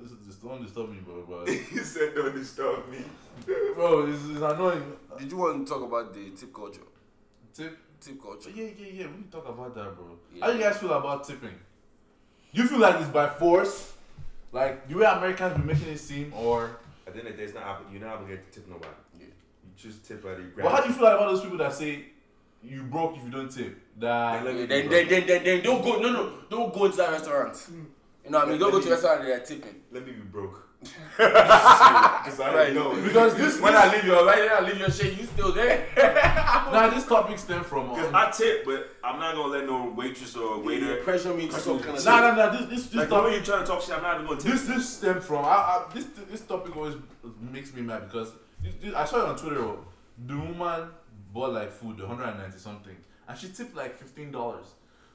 This 0.01 0.12
is 0.12 0.19
just 0.27 0.43
don't 0.45 0.62
disturb 0.62 0.91
me, 0.91 0.99
bro. 1.05 1.25
But 1.29 1.49
he 1.73 1.79
said, 1.79 2.15
"Don't 2.15 2.35
disturb 2.35 2.89
me." 2.91 2.99
bro, 3.75 4.07
it's, 4.07 4.23
it's 4.29 4.41
annoying. 4.41 4.93
Did 5.19 5.31
you 5.31 5.39
want 5.39 5.67
to 5.67 5.73
talk 5.73 5.83
about 5.83 6.15
the 6.15 6.31
tip 6.31 6.53
culture? 6.55 6.83
Tip. 7.55 7.79
Tip 8.05 8.21
culture. 8.23 8.51
Yeah, 8.55 8.65
yeah, 8.79 8.87
yeah. 8.93 9.07
We 9.07 9.17
need 9.19 9.33
to 9.33 9.39
talk 9.39 9.49
about 9.49 9.75
that, 9.75 9.97
bro. 9.97 10.19
Yeah. 10.35 10.45
How 10.45 10.51
you 10.53 10.61
guys 10.61 10.77
feel 10.77 10.93
about 10.93 11.25
tipping? 11.27 11.55
Do 12.53 12.63
you 12.63 12.69
feel 12.69 12.79
like 12.79 13.01
it's 13.01 13.09
by 13.09 13.29
force? 13.31 13.95
Like 14.53 14.87
the 14.89 14.97
way 14.97 15.07
Americans 15.07 15.57
be 15.57 15.65
making 15.73 15.89
it 15.89 15.99
seem, 15.99 16.33
or 16.37 16.77
At 17.07 17.15
the 17.15 17.21
end 17.21 17.29
of 17.29 17.35
the 17.35 17.39
day, 17.39 17.45
it's 17.45 17.55
not 17.55 17.83
you're 17.91 18.01
not 18.03 18.17
obligated 18.17 18.53
to 18.53 18.61
tip 18.61 18.69
nobody. 18.69 18.93
Yeah. 19.19 19.27
You 19.27 19.71
just 19.77 20.05
tip 20.05 20.23
like 20.25 20.39
you 20.39 20.53
but 20.57 20.71
how 20.71 20.81
do 20.83 20.89
you 20.89 20.95
feel 20.95 21.05
like 21.05 21.15
about 21.15 21.31
those 21.31 21.41
people 21.43 21.59
that 21.59 21.73
say 21.73 22.05
you 22.63 22.83
broke 22.83 23.17
if 23.17 23.25
you 23.25 23.31
don't 23.31 23.51
tip? 23.51 23.79
That 23.99 24.45
They 24.45 24.53
Yeah, 24.53 24.59
look- 24.59 24.69
then, 24.69 24.89
then, 24.91 25.09
then, 25.09 25.27
then, 25.27 25.45
then 25.45 25.63
don't 25.63 25.83
go. 25.83 25.99
No, 26.01 26.13
no, 26.13 26.33
don't 26.51 26.75
go 26.75 26.85
into 26.85 26.97
that 26.99 27.11
restaurant. 27.11 27.57
Hmm. 27.57 27.85
You 28.25 28.31
know 28.31 28.39
what 28.39 28.49
I 28.49 28.51
mean? 28.51 28.61
Don't 28.61 28.71
go 28.71 28.81
to 28.81 28.89
a 28.89 28.91
restaurant 28.93 29.21
and 29.21 29.29
they're 29.31 29.41
tipping. 29.41 29.75
Let 29.93 30.07
me 30.07 30.13
be 30.13 30.21
broke. 30.21 30.69
Because 31.16 32.41
I 32.41 32.55
Right. 32.55 32.74
know. 32.74 32.95
because 33.03 33.35
this 33.37 33.61
When 33.61 33.74
I 33.76 33.93
leave 33.95 34.05
your 34.05 34.24
right, 34.26 34.41
when 34.41 34.51
I 34.53 34.61
leave 34.68 34.78
your 34.78 34.91
shit, 34.91 35.18
you 35.18 35.26
still 35.26 35.53
there. 35.53 35.87
now 36.72 36.89
this 36.91 37.07
topic 37.07 37.39
stem 37.39 37.62
from. 37.64 37.91
Because 37.91 38.09
Um, 38.09 38.14
I 38.14 38.30
tip, 38.30 38.64
but 38.64 38.91
I'm 39.03 39.18
not 39.20 39.35
gonna 39.35 39.53
let 39.53 39.66
no 39.66 39.91
waitress 39.91 40.37
or 40.37 40.59
waiter. 40.61 40.97
pressure 41.03 41.35
me 41.35 41.47
to 41.49 41.55
some 41.61 41.78
kind 41.80 41.97
of. 41.97 42.05
nah, 42.05 42.20
nah, 42.20 42.35
nah. 42.35 42.51
This 42.51 42.66
this 42.68 42.87
this 42.87 42.95
Like 42.95 43.09
topic 43.09 43.32
you 43.39 43.41
trying 43.43 43.61
to 43.61 43.66
talk 43.66 43.80
shit, 43.82 43.95
I'm 43.97 44.03
not 44.03 44.14
even 44.16 44.26
gonna 44.26 44.41
tip. 44.41 44.53
this 44.53 44.62
this 44.66 44.89
stem 44.97 45.20
from. 45.20 45.45
I, 45.45 45.49
I, 45.49 45.85
this 45.95 46.07
this 46.30 46.41
topic 46.43 46.76
always 46.76 46.97
makes 47.41 47.72
me 47.74 47.82
mad 47.82 48.11
because 48.11 48.32
this, 48.62 48.74
this, 48.82 48.95
I 48.95 49.05
saw 49.05 49.16
it 49.24 49.28
on 49.28 49.37
Twitter. 49.37 49.61
oh, 49.61 49.85
The 50.26 50.37
woman 50.37 50.89
bought 51.32 51.53
like 51.53 51.70
food, 51.72 52.01
190 52.01 52.59
something, 52.59 52.97
and 53.28 53.39
she 53.39 53.49
tipped 53.49 53.76
like 53.76 53.95
fifteen 53.97 54.30
dollars. 54.32 54.66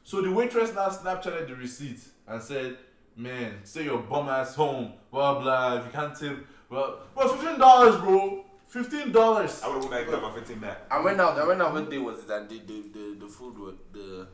So 0.04 0.22
the 0.22 0.32
waitress 0.32 0.74
now 0.74 0.90
Snapchatted 0.90 1.48
the 1.48 1.56
receipt 1.56 2.00
and 2.28 2.42
said, 2.42 2.78
"Man, 3.16 3.64
stay 3.64 3.84
your 3.86 4.00
bum 4.00 4.30
ass 4.30 4.56
home, 4.56 4.94
blah 5.12 5.40
blah. 5.40 5.78
If 5.78 5.86
you 5.86 5.92
can't 5.92 6.16
tip, 6.16 6.46
well, 6.70 7.00
well, 7.16 7.28
fifteen 7.30 7.60
dollars, 7.60 8.00
bro, 8.02 8.46
fifteen 8.68 9.12
dollars." 9.12 9.62
I 9.64 9.68
would 9.68 9.84
have 9.84 9.84
went 9.84 9.92
back 9.92 10.02
and 10.04 10.12
got 10.12 10.22
my 10.22 10.40
15 10.40 10.60
back. 10.60 10.78
I 10.92 11.00
went 11.02 11.20
out. 11.20 11.38
I 11.38 11.46
went 11.48 11.62
out. 11.62 11.74
What 11.74 11.90
day 11.90 11.98
was 11.98 12.20
it? 12.24 12.30
And 12.30 12.50
the 12.50 12.60
the 12.60 12.82
the, 12.94 13.18
the 13.22 13.28
food 13.28 13.58
was 13.58 13.76
the 13.92 14.28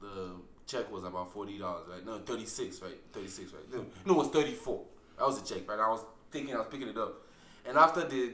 the 0.00 0.32
check 0.66 0.90
was 0.90 1.04
about 1.04 1.32
forty 1.32 1.58
dollars, 1.58 1.86
right? 1.90 2.04
No, 2.04 2.18
thirty 2.18 2.46
six, 2.46 2.82
right? 2.82 2.98
Thirty 3.12 3.28
six, 3.28 3.52
right? 3.52 3.72
No, 3.72 3.86
no, 4.04 4.14
it 4.14 4.18
was 4.18 4.28
thirty 4.28 4.52
four. 4.52 4.82
That 5.18 5.26
was 5.26 5.40
the 5.40 5.54
check, 5.54 5.68
right? 5.68 5.78
I 5.78 5.88
was 5.88 6.04
taking, 6.30 6.54
I 6.54 6.58
was 6.58 6.66
picking 6.70 6.88
it 6.88 6.98
up, 6.98 7.22
and 7.66 7.78
after 7.78 8.06
the 8.06 8.32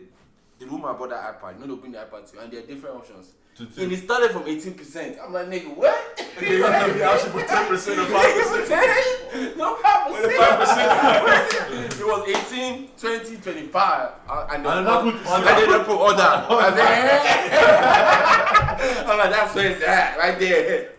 the 0.58 0.66
room 0.66 0.84
I 0.84 0.92
bought 0.92 1.10
that 1.10 1.40
iPad, 1.40 1.60
you 1.60 1.66
know, 1.66 1.74
they 1.74 1.80
bring 1.80 1.92
the 1.92 1.98
iPad 1.98 2.28
to 2.30 2.36
you, 2.36 2.42
and 2.42 2.52
there 2.52 2.60
are 2.60 2.66
different 2.66 2.96
options. 2.96 3.32
To. 3.56 3.62
And 3.82 3.92
it 3.92 4.04
started 4.04 4.30
from 4.30 4.46
eighteen 4.46 4.74
percent. 4.74 5.18
I'm 5.22 5.32
like, 5.32 5.46
nigga, 5.46 5.74
what? 5.76 5.94
The 6.38 7.04
option 7.04 7.30
for 7.32 7.40
10% 7.40 7.70
or 7.70 7.76
5%. 8.06 9.56
No, 9.56 9.76
5%. 9.76 12.00
it 12.00 12.06
was 12.06 12.28
18, 12.50 12.88
20, 12.98 13.36
25. 13.36 14.10
Uh, 14.28 14.46
and 14.52 14.64
then 14.64 14.78
And 14.78 14.86
then 14.86 15.12
put 15.12 15.24
then 15.44 15.70
they 15.70 15.78
put 15.84 15.96
order. 16.00 16.22
I 16.22 16.34
said, 18.80 19.06
I'm 19.06 19.18
like, 19.18 19.30
that's 19.30 19.54
where 19.54 19.70
it's 19.70 19.82
at, 19.84 20.18
right 20.18 20.38
there. 20.38 20.90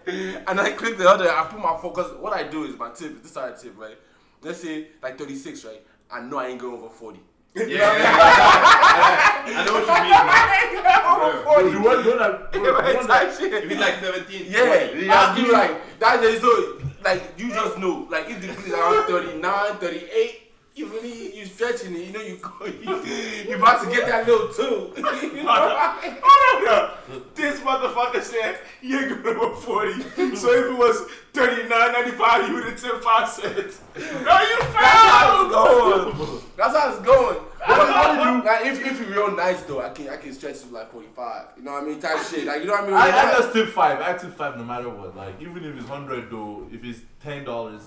And 0.47 0.59
I 0.59 0.71
click 0.71 0.97
the 0.97 1.09
other, 1.09 1.29
I 1.29 1.45
put 1.45 1.59
my 1.59 1.77
focus. 1.81 2.07
What 2.19 2.33
I 2.33 2.43
do 2.43 2.65
is 2.65 2.77
my 2.77 2.89
tip, 2.91 3.21
this 3.23 3.31
is 3.31 3.37
I 3.37 3.51
tip, 3.53 3.77
right? 3.77 3.97
Let's 4.41 4.61
say 4.61 4.87
like 5.01 5.17
36, 5.17 5.65
right? 5.65 5.81
I 6.11 6.19
know 6.21 6.37
I 6.37 6.47
ain't 6.47 6.59
going 6.59 6.75
over 6.75 6.89
40. 6.89 7.19
Yeah, 7.55 7.85
I 9.45 9.65
know 9.65 9.73
what 9.73 9.85
you 9.85 9.93
mean, 10.03 10.25
man. 10.25 11.05
over 11.05 11.43
Bro, 11.43 11.53
40. 11.53 11.69
the 11.69 11.79
one, 11.81 12.03
the 12.03 12.09
one 12.09 12.17
that, 12.17 12.51
bro, 12.51 12.63
the 12.63 12.71
Right, 12.73 12.95
one 12.95 13.07
that 13.07 13.29
type 13.29 13.39
shit. 13.39 13.53
If 13.53 13.71
it's 13.71 13.79
like 13.79 13.99
17, 13.99 14.45
Yeah, 14.49 14.87
20. 14.89 15.05
yeah, 15.05 15.13
I'll 15.13 15.37
you 15.37 15.45
give 15.45 15.53
ah, 15.53 15.63
you- 15.63 15.69
like 15.69 15.99
that 15.99 16.23
is 16.23 16.41
so 16.41 16.81
like 17.03 17.21
you 17.37 17.49
just 17.49 17.77
know 17.77 18.07
like 18.09 18.29
if 18.29 18.41
the 18.41 18.47
bill 18.47 18.57
is 18.65 18.73
around 18.73 19.05
39, 19.07 19.77
38, 19.77 20.42
you 20.75 20.87
really 20.87 21.35
you 21.37 21.45
stretching 21.45 21.95
it, 21.95 22.07
you 22.07 22.11
know 22.13 22.21
you 22.21 22.37
go 22.37 22.65
you, 22.65 23.49
you 23.49 23.55
about 23.55 23.83
to 23.83 23.89
get 23.91 24.07
that 24.07 24.27
little 24.27 24.47
two. 24.51 24.91
you 25.37 25.43
know? 25.43 25.97
Hold 26.23 26.67
on, 26.67 27.21
This 27.35 27.59
motherfucker 27.59 28.21
said 28.21 28.59
you 28.81 28.99
ain't 28.99 29.23
going 29.23 29.37
over 29.37 29.55
40. 29.55 30.01
So 30.35 30.51
if 30.51 30.71
it 30.71 30.77
was 30.77 31.07
39.95, 31.33 32.47
you 32.47 32.53
would 32.55 32.63
have 32.65 32.81
tipped 32.81 33.03
5 33.03 33.29
cents. 33.29 33.81
No, 33.95 34.01
you 34.01 34.57
That's 34.59 34.73
how 34.73 35.45
it's 35.45 35.53
going. 35.53 36.41
That's 36.57 36.75
how 36.75 36.91
it's 36.91 37.05
going. 37.05 37.39
But, 37.65 38.43
like, 38.45 38.65
if 38.65 38.85
if 38.85 38.99
you're 38.99 39.09
real 39.27 39.35
nice 39.35 39.61
though, 39.63 39.81
I 39.81 39.89
can 39.89 40.09
I 40.09 40.17
can 40.17 40.33
stretch 40.33 40.55
it 40.55 40.67
to 40.67 40.73
like 40.73 40.91
45. 40.91 41.45
You 41.57 41.63
know 41.63 41.71
what 41.73 41.83
I 41.83 41.85
mean? 41.85 41.99
Type 41.99 42.19
shit. 42.23 42.45
Like 42.45 42.61
you 42.61 42.67
know 42.67 42.73
what 42.73 42.83
I 42.83 42.87
mean? 42.87 42.95
I, 42.95 43.09
I 43.09 43.23
Like, 43.23 43.37
just 43.37 43.53
tip 43.53 43.67
five. 43.69 43.99
I 44.01 44.13
tip 44.17 44.33
five 44.35 44.57
no 44.57 44.63
matter 44.65 44.89
what. 44.89 45.15
Like 45.15 45.41
even 45.41 45.63
if 45.63 45.77
it's 45.77 45.87
hundred 45.87 46.29
though, 46.29 46.67
if 46.71 46.83
it's 46.83 46.99
ten 47.21 47.45
dollars, 47.45 47.83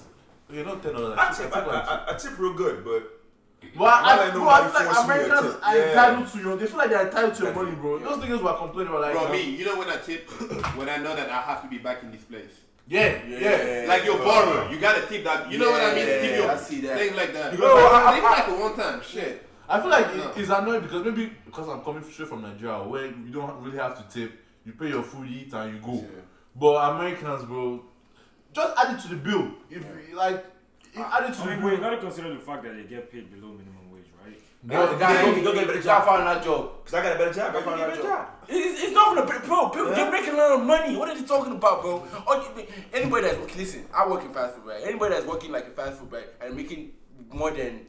you 0.51 0.65
know 0.65 0.77
ten 0.77 0.93
dollars. 0.95 1.19
I 1.19 1.33
tip, 1.33 1.57
I, 1.57 1.61
I, 1.61 1.81
I, 1.81 2.15
I 2.15 2.19
tip 2.19 2.39
real 2.39 2.55
good, 2.55 2.85
but 2.85 3.13
Well, 3.77 3.89
I, 3.93 4.13
I, 4.13 4.17
like 4.25 4.33
bro, 4.33 4.49
I 4.49 4.63
feel 4.65 4.73
like 4.75 4.85
force 4.95 5.09
me 5.09 5.15
to 5.15 5.25
Americans 5.25 5.55
tip. 5.55 5.67
are 5.67 5.77
Yeah. 5.77 5.89
entitled 5.89 6.29
to 6.33 6.39
your. 6.39 6.57
They 6.57 6.67
feel 6.67 6.79
like 6.79 6.91
they're 6.91 7.07
entitled 7.07 7.35
to 7.35 7.43
your 7.45 7.55
money, 7.55 7.71
bro. 7.73 7.99
Those 7.99 8.19
niggas 8.25 8.43
were 8.43 8.55
complaining 8.55 8.89
about 8.93 9.03
like, 9.03 9.13
Bro, 9.13 9.33
me, 9.33 9.43
you 9.51 9.65
know 9.65 9.79
when 9.79 9.89
I 9.89 9.97
tip, 9.97 10.31
when 10.77 10.89
I 10.89 10.97
know 10.99 11.17
that 11.17 11.29
I 11.31 11.41
have 11.43 11.63
to 11.63 11.69
be 11.69 11.79
back 11.79 12.03
in 12.03 12.11
this 12.13 12.23
place. 12.23 12.53
yeah, 12.87 13.19
yeah. 13.29 13.39
yeah 13.83 13.89
Like 13.89 14.05
your 14.05 14.19
borrower, 14.19 14.71
you 14.73 14.79
gotta 14.79 15.05
tip 15.07 15.25
that. 15.25 15.51
You 15.51 15.59
know 15.59 15.71
what 15.71 15.83
I 15.83 15.95
mean? 15.95 16.07
Yeah, 16.07 16.21
tip 16.21 16.37
your 16.39 16.51
I 16.51 16.57
see 16.57 16.81
that. 16.83 16.99
things 16.99 17.17
like 17.17 17.33
that. 17.33 17.57
Bro, 17.57 17.77
I- 17.77 18.15
Leave 18.15 18.25
I- 18.25 18.31
like 18.31 18.49
a 18.49 18.61
one 18.61 18.77
time. 18.77 19.01
Shit. 19.03 19.43
I 19.69 19.81
feel 19.81 19.91
like 19.91 20.15
No. 20.17 20.23
it, 20.31 20.37
it's 20.39 20.49
annoying 20.51 20.83
because 20.83 21.05
maybe 21.05 21.33
because 21.45 21.69
I'm 21.69 21.81
coming 21.83 22.05
straight 22.05 22.29
from 22.29 22.43
Nigeria 22.43 22.79
where 22.85 23.07
you 23.07 23.33
don't 23.33 23.61
really 23.65 23.79
have 23.79 23.97
to 23.99 24.05
tip. 24.15 24.33
You 24.65 24.73
pay 24.73 24.89
your 24.91 25.03
food, 25.03 25.29
you 25.29 25.41
eat, 25.41 25.53
and 25.55 25.75
you 25.75 25.81
go. 25.81 26.05
But 26.55 26.93
Americans, 26.95 27.45
bro, 27.45 27.83
just 28.57 28.79
add 28.79 28.95
it 28.97 29.03
to 29.03 29.09
the 29.09 29.17
bill. 29.17 29.51
If 29.71 29.85
you 30.09 30.17
like, 30.17 30.45
add 30.97 31.29
it 31.31 31.35
to 31.35 31.43
I 31.43 31.45
the 31.45 31.51
mean, 31.53 31.61
but 31.63 31.73
you 31.73 31.79
gotta 31.79 31.99
consider 31.99 32.33
the 32.35 32.41
fact 32.41 32.63
that 32.65 32.75
they 32.77 32.85
get 32.85 33.13
paid 33.13 33.31
below 33.31 33.53
minimum 33.53 33.91
wage, 33.93 34.07
right? 34.25 34.39
Bro, 34.65 34.93
the 34.95 34.99
guy 34.99 35.23
go, 35.23 35.43
go 35.45 35.53
get 35.55 35.65
a 35.65 35.67
better 35.67 35.83
job. 35.83 36.07
Find 36.07 36.27
that 36.27 36.43
job. 36.43 36.63
because 36.79 36.95
I 36.95 37.03
got 37.03 37.17
a 37.17 37.19
better 37.19 37.33
job, 37.35 37.55
I 37.55 37.59
I 37.59 37.63
found 37.63 37.81
that 37.81 37.89
a 37.89 37.91
better 37.91 38.03
job. 38.03 38.27
job. 38.27 38.49
It's, 38.49 38.83
it's 38.83 38.93
not 38.93 39.15
gonna 39.15 39.31
be, 39.41 39.47
bro. 39.47 39.69
People, 39.69 39.91
They're 39.95 40.11
making 40.11 40.35
a 40.35 40.37
lot 40.39 40.53
of 40.59 40.65
money. 40.67 40.97
What 40.97 41.09
are 41.11 41.15
they 41.19 41.27
talking 41.27 41.53
about, 41.53 41.83
bro? 41.83 42.07
Anybody 42.95 43.23
that's 43.27 43.39
working, 43.39 43.59
listen, 43.59 43.85
I 43.95 44.09
work 44.09 44.25
in 44.25 44.33
fast 44.33 44.55
food, 44.57 44.67
right? 44.67 44.83
Anybody 44.85 45.15
that's 45.15 45.27
working 45.27 45.53
like 45.53 45.67
a 45.67 45.71
fast 45.71 45.99
food, 46.01 46.11
right, 46.11 46.29
and 46.41 46.57
making 46.57 46.93
more 47.31 47.51
than 47.51 47.87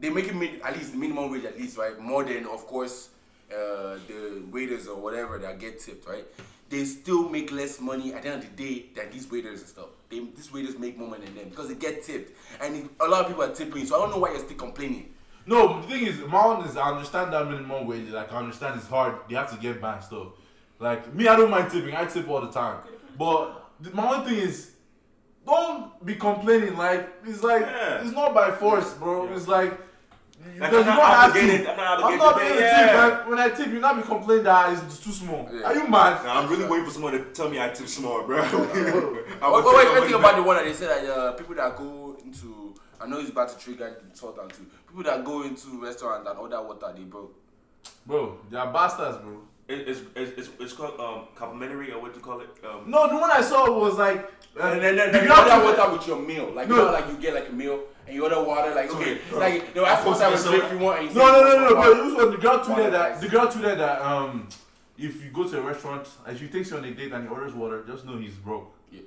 they're 0.00 0.12
making 0.14 0.38
min, 0.38 0.60
at 0.64 0.76
least 0.76 0.92
the 0.92 0.98
minimum 0.98 1.30
wage, 1.30 1.44
at 1.44 1.56
least, 1.58 1.76
right? 1.78 1.98
More 1.98 2.24
than, 2.24 2.44
of 2.46 2.66
course, 2.66 3.10
uh, 3.52 3.98
the 4.06 4.42
waiters 4.50 4.86
or 4.88 4.96
whatever 4.96 5.38
that 5.38 5.58
get 5.58 5.80
tipped, 5.80 6.06
right? 6.08 6.24
They 6.68 6.84
still 6.84 7.28
make 7.28 7.50
less 7.52 7.80
money 7.80 8.12
at 8.14 8.22
the 8.22 8.28
end 8.30 8.42
of 8.44 8.56
the 8.56 8.64
day 8.64 8.86
than 8.94 9.10
these 9.10 9.30
waiters 9.30 9.60
and 9.60 9.68
stuff. 9.68 9.86
They, 10.10 10.20
these 10.20 10.52
waiters 10.52 10.78
make 10.78 10.98
more 10.98 11.08
money 11.08 11.24
than 11.26 11.34
them 11.36 11.48
because 11.50 11.68
they 11.68 11.74
get 11.74 12.02
tipped, 12.04 12.36
and 12.60 12.76
it- 12.76 12.90
a 13.00 13.06
lot 13.06 13.22
of 13.22 13.28
people 13.28 13.42
are 13.42 13.54
tipping. 13.54 13.86
So 13.86 13.96
I 13.96 13.98
don't 14.00 14.10
know 14.10 14.18
why 14.18 14.30
you're 14.30 14.40
still 14.40 14.56
complaining. 14.56 15.14
No, 15.46 15.80
the 15.80 15.86
thing 15.88 16.06
is, 16.06 16.18
my 16.28 16.42
own 16.42 16.64
is 16.66 16.76
I 16.76 16.90
understand 16.90 17.32
that 17.32 17.46
minimum 17.48 17.86
wage. 17.86 18.08
Like 18.10 18.32
I 18.32 18.36
understand 18.38 18.78
it's 18.78 18.86
hard. 18.88 19.14
You 19.28 19.36
have 19.36 19.50
to 19.54 19.56
get 19.58 19.80
by 19.80 19.94
and 19.94 20.04
stuff. 20.04 20.28
Like 20.78 21.14
me, 21.14 21.26
I 21.26 21.36
don't 21.36 21.50
mind 21.50 21.70
tipping. 21.70 21.94
I 21.96 22.04
tip 22.04 22.28
all 22.28 22.40
the 22.42 22.50
time. 22.52 22.80
But 23.18 23.70
the, 23.80 23.90
my 23.92 24.14
own 24.16 24.24
thing 24.26 24.36
is, 24.36 24.72
don't 25.46 26.04
be 26.04 26.14
complaining. 26.16 26.76
Like 26.76 27.08
it's 27.26 27.42
like 27.42 27.62
Yeah. 27.62 28.02
it's 28.02 28.12
not 28.12 28.34
by 28.34 28.50
force, 28.50 28.92
bro. 28.94 29.32
It's 29.34 29.48
like. 29.48 29.72
Like, 30.60 30.70
because 30.70 30.86
I'm 30.86 30.94
you 30.94 31.00
not 31.00 31.10
don't 31.10 31.20
have 31.20 31.32
to. 31.32 31.38
obligated- 31.40 31.66
I'm 31.68 31.76
not 31.76 31.86
I'm 31.98 32.04
obligated 32.04 32.18
not 32.20 32.32
to 32.32 32.38
pay, 32.40 32.48
being 32.48 32.58
a 32.58 32.60
yeah. 32.66 32.86
tip. 32.86 32.94
Like, 33.18 33.28
when 33.28 33.38
I 33.38 33.48
tip, 33.50 33.66
you 33.68 33.80
not 33.80 33.96
be 33.96 34.02
complaining 34.02 34.44
that 34.44 34.72
it's 34.84 34.98
too 35.04 35.12
small. 35.12 35.48
Yeah. 35.52 35.62
Are 35.66 35.74
you 35.74 35.86
mad? 35.88 36.24
Nah, 36.24 36.40
I'm 36.40 36.48
really 36.50 36.64
waiting 36.66 36.86
for 36.86 36.92
someone 36.92 37.12
to 37.12 37.24
tell 37.32 37.48
me 37.48 37.60
I 37.60 37.68
tip 37.68 37.86
small, 37.88 38.22
bro. 38.26 38.42
I 38.42 38.50
Oh, 38.50 39.52
will 39.52 39.62
oh, 39.68 39.76
wait, 39.76 39.92
wait, 39.94 40.02
think 40.08 40.16
about 40.18 40.36
the 40.36 40.42
one 40.42 40.56
that 40.56 40.64
they 40.64 40.72
said 40.72 40.88
that 41.04 41.10
uh, 41.16 41.32
people 41.32 41.54
that 41.54 41.76
go 41.76 42.16
into 42.24 42.74
I 43.00 43.06
know 43.06 43.20
it's 43.20 43.30
about 43.30 43.48
to 43.50 43.58
trigger 43.58 43.96
sort 44.12 44.38
out 44.40 44.52
too. 44.52 44.66
People 44.88 45.04
that 45.04 45.24
go 45.24 45.42
into 45.42 45.80
restaurants 45.80 46.28
and 46.28 46.36
order 46.38 46.60
water, 46.60 46.92
they 46.96 47.04
broke. 47.04 47.32
Bro, 48.04 48.38
they 48.50 48.56
are 48.56 48.72
bastards, 48.72 49.18
bro. 49.18 49.42
It- 49.68 49.86
It's, 49.86 50.00
it's, 50.16 50.32
it's, 50.38 50.50
it's 50.58 50.72
called 50.72 50.98
um, 50.98 51.28
complimentary 51.36 51.92
or 51.92 52.00
what 52.00 52.12
do 52.12 52.18
you 52.18 52.24
call 52.24 52.40
it? 52.40 52.48
Um, 52.64 52.90
No, 52.90 53.06
the 53.08 53.16
one 53.16 53.30
I 53.30 53.40
saw 53.42 53.70
was 53.70 53.96
like. 53.98 54.18
Uh, 54.58 54.62
And 54.64 54.82
then, 54.82 54.96
then, 54.96 55.12
the 55.12 55.18
then 55.18 55.22
you 55.22 55.28
girl 55.28 55.38
order 55.38 55.50
took- 55.66 55.78
water 55.78 55.92
with 55.92 56.06
your 56.08 56.18
meal. 56.18 56.50
Like, 56.52 56.68
No. 56.68 56.76
you 56.76 56.82
know, 56.86 56.90
like 56.92 57.06
you 57.08 57.16
get 57.18 57.34
like 57.34 57.48
a 57.50 57.52
meal 57.52 57.80
and 58.08 58.16
you 58.16 58.24
order 58.24 58.42
water, 58.42 58.74
like, 58.74 58.90
okay, 58.94 59.18
like, 59.32 59.74
they'll 59.74 59.84
ask 59.84 60.00
I'm 60.00 60.06
what 60.08 60.18
type 60.18 60.34
of 60.34 60.44
drink 60.44 60.72
you 60.72 60.78
want 60.78 61.00
and 61.00 61.08
you 61.10 61.14
No, 61.14 61.26
say, 61.26 61.32
no, 61.32 61.42
no, 61.42 61.58
no, 61.58 61.68
no. 61.68 61.74
But 61.76 61.90
it 61.90 62.04
was 62.04 62.30
the 62.32 62.38
girl 62.38 62.58
tweeted 62.64 62.90
that 62.92 63.20
the 63.20 63.28
girl 63.28 63.46
tweeted 63.46 63.78
that 63.78 64.00
um, 64.00 64.48
if 64.96 65.22
you 65.22 65.30
go 65.30 65.46
to 65.48 65.58
a 65.58 65.60
restaurant 65.60 66.08
and 66.26 66.38
she 66.38 66.48
takes 66.48 66.70
you 66.70 66.78
on 66.78 66.84
a 66.84 66.90
date 66.90 67.12
and 67.12 67.24
he 67.24 67.28
orders 67.28 67.52
water, 67.52 67.84
just 67.86 68.06
know 68.06 68.16
he's 68.16 68.34
broke. 68.34 68.74
Yeah. 68.90 69.00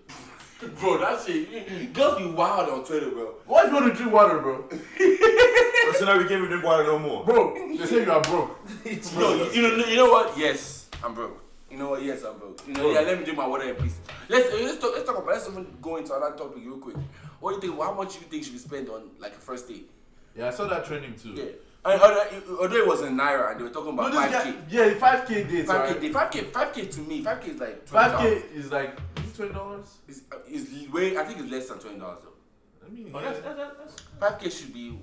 Bro, 0.79 0.99
that 0.99 1.25
shit, 1.25 1.91
girls 1.91 2.19
be 2.19 2.27
wild 2.27 2.69
on 2.69 2.85
Twitter, 2.85 3.09
bro. 3.09 3.33
What 3.47 3.65
if 3.65 3.71
you 3.71 3.79
want 3.79 3.91
to 3.91 3.97
drink 3.97 4.13
water, 4.13 4.37
bro? 4.37 4.69
so 5.97 6.05
now 6.05 6.19
we 6.19 6.25
can't 6.25 6.33
even 6.33 6.49
drink 6.49 6.63
water 6.63 6.83
no 6.83 6.99
more. 6.99 7.25
Bro, 7.25 7.55
they 7.75 7.83
say 7.87 8.03
you 8.03 8.11
are 8.11 8.21
broke. 8.21 8.59
No, 9.15 9.33
you, 9.33 9.51
you 9.53 9.61
know, 9.63 9.85
you 9.85 9.95
know 9.95 10.11
what? 10.11 10.37
Yes, 10.37 10.87
I'm 11.03 11.15
broke. 11.15 11.41
You 11.71 11.77
know 11.79 11.89
what? 11.89 12.03
Yes, 12.03 12.23
I'm 12.23 12.37
broke. 12.37 12.61
You 12.67 12.75
know, 12.75 12.91
yeah. 12.91 12.99
Let 12.99 13.17
me 13.17 13.23
drink 13.23 13.39
my 13.39 13.47
water 13.47 13.69
in 13.69 13.75
peace. 13.75 13.97
Let's 14.29 14.53
let's 14.53 14.77
talk. 14.77 14.91
Let's 14.93 15.07
talk 15.07 15.17
about. 15.17 15.33
Let's 15.33 15.49
even 15.49 15.65
go 15.81 15.95
into 15.97 16.15
another 16.15 16.35
topic 16.35 16.63
real 16.63 16.77
quick. 16.77 16.97
What 17.41 17.49
do 17.59 17.67
you 17.67 17.73
think? 17.73 17.83
How 17.83 17.93
much 17.93 18.13
do 18.13 18.19
you 18.19 18.25
think 18.27 18.43
should 18.45 18.53
we 18.53 18.59
spend 18.59 18.87
on 18.89 19.09
like 19.19 19.33
a 19.33 19.39
first 19.39 19.67
date? 19.67 19.89
Yeah, 20.35 20.47
I 20.47 20.51
saw 20.51 20.67
that 20.67 20.85
trending 20.85 21.15
too. 21.15 21.33
Yeah. 21.33 21.43
And, 21.83 21.99
although, 21.99 22.25
although 22.61 22.75
it 22.77 22.87
was 22.87 23.01
in 23.01 23.17
naira 23.17 23.51
and 23.51 23.59
they 23.59 23.63
were 23.63 23.71
talking 23.71 23.93
about 23.93 24.11
this 24.11 24.21
five 24.21 24.31
guy, 24.31 24.51
k. 24.51 24.57
yeah, 24.69 24.93
five 24.93 25.27
k 25.27 25.43
dates. 25.43 25.67
Five 25.67 25.89
right? 25.89 25.99
k. 26.01 26.09
Five 26.11 26.31
k. 26.31 26.41
Five 26.43 26.73
k 26.73 26.85
to 26.85 26.99
me. 27.01 27.23
Five 27.23 27.41
k 27.41 27.51
is 27.51 27.59
like 27.59 27.87
Five 27.87 28.19
k 28.19 28.27
is 28.55 28.71
like 28.71 28.97
is 29.25 29.33
twenty 29.35 29.53
dollars? 29.53 29.97
Is 30.07 30.21
uh, 30.31 30.37
is 30.47 30.87
way. 30.89 31.17
I 31.17 31.23
think 31.25 31.39
it's 31.39 31.51
less 31.51 31.67
than 31.69 31.79
twenty 31.79 31.99
dollars 31.99 32.19
though. 32.23 32.85
I 32.85 32.89
mean, 32.91 33.11
Oh, 33.13 33.19
yeah. 33.19 33.31
that's, 33.31 33.39
that's, 33.41 33.57
that's, 33.79 33.95
Five 34.19 34.39
k 34.39 34.49
should 34.51 34.73
be 34.73 34.99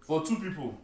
for 0.00 0.24
two 0.24 0.36
people. 0.38 0.78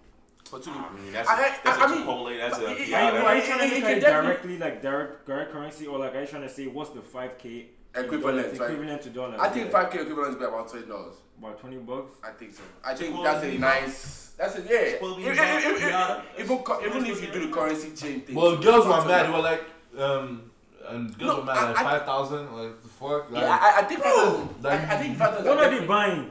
for 0.44 0.58
two. 0.58 0.70
I 0.72 0.92
mean, 1.00 1.12
that's, 1.12 1.28
I- 1.28 1.34
I- 1.34 1.58
that's 1.64 1.78
I 1.78 1.84
a 1.84 1.88
mean, 1.88 2.04
Chipotle, 2.06 2.38
that's 2.38 2.58
a 2.58 2.70
it- 2.82 2.88
yeah, 2.88 3.10
Are 3.10 3.18
you, 3.18 3.24
are 3.26 3.36
you 3.36 3.42
trying 3.42 3.58
to 3.70 3.76
it- 3.76 3.84
it 3.84 3.98
it 3.98 4.00
directly 4.00 4.58
like 4.58 4.82
direct, 4.82 5.24
direct 5.26 5.52
currency 5.52 5.86
or 5.86 5.98
like 6.00 6.14
are 6.16 6.20
you 6.22 6.26
trying 6.26 6.42
to 6.42 6.48
say 6.48 6.66
what's 6.66 6.90
the 6.90 7.00
5k 7.00 7.66
Equivalent, 7.96 8.46
dollars, 8.46 8.58
right? 8.60 8.70
equivalent 8.70 9.02
to 9.02 9.10
dollars? 9.10 9.40
I 9.40 9.48
think 9.48 9.66
Yeah. 9.66 9.72
five 9.72 9.90
k 9.90 10.00
equivalent 10.00 10.30
is 10.30 10.36
about 10.36 10.68
twenty 10.68 10.86
dollars. 10.86 11.14
about 11.38 11.60
20 11.60 11.76
bucks. 11.78 12.16
I 12.24 12.30
think 12.30 12.54
so. 12.54 12.62
I 12.84 12.94
think 12.94 13.14
Chipotle 13.14 13.24
that's 13.24 13.44
a 13.44 13.50
beef 13.50 13.60
nice. 13.60 14.30
That's 14.38 14.56
a 14.58 14.60
yeah. 14.62 14.96
Chipotle 14.98 15.18
If- 15.18 15.24
beef 15.24 15.26
if- 15.26 15.38
if- 15.38 15.82
if- 15.82 15.82
Pinata. 15.82 16.22
Even 16.38 16.58
co- 16.58 16.80
even 16.86 17.06
if 17.06 17.22
you 17.22 17.28
do 17.32 17.46
the 17.46 17.52
currency 17.52 17.90
change 17.90 18.24
thing. 18.26 18.34
Well, 18.34 18.56
girls 18.56 18.86
were 18.86 19.04
mad. 19.04 19.26
They 19.26 19.30
were 19.32 19.38
like, 19.42 19.64
um, 19.98 20.50
and 20.88 21.18
girls 21.18 21.30
No, 21.32 21.38
were 21.40 21.44
mad 21.44 21.56
I- 21.58 21.66
like 21.72 21.76
five 21.76 22.04
thousand. 22.06 22.56
Like 22.56 22.82
the 22.82 22.88
fuck. 22.88 23.30
Like, 23.30 23.42
Yeah, 23.42 23.58
I, 23.60 23.80
I 23.80 23.82
think. 23.84 24.00
Bro, 24.02 24.48
I, 24.64 24.74
I 24.74 24.96
think 24.96 25.18
fact 25.18 25.40
What 25.44 25.58
are 25.58 25.70
they 25.78 25.84
buying? 25.86 26.30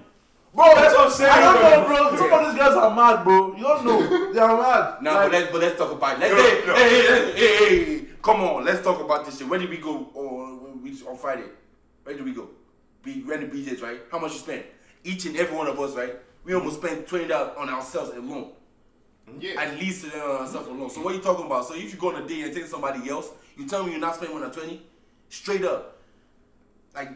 Bro, 0.55 0.65
that's 0.75 0.95
what 0.95 1.05
I'm 1.07 1.11
saying. 1.11 1.31
I 1.31 1.39
don't 1.41 1.61
know, 1.61 1.87
bro. 1.87 2.09
bro. 2.09 2.17
Some 2.17 2.33
of 2.33 2.45
these 2.51 2.59
guys 2.61 2.73
are 2.75 2.95
mad, 2.95 3.23
bro. 3.25 3.55
You 3.57 3.63
don't 3.63 3.85
know. 3.85 4.31
They 4.33 4.39
are 4.39 4.57
mad. 4.57 5.01
Now, 5.01 5.13
Like, 5.15 5.23
but 5.23 5.31
let's 5.33 5.51
but 5.51 5.61
let's 5.61 5.77
talk 5.77 5.91
about 5.91 6.13
it. 6.15 6.19
Let's 6.21 6.33
No, 6.33 6.41
hey, 6.41 6.63
no. 6.65 6.73
hey, 6.75 6.89
hey, 6.89 7.05
hey, 7.05 7.33
hey, 7.35 7.85
hey, 7.99 8.05
come 8.23 8.41
on. 8.41 8.65
Let's 8.65 8.81
talk 8.81 8.99
about 9.01 9.25
this 9.25 9.37
shit. 9.37 9.47
Where 9.49 9.59
did 9.59 9.69
we 9.69 9.77
go 9.77 10.09
on 10.15 10.34
on 11.03 11.17
Friday? 11.17 11.47
Where 12.03 12.15
do 12.17 12.23
we 12.23 12.33
go? 12.33 12.49
We 13.03 13.23
went 13.23 13.41
to 13.41 13.47
BJ's, 13.47 13.81
right? 13.81 13.99
How 14.11 14.19
much 14.19 14.33
you 14.33 14.39
spend? 14.39 14.63
Each 15.03 15.25
and 15.25 15.35
every 15.37 15.55
one 15.55 15.67
of 15.67 15.79
us, 15.79 15.93
right? 15.95 16.15
We 16.43 16.53
almost 16.53 16.77
spend 16.81 17.07
twenty 17.07 17.27
dollars 17.27 17.53
on 17.57 17.69
ourselves 17.69 18.11
alone. 18.11 18.51
Yeah. 19.39 19.59
At 19.61 19.79
least 19.79 20.05
on 20.13 20.19
ourselves 20.21 20.67
alone. 20.67 20.89
So 20.89 21.01
what 21.01 21.13
are 21.13 21.17
you 21.17 21.23
talking 21.23 21.45
about? 21.45 21.65
So 21.67 21.75
if 21.75 21.91
you 21.93 21.99
go 21.99 22.15
on 22.15 22.23
a 22.23 22.27
date 22.27 22.43
and 22.45 22.53
take 22.53 22.65
somebody 22.65 23.09
else, 23.09 23.29
you 23.57 23.67
tell 23.67 23.83
me 23.83 23.91
you're 23.91 23.99
not 23.99 24.15
spending 24.15 24.37
more 24.37 24.45
than 24.47 24.55
twenty? 24.55 24.81
Straight 25.29 25.63
up. 25.63 25.97
Like 26.93 27.09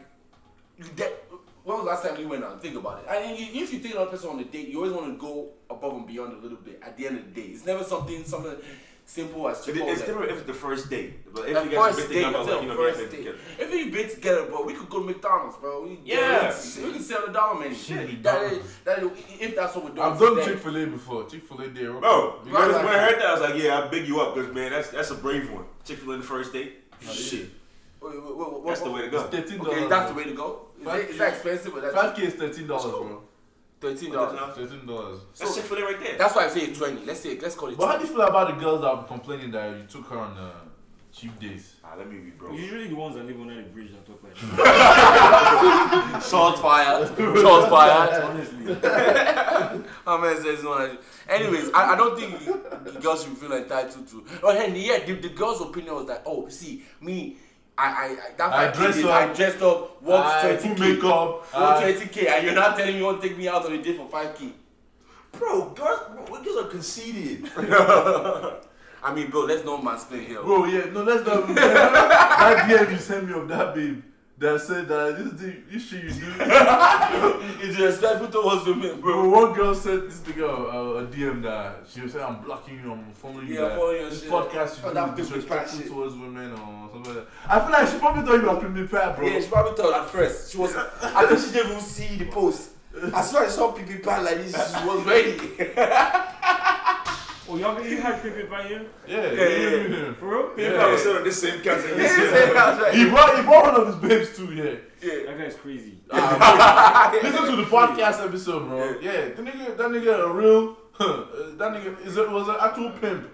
you 0.78 0.84
get 0.96 1.24
when 1.62 1.76
was 1.76 1.84
the 1.84 1.90
last 1.90 2.04
time 2.06 2.20
you 2.20 2.28
went 2.28 2.42
out? 2.42 2.60
Think 2.62 2.76
about 2.76 3.02
it. 3.04 3.08
And 3.10 3.38
you- 3.38 3.62
if 3.62 3.72
you 3.72 3.80
take 3.80 3.92
another 3.92 4.10
person 4.10 4.30
on 4.30 4.38
a 4.40 4.44
date, 4.44 4.68
you 4.68 4.78
always 4.78 4.92
want 4.92 5.06
to 5.12 5.18
go 5.20 5.50
above 5.68 5.94
and 5.94 6.06
beyond 6.06 6.32
a 6.32 6.36
little 6.36 6.56
bit 6.58 6.80
at 6.82 6.96
the 6.96 7.06
end 7.06 7.18
of 7.18 7.24
the 7.34 7.40
day. 7.40 7.48
It's 7.48 7.66
never 7.66 7.84
something 7.84 8.24
something 8.24 8.56
simple 9.10 9.48
as 9.48 9.66
It- 9.66 9.74
Chipotle. 9.74 9.88
it's 9.92 10.02
different 10.02 10.30
if 10.30 10.36
it's 10.38 10.46
the 10.46 10.54
first 10.54 10.88
date. 10.88 11.32
But 11.34 11.48
if 11.48 11.56
At 11.56 11.64
you 11.64 11.70
guys 11.72 11.98
have 11.98 12.08
been 12.08 12.22
thinking 12.22 12.28
about 12.34 12.46
like, 12.46 12.62
you 12.62 12.68
know, 12.68 12.76
first 12.76 12.98
being 12.98 13.10
date. 13.10 13.16
together. 13.18 13.38
If 13.58 13.70
we 13.72 13.90
been 13.90 14.08
together, 14.10 14.42
bro, 14.46 14.62
we 14.64 14.74
could 14.74 14.88
go 14.88 15.00
to 15.00 15.06
McDonald's, 15.06 15.56
bro. 15.56 15.82
We, 15.82 15.98
Yeah. 16.04 16.54
we 16.84 16.92
can 16.92 17.02
sell 17.02 17.26
the 17.26 17.32
dollar 17.32 17.58
menu. 17.60 17.74
Shit, 17.76 17.96
that 17.96 18.06
McDonald's. 18.08 18.66
is, 18.66 18.76
that 18.84 18.98
is, 19.02 19.10
if 19.40 19.56
that's 19.56 19.74
what 19.74 19.84
we're 19.84 19.90
doing. 19.90 20.02
I've 20.12 20.18
done. 20.18 20.44
Chick 20.44 20.58
Fil 20.58 20.76
A 20.76 20.86
before. 20.86 21.26
Chick 21.28 21.42
Fil 21.42 21.60
A 21.60 21.68
day. 21.68 21.86
Bro, 21.86 22.40
We 22.44 22.52
when, 22.52 22.70
got 22.70 22.84
when 22.84 22.94
I 22.94 22.98
heard 22.98 23.14
that, 23.20 23.26
I 23.26 23.32
was 23.32 23.40
like, 23.40 23.62
yeah, 23.62 23.80
I 23.82 23.88
big 23.88 24.06
you 24.06 24.20
up, 24.20 24.34
because 24.36 24.54
man, 24.54 24.70
that's 24.70 24.90
that's 24.90 25.10
a 25.10 25.14
brave 25.16 25.50
one. 25.50 25.64
Chick 25.84 25.98
Fil 25.98 26.10
A 26.12 26.14
in 26.14 26.20
the 26.20 26.26
first 26.26 26.52
date, 26.52 26.78
oh, 27.08 27.12
shit, 27.12 27.48
Wait, 28.00 28.14
wait, 28.14 28.22
wait, 28.36 28.52
wait, 28.52 28.66
that's 28.66 28.80
the 28.80 28.90
way 28.90 29.02
to 29.02 29.08
go. 29.08 29.20
It's 29.22 29.30
thirteen 29.36 29.60
Okay, 29.60 29.74
dollars. 29.74 29.90
that's 29.90 30.10
the 30.10 30.16
way 30.16 30.24
to 30.24 30.32
go. 30.34 30.66
Is, 30.78 30.84
Five 30.86 31.00
it, 31.00 31.10
is 31.10 31.18
that 31.18 31.28
expensive? 31.34 31.74
Or 31.74 31.80
that's 31.82 31.94
Five 31.94 32.14
k 32.16 32.22
is 32.22 32.34
thirteen 32.34 32.66
dollars, 32.66 32.84
bro. 32.92 33.22
Thirteen 33.80 34.12
dollars. 34.12 34.38
Thirteen 34.54 34.86
dollars. 34.86 35.20
That's 35.38 35.54
Chick 35.54 35.64
Fil 35.64 35.78
A 35.78 35.84
right 35.84 36.00
there. 36.00 36.18
That's 36.18 36.34
why 36.34 36.44
I 36.44 36.48
say 36.48 36.72
twenty. 36.72 37.04
Let's 37.04 37.20
say 37.20 37.38
let's 37.38 37.54
call 37.54 37.70
it. 37.70 37.78
But 37.78 37.86
how 37.86 37.96
do 37.96 38.04
you 38.06 38.12
feel 38.12 38.22
about 38.22 38.48
the 38.48 38.60
girls 38.62 38.82
that 38.82 38.88
are 38.88 39.04
complaining 39.04 39.50
that 39.52 39.76
you 39.76 39.84
took 39.84 40.06
her 40.06 40.18
on 40.18 40.36
uh, 40.36 40.50
cheap 41.12 41.38
dates? 41.40 41.76
Ah, 41.84 41.94
let 41.96 42.08
me 42.10 42.18
be 42.18 42.30
bro. 42.30 42.52
Usually 42.52 42.88
the 42.88 42.94
ones 42.94 43.16
that 43.16 43.24
live 43.24 43.40
under 43.40 43.56
the 43.56 43.62
bridge 43.62 43.90
that 43.90 44.06
talk 44.06 44.22
like 44.22 44.34
that. 44.34 46.22
Shots 46.30 46.60
fired. 46.60 47.08
Shots 47.16 47.68
fired. 47.68 48.22
Honestly. 48.24 48.74
How 50.04 50.18
many 50.18 50.40
says 50.40 50.64
one? 50.64 50.98
Anyways, 51.28 51.70
I, 51.72 51.92
I 51.92 51.96
don't 51.96 52.18
think 52.18 52.38
the 52.84 53.00
girls 53.00 53.24
should 53.24 53.36
feel 53.36 53.52
entitled 53.52 54.06
to. 54.08 54.24
Oh, 54.42 54.50
and 54.56 54.76
yeah, 54.76 55.04
the, 55.04 55.14
the 55.14 55.30
girl's 55.30 55.60
opinion 55.60 55.94
was 55.94 56.06
that 56.06 56.22
oh, 56.26 56.48
see 56.48 56.82
me. 57.00 57.36
I, 57.78 57.86
I, 57.86 58.04
I 58.04 58.16
that 58.36 58.52
I 58.52 58.70
dressed 58.70 59.04
up. 59.04 59.10
I 59.10 59.32
dressed 59.32 59.62
up, 59.62 60.02
worked 60.02 60.26
I 60.26 60.56
twenty 60.56 60.68
put 60.68 60.78
k, 60.78 60.92
makeup. 60.94 61.30
worked 61.40 61.54
I- 61.54 61.80
twenty 61.92 62.06
k, 62.08 62.26
and 62.28 62.44
you're 62.46 62.54
not 62.54 62.76
telling 62.76 62.92
me 62.92 62.98
you 62.98 63.04
want 63.06 63.22
to 63.22 63.28
take 63.28 63.38
me 63.38 63.48
out 63.48 63.64
on 63.64 63.72
a 63.72 63.82
date 63.82 63.96
for 63.96 64.08
five 64.08 64.34
k. 64.36 64.52
Bro, 65.32 65.70
girls, 65.70 66.00
bro, 66.26 66.42
girls 66.42 66.64
are 66.64 66.68
conceited. 66.68 67.48
I 69.02 69.14
mean, 69.14 69.30
bro, 69.30 69.42
let's 69.44 69.64
not 69.64 69.82
mansplain 69.82 70.26
here. 70.26 70.42
Bro, 70.42 70.66
yeah, 70.66 70.86
no, 70.92 71.04
that's 71.04 71.26
not. 71.26 71.46
that 71.54 72.68
DM 72.68 72.90
you 72.92 72.98
sent 72.98 73.26
me 73.26 73.32
of 73.34 73.48
that 73.48 73.74
babe 73.74 74.02
that 74.40 74.60
said 74.62 74.88
that 74.88 75.18
this 75.18 75.32
thing, 75.40 75.62
this 75.70 75.86
shit 75.88 76.04
you 76.04 76.10
do. 76.10 76.32
It's 77.62 77.78
respectful 77.78 78.28
towards 78.28 78.64
women, 78.66 79.00
bro. 79.00 79.12
Bro, 79.22 79.28
one 79.28 79.52
girl 79.52 79.74
said 79.74 80.06
this 80.08 80.20
nigga 80.20 80.48
uh, 80.48 81.04
a 81.04 81.06
DM 81.06 81.42
that 81.42 81.84
she 81.88 82.00
was 82.00 82.12
saying 82.12 82.24
I'm 82.24 82.42
blocking 82.42 82.80
you, 82.82 82.90
I'm 82.92 83.12
following 83.12 83.46
you. 83.48 83.54
Yeah, 83.54 83.60
that 83.68 83.76
following 83.78 84.00
your 84.00 84.10
this 84.10 84.22
shit. 84.22 84.30
podcast 84.30 84.78
you 84.78 84.82
Oh, 84.84 84.88
do 84.88 84.94
that 84.94 85.04
is 85.04 85.14
big 85.14 85.24
disrespectful 85.26 85.78
shit. 85.78 85.88
towards 85.88 86.14
women 86.14 86.52
or 86.52 86.88
something 86.90 87.14
like 87.14 87.24
that. 87.26 87.26
I 87.48 87.60
feel 87.60 87.70
like 87.72 87.88
she 87.92 87.98
probably 87.98 88.22
thought 88.22 88.42
you 88.42 88.48
were 88.50 88.60
Pimp 88.74 88.90
Pat, 88.90 89.16
bro. 89.16 89.26
Yeah, 89.28 89.40
she 89.40 89.48
probably 89.48 89.76
thought 89.76 90.02
at 90.02 90.08
first 90.10 90.52
she 90.52 90.58
was. 90.58 90.74
I 91.02 91.26
think 91.26 91.40
she 91.40 91.52
didn't 91.52 91.70
even 91.72 91.82
see 91.82 92.16
the 92.16 92.26
post. 92.26 92.70
As 93.14 93.30
soon 93.30 93.44
as 93.44 93.52
I 93.52 93.56
saw 93.56 93.72
PP 93.72 94.02
Pan 94.02 94.24
like 94.24 94.36
this, 94.38 94.52
she 94.52 94.86
was 94.86 95.04
ready. 95.12 95.32
Oh, 97.52 97.56
y'all 97.56 97.82
you 97.84 98.00
had 98.00 98.22
Pepe 98.22 98.44
by 98.44 98.62
here? 98.62 98.86
yeah, 99.08 99.32
yeah, 99.32 99.32
yeah. 99.32 99.86
yeah. 99.88 100.12
For 100.14 100.26
real? 100.28 100.42
People 100.50 100.62
Yeah. 100.64 100.70
yeah. 100.86 100.92
was 100.92 101.06
on 101.06 101.24
this 101.24 101.40
same 101.40 101.60
couch. 101.62 101.82
yeah, 101.96 102.92
He 102.92 103.08
brought 103.10 103.36
he 103.36 103.42
brought 103.42 103.64
one 103.72 103.74
of 103.80 103.86
his 103.88 103.96
babes 103.96 104.36
too, 104.36 104.52
yeah. 104.54 104.74
yeah. 105.02 105.26
That 105.26 105.38
guy's 105.38 105.56
crazy. 105.56 105.98
Ah, 106.12 107.10
Listen 107.22 107.46
to 107.50 107.56
the 107.56 107.64
podcast 107.64 108.24
episode, 108.24 108.68
bro. 108.68 109.00
Yeah, 109.00 109.28
the 109.36 109.42
nigga, 109.42 109.76
that 109.76 109.88
nigga, 109.90 110.24
a 110.28 110.32
real, 110.32 110.76
uh, 111.00 111.24
that 111.58 111.72
nigga 111.74 112.06
is 112.06 112.16
a, 112.18 112.30
was 112.30 112.46
an 112.48 112.56
actual 112.60 112.90
pimp, 113.00 113.28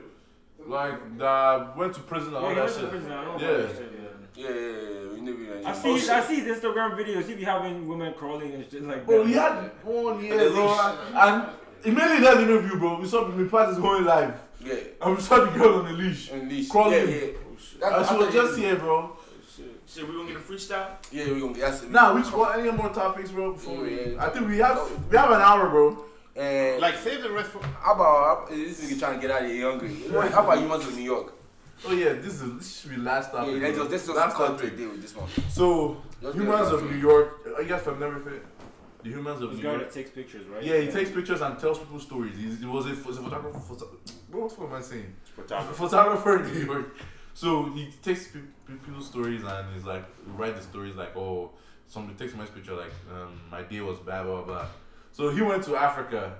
like 0.66 1.18
that 1.18 1.76
went 1.76 1.92
to 1.94 2.00
prison 2.00 2.34
and 2.34 2.36
all 2.44 2.52
Yeah, 2.54 2.54
he 2.54 2.60
that 2.72 2.80
shit. 2.80 2.90
prison. 2.90 3.12
I 3.12 3.24
don't 3.24 3.40
Yeah. 3.40 3.48
about 3.48 3.68
that 3.68 3.76
shit, 3.76 3.92
yeah. 3.92 4.02
Yeah, 4.38 4.50
yeah, 4.50 4.60
yeah, 4.60 5.12
we 5.14 5.20
never. 5.22 5.66
I 5.68 5.72
see, 5.72 6.10
I 6.10 6.20
see 6.22 6.40
his 6.40 6.58
Instagram 6.58 6.96
videos. 6.98 7.26
He 7.26 7.34
be 7.34 7.44
having 7.44 7.88
women 7.88 8.12
crawling 8.14 8.52
and 8.52 8.64
shit 8.70 8.82
like 8.82 8.98
that. 8.98 9.06
Bro, 9.06 9.24
he 9.24 9.32
had 9.32 9.70
one 9.82 10.22
year, 10.24 10.38
And 10.38 10.54
bro, 10.54 10.68
and 11.14 11.46
immediately 11.86 12.20
that 12.20 12.38
interview, 12.40 12.78
bro, 12.78 12.98
we 13.00 13.06
saw 13.08 13.26
me 13.28 13.48
part 13.48 13.70
is 13.70 13.78
going 13.78 14.04
live, 14.04 14.34
Yeah, 14.60 14.74
and 15.02 15.16
we 15.16 15.22
saw 15.22 15.44
the 15.44 15.50
girl 15.58 15.78
on 15.80 15.84
the 15.86 15.92
leash, 15.92 16.30
and 16.30 16.48
leash. 16.50 16.68
Crawling. 16.68 17.08
Yeah, 17.08 17.14
yeah. 17.14 17.26
Oh, 17.82 17.90
that's 17.98 18.10
and 18.10 18.18
she 18.20 18.24
was 18.24 18.34
just 18.34 18.58
here, 18.58 18.76
bro. 18.76 19.16
Shit, 19.88 20.08
we 20.08 20.14
gonna 20.14 20.28
get 20.28 20.36
a 20.36 20.40
freestyle? 20.40 20.88
Yeah, 21.12 21.32
we 21.32 21.40
gonna 21.40 21.54
that's 21.58 21.82
it. 21.84 21.90
Now, 21.90 22.14
which 22.14 22.26
what? 22.32 22.58
Any 22.58 22.70
more 22.72 22.88
topics, 22.90 23.30
bro? 23.30 23.52
Before 23.52 23.76
we, 23.82 23.96
Yeah, 23.96 24.08
yeah. 24.08 24.24
I 24.26 24.30
think 24.30 24.48
we 24.48 24.58
have 24.58 24.78
we 25.10 25.16
have 25.16 25.30
an 25.30 25.40
hour, 25.40 25.68
bro. 25.70 26.04
And 26.34 26.80
Like 26.82 26.96
save 26.96 27.22
the 27.22 27.30
rest 27.30 27.50
for. 27.50 27.62
how 27.80 27.94
about 27.94 28.48
how- 28.48 28.54
eh, 28.54 28.56
this 28.56 28.80
nigga 28.84 28.98
trying 28.98 29.14
to 29.14 29.20
get 29.26 29.30
out 29.30 29.44
of 29.44 29.50
here 29.50 29.70
hungry? 29.70 29.88
What- 30.10 30.30
How 30.32 30.42
about 30.44 30.60
you 30.60 30.68
went 30.68 30.82
to 30.82 30.90
New 30.90 31.02
York? 31.04 31.32
Oh 31.86 31.92
yeah, 31.92 32.12
this 32.14 32.40
is 32.42 32.56
this 32.58 32.80
should 32.80 32.90
be 32.90 32.96
last 32.96 33.30
Yeah, 33.32 33.40
topic. 33.40 33.62
let's 33.62 33.76
just, 33.78 33.90
let's 33.90 34.06
just 34.06 34.16
last 34.16 34.36
topic. 34.36 34.70
today 34.70 34.86
with 34.86 35.00
this 35.02 35.14
one. 35.16 35.28
So 35.50 35.96
Let's 36.20 36.34
humans 36.36 36.70
get 36.70 36.74
of. 36.82 36.90
New 36.90 36.96
York. 36.98 37.46
Are 37.56 37.62
you 37.62 37.68
guys 37.68 37.82
familiar 37.82 38.18
with 38.18 38.34
it? 38.34 38.46
The 39.06 39.12
humans 39.12 39.40
of 39.40 39.50
This 39.50 39.58
New 39.58 39.70
guy 39.70 39.76
that 39.78 39.92
takes 39.92 40.10
pictures, 40.10 40.46
right? 40.48 40.64
Yeah, 40.64 40.78
he 40.78 40.88
takes 40.88 41.10
pictures 41.10 41.40
and 41.40 41.56
tells 41.60 41.78
people 41.78 42.00
stories. 42.00 42.36
He's, 42.36 42.58
he 42.58 42.66
was 42.66 42.86
a, 42.86 42.88
was 43.06 43.18
a 43.18 43.22
photographer. 43.22 43.60
Photo, 43.60 43.86
what 44.32 44.48
the 44.48 44.56
fuck 44.56 44.68
am 44.68 44.74
I 44.74 44.80
saying? 44.80 45.14
Photographer. 45.36 45.74
photographer 45.74 46.42
in 46.42 46.52
New 46.52 46.64
York. 46.64 46.96
So 47.32 47.66
he 47.66 47.92
takes 48.02 48.26
pe- 48.28 48.40
pe- 48.66 48.74
people's 48.84 49.06
stories 49.06 49.42
and 49.44 49.72
he's 49.74 49.84
like 49.84 50.04
write 50.38 50.56
the 50.56 50.62
stories 50.62 50.96
like 50.96 51.14
oh 51.16 51.50
somebody 51.86 52.16
takes 52.18 52.34
my 52.34 52.46
picture 52.46 52.74
like 52.74 52.90
um, 53.14 53.38
my 53.50 53.62
day 53.62 53.80
was 53.80 53.98
blah 53.98 54.24
blah 54.24 54.42
blah. 54.42 54.66
So 55.12 55.28
he 55.30 55.40
went 55.40 55.62
to 55.64 55.76
Africa, 55.76 56.38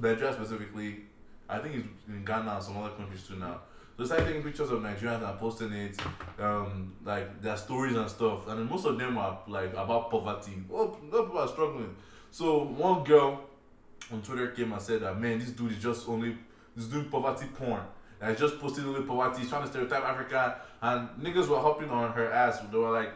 Nigeria 0.00 0.32
specifically. 0.32 1.02
I 1.48 1.58
think 1.58 1.74
he's 1.76 1.84
in 2.08 2.24
Ghana 2.24 2.54
and 2.54 2.64
some 2.64 2.76
other 2.78 2.94
countries 2.96 3.24
too 3.28 3.36
now. 3.36 3.60
So 3.96 4.02
he 4.02 4.06
started 4.06 4.26
taking 4.26 4.42
pictures 4.42 4.70
of 4.70 4.80
Nigerians 4.80 5.28
and 5.28 5.38
posting 5.38 5.72
it, 5.72 5.96
um, 6.40 6.94
like 7.04 7.40
their 7.40 7.56
stories 7.56 7.94
and 7.94 8.10
stuff. 8.10 8.48
And 8.48 8.68
most 8.68 8.86
of 8.86 8.98
them 8.98 9.16
are 9.16 9.38
like 9.46 9.72
about 9.72 10.10
poverty. 10.10 10.52
Oh, 10.72 10.88
people 10.88 11.38
are 11.38 11.46
struggling. 11.46 11.94
So 12.32 12.64
one 12.64 13.04
girl 13.04 13.44
on 14.12 14.20
Twitter 14.22 14.48
came 14.48 14.72
and 14.72 14.82
said 14.82 15.02
that 15.02 15.20
man, 15.20 15.38
this 15.38 15.50
dude 15.50 15.72
is 15.72 15.82
just 15.82 16.08
only 16.08 16.36
he's 16.74 16.86
doing 16.86 17.08
poverty 17.08 17.46
porn. 17.54 17.82
And 18.20 18.30
he's 18.30 18.40
just 18.40 18.58
posting 18.60 18.84
only 18.84 19.02
poverty. 19.02 19.42
He's 19.42 19.50
trying 19.50 19.62
to 19.62 19.68
stereotype 19.68 20.02
Africa, 20.02 20.60
and 20.82 21.08
niggas 21.20 21.46
were 21.46 21.60
hopping 21.60 21.90
on 21.90 22.12
her 22.12 22.32
ass. 22.32 22.60
They 22.72 22.78
were 22.78 22.90
like, 22.90 23.12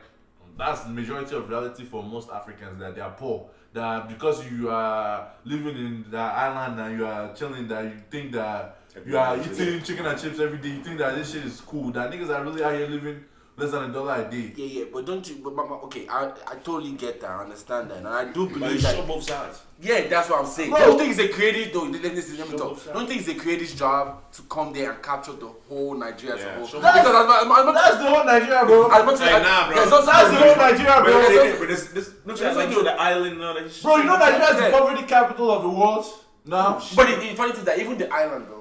that's 0.56 0.82
the 0.82 0.90
majority 0.90 1.34
of 1.34 1.48
reality 1.48 1.84
for 1.84 2.02
most 2.02 2.30
Africans 2.30 2.78
that 2.78 2.94
they 2.94 3.00
are 3.00 3.12
poor. 3.12 3.48
That 3.72 4.08
because 4.08 4.48
you 4.50 4.70
are 4.70 5.28
living 5.44 5.76
in 5.76 6.04
the 6.10 6.18
island 6.18 6.80
and 6.80 6.98
you 6.98 7.06
are 7.06 7.34
chilling, 7.34 7.68
that 7.68 7.84
you 7.84 8.00
think 8.10 8.32
that 8.32 8.77
you 9.06 9.18
are 9.18 9.36
eating 9.36 9.82
chicken 9.82 10.06
and 10.06 10.20
chips 10.20 10.38
every 10.40 10.58
day. 10.58 10.68
You 10.70 10.82
think 10.82 10.98
that 10.98 11.14
this 11.16 11.32
shit 11.32 11.44
is 11.44 11.60
cool. 11.60 11.90
That 11.92 12.10
niggas 12.10 12.28
are 12.30 12.42
really 12.44 12.62
out 12.64 12.74
here 12.74 12.86
living 12.88 13.24
less 13.56 13.72
than 13.72 13.90
a 13.90 13.92
dollar 13.92 14.24
a 14.24 14.30
day. 14.30 14.52
Yeah, 14.54 14.66
yeah, 14.66 14.84
but 14.92 15.04
don't 15.04 15.28
you? 15.28 15.36
But, 15.42 15.56
but, 15.56 15.68
but, 15.68 15.82
okay, 15.84 16.06
I, 16.08 16.30
I 16.46 16.54
totally 16.62 16.92
get 16.92 17.20
that. 17.22 17.30
I 17.30 17.42
understand 17.42 17.90
that, 17.90 17.96
and 17.98 18.06
I 18.08 18.26
do 18.26 18.46
But 18.46 18.54
you 18.54 18.60
believe 18.60 18.80
show 18.80 18.92
that. 18.92 19.06
both 19.08 19.24
sides. 19.24 19.62
Yeah, 19.80 20.06
that's 20.06 20.30
what 20.30 20.40
I'm 20.40 20.46
saying. 20.46 20.70
No. 20.70 20.76
Don't 20.78 20.98
think 20.98 21.10
it's 21.10 21.18
a 21.20 21.28
creative. 21.28 21.72
Though, 21.72 21.82
let, 21.84 22.02
listen, 22.02 22.38
let 22.38 22.48
me 22.50 22.56
talk. 22.56 22.84
Don't 22.92 23.08
think 23.08 23.20
it's 23.20 23.28
a 23.28 23.34
creative 23.34 23.74
job 23.76 24.30
to 24.32 24.42
come 24.42 24.72
there 24.72 24.92
and 24.92 25.02
capture 25.02 25.32
the 25.32 25.48
whole 25.68 25.94
Nigeria 25.96 26.36
as 26.36 26.40
Yeah, 26.42 26.48
a 26.54 26.58
whole. 26.58 26.66
show 26.68 26.78
Because 26.78 27.02
both- 27.04 27.14
as 27.14 27.26
much- 27.26 27.58
as 27.58 27.64
much- 27.66 27.74
That's 27.74 27.96
the 27.96 28.08
whole 28.10 28.24
Nigeria, 28.24 28.64
bro. 28.64 28.90
as 28.90 29.04
much 29.06 29.14
as- 29.14 29.20
Hey, 29.20 29.42
nah, 29.42 29.66
bro. 29.66 29.76
there's 29.76 29.92
also- 29.92 30.06
That's 30.12 30.30
the 30.30 30.36
whole 30.36 30.56
Nigeria, 30.56 31.02
bro. 31.02 31.12
but, 31.22 31.58
but 31.58 31.68
this, 31.68 31.86
this, 31.88 32.08
don't 32.26 32.40
like 32.56 32.68
also- 32.68 32.82
the 32.84 32.92
island 33.00 33.38
now? 33.40 33.54
Bro, 33.82 33.96
you 33.96 34.04
know 34.04 34.16
Nigeria 34.18 34.50
is 34.54 34.56
the 34.62 34.70
poverty 34.78 35.02
capital 35.02 35.50
of 35.50 35.62
the 35.64 35.68
world 35.68 36.06
now. 36.44 36.80
But 36.94 37.06
the, 37.08 37.16
the 37.26 37.34
funny 37.34 37.50
thing 37.52 37.60
is 37.60 37.64
that 37.64 37.78
even 37.80 37.98
the 37.98 38.08
island, 38.12 38.46
bro, 38.46 38.57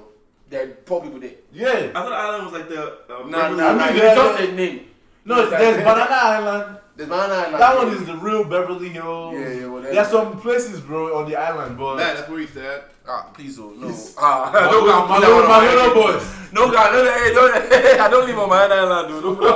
there 0.50 0.62
are 0.64 0.66
poor 0.86 1.00
people 1.02 1.20
there. 1.20 1.32
Yeah. 1.52 1.90
I 1.94 2.02
thought 2.02 2.12
island 2.12 2.44
was 2.44 2.52
like 2.54 2.68
the. 2.68 2.82
Uh, 2.82 3.26
Nah, 3.28 3.50
Beverly 3.50 3.56
nah, 3.56 3.68
I 3.68 3.72
nah. 3.74 3.86
mean, 3.86 3.96
just 3.96 4.40
a 4.40 4.52
name. 4.52 4.80
No, 5.24 5.42
It's 5.42 5.50
like- 5.52 5.60
there's 5.60 5.76
Banana 5.88 6.10
Island. 6.10 6.78
There's 6.96 7.08
Banana 7.08 7.34
Island. 7.34 7.60
That 7.62 7.76
one 7.76 7.88
is 7.94 8.04
the 8.06 8.16
real 8.16 8.44
Beverly 8.44 8.88
Hills. 8.88 9.34
Yeah, 9.34 9.40
yeah, 9.52 9.66
whatever. 9.66 9.77
There's 9.94 10.08
some 10.08 10.40
places, 10.40 10.80
bro, 10.80 11.16
on 11.18 11.28
the 11.28 11.36
island, 11.36 11.76
but. 11.78 11.96
Nah, 11.96 12.14
that's 12.14 12.28
where 12.28 12.40
he's 12.40 12.56
at. 12.56 12.90
Ah, 13.06 13.30
please, 13.32 13.58
oh 13.58 13.72
no. 13.76 13.88
Ah, 14.18 14.50
My 14.52 14.60
don't 14.70 14.84
go 14.84 15.06
my 15.06 15.18
little- 15.18 15.48
my 15.48 15.60
little 15.64 15.94
boys. 15.94 16.24
No, 16.52 16.70
God, 16.70 16.92
no, 16.92 17.04
hey, 17.04 17.32
don't, 17.32 17.52
I 18.00 18.08
don't 18.10 18.26
live 18.26 18.38
on 18.38 18.48
my 18.48 18.64
island, 18.64 19.08
dude. 19.08 19.22
Don't 19.28 19.40
that 19.40 19.54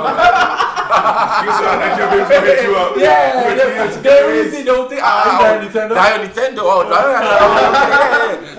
on 2.01 2.95
my 2.95 3.01
Yeah, 3.01 3.55
they, 3.55 4.01
they 4.01 4.21
really 4.27 4.49
think 4.51 4.65
they'll 4.65 4.87
think, 4.89 5.01
ah, 5.03 5.39
oh, 5.39 5.67
Nintendo? 5.67 5.91
Oh, 5.91 5.95
Dial 5.95 6.19
Nintendo. 6.27 6.61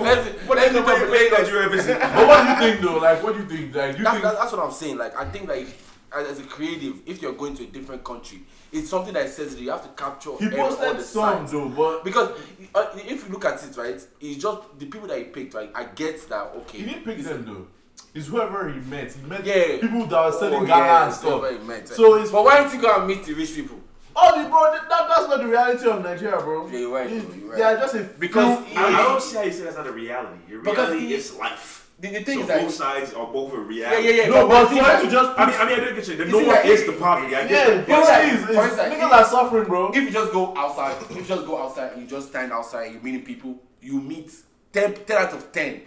Let's, 0.03 0.29
What 0.49 0.59
let's 0.59 0.73
the 0.73 0.81
look 0.81 0.89
at 0.89 0.95
way 0.95 1.01
the 1.01 1.07
play 1.07 1.31
Lagos. 1.31 1.71
Visit? 1.73 1.99
but 2.01 2.27
what 2.27 2.43
do 2.43 2.51
you 2.51 2.57
think, 2.73 2.81
though? 2.85 2.99
Like, 2.99 3.23
what 3.23 3.35
do 3.35 3.41
you 3.41 3.47
think? 3.49 3.75
Like, 3.75 3.93
do 3.93 3.99
you 3.99 4.05
That's, 4.05 4.15
think. 4.17 4.23
that's, 4.25 4.39
that's 4.39 4.53
what 4.53 4.63
I'm 4.65 4.73
saying. 4.73 4.99
Like, 4.99 5.17
I 5.17 5.25
think 5.27 5.49
like 5.49 5.69
as, 6.17 6.27
as 6.29 6.39
a 6.41 6.43
creative, 6.45 7.01
if 7.07 7.21
you're 7.23 7.33
going 7.33 7.55
to 7.57 7.65
a 7.65 7.67
different 7.67 8.05
country, 8.05 8.43
it's 8.73 8.89
something 8.89 9.15
that 9.15 9.29
says 9.31 9.55
that 9.55 9.63
you 9.63 9.71
have 9.71 9.83
to 9.83 9.89
capture 10.03 10.31
He 10.39 10.47
every- 10.47 10.61
all 10.61 10.69
posted 10.69 10.97
the 10.99 11.03
some, 11.03 11.39
sides. 11.39 11.53
though, 11.53 11.69
but. 11.69 12.05
Because 12.05 12.31
uh, 12.75 12.87
if 12.95 13.27
you 13.27 13.33
look 13.33 13.45
at 13.45 13.63
it, 13.65 13.77
right, 13.77 14.01
it's 14.21 14.43
just 14.43 14.79
the 14.79 14.87
people 14.87 15.09
that 15.09 15.19
he 15.19 15.25
picked, 15.25 15.55
right? 15.55 15.71
I 15.75 15.85
get 15.85 16.29
that, 16.29 16.53
okay. 16.57 16.79
He 16.79 16.85
didn't 16.85 17.05
pick 17.05 17.19
it's- 17.19 17.27
them, 17.29 17.45
though. 17.45 17.67
It's 18.13 18.27
whoever 18.29 18.69
he 18.73 18.79
met. 18.81 19.13
He 19.13 19.27
met 19.27 19.45
Yeah. 19.45 19.79
people 19.81 20.07
that 20.07 20.25
were 20.27 20.33
selling 20.39 20.63
Oh, 20.63 20.67
Ghana 20.67 20.85
yeah, 20.85 21.05
and 21.07 21.15
stuff. 21.15 21.51
he 21.51 21.59
met, 21.67 21.89
So 21.89 22.15
it's. 22.15 22.31
But 22.31 22.45
why 22.45 22.59
don't 22.59 22.73
you 22.73 22.81
go 22.81 22.97
and 22.97 23.07
meet 23.09 23.25
the 23.25 23.35
rich 23.35 23.55
people? 23.55 23.79
Oh, 24.17 24.41
the 24.41 24.49
bro, 24.49 24.71
that, 24.73 24.89
that's 24.89 25.29
not 25.29 25.39
the 25.39 25.49
reality 25.49 25.89
of 25.89 26.01
Nigeria, 26.03 26.37
bro. 26.41 26.69
Yeah, 26.69 26.79
you're 26.79 26.93
right, 26.95 27.11
It- 27.11 27.13
you're 27.37 27.49
right. 27.51 27.57
They 27.59 27.63
are 27.65 27.77
just 27.77 27.95
a 27.97 28.05
Because 28.05 28.65
I, 28.77 28.85
I 28.85 29.03
don't 29.03 29.21
see 29.21 29.37
how 29.37 29.43
you 29.43 29.53
say 29.53 29.65
that's 29.65 29.77
not 29.77 29.87
a 29.89 29.93
reality. 29.93 30.39
Your 30.49 30.61
Because 30.63 30.91
reality 30.91 31.07
he- 31.09 31.15
is 31.15 31.35
life. 31.37 31.84
The, 32.01 32.09
the 32.11 32.21
thing 32.25 32.39
So 32.39 32.43
is 32.43 32.47
that 32.49 32.61
both 32.63 32.75
sides 32.75 33.15
are 33.15 33.27
both 33.27 33.53
a 33.53 33.57
yeah, 33.57 33.63
reality. 33.63 34.09
yeah, 34.09 34.15
yeah. 34.25 34.29
No, 34.29 34.49
but 34.49 34.67
for 34.69 34.75
the 34.75 34.83
him 34.83 35.05
to 35.07 35.11
just 35.11 35.39
I 35.39 35.47
mean, 35.47 35.55
I 35.61 35.65
mean, 35.65 35.81
I 35.81 35.85
do 35.89 35.95
get 35.95 36.09
you. 36.09 36.17
The 36.17 36.25
You 36.27 36.31
no 36.33 36.39
one 36.39 36.47
that 36.49 36.67
is 36.67 36.81
if- 36.81 36.87
the 36.87 36.93
poverty. 36.95 37.35
I 37.37 37.41
Yeah, 37.43 37.49
get 37.49 37.67
that. 37.67 37.87
but 37.87 38.01
like- 38.05 38.23
please, 38.31 38.45
for 38.45 38.51
it's- 38.53 38.69
instance, 38.71 38.95
niggas 38.95 39.13
are 39.13 39.25
suffering, 39.25 39.65
bro. 39.65 39.91
if 39.91 39.97
you 39.97 40.11
just 40.11 40.33
go 40.33 40.55
outside, 40.57 40.97
if 41.09 41.17
you 41.17 41.23
just 41.23 41.47
go 41.47 41.63
outside 41.63 41.93
and 41.93 42.03
you 42.03 42.09
just 42.09 42.29
stand 42.29 42.53
outside, 42.53 42.93
you're 42.93 43.01
meeting 43.03 43.23
people, 43.23 43.57
you 43.81 44.01
meet 44.01 44.33
10, 44.73 44.93
10 45.07 45.17
out 45.17 45.33
of 45.33 45.53
10. 45.53 45.83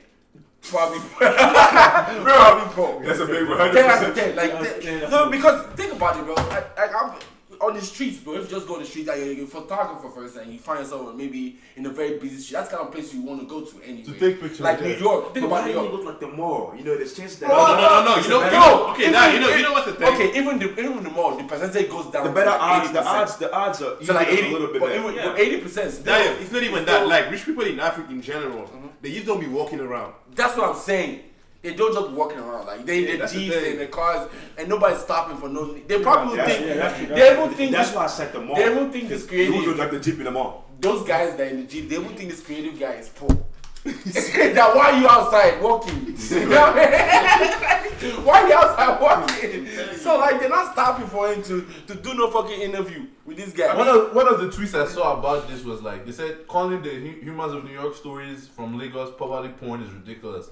Probably, 0.69 0.99
probably 1.19 2.73
poor. 2.73 3.03
That's 3.05 3.19
a 3.19 3.25
big 3.25 3.47
one. 3.47 3.57
10 3.73 3.85
out 3.85 4.03
of 4.09 4.15
10. 4.15 4.35
Like, 4.35 4.51
That's- 4.53 4.83
ten- 4.83 5.01
yeah. 5.01 5.09
no, 5.09 5.29
because 5.29 5.65
think 5.75 5.93
about 5.93 6.17
it, 6.17 6.25
bro. 6.25 6.35
I, 6.37 6.63
I, 6.77 6.87
I'm 6.87 7.19
on 7.61 7.73
the 7.75 7.81
streets, 7.81 8.17
bro. 8.17 8.35
If 8.35 8.43
you 8.49 8.55
just 8.57 8.67
go 8.67 8.75
on 8.75 8.81
the 8.81 8.85
streets 8.85 9.09
and 9.09 9.19
you're, 9.19 9.33
you're 9.33 9.45
a 9.45 9.47
photographer, 9.47 10.09
for 10.09 10.23
instance, 10.23 10.45
and 10.45 10.53
you 10.53 10.59
find 10.59 10.79
yourself 10.79 11.15
maybe 11.15 11.57
in 11.75 11.85
a 11.85 11.89
very 11.89 12.17
busy 12.17 12.37
street, 12.37 12.57
that's 12.57 12.69
the 12.69 12.77
kind 12.77 12.87
of 12.87 12.93
place 12.93 13.13
you 13.13 13.21
want 13.21 13.39
to 13.41 13.47
go 13.47 13.61
to 13.61 13.81
anyway. 13.83 14.03
To 14.03 14.13
take 14.13 14.39
pictures, 14.41 14.59
Like 14.61 14.79
yeah. 14.81 14.87
New 14.87 14.95
York. 14.95 15.33
Think 15.33 15.49
But 15.49 15.55
about 15.57 15.65
New 15.67 15.73
do 15.73 15.77
you 15.79 15.83
York. 15.85 15.93
look 15.93 16.05
like 16.05 16.19
the 16.19 16.27
mall? 16.27 16.73
You 16.77 16.83
know, 16.83 16.95
there's 16.97 17.15
chances 17.15 17.39
that. 17.39 17.49
No, 17.49 17.55
no, 17.55 17.75
no, 17.75 18.03
no, 18.03 18.15
no. 18.15 18.21
You 18.21 18.29
know, 18.29 18.39
No, 18.39 18.45
you 18.45 18.51
know 18.51 18.87
okay, 18.91 19.01
even- 19.03 19.11
now 19.13 19.27
you 19.33 19.39
know, 19.39 19.49
you 19.49 19.63
know 19.63 19.71
what's 19.73 19.85
the 19.87 19.93
thing? 19.93 20.13
Okay, 20.13 20.37
even 20.39 20.59
the 20.59 20.71
even 20.79 21.03
the 21.03 21.09
more 21.09 21.35
the 21.37 21.43
percentage 21.43 21.89
goes 21.89 22.11
down. 22.11 22.23
The 22.25 22.31
better 22.31 22.49
like 22.51 22.61
odds, 22.61 22.91
the 22.91 22.99
80%. 22.99 23.05
odds, 23.05 23.37
the 23.37 23.53
odds 23.53 23.81
are 23.81 24.03
So 24.03 24.13
like 24.13 24.27
80, 24.27 24.47
a 24.47 24.51
little 24.51 24.67
bit 24.73 24.81
but 24.81 24.95
even 24.95 25.13
Yeah. 25.15 25.35
eighty 25.37 25.59
percent. 25.61 26.05
Nah, 26.05 26.15
it's 26.17 26.51
not 26.51 26.63
even 26.63 26.85
that. 26.85 27.07
Like 27.07 27.31
rich 27.31 27.45
people 27.45 27.63
in 27.65 27.79
Africa 27.79 28.11
in 28.11 28.21
general, 28.21 28.63
mm-hmm. 28.63 28.87
they 29.01 29.11
just 29.13 29.25
don't 29.25 29.39
be 29.39 29.47
walking 29.47 29.79
around. 29.79 30.13
That's 30.35 30.55
what 30.57 30.69
I'm 30.69 30.75
saying. 30.75 31.21
They 31.63 31.73
don't 31.73 31.93
just 31.93 32.07
be 32.09 32.13
walking 32.13 32.37
around 32.39 32.65
like 32.67 32.85
they 32.85 32.99
in 32.99 33.03
Yeah, 33.05 33.11
the 33.13 33.17
that's 33.17 33.33
the 33.33 33.39
jeeps 33.39 33.55
and 33.55 33.79
the 33.79 33.87
cars, 33.87 34.29
and 34.57 34.69
nobody's 34.69 34.99
stopping 35.01 35.37
for 35.37 35.49
no. 35.49 35.73
They 35.73 35.99
probably 36.01 36.37
That's- 36.37 36.55
think 36.57 36.67
yeah, 36.67 36.75
that's 36.75 36.97
true, 36.97 37.07
they 37.07 37.31
even 37.33 37.49
think 37.55 37.71
That's 37.71 37.89
this, 37.89 37.95
why 37.97 38.03
I 38.03 38.07
said 38.07 38.33
the 38.33 38.41
mall. 38.41 38.55
they 38.55 38.71
even 38.71 38.91
think 38.91 39.09
this 39.09 39.23
Because 39.23 39.37
you 39.39 39.47
creative. 39.47 39.67
look 39.69 39.77
like 39.77 39.91
the 39.91 39.99
jeep 39.99 40.17
in 40.19 40.23
the 40.25 40.31
mall. 40.31 40.65
those 40.79 41.05
guys 41.07 41.35
that 41.37 41.47
in 41.51 41.57
the 41.61 41.67
jeep, 41.67 41.89
they 41.89 41.95
even 41.97 42.15
think 42.15 42.29
this 42.29 42.41
creative 42.41 42.79
guy 42.79 42.93
is 42.93 43.09
poor. 43.09 43.29
that 43.87 44.71
why 44.75 44.99
you 44.99 45.07
outside 45.07 45.61
walking? 45.61 46.15
You 46.29 46.49
know 46.49 46.59
what 46.61 46.77
I 46.77 47.89
mean? 48.01 48.25
why 48.25 48.47
you 48.47 48.53
outside 48.53 49.01
walking? 49.01 49.67
So 49.97 50.17
like 50.17 50.39
they're 50.39 50.49
not 50.49 50.73
stopping 50.73 51.07
for 51.07 51.31
him 51.31 51.41
to 51.43 51.65
to 51.87 51.95
do 51.95 52.13
no 52.13 52.29
fucking 52.29 52.61
interview 52.61 53.05
with 53.25 53.37
this 53.37 53.53
guy. 53.53 53.75
One 53.75 53.87
of 53.87 54.13
one 54.13 54.27
of 54.27 54.39
the 54.41 54.47
tweets 54.47 54.73
I 54.79 54.87
saw 54.87 55.17
about 55.19 55.47
this 55.47 55.63
was 55.63 55.81
like 55.81 56.05
they 56.05 56.11
said 56.11 56.47
calling 56.47 56.81
the 56.81 56.89
humans 56.91 57.53
of 57.53 57.63
New 57.63 57.71
York 57.73 57.95
stories 57.95 58.47
from 58.47 58.77
Lagos 58.77 59.11
poverty 59.17 59.53
porn 59.59 59.81
is 59.81 59.91
ridiculous. 59.91 60.49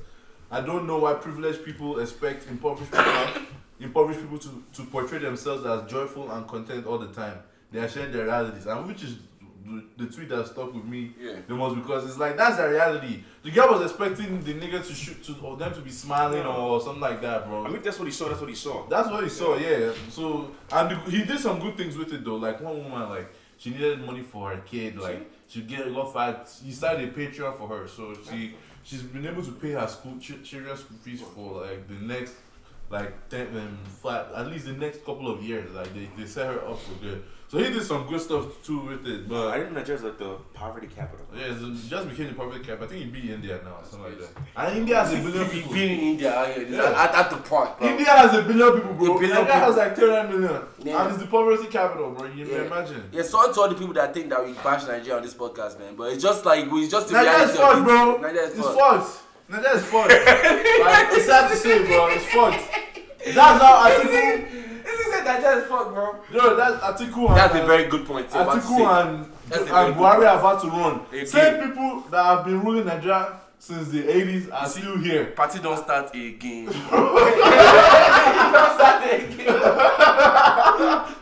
I 0.52 0.62
don't 0.62 0.86
know 0.88 1.00
why 1.00 1.14
privileged 1.14 1.66
people 1.66 2.00
expect 2.00 2.48
impoverished 2.50 2.91
people 2.91 3.41
impoverished 3.80 4.22
people 4.22 4.38
to, 4.38 4.64
to 4.74 4.84
portray 4.84 5.20
themselves 5.20 5.66
as 5.66 5.89
joyful 5.91 6.32
and 6.32 6.48
content 6.48 6.86
all 6.86 6.98
the 6.98 7.08
time. 7.08 7.38
They 7.72 7.80
are 7.80 7.89
sharing 7.89 8.12
their 8.14 8.24
realities, 8.26 8.66
and 8.68 8.88
which 8.88 9.04
is 9.04 9.18
the, 9.66 9.84
the 9.98 10.06
tweet 10.12 10.30
that 10.30 10.46
stuck 10.48 10.74
with 10.74 10.86
me 10.86 11.12
Yeah. 11.20 11.34
the 11.48 11.56
most 11.56 11.76
because 11.76 12.06
it's 12.06 12.18
like 12.20 12.38
that's 12.38 12.58
the 12.58 12.70
reality. 12.70 13.24
The 13.43 13.52
girl 13.52 13.72
was 13.72 13.82
expecting 13.91 14.41
the 14.43 14.54
nigga 14.54 14.86
to 14.88 14.93
shoot 14.93 15.24
to 15.24 15.36
or 15.41 15.58
them 15.58 15.74
to 15.74 15.82
be 15.82 15.89
smiling 15.89 16.46
or 16.46 16.80
something 16.80 17.02
like 17.02 17.22
that, 17.24 17.48
bro. 17.48 17.66
I 17.66 17.70
mean, 17.70 17.82
that's 17.82 17.98
what 17.98 18.06
he 18.06 18.12
saw. 18.12 18.30
That's 18.30 18.39
what 18.39 18.50
he 18.50 18.56
saw. 18.56 18.88
That's 18.88 19.10
what 19.10 19.24
he 19.24 19.30
saw, 19.30 19.58
yeah. 19.58 19.91
So 20.10 20.52
and 20.72 20.91
the- 20.91 21.12
he 21.12 21.24
did 21.24 21.39
some 21.39 21.60
good 21.60 21.76
things 21.76 21.98
with 21.98 22.14
it 22.14 22.24
though. 22.24 22.36
Like 22.36 22.62
one 22.62 22.78
woman, 22.78 23.10
like 23.10 23.34
she 23.58 23.72
needed 23.72 24.06
money 24.06 24.22
for 24.22 24.52
her 24.52 24.58
kid, 24.62 24.98
like 24.98 25.30
she 25.48 25.62
get 25.64 25.91
got 25.93 26.14
five. 26.14 26.48
He 26.64 26.72
started 26.72 27.10
a 27.10 27.12
Patreon 27.12 27.58
for 27.58 27.68
her, 27.68 27.88
so 27.88 28.14
she 28.30 28.54
ah. 28.54 28.64
She's 28.86 29.01
been 29.03 29.25
able 29.27 29.43
to 29.43 29.51
pay 29.51 29.71
her 29.71 29.88
school 29.88 30.17
ch- 30.19 30.43
children's 30.43 30.79
school 30.81 30.97
fees 31.03 31.21
for 31.33 31.61
like 31.63 31.88
the 31.89 31.95
next 31.95 32.36
like 32.89 33.29
ten 33.29 33.47
um, 33.57 33.77
five, 34.01 34.31
at 34.33 34.47
least 34.47 34.65
the 34.65 34.73
next 34.73 34.99
couple 35.05 35.29
of 35.29 35.43
years. 35.43 35.69
Like 35.73 35.93
they, 35.93 36.07
they 36.17 36.27
set 36.27 36.47
her 36.53 36.59
up 36.69 36.79
for 36.79 36.93
good. 37.03 37.23
So 37.48 37.60
he 37.60 37.70
did 37.72 37.84
some 37.84 38.08
good 38.08 38.20
stuff 38.20 38.46
too 38.66 38.80
with 38.80 39.06
it, 39.08 39.30
but 39.30 39.48
I 39.48 39.52
but. 39.52 39.58
didn't 39.58 39.74
know 39.74 39.80
Nigeria's 39.80 40.04
like 40.04 40.18
the 40.18 40.36
poverty 40.54 40.88
capital. 40.88 41.26
Yeah, 41.34 41.46
it 41.54 41.88
just 41.88 42.10
became 42.10 42.28
the 42.28 42.34
poverty 42.34 42.64
cap. 42.66 42.82
I 42.82 42.88
think 42.88 43.06
he 43.06 43.10
beat 43.12 43.30
India 43.30 43.60
now, 43.64 43.78
or 43.82 43.86
something 43.86 44.10
like 44.10 44.20
that. 44.20 44.30
And 44.58 44.78
India 44.80 44.96
has 45.04 45.14
a 45.14 45.18
billion 45.18 45.48
people. 45.50 45.72
being 45.72 46.00
in 46.00 46.06
India 46.14 46.36
out 46.36 46.52
here, 46.54 46.68
Yeah. 46.68 47.04
at, 47.04 47.14
at 47.16 47.30
the 47.30 47.38
park, 47.38 47.78
bro. 47.80 47.88
India 47.88 48.08
has 48.10 48.34
a 48.34 48.41
billion 48.41 48.74
people, 48.82 48.93
bro. 48.96 49.16
A 49.18 49.20
billion 49.20 49.38
Nigeria 49.38 49.60
has 49.66 49.76
like 49.78 49.96
300 49.96 50.39
million. 50.39 50.62
Yeah. 50.80 51.02
And 51.04 51.14
it's 51.14 51.22
the 51.24 51.28
poverty 51.30 51.68
capital, 51.68 52.12
bro. 52.12 52.26
You 52.28 52.46
Yeah. 52.46 52.58
can 52.58 52.66
imagine. 52.66 53.04
Yeah, 53.12 53.22
sorry 53.22 53.54
to 53.54 53.62
all 53.62 53.70
the 53.70 53.76
people 53.76 53.93
that 53.93 54.14
think 54.14 54.30
that 54.32 54.43
we 54.43 54.54
bash 54.54 54.88
Nigeria 54.88 55.18
on 55.18 55.22
this 55.24 55.36
podcast, 55.36 55.78
man. 55.80 55.96
But 55.96 56.14
it's 56.14 56.24
just 56.24 56.46
like 56.46 56.70
we 56.72 56.88
just 56.89 57.08
the 57.10 57.14
Nigeria's 57.14 57.52
reality 57.54 57.58
fucked, 57.62 57.86
bro. 57.86 58.18
Nigeria 58.18 58.48
is 58.48 58.58
It's 58.58 58.68
fucked. 58.68 58.80
fucked. 59.08 59.22
Nigeria's 59.50 59.84
fucked. 59.86 60.10
like, 60.10 61.08
it's 61.18 61.26
sad 61.28 61.50
to 61.52 61.56
say, 61.56 61.86
bro. 61.86 62.08
It's 62.08 62.26
fucked. 62.26 63.36
That's 63.36 63.62
how 63.62 63.89
Atiku. 63.89 64.74
This 64.86 64.99
is 64.99 65.13
it, 65.15 65.23
Nigeria 65.25 65.57
is 65.63 65.67
fucked, 65.67 65.93
bro. 65.93 66.15
Yo, 66.31 66.55
that's 66.55 66.77
Atiku 66.83 67.27
and. 67.29 67.38
That's 67.38 67.55
a 67.55 67.65
very 67.65 67.86
good 67.89 68.05
point. 68.05 68.27
Uh, 68.27 68.43
too, 68.43 68.49
about 68.49 68.53
to 68.53 68.59
Atiku 68.67 69.01
and, 69.01 69.31
That's 69.49 69.69
a 69.69 69.75
and 69.75 69.95
good 69.95 70.01
Buhari 70.03 70.29
are 70.29 70.39
about 70.39 70.61
to 70.61 70.67
run. 70.69 71.01
Again. 71.11 71.25
Same 71.25 71.67
people 71.67 72.01
that 72.11 72.23
have 72.23 72.45
been 72.45 72.61
ruling 72.61 72.86
Nigeria 72.86 73.39
since 73.57 73.88
the 73.89 74.03
80s 74.03 74.53
are 74.53 74.69
still 74.69 74.97
here. 74.99 75.25
Party 75.31 75.59
don't 75.59 75.77
start 75.77 76.13
again. 76.13 76.65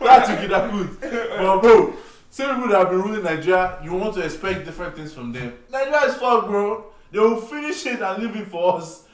That's 0.00 0.28
to 0.28 0.36
get 0.36 0.50
that 0.50 0.70
good. 0.70 1.00
But 1.00 1.60
bro, 1.62 1.94
same 2.30 2.54
people 2.56 2.68
that 2.68 2.78
have 2.80 2.90
been 2.90 3.00
ruling 3.02 3.22
Nigeria, 3.22 3.78
you 3.82 3.94
want 3.94 4.14
to 4.16 4.20
expect 4.20 4.66
different 4.66 4.94
things 4.94 5.12
from 5.14 5.32
them. 5.32 5.54
Nigeria 5.72 6.04
is 6.04 6.14
fucked, 6.16 6.48
bro. 6.48 6.84
They 7.10 7.18
will 7.18 7.40
finish 7.40 7.86
it 7.86 8.02
and 8.02 8.22
leave 8.22 8.36
it 8.36 8.48
for 8.48 8.76
us. 8.76 9.04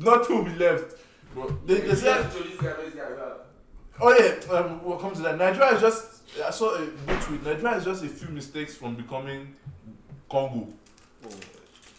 Nothing 0.00 0.38
will 0.38 0.44
be 0.44 0.56
left. 0.58 0.96
Bro, 1.34 1.56
they, 1.66 1.80
they 1.80 1.94
said, 1.94 2.26
oh 4.00 4.12
yeah, 4.18 4.54
um, 4.54 4.84
we'll 4.84 4.96
come 4.98 5.14
to 5.14 5.22
that. 5.22 5.38
Nigeria 5.38 5.74
is 5.74 5.80
just, 5.80 6.22
I 6.44 6.50
saw 6.50 6.74
a 6.74 6.86
good 6.86 7.20
tweet. 7.22 7.44
Nigeria 7.44 7.76
is 7.76 7.84
just 7.84 8.04
a 8.04 8.08
few 8.08 8.28
mistakes 8.28 8.74
from 8.74 8.94
becoming 8.94 9.54
Congo. 10.30 10.68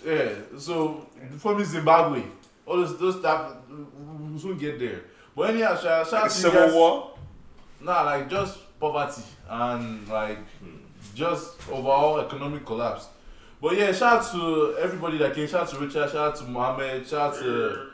Yeah, 0.06 0.30
so 0.58 1.08
from 1.40 1.64
Zimbabwe, 1.64 2.24
all 2.66 2.78
those 2.78 2.98
those 3.00 3.20
stuff, 3.20 3.56
we 3.70 4.40
soon 4.40 4.58
get 4.58 4.80
there. 4.80 5.02
But 5.36 5.50
anyhow, 5.52 5.76
shout, 5.76 6.08
shout 6.08 6.14
Like 6.14 6.22
a 6.22 6.26
out 6.26 6.30
to 6.32 6.36
you 6.38 6.42
civil 6.42 6.66
guys. 6.68 6.74
war. 6.74 7.12
Nah, 7.82 8.02
like 8.04 8.30
just 8.30 8.80
poverty 8.80 9.22
and 9.50 10.08
like 10.08 10.40
just 11.14 11.56
overall 11.70 12.20
economic 12.20 12.66
collapse. 12.66 13.08
But 13.62 13.76
yeah, 13.78 13.92
shout 13.92 14.20
out 14.26 14.32
to 14.34 14.78
everybody 14.80 15.18
that 15.18 15.34
came. 15.34 15.48
Shout 15.48 15.62
out 15.64 15.70
to 15.70 15.80
Richard. 15.80 16.12
Shout 16.12 16.16
out 16.16 16.36
to 16.38 16.44
Mohammed. 16.46 17.08
Shout 17.08 17.34
out 17.34 17.42
to 17.42 17.90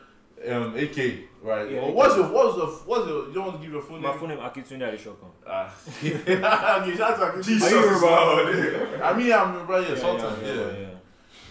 um, 0.52 0.76
AK. 0.76 0.98
Right. 1.42 1.70
Yeah, 1.72 1.82
well, 1.82 1.90
AK. 1.90 1.96
what's 1.96 2.16
your 2.16 2.28
what's 2.32 2.56
the 2.56 2.66
what's 2.90 3.08
your 3.08 3.28
you 3.28 3.34
don't 3.34 3.46
want 3.48 3.58
to 3.58 3.64
give 3.64 3.74
your 3.74 3.82
full 3.82 3.96
name. 3.98 4.04
My 4.04 4.10
name? 4.12 4.20
full 4.20 4.28
name 4.30 4.38
Akintunde 4.40 4.82
Adeshokon. 4.82 5.30
Ah. 5.48 5.74
okay, 6.82 6.96
shout 6.98 7.20
out 7.20 7.34
to 7.34 7.40
AK. 7.40 7.46
Jesus, 7.46 7.72
Are 7.72 7.76
you 7.76 7.82
Yoruba? 7.86 8.52
man. 8.52 9.02
I 9.04 9.18
mean, 9.18 9.32
I'm 9.34 9.54
Yoruba. 9.54 9.82
Yeah, 9.82 9.90
Yeah, 9.90 9.96
Sultan. 9.96 10.46
yeah, 10.46 10.54
Yeah. 10.54 10.62
yeah, 10.72 10.88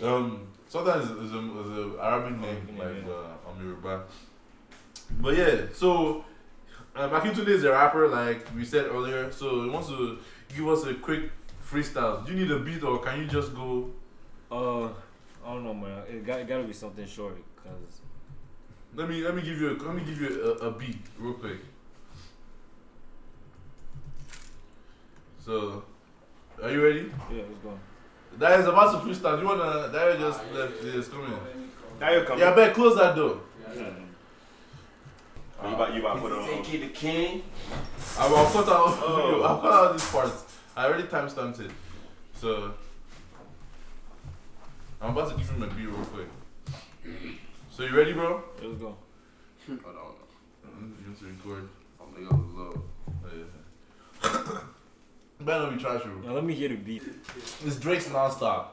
yeah. 0.01 0.09
Um, 0.15 0.47
Sultan 0.69 1.01
is, 1.03 1.11
is, 1.11 1.33
a, 1.33 1.39
is 1.39 1.95
a 1.95 2.03
Arabic 2.03 2.41
name, 2.41 2.45
Arabic 2.45 2.69
name, 2.69 2.79
like 2.79 3.07
yeah. 3.07 3.13
uh, 3.13 3.51
I'm 3.51 3.63
Yoruba. 3.67 4.05
But 5.21 5.37
yeah, 5.37 5.57
so 5.75 6.25
um, 6.97 7.11
Akintunde 7.11 7.49
is 7.49 7.65
a 7.65 7.71
rapper, 7.73 8.09
like 8.09 8.47
we 8.57 8.65
said 8.65 8.87
earlier. 8.87 9.31
So 9.31 9.65
he 9.65 9.71
wants 9.71 9.89
to 9.89 10.19
give 10.57 10.67
us 10.69 10.85
a 10.87 10.95
quick 10.95 11.31
freestyle. 11.63 12.25
Do 12.25 12.33
you 12.33 12.41
need 12.41 12.51
a 12.51 12.59
beat 12.59 12.83
or 12.83 12.99
can 12.99 13.21
you 13.21 13.27
just 13.27 13.55
go? 13.55 13.91
Uh, 14.51 14.87
I 15.45 15.53
don't 15.55 15.65
know, 15.65 15.75
man. 15.75 16.03
It 16.09 16.25
got 16.25 16.41
it 16.41 16.49
gotta 16.49 16.65
be 16.65 16.73
something 16.73 17.07
short, 17.07 17.37
cause 17.57 18.01
Let 18.95 19.09
me 19.09 19.23
let 19.23 19.35
me 19.35 19.43
give 19.43 19.61
you 19.61 19.71
a, 19.71 19.75
let 19.83 19.95
me 19.95 20.03
give 20.05 20.21
you 20.21 20.57
a, 20.61 20.67
a 20.67 20.71
beat 20.71 20.99
real 21.19 21.35
quick. 21.35 21.59
So, 25.45 25.83
are 26.63 26.71
you 26.71 26.85
ready? 26.85 27.11
yeah, 27.31 27.43
let's 27.49 27.59
go. 27.63 27.79
That 28.39 28.61
is 28.61 28.67
about 28.67 28.93
to 28.93 28.99
freestyle. 28.99 29.41
You 29.41 29.47
wanna? 29.47 29.89
That 29.89 30.19
just 30.19 30.41
ah, 30.41 30.59
left. 30.59 30.85
Yes, 30.85 31.09
come 31.09 31.25
in. 31.25 31.71
Now 32.01 32.11
you 32.13 32.25
come. 32.25 32.39
Yeah, 32.39 32.51
I 32.51 32.55
bet 32.55 32.75
close 32.75 32.97
that 32.99 33.17
door. 33.17 33.41
Oh, 35.65 35.69
you 35.69 35.75
about 35.75 35.95
you 35.95 36.01
about 36.01 36.15
to 36.15 36.21
put 36.21 36.33
on. 36.33 36.49
is 36.49 36.69
AK 36.69 36.81
the 36.81 36.89
King. 36.89 37.43
I 38.19 38.29
will 38.29 38.47
cut 38.47 38.69
out. 38.69 38.99
Oh. 39.05 39.43
I'll 39.43 39.61
cut 39.61 39.73
out 39.73 39.93
this 39.95 40.11
part. 40.11 40.33
I 40.77 40.87
already 40.87 41.05
timestamped 41.05 41.61
it. 41.61 41.71
So 42.35 42.75
I'm 45.01 45.11
about 45.11 45.31
to 45.31 45.37
give 45.37 45.49
him 45.49 45.63
a 45.63 45.67
beat 45.67 45.87
real 45.87 46.05
quick. 46.05 46.29
So 47.75 47.85
you 47.85 47.97
ready, 47.97 48.13
bro? 48.13 48.43
Yeah, 48.61 48.69
let's 48.69 48.81
go. 48.81 48.95
Hold 49.67 49.79
on. 49.87 50.93
You 51.01 51.07
want 51.07 51.19
to 51.19 51.25
record? 51.25 51.69
I'm 52.01 52.13
gonna 52.13 52.27
go 52.27 52.61
low. 52.61 52.83
Oh, 53.25 53.29
yeah. 53.35 54.61
Better 55.41 55.63
not 55.65 55.77
be 55.77 55.83
trash, 55.83 56.03
bro. 56.03 56.13
Now 56.21 56.33
let 56.35 56.45
me 56.45 56.53
hear 56.55 56.69
the 56.69 56.77
beat. 56.77 57.03
It's 57.65 57.77
Drake's 57.77 58.09
nonstop. 58.09 58.67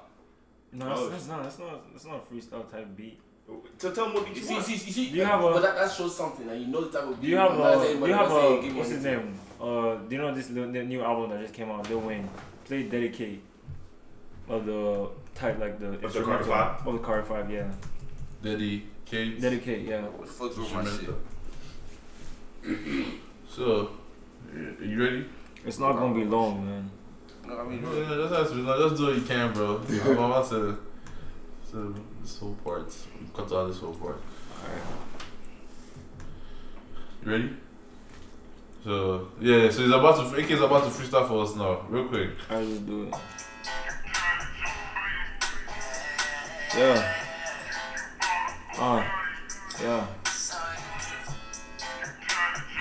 No, 0.74 0.86
Oh. 0.92 1.10
that's, 1.10 1.26
that's 1.26 1.28
not. 1.28 1.44
That's 1.44 1.60
not. 1.60 1.92
That's 1.94 2.06
not 2.06 2.16
a 2.18 2.34
freestyle 2.34 2.70
type 2.70 2.88
beat. 2.96 3.20
So 3.78 3.92
tell 3.92 4.10
me 4.10 4.16
what 4.16 4.26
beat 4.26 4.36
You 4.36 4.42
you 4.42 4.48
see, 4.48 4.54
want. 4.54 4.66
see, 4.66 4.74
you 4.74 4.80
see. 4.80 5.10
Do 5.12 5.16
you 5.18 5.24
have 5.26 5.44
a- 5.44 5.54
But 5.54 5.62
that, 5.62 5.76
that 5.76 5.92
shows 5.92 6.16
something, 6.16 6.48
and 6.50 6.62
you 6.62 6.68
know 6.68 6.82
the 6.82 7.00
type 7.00 7.08
of. 7.08 7.20
Do 7.22 7.28
you 7.28 7.38
have 7.38 7.52
I'm 7.52 7.58
a? 7.62 7.84
Do 7.84 8.06
you 8.06 8.14
have 8.14 8.30
not 8.30 8.42
saying 8.42 8.72
a? 8.72 8.78
What's 8.78 8.90
his 8.90 9.04
name? 9.04 9.34
Uh, 9.60 9.96
do 9.96 10.16
you 10.16 10.22
know 10.22 10.36
this 10.36 10.50
li- 10.52 10.72
the 10.72 10.84
new 10.84 11.02
album 11.02 11.32
that 11.32 11.42
just 11.42 11.54
came 11.54 11.72
out? 11.72 11.90
Lil 11.90 12.02
Wayne. 12.02 12.30
Play 12.66 12.84
dedicate. 12.84 13.42
Of 14.48 14.66
the 14.66 15.10
type 15.36 15.58
like 15.60 15.80
the 15.80 15.88
Of 15.94 16.02
the 16.02 16.06
instrumental- 16.08 16.46
Carter 16.46 16.76
Five? 16.78 16.88
Of 16.88 16.94
the 16.94 17.00
Carter 17.00 17.24
Five, 17.24 17.50
yeah. 17.52 17.72
Daddy, 18.42 18.88
Kate. 19.06 19.40
Dedicate, 19.42 19.86
yeah. 19.88 20.02
What 20.04 20.28
the 20.28 20.32
fuck's 20.34 20.58
wrong 20.58 20.86
with 20.86 21.10
my 22.66 22.74
shit? 22.76 23.06
So, 23.50 23.92
y- 24.54 24.76
you 24.86 25.04
ready? 25.04 25.26
It's 25.66 25.80
not 25.80 25.94
gonna 25.98 26.14
be 26.16 26.24
long, 26.26 26.66
man. 26.66 26.90
No, 27.46 27.60
I 27.60 27.64
mean, 27.66 27.82
Yeah, 27.84 28.16
just, 28.16 28.34
ask 28.34 28.54
me, 28.56 28.64
just 28.66 28.96
do 28.98 29.06
what 29.08 29.16
you 29.16 29.22
can, 29.22 29.52
bro. 29.54 29.82
I'm 29.90 30.12
about 30.12 30.50
to. 30.50 30.78
So, 31.70 31.94
this 32.22 32.38
whole 32.40 32.56
part. 32.64 32.96
Cut 33.36 33.52
out 33.52 33.68
this 33.68 33.80
whole 33.80 33.94
part. 33.94 34.22
Alright. 34.64 34.84
You 37.26 37.32
ready? 37.32 37.50
So 38.84 39.28
yeah, 39.42 39.70
so 39.70 39.82
he's 39.82 39.92
about 39.92 40.16
to 40.32 40.36
AK 40.42 40.52
is 40.52 40.62
about 40.62 40.84
to 40.86 40.90
freestyle 40.90 41.28
for 41.28 41.44
us 41.44 41.54
now, 41.54 41.82
real 41.90 42.06
quick. 42.08 42.30
I 42.50 42.64
just 42.64 42.86
do 42.88 43.04
it. 43.04 43.16
Yeah. 46.78 47.16
Uh. 48.80 49.04
Yeah. 49.82 50.08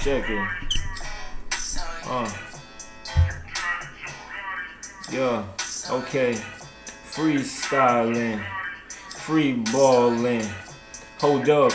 Check 0.00 0.30
it. 0.30 0.48
Uh. 2.06 2.30
Yeah. 5.10 5.44
Okay. 5.90 6.38
Freestyling. 7.10 8.40
Free 9.10 9.54
balling. 9.72 10.46
Hold 11.18 11.50
up. 11.50 11.72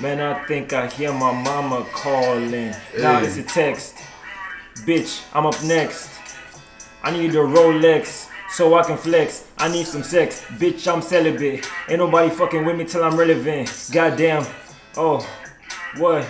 Man, 0.00 0.20
I 0.20 0.44
think 0.46 0.72
I 0.72 0.88
hear 0.88 1.12
my 1.12 1.30
mama 1.30 1.86
calling. 1.92 2.74
Now 2.98 3.20
it's 3.20 3.36
a 3.36 3.44
text. 3.44 3.94
Bitch, 4.78 5.22
I'm 5.32 5.46
up 5.46 5.62
next. 5.62 6.10
I 7.04 7.12
need 7.12 7.34
a 7.36 7.38
Rolex 7.38 8.19
so 8.52 8.74
I 8.74 8.82
can 8.82 8.96
flex. 8.96 9.48
I 9.58 9.68
need 9.68 9.86
some 9.86 10.02
sex. 10.02 10.42
Bitch, 10.58 10.92
I'm 10.92 11.02
celibate. 11.02 11.68
Ain't 11.88 11.98
nobody 11.98 12.30
fucking 12.30 12.64
with 12.64 12.76
me 12.76 12.84
till 12.84 13.04
I'm 13.04 13.16
relevant. 13.16 13.88
Goddamn. 13.92 14.44
Oh, 14.96 15.26
what? 15.98 16.26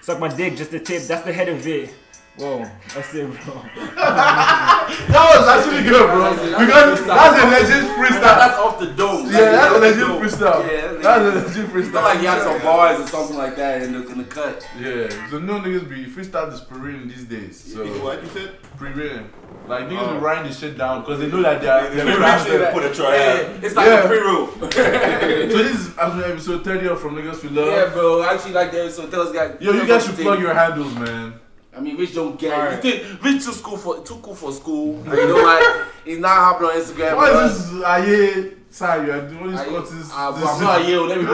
Suck 0.00 0.18
my 0.18 0.28
dick, 0.28 0.56
just 0.56 0.70
the 0.70 0.80
tip. 0.80 1.02
That's 1.04 1.24
the 1.24 1.32
head 1.32 1.48
of 1.48 1.66
it. 1.66 1.94
Whoa, 2.36 2.68
that's 2.94 3.14
it, 3.14 3.26
bro. 3.44 3.54
That 5.12 5.36
was 5.38 5.46
actually 5.48 5.82
good, 5.84 6.06
bro. 6.10 6.32
Because 6.32 7.04
that's 7.06 7.36
a 7.36 7.46
legit 7.46 7.84
freestyle. 7.96 8.20
That's 8.40 8.58
off 8.58 8.78
the 8.80 8.86
dome. 8.86 9.26
Yeah, 9.26 9.52
that's 9.52 9.72
a 9.72 9.76
off 9.76 9.80
legit 9.82 10.06
freestyle. 10.32 10.60
Yeah, 10.66 10.92
That's 11.02 11.54
a 11.54 11.58
legit 11.60 11.70
freestyle. 11.72 11.92
Not 11.92 12.04
like 12.04 12.18
he 12.20 12.24
had 12.26 12.42
some 12.42 12.62
bars 12.62 13.00
or 13.00 13.06
something 13.06 13.36
like 13.36 13.56
that 13.56 13.82
in 13.82 13.92
the, 13.92 14.06
in 14.10 14.18
the 14.18 14.24
cut. 14.24 14.66
Yeah, 14.80 15.08
so 15.30 15.38
no 15.38 15.60
niggas 15.60 15.88
be 15.88 16.06
freestyle 16.06 16.52
is 16.52 16.60
pre-written 16.60 17.08
these 17.08 17.24
days. 17.24 17.60
So 17.60 17.84
What 18.02 18.22
you 18.22 18.28
said? 18.30 18.56
pre-written, 18.78 19.30
like 19.68 19.84
niggas 19.88 20.08
Oh. 20.08 20.14
be 20.14 20.18
writing 20.24 20.46
this 20.48 20.58
shit 20.58 20.78
down 20.78 21.02
because 21.02 21.20
they 21.20 21.26
know 21.28 21.42
that 21.42 21.60
they're 21.60 21.90
they're 21.94 22.04
They 22.06 22.12
gonna 22.12 22.26
have 22.26 22.46
to. 22.46 22.70
put 22.72 22.84
a 22.84 22.94
try 22.94 23.14
Yeah, 23.14 23.32
out. 23.56 23.64
it's 23.64 23.76
like 23.76 23.86
Yeah. 23.86 24.04
a 24.04 24.08
pre-roll. 24.08 24.46
So 25.52 25.58
this 25.58 25.76
is 25.76 25.98
actually 25.98 26.24
episode 26.24 26.64
30 26.64 26.86
of 26.88 27.00
From 27.00 27.16
Niggas 27.16 27.42
We 27.42 27.50
Love. 27.50 27.68
yeah, 27.68 27.88
bro. 27.92 28.22
Actually, 28.22 28.52
like 28.52 28.72
there, 28.72 28.88
so 28.90 29.06
tell 29.08 29.22
us, 29.22 29.32
guys. 29.32 29.56
Yo, 29.60 29.72
you 29.72 29.86
guys 29.86 30.04
should 30.06 30.16
plug 30.16 30.40
your 30.40 30.54
handles, 30.54 30.94
man. 30.94 31.34
I 31.74 31.80
mean, 31.80 31.96
Rich 31.96 32.14
don't 32.14 32.38
get. 32.38 32.52
Alright. 32.52 32.84
You 32.84 32.90
think 33.00 33.22
Rich 33.24 33.44
too 33.44 33.52
school 33.52 33.76
for 33.78 34.02
too 34.04 34.16
cool 34.22 34.34
for 34.34 34.52
school? 34.52 34.96
And 35.04 35.06
you 35.12 35.28
know 35.28 35.34
what? 35.36 35.88
He's 36.04 36.18
not 36.18 36.36
hopping 36.36 36.66
on 36.66 36.74
Instagram. 36.74 37.16
Why 37.16 37.30
bro. 37.30 37.44
is 37.46 37.70
this 37.72 37.82
Aye 37.84 38.50
Sorry, 38.70 39.06
you 39.06 39.12
are 39.12 39.28
doing 39.28 39.50
this 39.52 39.60
I- 39.60 39.64
cuttings. 39.66 40.10
Ah, 40.12 40.30
bro, 40.32 40.40
this- 40.40 40.50
I'm 40.50 40.62
not 40.64 40.82
here. 40.84 41.00
Let 41.00 41.18
me. 41.20 41.26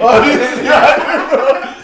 Oh, 0.00 0.22
this 0.24 0.64
yeah. 0.64 1.74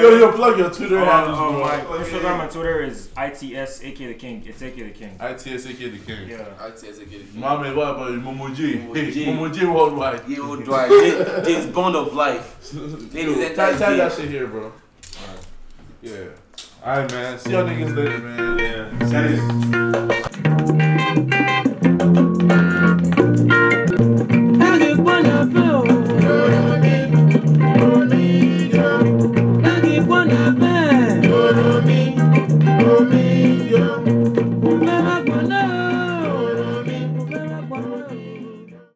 Yo, 0.00 0.08
yo, 0.18 0.32
plug 0.32 0.58
your 0.58 0.70
Twitter 0.70 0.98
Oh, 0.98 1.04
handles, 1.04 1.38
oh, 1.40 1.52
bro. 1.52 1.60
my 1.60 2.04
Instagram 2.04 2.40
and 2.42 2.50
Twitter 2.50 2.82
is 2.82 3.08
ITS 3.16 3.82
AK 3.82 3.96
the 3.98 4.14
King. 4.14 4.42
It's 4.46 4.60
AK 4.62 4.74
the 4.76 4.90
King. 4.90 5.16
ITSAK 5.18 5.78
the 5.92 5.98
king. 5.98 6.28
Yeah. 6.28 6.44
I 6.60 6.70
tell 6.70 6.90
you, 6.94 7.06
get 7.06 7.20
it. 7.20 7.34
Mommy, 7.34 7.72
what 7.74 7.88
about 7.90 8.10
Momo 8.12 8.54
J? 8.54 8.74
Momo 8.78 8.94
Hey, 8.96 9.10
J. 9.10 9.26
Momo 9.26 9.52
J 9.54 9.66
worldwide. 9.66 10.22
Yeah, 10.28 10.40
old 10.40 10.64
dry. 10.64 10.88
James, 10.88 11.46
James 11.46 11.66
Bond 11.74 11.96
of 11.96 12.12
life. 12.14 12.58
Yo, 12.74 12.80
Niggas 12.80 13.54
tie, 13.56 13.70
that 13.72 13.78
tie 13.78 13.96
that 13.96 14.12
shit. 14.12 14.20
shit 14.22 14.30
here, 14.30 14.46
bro. 14.46 14.72
Yeah. 16.04 16.26
All 16.84 16.98
right, 16.98 17.10
man. 17.12 17.38
See 17.38 17.52
y'all 17.52 17.64
niggas 17.64 17.86
mm-hmm. 17.86 17.96
later, 17.96 18.18
man. 18.18 18.58
Yeah. 18.58 20.28
See 20.28 20.33